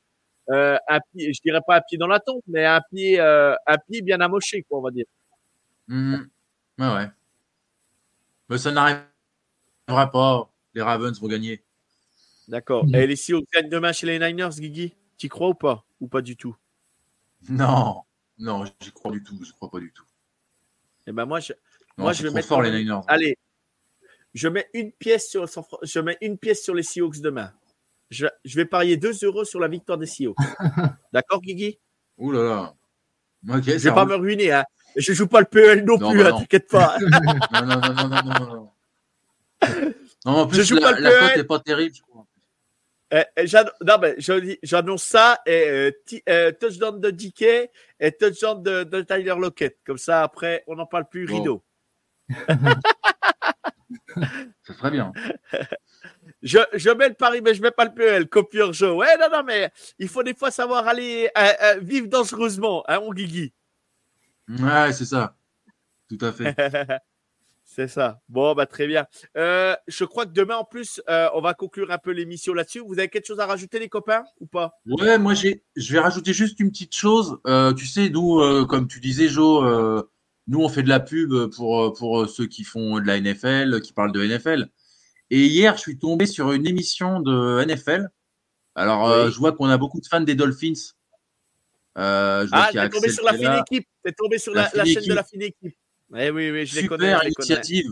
euh, 0.50 0.76
un 0.88 0.98
pied, 1.14 1.32
je 1.34 1.40
dirais 1.44 1.61
pas 1.66 1.76
un 1.76 1.80
pied 1.88 1.98
dans 1.98 2.07
la 2.07 2.20
tombe, 2.20 2.40
mais 2.46 2.64
un 2.64 2.80
pied, 2.92 3.20
euh, 3.20 3.55
un 3.66 3.76
pied 3.90 4.00
bien 4.03 4.20
amoché, 4.20 4.62
quoi, 4.68 4.78
on 4.78 4.82
va 4.82 4.90
dire. 4.90 5.05
Mhm. 5.88 6.28
Ouais, 6.78 6.94
ouais. 6.94 7.10
Mais 8.48 8.58
ça 8.58 8.70
n'arrivera 8.72 10.10
pas. 10.10 10.50
Les 10.74 10.82
Ravens 10.82 11.20
vont 11.20 11.28
gagner. 11.28 11.62
D'accord. 12.48 12.86
Mhm. 12.86 12.94
Et 12.94 13.06
les 13.06 13.16
Seahawks 13.16 13.46
gagnent 13.52 13.68
demain 13.68 13.92
chez 13.92 14.06
les 14.06 14.18
Niners, 14.18 14.50
Guigui? 14.58 14.94
Tu 15.18 15.28
crois 15.28 15.48
ou 15.48 15.54
pas? 15.54 15.84
Ou 16.00 16.08
pas 16.08 16.22
du 16.22 16.36
tout? 16.36 16.56
Non, 17.48 18.02
non, 18.38 18.64
j'y 18.80 18.92
crois 18.92 19.10
du 19.12 19.22
tout. 19.22 19.38
Je 19.44 19.52
crois 19.52 19.70
pas 19.70 19.80
du 19.80 19.92
tout. 19.92 20.04
Eh 21.06 21.12
ben 21.12 21.24
moi, 21.26 21.40
je, 21.40 21.52
Non, 21.98 22.04
Moi, 22.04 22.12
je 22.12 22.22
vais 22.22 22.30
mettre 22.30 22.48
fort 22.48 22.62
les 22.62 22.70
Niners. 22.70 23.00
allez, 23.08 23.36
je 24.34 24.48
mets 24.48 24.68
une 24.74 24.92
pièce 24.92 25.28
sur 25.28 25.46
je 25.82 25.98
mets 26.00 26.16
une 26.20 26.38
pièce 26.38 26.62
sur 26.62 26.74
les 26.74 26.82
Seahawks 26.82 27.20
demain. 27.20 27.52
Je, 28.10 28.26
je 28.44 28.56
vais 28.56 28.64
parier 28.66 28.96
2 28.96 29.24
euros 29.24 29.44
sur 29.44 29.58
la 29.60 29.68
victoire 29.68 29.98
des 29.98 30.06
Seahawks. 30.06 30.36
D'accord, 31.12 31.40
Guigui? 31.40 31.78
Ouh 32.18 32.30
là 32.32 32.42
là. 32.42 32.74
Ok, 33.56 33.64
Je 33.64 33.78
ça 33.78 33.88
vais 33.88 33.94
pas 33.94 34.02
roule. 34.02 34.10
me 34.12 34.16
ruiner. 34.16 34.52
Hein. 34.52 34.64
Je 34.97 35.12
joue 35.12 35.27
pas 35.27 35.40
le 35.40 35.47
PEL 35.47 35.85
non, 35.85 35.98
Non, 35.98 36.10
plus, 36.10 36.23
bah 36.23 36.31
hein, 36.35 36.39
t'inquiète 36.40 36.69
pas. 36.69 36.97
Non, 37.52 37.66
non, 37.66 37.81
non, 37.81 37.94
non, 37.94 38.09
non, 38.09 38.23
non, 38.23 38.47
non. 38.55 38.73
Non, 40.24 40.32
en 40.32 40.48
Je 40.48 40.55
plus, 40.55 40.64
joue 40.64 40.77
la, 40.77 40.81
pas 40.81 40.93
le 40.93 41.02
la 41.02 41.10
PEL. 41.10 41.20
cote 41.20 41.36
est 41.39 41.44
pas 41.44 41.59
terrible, 41.60 41.94
je 41.94 42.02
crois. 42.02 42.27
Eh, 43.14 43.24
eh, 43.36 43.44
non, 43.85 43.98
mais 44.01 44.16
j'annonce 44.62 45.02
ça 45.02 45.40
et 45.44 45.69
euh, 45.69 45.90
euh, 46.31 46.51
touchdown 46.52 46.98
de 46.98 47.10
DK 47.10 47.43
et 48.01 48.12
touchdown 48.12 48.62
de, 48.62 48.85
de 48.85 49.02
Tyler 49.02 49.35
Lockett. 49.39 49.77
Comme 49.85 49.98
ça, 49.98 50.23
après, 50.23 50.64
on 50.66 50.77
n'en 50.77 50.86
parle 50.86 51.06
plus 51.09 51.27
rideau. 51.27 51.62
Ça 54.66 54.74
serait 54.74 54.90
bien. 54.90 55.12
Je, 56.43 56.59
je 56.73 56.90
mets 56.90 57.09
le 57.09 57.14
pari, 57.14 57.40
mais 57.40 57.55
je 57.55 57.62
mets 57.62 57.70
pas 57.70 57.85
le 57.85 57.94
PEL. 57.94 58.28
Copieur 58.28 58.73
Joe. 58.73 58.97
Ouais, 58.97 59.16
non, 59.20 59.28
non, 59.31 59.44
mais 59.44 59.70
il 60.01 60.09
faut 60.09 60.24
des 60.24 60.35
fois 60.35 60.51
savoir 60.51 60.89
aller 60.89 61.31
euh, 61.39 61.78
vivre 61.81 62.09
dangereusement, 62.09 62.82
hein, 62.89 62.98
mon 62.98 63.12
Guigui. 63.12 63.52
Ouais, 64.60 64.92
c'est 64.92 65.04
ça. 65.04 65.36
Tout 66.08 66.18
à 66.20 66.32
fait. 66.32 66.54
C'est 67.64 67.88
ça. 67.88 68.20
Bon, 68.28 68.54
bah 68.54 68.66
très 68.66 68.86
bien. 68.86 69.06
Euh, 69.36 69.74
je 69.88 70.04
crois 70.04 70.26
que 70.26 70.32
demain, 70.32 70.56
en 70.56 70.64
plus, 70.64 71.00
euh, 71.08 71.30
on 71.32 71.40
va 71.40 71.54
conclure 71.54 71.90
un 71.90 71.96
peu 71.96 72.10
l'émission 72.10 72.52
là-dessus. 72.52 72.80
Vous 72.80 72.98
avez 72.98 73.08
quelque 73.08 73.24
chose 73.24 73.40
à 73.40 73.46
rajouter, 73.46 73.78
les 73.78 73.88
copains, 73.88 74.24
ou 74.40 74.46
pas? 74.46 74.74
Ouais, 74.84 75.16
moi, 75.16 75.32
j'ai, 75.32 75.64
je 75.76 75.92
vais 75.94 76.00
rajouter 76.00 76.34
juste 76.34 76.60
une 76.60 76.70
petite 76.70 76.94
chose. 76.94 77.38
Euh, 77.46 77.72
tu 77.72 77.86
sais, 77.86 78.10
nous, 78.10 78.66
comme 78.66 78.88
tu 78.88 79.00
disais, 79.00 79.28
Joe, 79.28 80.04
nous, 80.48 80.60
on 80.60 80.68
fait 80.68 80.82
de 80.82 80.90
la 80.90 81.00
pub 81.00 81.32
pour, 81.54 81.94
pour 81.94 82.28
ceux 82.28 82.46
qui 82.46 82.64
font 82.64 83.00
de 83.00 83.06
la 83.06 83.18
NFL, 83.18 83.80
qui 83.80 83.94
parlent 83.94 84.12
de 84.12 84.22
NFL. 84.22 84.68
Et 85.30 85.46
hier, 85.46 85.74
je 85.76 85.80
suis 85.80 85.98
tombé 85.98 86.26
sur 86.26 86.52
une 86.52 86.66
émission 86.66 87.20
de 87.20 87.64
NFL. 87.64 88.10
Alors, 88.74 89.04
Oui. 89.24 89.32
je 89.32 89.38
vois 89.38 89.52
qu'on 89.52 89.70
a 89.70 89.78
beaucoup 89.78 90.00
de 90.00 90.06
fans 90.06 90.20
des 90.20 90.34
Dolphins. 90.34 90.72
Euh, 91.98 92.44
je 92.44 92.50
vois 92.50 92.66
Ah, 92.68 92.70
y 92.72 92.78
a 92.78 92.88
tombé 92.88 93.10
sur 93.10 93.24
la 93.24 93.34
fine 93.34 93.62
équipe. 93.66 93.88
T'es 94.04 94.12
tombé 94.12 94.38
sur 94.38 94.52
La 94.54 94.62
la, 94.62 94.70
la 94.78 94.84
fine 94.84 94.94
chaîne 94.94 95.08
de 95.08 95.14
la 95.14 95.24
fine 95.24 95.42
équipe. 95.42 95.76
Eh 96.16 96.30
oui, 96.30 96.50
oui, 96.50 96.66
je 96.66 96.80
les 96.80 96.86
connais. 96.86 97.12
Super 97.12 97.24
les 97.24 97.32
connais. 97.32 97.46
initiative. 97.48 97.90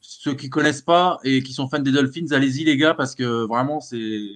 Ceux 0.00 0.34
qui 0.34 0.50
connaissent 0.50 0.82
pas 0.82 1.18
et 1.24 1.42
qui 1.42 1.52
sont 1.52 1.68
fans 1.68 1.78
des 1.78 1.90
Dolphins, 1.92 2.26
allez-y 2.30 2.64
les 2.64 2.76
gars 2.76 2.94
parce 2.94 3.14
que 3.14 3.46
vraiment 3.46 3.80
c'est 3.80 4.28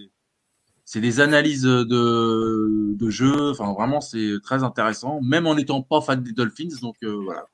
c'est 0.85 1.01
des 1.01 1.21
analyses 1.21 1.63
de, 1.63 2.95
de 2.95 3.11
jeu. 3.11 3.51
Enfin, 3.51 3.73
vraiment, 3.73 4.01
c'est 4.01 4.39
très 4.43 4.65
intéressant, 4.65 5.21
même 5.23 5.47
en 5.47 5.55
n'étant 5.55 5.83
pas 5.83 6.01
fan 6.01 6.21
des 6.23 6.33
Dolphins. 6.33 6.81
Donc 6.83 6.97
euh, 7.05 7.23
voilà. 7.23 7.47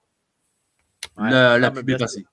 la, 1.19 1.59
la 1.59 1.71
pub 1.71 1.91
est 1.91 1.99
passée. 1.99 2.25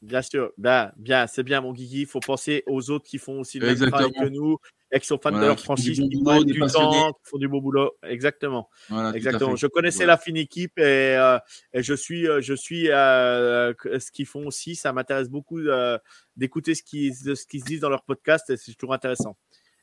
Bien 0.00 0.22
sûr, 0.22 0.50
bien, 0.56 0.90
bien, 0.96 1.26
c'est 1.26 1.42
bien 1.42 1.60
mon 1.60 1.72
Guigui. 1.72 2.00
Il 2.00 2.06
faut 2.06 2.20
penser 2.20 2.62
aux 2.66 2.90
autres 2.90 3.04
qui 3.04 3.18
font 3.18 3.40
aussi 3.40 3.58
le 3.58 3.66
même 3.66 3.90
travail 3.90 4.12
que 4.12 4.28
nous 4.28 4.56
et 4.92 5.00
qui 5.00 5.06
sont 5.06 5.18
fans 5.18 5.32
de 5.32 5.38
leur 5.38 5.58
franchise, 5.58 5.98
qui 5.98 6.22
prennent 6.22 6.44
du 6.44 6.58
temps, 6.60 7.12
qui 7.14 7.30
font 7.30 7.38
du 7.38 7.48
beau 7.48 7.62
boulot. 7.62 7.92
Exactement. 8.02 8.68
Exactement. 9.14 9.56
Je 9.56 9.66
connaissais 9.66 10.04
la 10.04 10.18
fine 10.18 10.36
équipe 10.36 10.78
et, 10.78 11.16
euh, 11.16 11.38
et 11.72 11.82
je 11.82 11.94
suis, 11.94 12.28
euh, 12.28 12.40
je 12.42 12.52
suis 12.52 12.90
euh, 12.90 13.72
ce 13.84 14.10
qu'ils 14.12 14.26
font 14.26 14.46
aussi. 14.46 14.76
Ça 14.76 14.92
m'intéresse 14.92 15.30
beaucoup 15.30 15.58
euh, 15.58 15.98
d'écouter 16.36 16.74
ce 16.74 16.82
qu'ils 16.82 17.14
ce 17.14 17.46
qu'ils 17.46 17.64
disent 17.64 17.80
dans 17.80 17.88
leur 17.88 18.04
podcast 18.04 18.50
et 18.50 18.58
c'est 18.58 18.74
toujours 18.74 18.92
intéressant. 18.92 19.36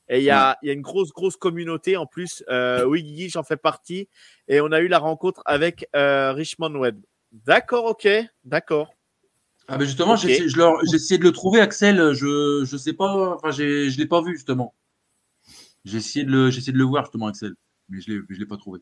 Et 0.07 0.19
il 0.19 0.23
y, 0.23 0.31
a, 0.31 0.57
il 0.63 0.67
y 0.67 0.69
a 0.69 0.73
une 0.73 0.81
grosse, 0.81 1.09
grosse 1.11 1.35
communauté 1.35 1.97
en 1.97 2.05
plus. 2.05 2.43
Oui, 2.49 3.03
Guigui, 3.03 3.29
j'en 3.29 3.43
fais 3.43 3.57
partie. 3.57 4.09
Et 4.47 4.61
on 4.61 4.71
a 4.71 4.79
eu 4.79 4.87
la 4.87 4.99
rencontre 4.99 5.41
avec 5.45 5.87
Richmond 5.93 6.75
Webb. 6.75 6.99
D'accord, 7.31 7.85
ok, 7.85 8.07
d'accord. 8.43 8.93
Ah 9.67 9.77
ben 9.77 9.85
justement, 9.85 10.15
j'ai 10.15 10.31
essayé 10.31 11.19
de 11.19 11.23
le 11.23 11.31
trouver, 11.31 11.61
Axel. 11.61 12.13
Je 12.13 12.63
je 12.65 12.77
sais 12.77 12.93
pas, 12.93 13.35
enfin 13.35 13.51
je 13.51 13.95
l'ai 13.95 14.07
pas 14.07 14.23
vu 14.23 14.35
justement. 14.35 14.73
J'ai 15.85 15.97
essayé 15.97 16.25
de 16.25 16.31
le 16.31 16.49
de 16.49 16.77
le 16.77 16.83
voir 16.83 17.05
justement, 17.05 17.27
Axel, 17.27 17.53
mais 17.89 18.01
je 18.01 18.11
l'ai 18.11 18.21
l'ai 18.29 18.45
pas 18.45 18.57
trouvé. 18.57 18.79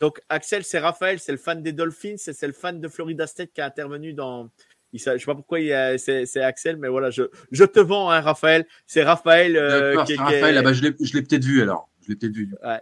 Donc 0.00 0.20
Axel, 0.28 0.64
c'est 0.64 0.78
Raphaël, 0.78 1.18
c'est 1.20 1.32
le 1.32 1.38
fan 1.38 1.62
des 1.62 1.72
Dolphins, 1.72 2.16
c'est 2.16 2.46
le 2.46 2.52
fan 2.52 2.80
de 2.80 2.88
Florida 2.88 3.26
State 3.26 3.52
qui 3.52 3.60
a 3.60 3.66
intervenu 3.66 4.14
dans. 4.14 4.50
Il, 4.94 5.00
je 5.00 5.04
sais 5.04 5.24
pas 5.24 5.34
pourquoi 5.34 5.58
c'est 5.98 6.42
Axel, 6.42 6.76
mais 6.76 6.88
voilà, 6.88 7.10
je, 7.10 7.24
je 7.50 7.64
te 7.64 7.80
vends, 7.80 8.10
hein, 8.10 8.20
Raphaël. 8.20 8.66
C'est 8.86 9.02
Raphaël. 9.02 9.56
Euh, 9.56 10.04
qui, 10.04 10.16
Raphaël, 10.16 10.58
ah 10.58 10.62
bah, 10.62 10.72
je 10.72 10.82
l'ai 10.82 10.92
peut-être 11.22 11.44
vu 11.44 11.62
alors. 11.62 11.88
Je 12.02 12.08
l'ai 12.08 12.16
peut-être 12.16 12.34
vu. 12.34 12.54
Ouais. 12.62 12.80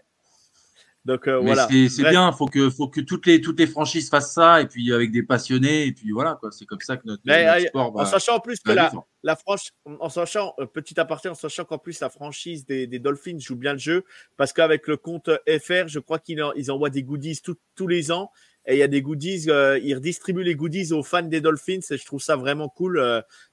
Donc 1.07 1.29
euh, 1.29 1.39
voilà. 1.39 1.67
C'est 1.69 2.11
bien, 2.11 2.31
faut 2.33 2.47
que 2.47 2.69
faut 2.69 2.89
que 2.89 3.01
toutes 3.01 3.27
les 3.27 3.41
toutes 3.41 3.59
les 3.59 3.67
franchises 3.67 4.11
fassent 4.11 4.35
ça 4.35 4.61
et 4.61 4.67
puis 4.67 4.93
avec 4.93 5.11
des 5.11 5.23
passionnés 5.23 5.87
et 5.87 5.93
puis 5.93 6.11
voilà 6.13 6.37
quoi. 6.39 6.51
C'est 6.53 6.67
comme 6.67 6.81
ça 6.81 6.99
que 6.99 7.07
notre, 7.07 7.23
euh, 7.27 7.61
sport 7.67 7.93
va. 7.93 8.03
En 8.03 8.05
sachant 8.05 8.37
en 8.37 8.41
plus 8.41 8.61
que 8.61 8.73
la, 8.73 8.93
la 9.23 9.37
franchise, 9.37 9.73
en 9.87 10.09
sachant 10.11 10.55
euh, 10.59 10.67
petit 10.67 11.01
aparté, 11.01 11.31
en 11.31 11.35
sachant 11.35 11.65
qu'en 11.65 11.79
plus 11.79 12.01
la 12.01 12.11
franchise 12.11 12.67
des, 12.67 12.87
des, 12.87 12.99
Dolphins 12.99 13.39
joue 13.39 13.57
bien 13.57 13.73
le 13.73 13.79
jeu 13.79 14.05
parce 14.37 14.53
qu'avec 14.53 14.87
le 14.89 14.99
compte 14.99 15.31
FR, 15.49 15.89
je 15.89 16.01
crois 16.01 16.19
qu'ils 16.19 16.45
ils 16.57 16.71
envoient 16.71 16.91
des 16.91 17.03
goodies 17.03 17.41
tous 17.75 17.87
les 17.87 18.13
ans 18.13 18.31
et 18.67 18.75
il 18.75 18.79
y 18.79 18.83
a 18.83 18.89
des 18.89 19.01
goodies, 19.01 19.47
ils 19.83 19.95
redistribuent 19.95 20.45
les 20.45 20.55
goodies 20.55 20.93
aux 20.93 21.03
fans 21.03 21.23
des 21.23 21.41
Dolphins 21.41 21.81
et 21.91 21.97
je 21.97 22.05
trouve 22.05 22.21
ça 22.21 22.37
vraiment 22.37 22.69
cool. 22.69 23.03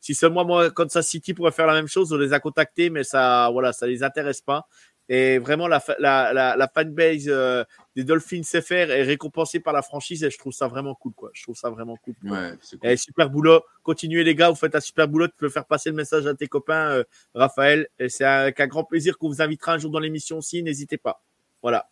si 0.01 0.13
seulement 0.13 0.43
moi, 0.43 0.69
Kansas 0.69 1.07
City 1.07 1.33
pourrait 1.33 1.53
faire 1.53 1.65
la 1.65 1.75
même 1.75 1.87
chose, 1.87 2.11
on 2.11 2.17
les 2.17 2.33
a 2.33 2.41
contactés, 2.41 2.89
mais 2.89 3.05
ça, 3.05 3.49
voilà, 3.53 3.71
ça 3.71 3.87
les 3.87 4.03
intéresse 4.03 4.41
pas. 4.41 4.67
Et 5.09 5.37
vraiment, 5.39 5.67
la, 5.67 5.81
la, 5.99 6.33
la, 6.33 6.55
la 6.57 6.67
fanbase 6.67 7.25
euh, 7.27 7.63
des 7.95 8.03
Dolphins 8.03 8.41
CFR 8.41 8.91
est 8.91 9.03
récompensée 9.03 9.59
par 9.59 9.73
la 9.73 9.81
franchise 9.81 10.23
et 10.23 10.29
je 10.29 10.37
trouve 10.37 10.51
ça 10.51 10.67
vraiment 10.67 10.95
cool. 10.95 11.13
Quoi. 11.13 11.29
Je 11.33 11.43
trouve 11.43 11.55
ça 11.55 11.69
vraiment 11.69 11.95
cool. 11.97 12.15
Ouais, 12.23 12.53
Et 12.83 12.97
super 12.97 13.29
boulot. 13.29 13.61
Continuez 13.83 14.23
les 14.23 14.35
gars, 14.35 14.49
vous 14.49 14.55
faites 14.55 14.75
un 14.75 14.81
super 14.81 15.07
boulot. 15.07 15.27
Tu 15.27 15.35
peux 15.37 15.49
faire 15.49 15.65
passer 15.65 15.89
le 15.89 15.95
message 15.95 16.27
à 16.27 16.33
tes 16.33 16.47
copains, 16.47 16.89
euh, 16.89 17.03
Raphaël. 17.33 17.87
Et 17.99 18.09
c'est 18.09 18.25
avec 18.25 18.59
un 18.59 18.67
grand 18.67 18.83
plaisir 18.83 19.17
qu'on 19.17 19.29
vous 19.29 19.41
invitera 19.41 19.73
un 19.73 19.77
jour 19.77 19.91
dans 19.91 19.99
l'émission 19.99 20.39
aussi. 20.39 20.61
N'hésitez 20.61 20.97
pas. 20.97 21.23
Voilà. 21.61 21.89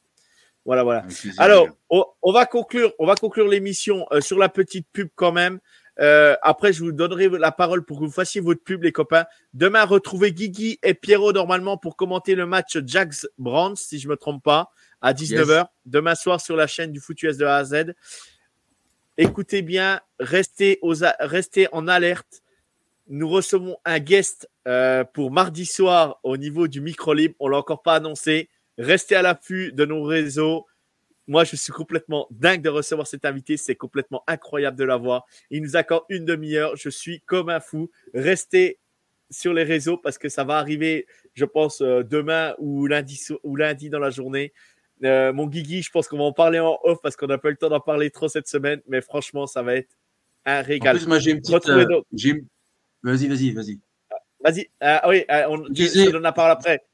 Voilà, 0.66 0.84
voilà. 0.84 1.06
Alors, 1.38 1.68
on, 1.90 2.32
va 2.32 2.48
conclure, 2.48 2.92
on 2.98 3.06
va 3.06 3.16
conclure 3.16 3.48
l'émission 3.48 4.08
euh, 4.12 4.20
sur 4.20 4.40
la 4.40 4.50
petite 4.50 4.88
pub 4.92 5.10
quand 5.16 5.32
même. 5.32 5.60
Euh, 6.00 6.36
après, 6.42 6.74
je 6.74 6.84
vous 6.84 6.92
donnerai 6.92 7.30
la 7.30 7.52
parole 7.52 7.86
pour 7.86 8.00
que 8.00 8.06
vous 8.06 8.12
fassiez 8.12 8.42
votre 8.42 8.64
pub, 8.64 8.84
les 8.84 8.92
copains. 8.92 9.26
Demain, 9.54 9.86
retrouvez 9.86 10.32
Guigui 10.32 10.80
et 10.84 10.94
Pierrot 10.94 11.32
normalement 11.32 11.78
pour 11.78 11.96
commenter 11.96 12.36
le 12.36 12.46
match 12.46 12.78
Jags 12.86 13.14
Brands, 13.38 13.76
si 13.76 14.00
je 14.00 14.08
me 14.08 14.18
trompe 14.18 14.44
pas, 14.44 14.72
à 15.02 15.14
19h. 15.14 15.68
Demain 15.86 16.16
soir 16.16 16.42
sur 16.42 16.56
la 16.56 16.68
chaîne 16.68 16.92
du 16.92 17.00
Foutu 17.00 17.28
S 17.28 17.38
de 17.38 17.46
A 17.46 17.58
à 17.58 17.64
Z. 17.64 17.94
Écoutez 19.18 19.62
bien, 19.62 20.02
restez, 20.20 20.80
aux, 20.82 20.96
restez 21.20 21.68
en 21.72 21.88
alerte. 21.88 22.42
Nous 23.08 23.30
recevons 23.30 23.78
un 23.86 24.00
guest 24.00 24.50
euh, 24.68 25.04
pour 25.06 25.32
mardi 25.32 25.66
soir 25.66 26.20
au 26.24 26.38
niveau 26.38 26.68
du 26.68 26.82
micro 26.82 27.14
libre. 27.14 27.36
On 27.40 27.48
l'a 27.48 27.58
encore 27.58 27.82
pas 27.82 27.96
annoncé. 27.96 28.50
Restez 28.78 29.16
à 29.16 29.22
l'affût 29.22 29.72
de 29.72 29.86
nos 29.86 30.04
réseaux. 30.04 30.66
Moi, 31.28 31.44
je 31.44 31.56
suis 31.56 31.74
complètement 31.74 32.28
dingue 32.30 32.62
de 32.62 32.70
recevoir 32.70 33.08
cet 33.08 33.26
invité. 33.26 33.58
C'est 33.58 33.76
complètement 33.76 34.24
incroyable 34.28 34.78
de 34.78 34.84
l'avoir. 34.84 35.26
Il 35.50 35.64
nous 35.64 35.76
accorde 35.76 36.04
une 36.10 36.26
demi-heure. 36.26 36.76
Je 36.76 36.90
suis 36.90 37.22
comme 37.22 37.50
un 37.50 37.60
fou. 37.60 37.90
Restez 38.14 38.80
sur 39.32 39.54
les 39.54 39.64
réseaux 39.64 39.98
parce 39.98 40.18
que 40.18 40.30
ça 40.30 40.44
va 40.44 40.58
arriver, 40.58 41.08
je 41.34 41.46
pense, 41.46 41.82
euh, 41.82 42.04
demain 42.04 42.54
ou 42.60 42.86
lundi, 42.86 43.20
ou 43.44 43.56
lundi 43.56 43.90
dans 43.90 44.00
la 44.00 44.12
journée. 44.12 44.54
Euh, 45.04 45.34
mon 45.34 45.48
Guigui, 45.48 45.82
je 45.82 45.92
pense 45.92 46.08
qu'on 46.08 46.18
va 46.18 46.24
en 46.24 46.32
parler 46.32 46.60
en 46.60 46.78
off 46.84 47.00
parce 47.02 47.16
qu'on 47.16 47.28
n'a 47.28 47.38
pas 47.38 47.50
eu 47.50 47.52
le 47.52 47.58
temps 47.58 47.70
d'en 47.70 47.80
parler 47.80 48.12
trop 48.12 48.28
cette 48.28 48.48
semaine. 48.48 48.82
Mais 48.88 49.02
franchement, 49.02 49.48
ça 49.48 49.64
va 49.64 49.76
être 49.76 49.98
un 50.46 50.62
régal. 50.62 50.96
En 50.96 51.00
plus, 51.00 51.08
moi, 51.08 51.20
j'ai 51.20 51.32
une 51.32 51.42
petite. 51.42 51.68
Euh, 51.68 52.02
vas-y, 53.04 53.28
vas-y, 53.28 53.52
vas-y. 53.52 53.80
Vas-y. 54.40 54.70
Ah 54.80 55.10
oui, 55.10 55.26
on, 55.50 55.66
je, 55.74 56.12
donne 56.12 56.22
la 56.22 56.32
parole 56.32 56.52
après. 56.52 56.86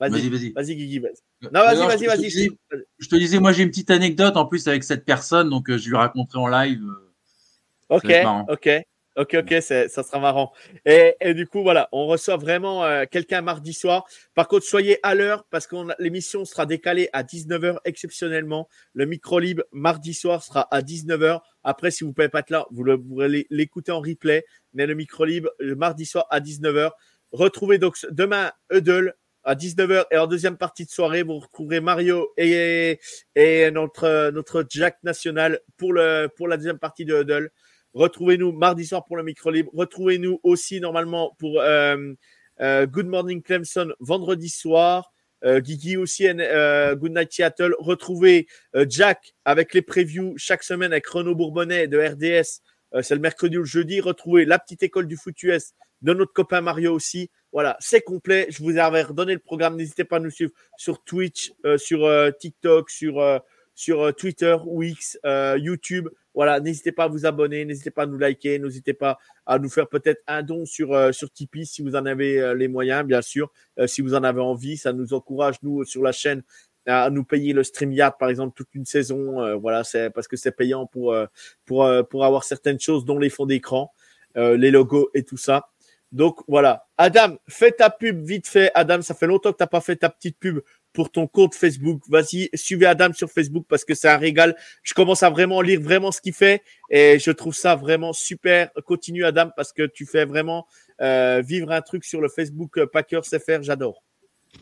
Vas-y, 0.00 0.28
vas-y. 0.30 0.52
Vas-y, 0.52 0.76
Guigui. 0.76 0.98
Vas 0.98 1.08
non, 1.52 1.60
vas-y, 1.60 1.86
vas-y, 1.86 2.06
vas-y. 2.06 2.50
Je, 2.98 3.08
te 3.08 3.16
disais, 3.16 3.38
moi, 3.38 3.52
j'ai 3.52 3.62
une 3.62 3.68
petite 3.68 3.90
anecdote 3.90 4.36
en 4.36 4.46
plus 4.46 4.66
avec 4.66 4.82
cette 4.82 5.04
personne, 5.04 5.50
donc 5.50 5.68
euh, 5.68 5.76
je 5.76 5.90
lui 5.90 5.96
raconterai 5.96 6.38
en 6.38 6.48
live. 6.48 6.82
Euh, 6.82 7.96
ok, 7.96 8.10
ok. 8.48 8.70
Ok, 9.16 9.34
ok, 9.34 9.60
ça 9.60 9.88
sera 9.88 10.20
marrant. 10.20 10.52
Et, 10.86 11.16
et, 11.20 11.34
du 11.34 11.46
coup, 11.46 11.62
voilà, 11.62 11.88
on 11.92 12.06
reçoit 12.06 12.36
vraiment 12.36 12.84
euh, 12.84 13.04
quelqu'un 13.10 13.42
mardi 13.42 13.74
soir. 13.74 14.06
Par 14.34 14.48
contre, 14.48 14.64
soyez 14.64 14.98
à 15.02 15.14
l'heure 15.14 15.44
parce 15.50 15.66
que 15.66 15.76
l'émission 15.98 16.44
sera 16.44 16.64
décalée 16.64 17.10
à 17.12 17.22
19h 17.22 17.78
exceptionnellement. 17.84 18.68
Le 18.94 19.06
micro 19.06 19.40
libre 19.40 19.64
mardi 19.72 20.14
soir 20.14 20.42
sera 20.42 20.68
à 20.70 20.80
19h. 20.80 21.40
Après, 21.64 21.90
si 21.90 22.04
vous 22.04 22.10
ne 22.10 22.14
pouvez 22.14 22.28
pas 22.28 22.38
être 22.38 22.50
là, 22.50 22.66
vous, 22.70 22.84
pourrez 22.96 23.46
l'écouter 23.50 23.92
en 23.92 24.00
replay. 24.00 24.44
Mais 24.72 24.86
le 24.86 24.94
micro 24.94 25.24
libre, 25.24 25.50
le 25.58 25.74
mardi 25.74 26.06
soir 26.06 26.26
à 26.30 26.40
19h. 26.40 26.90
Retrouvez 27.32 27.78
donc 27.78 27.96
demain 28.12 28.52
Eudel 28.72 29.14
à 29.44 29.54
19h 29.54 30.04
et 30.10 30.18
en 30.18 30.26
deuxième 30.26 30.56
partie 30.56 30.84
de 30.84 30.90
soirée, 30.90 31.22
vous 31.22 31.38
retrouverez 31.38 31.80
Mario 31.80 32.32
et, 32.36 32.98
notre, 33.72 34.30
notre 34.30 34.64
Jack 34.68 34.98
national 35.02 35.60
pour, 35.76 35.92
le, 35.92 36.28
pour 36.36 36.48
la 36.48 36.56
deuxième 36.56 36.78
partie 36.78 37.04
de 37.04 37.20
Huddle. 37.20 37.50
Retrouvez-nous 37.94 38.52
mardi 38.52 38.86
soir 38.86 39.04
pour 39.04 39.16
le 39.16 39.22
micro 39.22 39.50
libre. 39.50 39.70
Retrouvez-nous 39.74 40.40
aussi 40.42 40.80
normalement 40.80 41.34
pour 41.38 41.60
euh, 41.60 42.12
euh, 42.60 42.86
Good 42.86 43.06
Morning 43.06 43.42
Clemson 43.42 43.92
vendredi 43.98 44.48
soir. 44.48 45.12
Euh, 45.42 45.60
Guigui 45.60 45.96
aussi, 45.96 46.24
Good 46.24 47.12
Night 47.12 47.32
Seattle. 47.32 47.74
Retrouvez 47.78 48.46
Jack 48.88 49.32
avec 49.44 49.74
les 49.74 49.82
previews 49.82 50.34
chaque 50.36 50.62
semaine 50.62 50.92
avec 50.92 51.06
Renaud 51.06 51.34
Bourbonnais 51.34 51.88
de 51.88 51.98
RDS. 51.98 52.60
C'est 53.02 53.14
le 53.14 53.20
mercredi 53.20 53.56
ou 53.56 53.60
le 53.60 53.66
jeudi. 53.66 54.00
Retrouvez 54.00 54.44
la 54.44 54.58
petite 54.58 54.82
école 54.82 55.06
du 55.06 55.16
foot 55.16 55.42
US 55.42 55.72
de 56.02 56.12
notre 56.12 56.32
copain 56.32 56.60
Mario 56.60 56.94
aussi. 56.94 57.30
Voilà, 57.52 57.76
c'est 57.80 58.00
complet. 58.00 58.46
Je 58.50 58.62
vous 58.62 58.78
avais 58.78 59.02
redonné 59.02 59.34
le 59.34 59.40
programme. 59.40 59.76
N'hésitez 59.76 60.04
pas 60.04 60.16
à 60.16 60.20
nous 60.20 60.30
suivre 60.30 60.52
sur 60.76 61.02
Twitch, 61.02 61.52
euh, 61.64 61.78
sur 61.78 62.04
euh, 62.04 62.30
TikTok, 62.30 62.88
sur, 62.90 63.18
euh, 63.18 63.38
sur 63.74 64.14
Twitter 64.14 64.56
ou 64.66 64.82
X, 64.82 65.18
YouTube. 65.56 66.08
Voilà, 66.32 66.60
n'hésitez 66.60 66.92
pas 66.92 67.04
à 67.04 67.08
vous 67.08 67.26
abonner, 67.26 67.64
n'hésitez 67.64 67.90
pas 67.90 68.04
à 68.04 68.06
nous 68.06 68.18
liker, 68.18 68.60
n'hésitez 68.60 68.94
pas 68.94 69.18
à 69.46 69.58
nous 69.58 69.68
faire 69.68 69.88
peut-être 69.88 70.22
un 70.28 70.44
don 70.44 70.64
sur, 70.64 71.12
sur 71.12 71.28
Tipeee 71.32 71.66
si 71.66 71.82
vous 71.82 71.96
en 71.96 72.06
avez 72.06 72.54
les 72.54 72.68
moyens, 72.68 73.04
bien 73.04 73.20
sûr. 73.20 73.50
si 73.86 74.00
vous 74.00 74.14
en 74.14 74.22
avez 74.22 74.40
envie, 74.40 74.76
ça 74.76 74.92
nous 74.92 75.12
encourage, 75.12 75.56
nous, 75.62 75.82
sur 75.84 76.04
la 76.04 76.12
chaîne, 76.12 76.44
à 76.86 77.10
nous 77.10 77.24
payer 77.24 77.52
le 77.52 77.64
StreamYard, 77.64 78.16
par 78.16 78.28
exemple, 78.28 78.54
toute 78.54 78.72
une 78.74 78.84
saison. 78.84 79.58
voilà, 79.58 79.82
c'est 79.82 80.10
parce 80.10 80.28
que 80.28 80.36
c'est 80.36 80.52
payant 80.52 80.86
pour, 80.86 81.16
pour, 81.64 81.90
pour 82.08 82.24
avoir 82.24 82.44
certaines 82.44 82.78
choses, 82.78 83.04
dont 83.04 83.18
les 83.18 83.30
fonds 83.30 83.46
d'écran, 83.46 83.92
les 84.36 84.70
logos 84.70 85.10
et 85.14 85.24
tout 85.24 85.36
ça. 85.38 85.70
Donc 86.12 86.40
voilà. 86.48 86.86
Adam, 86.98 87.36
fais 87.48 87.72
ta 87.72 87.88
pub 87.90 88.24
vite 88.24 88.48
fait. 88.48 88.70
Adam, 88.74 89.00
ça 89.02 89.14
fait 89.14 89.26
longtemps 89.26 89.52
que 89.52 89.62
tu 89.62 89.68
pas 89.68 89.80
fait 89.80 89.96
ta 89.96 90.10
petite 90.10 90.38
pub 90.38 90.60
pour 90.92 91.10
ton 91.10 91.26
compte 91.26 91.54
Facebook. 91.54 92.02
Vas-y, 92.08 92.48
suivez 92.54 92.86
Adam 92.86 93.12
sur 93.12 93.30
Facebook 93.30 93.64
parce 93.68 93.84
que 93.84 93.94
c'est 93.94 94.08
un 94.08 94.16
régal. 94.16 94.56
Je 94.82 94.92
commence 94.94 95.22
à 95.22 95.30
vraiment 95.30 95.60
lire 95.60 95.80
vraiment 95.80 96.10
ce 96.10 96.20
qu'il 96.20 96.32
fait 96.32 96.62
et 96.88 97.18
je 97.18 97.30
trouve 97.30 97.54
ça 97.54 97.76
vraiment 97.76 98.12
super. 98.12 98.70
Continue 98.86 99.24
Adam 99.24 99.50
parce 99.56 99.72
que 99.72 99.86
tu 99.86 100.04
fais 100.04 100.24
vraiment 100.24 100.66
euh, 101.00 101.42
vivre 101.46 101.70
un 101.70 101.80
truc 101.80 102.04
sur 102.04 102.20
le 102.20 102.28
Facebook 102.28 102.84
Packers 102.86 103.24
FR. 103.24 103.62
J'adore. 103.62 104.02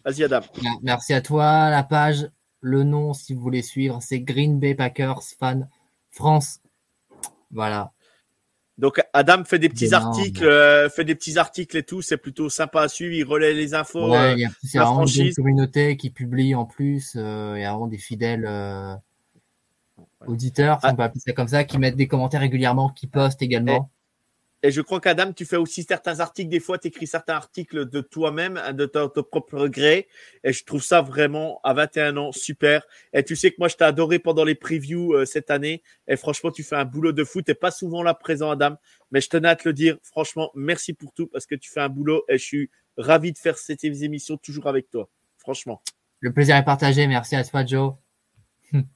Vas-y 0.04 0.24
Adam. 0.24 0.40
Merci 0.82 1.14
à 1.14 1.22
toi. 1.22 1.70
La 1.70 1.82
page, 1.82 2.28
le 2.60 2.82
nom 2.82 3.14
si 3.14 3.32
vous 3.32 3.40
voulez 3.40 3.62
suivre, 3.62 4.00
c'est 4.02 4.20
Green 4.20 4.58
Bay 4.60 4.74
Packers 4.74 5.22
Fan 5.38 5.68
France. 6.10 6.60
Voilà. 7.50 7.92
Donc 8.78 9.02
Adam 9.12 9.44
fait 9.44 9.58
des 9.58 9.68
petits 9.68 9.92
articles, 9.92 10.44
euh, 10.44 10.88
fait 10.88 11.04
des 11.04 11.16
petits 11.16 11.36
articles 11.36 11.76
et 11.76 11.82
tout, 11.82 12.00
c'est 12.00 12.16
plutôt 12.16 12.48
sympa 12.48 12.82
à 12.82 12.88
suivre. 12.88 13.12
Il 13.12 13.24
relaie 13.24 13.52
les 13.52 13.74
infos. 13.74 14.12
Ouais, 14.12 14.34
il 14.34 14.38
y 14.38 14.44
a, 14.44 14.48
euh, 14.48 14.84
vraiment 14.84 15.04
une 15.04 15.34
communauté 15.34 15.96
qui 15.96 16.10
publie 16.10 16.54
en 16.54 16.64
plus. 16.64 17.14
Euh, 17.16 17.54
il 17.56 17.62
y 17.62 17.64
a 17.64 17.72
vraiment 17.72 17.88
des 17.88 17.98
fidèles 17.98 18.46
euh, 18.46 18.94
auditeurs, 20.28 20.80
si 20.80 20.86
on 20.86 20.94
peut 20.94 21.02
appeler 21.02 21.20
ça 21.20 21.32
comme 21.32 21.48
ça, 21.48 21.64
qui 21.64 21.78
mettent 21.78 21.96
des 21.96 22.06
commentaires 22.06 22.40
régulièrement, 22.40 22.90
qui 22.90 23.08
postent 23.08 23.42
également. 23.42 23.90
Et 24.62 24.72
je 24.72 24.80
crois 24.80 25.00
qu'Adam, 25.00 25.32
tu 25.32 25.44
fais 25.44 25.56
aussi 25.56 25.84
certains 25.84 26.18
articles. 26.18 26.48
Des 26.48 26.58
fois, 26.58 26.78
tu 26.78 26.88
écris 26.88 27.06
certains 27.06 27.34
articles 27.34 27.88
de 27.88 28.00
toi-même, 28.00 28.56
hein, 28.56 28.72
de 28.72 28.86
ton, 28.86 29.08
propre 29.08 29.68
gré. 29.68 30.08
Et 30.42 30.52
je 30.52 30.64
trouve 30.64 30.82
ça 30.82 31.00
vraiment, 31.00 31.60
à 31.62 31.74
21 31.74 32.16
ans, 32.16 32.32
super. 32.32 32.84
Et 33.12 33.22
tu 33.22 33.36
sais 33.36 33.50
que 33.50 33.56
moi, 33.58 33.68
je 33.68 33.76
t'ai 33.76 33.84
adoré 33.84 34.18
pendant 34.18 34.44
les 34.44 34.56
previews 34.56 35.14
euh, 35.14 35.24
cette 35.24 35.50
année. 35.50 35.82
Et 36.08 36.16
franchement, 36.16 36.50
tu 36.50 36.64
fais 36.64 36.76
un 36.76 36.84
boulot 36.84 37.12
de 37.12 37.22
fou. 37.22 37.40
Tu 37.40 37.54
pas 37.54 37.70
souvent 37.70 38.02
là 38.02 38.14
présent, 38.14 38.50
Adam. 38.50 38.76
Mais 39.12 39.20
je 39.20 39.28
tenais 39.28 39.48
à 39.48 39.56
te 39.56 39.68
le 39.68 39.72
dire. 39.72 39.96
Franchement, 40.02 40.50
merci 40.54 40.92
pour 40.92 41.12
tout 41.12 41.28
parce 41.28 41.46
que 41.46 41.54
tu 41.54 41.70
fais 41.70 41.80
un 41.80 41.88
boulot. 41.88 42.24
Et 42.28 42.38
je 42.38 42.44
suis 42.44 42.70
ravi 42.96 43.32
de 43.32 43.38
faire 43.38 43.58
cette 43.58 43.84
émission 43.84 44.36
toujours 44.38 44.66
avec 44.66 44.90
toi. 44.90 45.08
Franchement. 45.36 45.80
Le 46.20 46.32
plaisir 46.32 46.56
est 46.56 46.64
partagé. 46.64 47.06
Merci 47.06 47.36
à 47.36 47.44
toi, 47.44 47.64
Joe. 47.64 47.94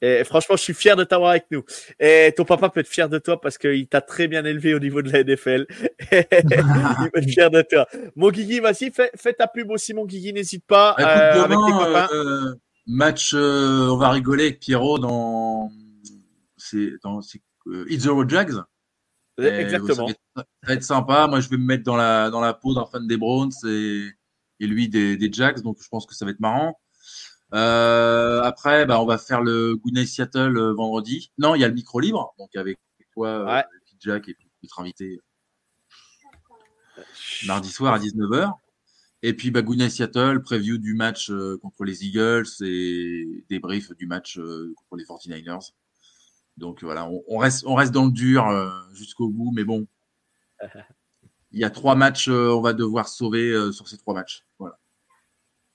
Et 0.01 0.23
franchement, 0.23 0.55
je 0.55 0.61
suis 0.61 0.73
fier 0.73 0.95
de 0.95 1.03
t'avoir 1.03 1.31
avec 1.31 1.45
nous. 1.51 1.63
Et 1.99 2.33
ton 2.35 2.45
papa 2.45 2.69
peut 2.69 2.79
être 2.81 2.87
fier 2.87 3.09
de 3.09 3.17
toi 3.17 3.39
parce 3.39 3.57
qu'il 3.57 3.87
t'a 3.87 4.01
très 4.01 4.27
bien 4.27 4.45
élevé 4.45 4.73
au 4.73 4.79
niveau 4.79 5.01
de 5.01 5.11
la 5.11 5.23
NFL. 5.23 5.65
il 5.69 7.09
peut 7.11 7.19
être 7.19 7.29
fier 7.29 7.49
de 7.49 7.61
toi. 7.61 7.87
Mon 8.15 8.29
Guigui, 8.29 8.59
vas-y, 8.59 8.91
fais, 8.91 9.33
ta 9.33 9.47
pub 9.47 9.71
aussi, 9.71 9.93
mon 9.93 10.05
Guigui, 10.05 10.33
n'hésite 10.33 10.65
pas. 10.65 10.95
Bah, 10.97 11.35
euh, 11.35 11.43
avec 11.43 11.57
tes 11.57 11.71
copains. 11.71 12.07
Euh, 12.13 12.55
match, 12.85 13.33
euh, 13.33 13.89
on 13.89 13.97
va 13.97 14.09
rigoler 14.09 14.45
avec 14.45 14.59
Pierrot 14.59 14.99
dans, 14.99 15.71
c'est, 16.57 16.93
dans 17.03 17.21
It's 17.87 18.03
the 18.03 18.09
Road 18.09 18.29
Jags. 18.29 18.53
Exactement. 19.37 20.07
Ça 20.07 20.45
va, 20.67 20.73
être, 20.73 20.83
sympa. 20.83 21.27
Moi, 21.27 21.39
je 21.39 21.49
vais 21.49 21.57
me 21.57 21.65
mettre 21.65 21.83
dans 21.83 21.95
la, 21.95 22.29
dans 22.29 22.41
la 22.41 22.53
peau 22.53 22.75
d'un 22.75 22.85
fan 22.85 23.07
des 23.07 23.17
Browns 23.17 23.51
et, 23.65 24.07
et 24.59 24.67
lui 24.67 24.89
des, 24.89 25.17
des 25.17 25.31
Jags. 25.31 25.61
Donc, 25.61 25.77
je 25.81 25.87
pense 25.89 26.05
que 26.05 26.13
ça 26.13 26.25
va 26.25 26.31
être 26.31 26.39
marrant. 26.39 26.79
Euh, 27.53 28.41
après, 28.41 28.85
bah, 28.85 28.99
on 28.99 29.05
va 29.05 29.17
faire 29.17 29.41
le 29.41 29.75
Good 29.75 30.05
Seattle 30.05 30.57
euh, 30.57 30.73
vendredi. 30.73 31.31
Non, 31.37 31.53
il 31.55 31.61
y 31.61 31.63
a 31.63 31.67
le 31.67 31.73
micro 31.73 31.99
libre, 31.99 32.33
donc 32.39 32.55
avec 32.55 32.79
toi, 33.13 33.27
euh, 33.27 33.45
ouais. 33.45 33.63
Jack 33.99 34.27
et 34.27 34.33
puis 34.33 34.49
notre 34.63 34.79
invité 34.79 35.19
mardi 37.45 37.69
soir 37.69 37.93
à 37.93 37.99
19h. 37.99 38.51
Et 39.21 39.33
puis 39.33 39.51
bah, 39.51 39.61
Good 39.61 39.87
Seattle, 39.87 40.41
preview 40.41 40.77
du 40.77 40.95
match 40.95 41.31
contre 41.61 41.85
les 41.85 42.05
Eagles 42.05 42.47
et 42.61 43.45
débrief 43.49 43.91
du 43.95 44.07
match 44.07 44.37
contre 44.37 44.97
les 44.97 45.05
49ers. 45.05 45.71
Donc 46.57 46.83
voilà, 46.83 47.09
on, 47.27 47.37
reste, 47.37 47.63
on 47.65 47.75
reste 47.75 47.91
dans 47.91 48.05
le 48.05 48.11
dur 48.11 48.45
jusqu'au 48.93 49.29
bout, 49.29 49.51
mais 49.55 49.63
bon, 49.63 49.87
il 51.51 51.59
y 51.59 51.63
a 51.63 51.69
trois 51.69 51.95
matchs, 51.95 52.27
on 52.27 52.61
va 52.61 52.73
devoir 52.73 53.07
sauver 53.07 53.71
sur 53.71 53.87
ces 53.87 53.97
trois 53.97 54.13
matchs. 54.13 54.45
Voilà. 54.59 54.77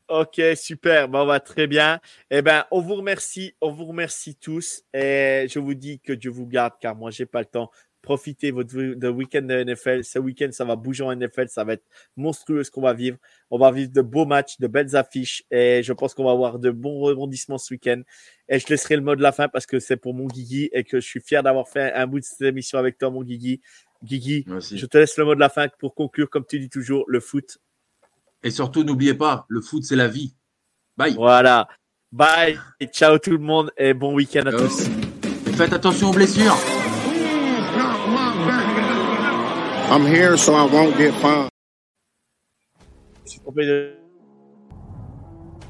Ok, 0.09 0.41
super. 0.57 1.07
Bon, 1.07 1.27
va 1.27 1.39
très 1.39 1.67
bien. 1.67 2.01
Eh 2.31 2.41
ben, 2.41 2.65
on 2.71 2.81
vous 2.81 2.95
remercie. 2.95 3.55
On 3.61 3.71
vous 3.71 3.85
remercie 3.85 4.35
tous. 4.35 4.83
Et 4.95 5.47
je 5.51 5.59
vous 5.59 5.75
dis 5.75 6.01
que 6.01 6.15
Dieu 6.15 6.31
vous 6.31 6.47
garde, 6.47 6.73
car 6.81 6.97
moi, 6.97 7.11
j'ai 7.11 7.27
pas 7.27 7.41
le 7.41 7.47
temps. 7.47 7.71
Profitez 8.01 8.51
votre 8.51 8.75
de 8.75 9.09
week-end 9.09 9.43
de 9.43 9.65
NFL. 9.65 10.05
Ce 10.05 10.19
week-end, 10.19 10.49
ça 10.51 10.65
va 10.65 10.77
bouger 10.77 11.05
en 11.05 11.15
NFL. 11.15 11.49
Ça 11.49 11.63
va 11.65 11.75
être 11.75 11.85
monstrueux 12.17 12.65
ce 12.65 12.71
qu'on 12.71 12.81
va 12.81 12.95
vivre. 12.95 13.19
On 13.51 13.59
va 13.59 13.71
vivre 13.71 13.93
de 13.93 14.01
beaux 14.01 14.25
matchs, 14.25 14.59
de 14.59 14.67
belles 14.67 14.97
affiches. 14.97 15.45
Et 15.51 15.83
je 15.83 15.93
pense 15.93 16.15
qu'on 16.15 16.25
va 16.25 16.31
avoir 16.31 16.59
de 16.59 16.71
bons 16.71 17.01
rebondissements 17.01 17.59
ce 17.59 17.75
week-end. 17.75 18.01
Et 18.49 18.59
je 18.59 18.67
laisserai 18.69 18.97
le 18.97 19.03
mot 19.03 19.15
de 19.15 19.23
la 19.23 19.33
fin 19.33 19.49
parce 19.49 19.67
que 19.67 19.79
c'est 19.79 19.99
pour 19.99 20.15
mon 20.15 20.27
Guigui 20.27 20.71
et 20.73 20.85
que 20.85 21.01
je 21.01 21.07
suis 21.07 21.21
fier 21.21 21.43
d'avoir 21.43 21.69
fait 21.69 21.93
un 21.93 22.07
bout 22.07 22.21
de 22.21 22.25
cette 22.25 22.41
émission 22.41 22.79
avec 22.79 22.97
toi, 22.97 23.11
mon 23.11 23.23
Guigui. 23.23 23.61
Guigui, 24.03 24.47
je 24.73 24.87
te 24.87 24.97
laisse 24.97 25.19
le 25.19 25.27
mot 25.27 25.35
de 25.35 25.41
la 25.41 25.51
fin 25.51 25.69
pour 25.79 25.95
conclure, 25.95 26.31
comme 26.31 26.47
tu 26.47 26.59
dis 26.61 26.71
toujours, 26.71 27.05
le 27.09 27.21
foot, 27.21 27.59
et 28.43 28.51
surtout, 28.51 28.85
n'oubliez 28.85 29.15
pas, 29.15 29.45
le 29.49 29.61
foot, 29.61 29.85
c'est 29.85 29.97
la 29.97 30.09
vie. 30.09 30.35
Bye. 30.97 31.15
Voilà. 31.15 31.69
Bye. 32.11 32.59
Et 32.81 32.87
ciao 32.87 33.19
tout 33.19 33.31
le 33.31 33.39
monde 33.39 33.71
et 33.77 33.95
bon 33.95 34.15
week-end 34.15 34.47
à 34.47 34.53
tous. 34.53 34.89
faites 35.57 35.73
attention 35.73 36.11
aux 36.11 36.13
blessures. 36.13 36.57
I'm 39.91 40.05
here 40.07 40.37
so 40.37 40.55
I 40.55 40.65
won't 40.65 40.97
get 40.97 41.13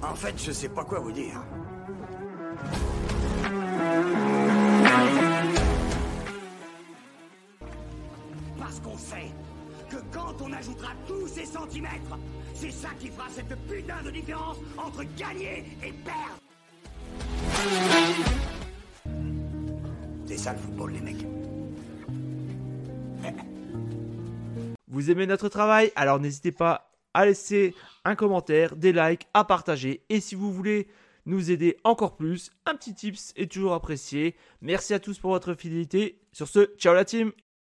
En 0.03 0.15
fait, 0.15 0.35
je 0.37 0.53
sais 0.53 0.69
pas 0.69 0.85
quoi 0.85 0.99
vous 1.01 1.13
dire. 1.13 1.45
Parce 8.59 8.81
qu'on 8.81 8.99
sait 8.99 9.31
quand 10.19 10.35
on 10.43 10.53
ajoutera 10.53 10.93
tous 11.07 11.29
ces 11.29 11.45
centimètres, 11.45 12.19
c'est 12.55 12.73
ça 12.73 12.89
qui 12.99 13.09
fera 13.09 13.29
cette 13.29 13.55
putain 13.69 14.03
de 14.03 14.11
différence 14.11 14.57
entre 14.77 15.05
gagner 15.17 15.65
et 15.85 15.93
perdre. 15.93 16.39
C'est 20.27 20.39
ça 20.39 20.53
le 20.53 20.59
football, 20.59 20.93
les 20.93 21.01
mecs. 21.01 21.27
Vous 24.89 25.11
aimez 25.11 25.27
notre 25.27 25.49
travail? 25.49 25.93
Alors 25.95 26.19
n'hésitez 26.19 26.53
pas 26.53 26.91
à 27.15 27.27
laisser 27.27 27.75
un 28.05 28.17
commentaire, 28.17 28.77
des 28.77 28.93
likes, 28.93 29.29
à 29.35 29.45
partager. 29.45 30.03
Et 30.09 30.21
si 30.21 30.35
vous 30.35 30.53
voulez 30.53 30.89
nous 31.27 31.51
aider 31.51 31.77
encore 31.85 32.17
plus, 32.17 32.51
un 32.67 32.75
petit 32.75 32.95
tips 32.95 33.33
est 33.37 33.51
toujours 33.53 33.75
apprécié. 33.75 34.35
Merci 34.63 34.95
à 34.95 34.99
tous 34.99 35.19
pour 35.19 35.31
votre 35.31 35.55
fidélité. 35.55 36.21
Sur 36.33 36.49
ce, 36.49 36.75
ciao 36.77 36.95
la 36.95 37.05
team 37.05 37.33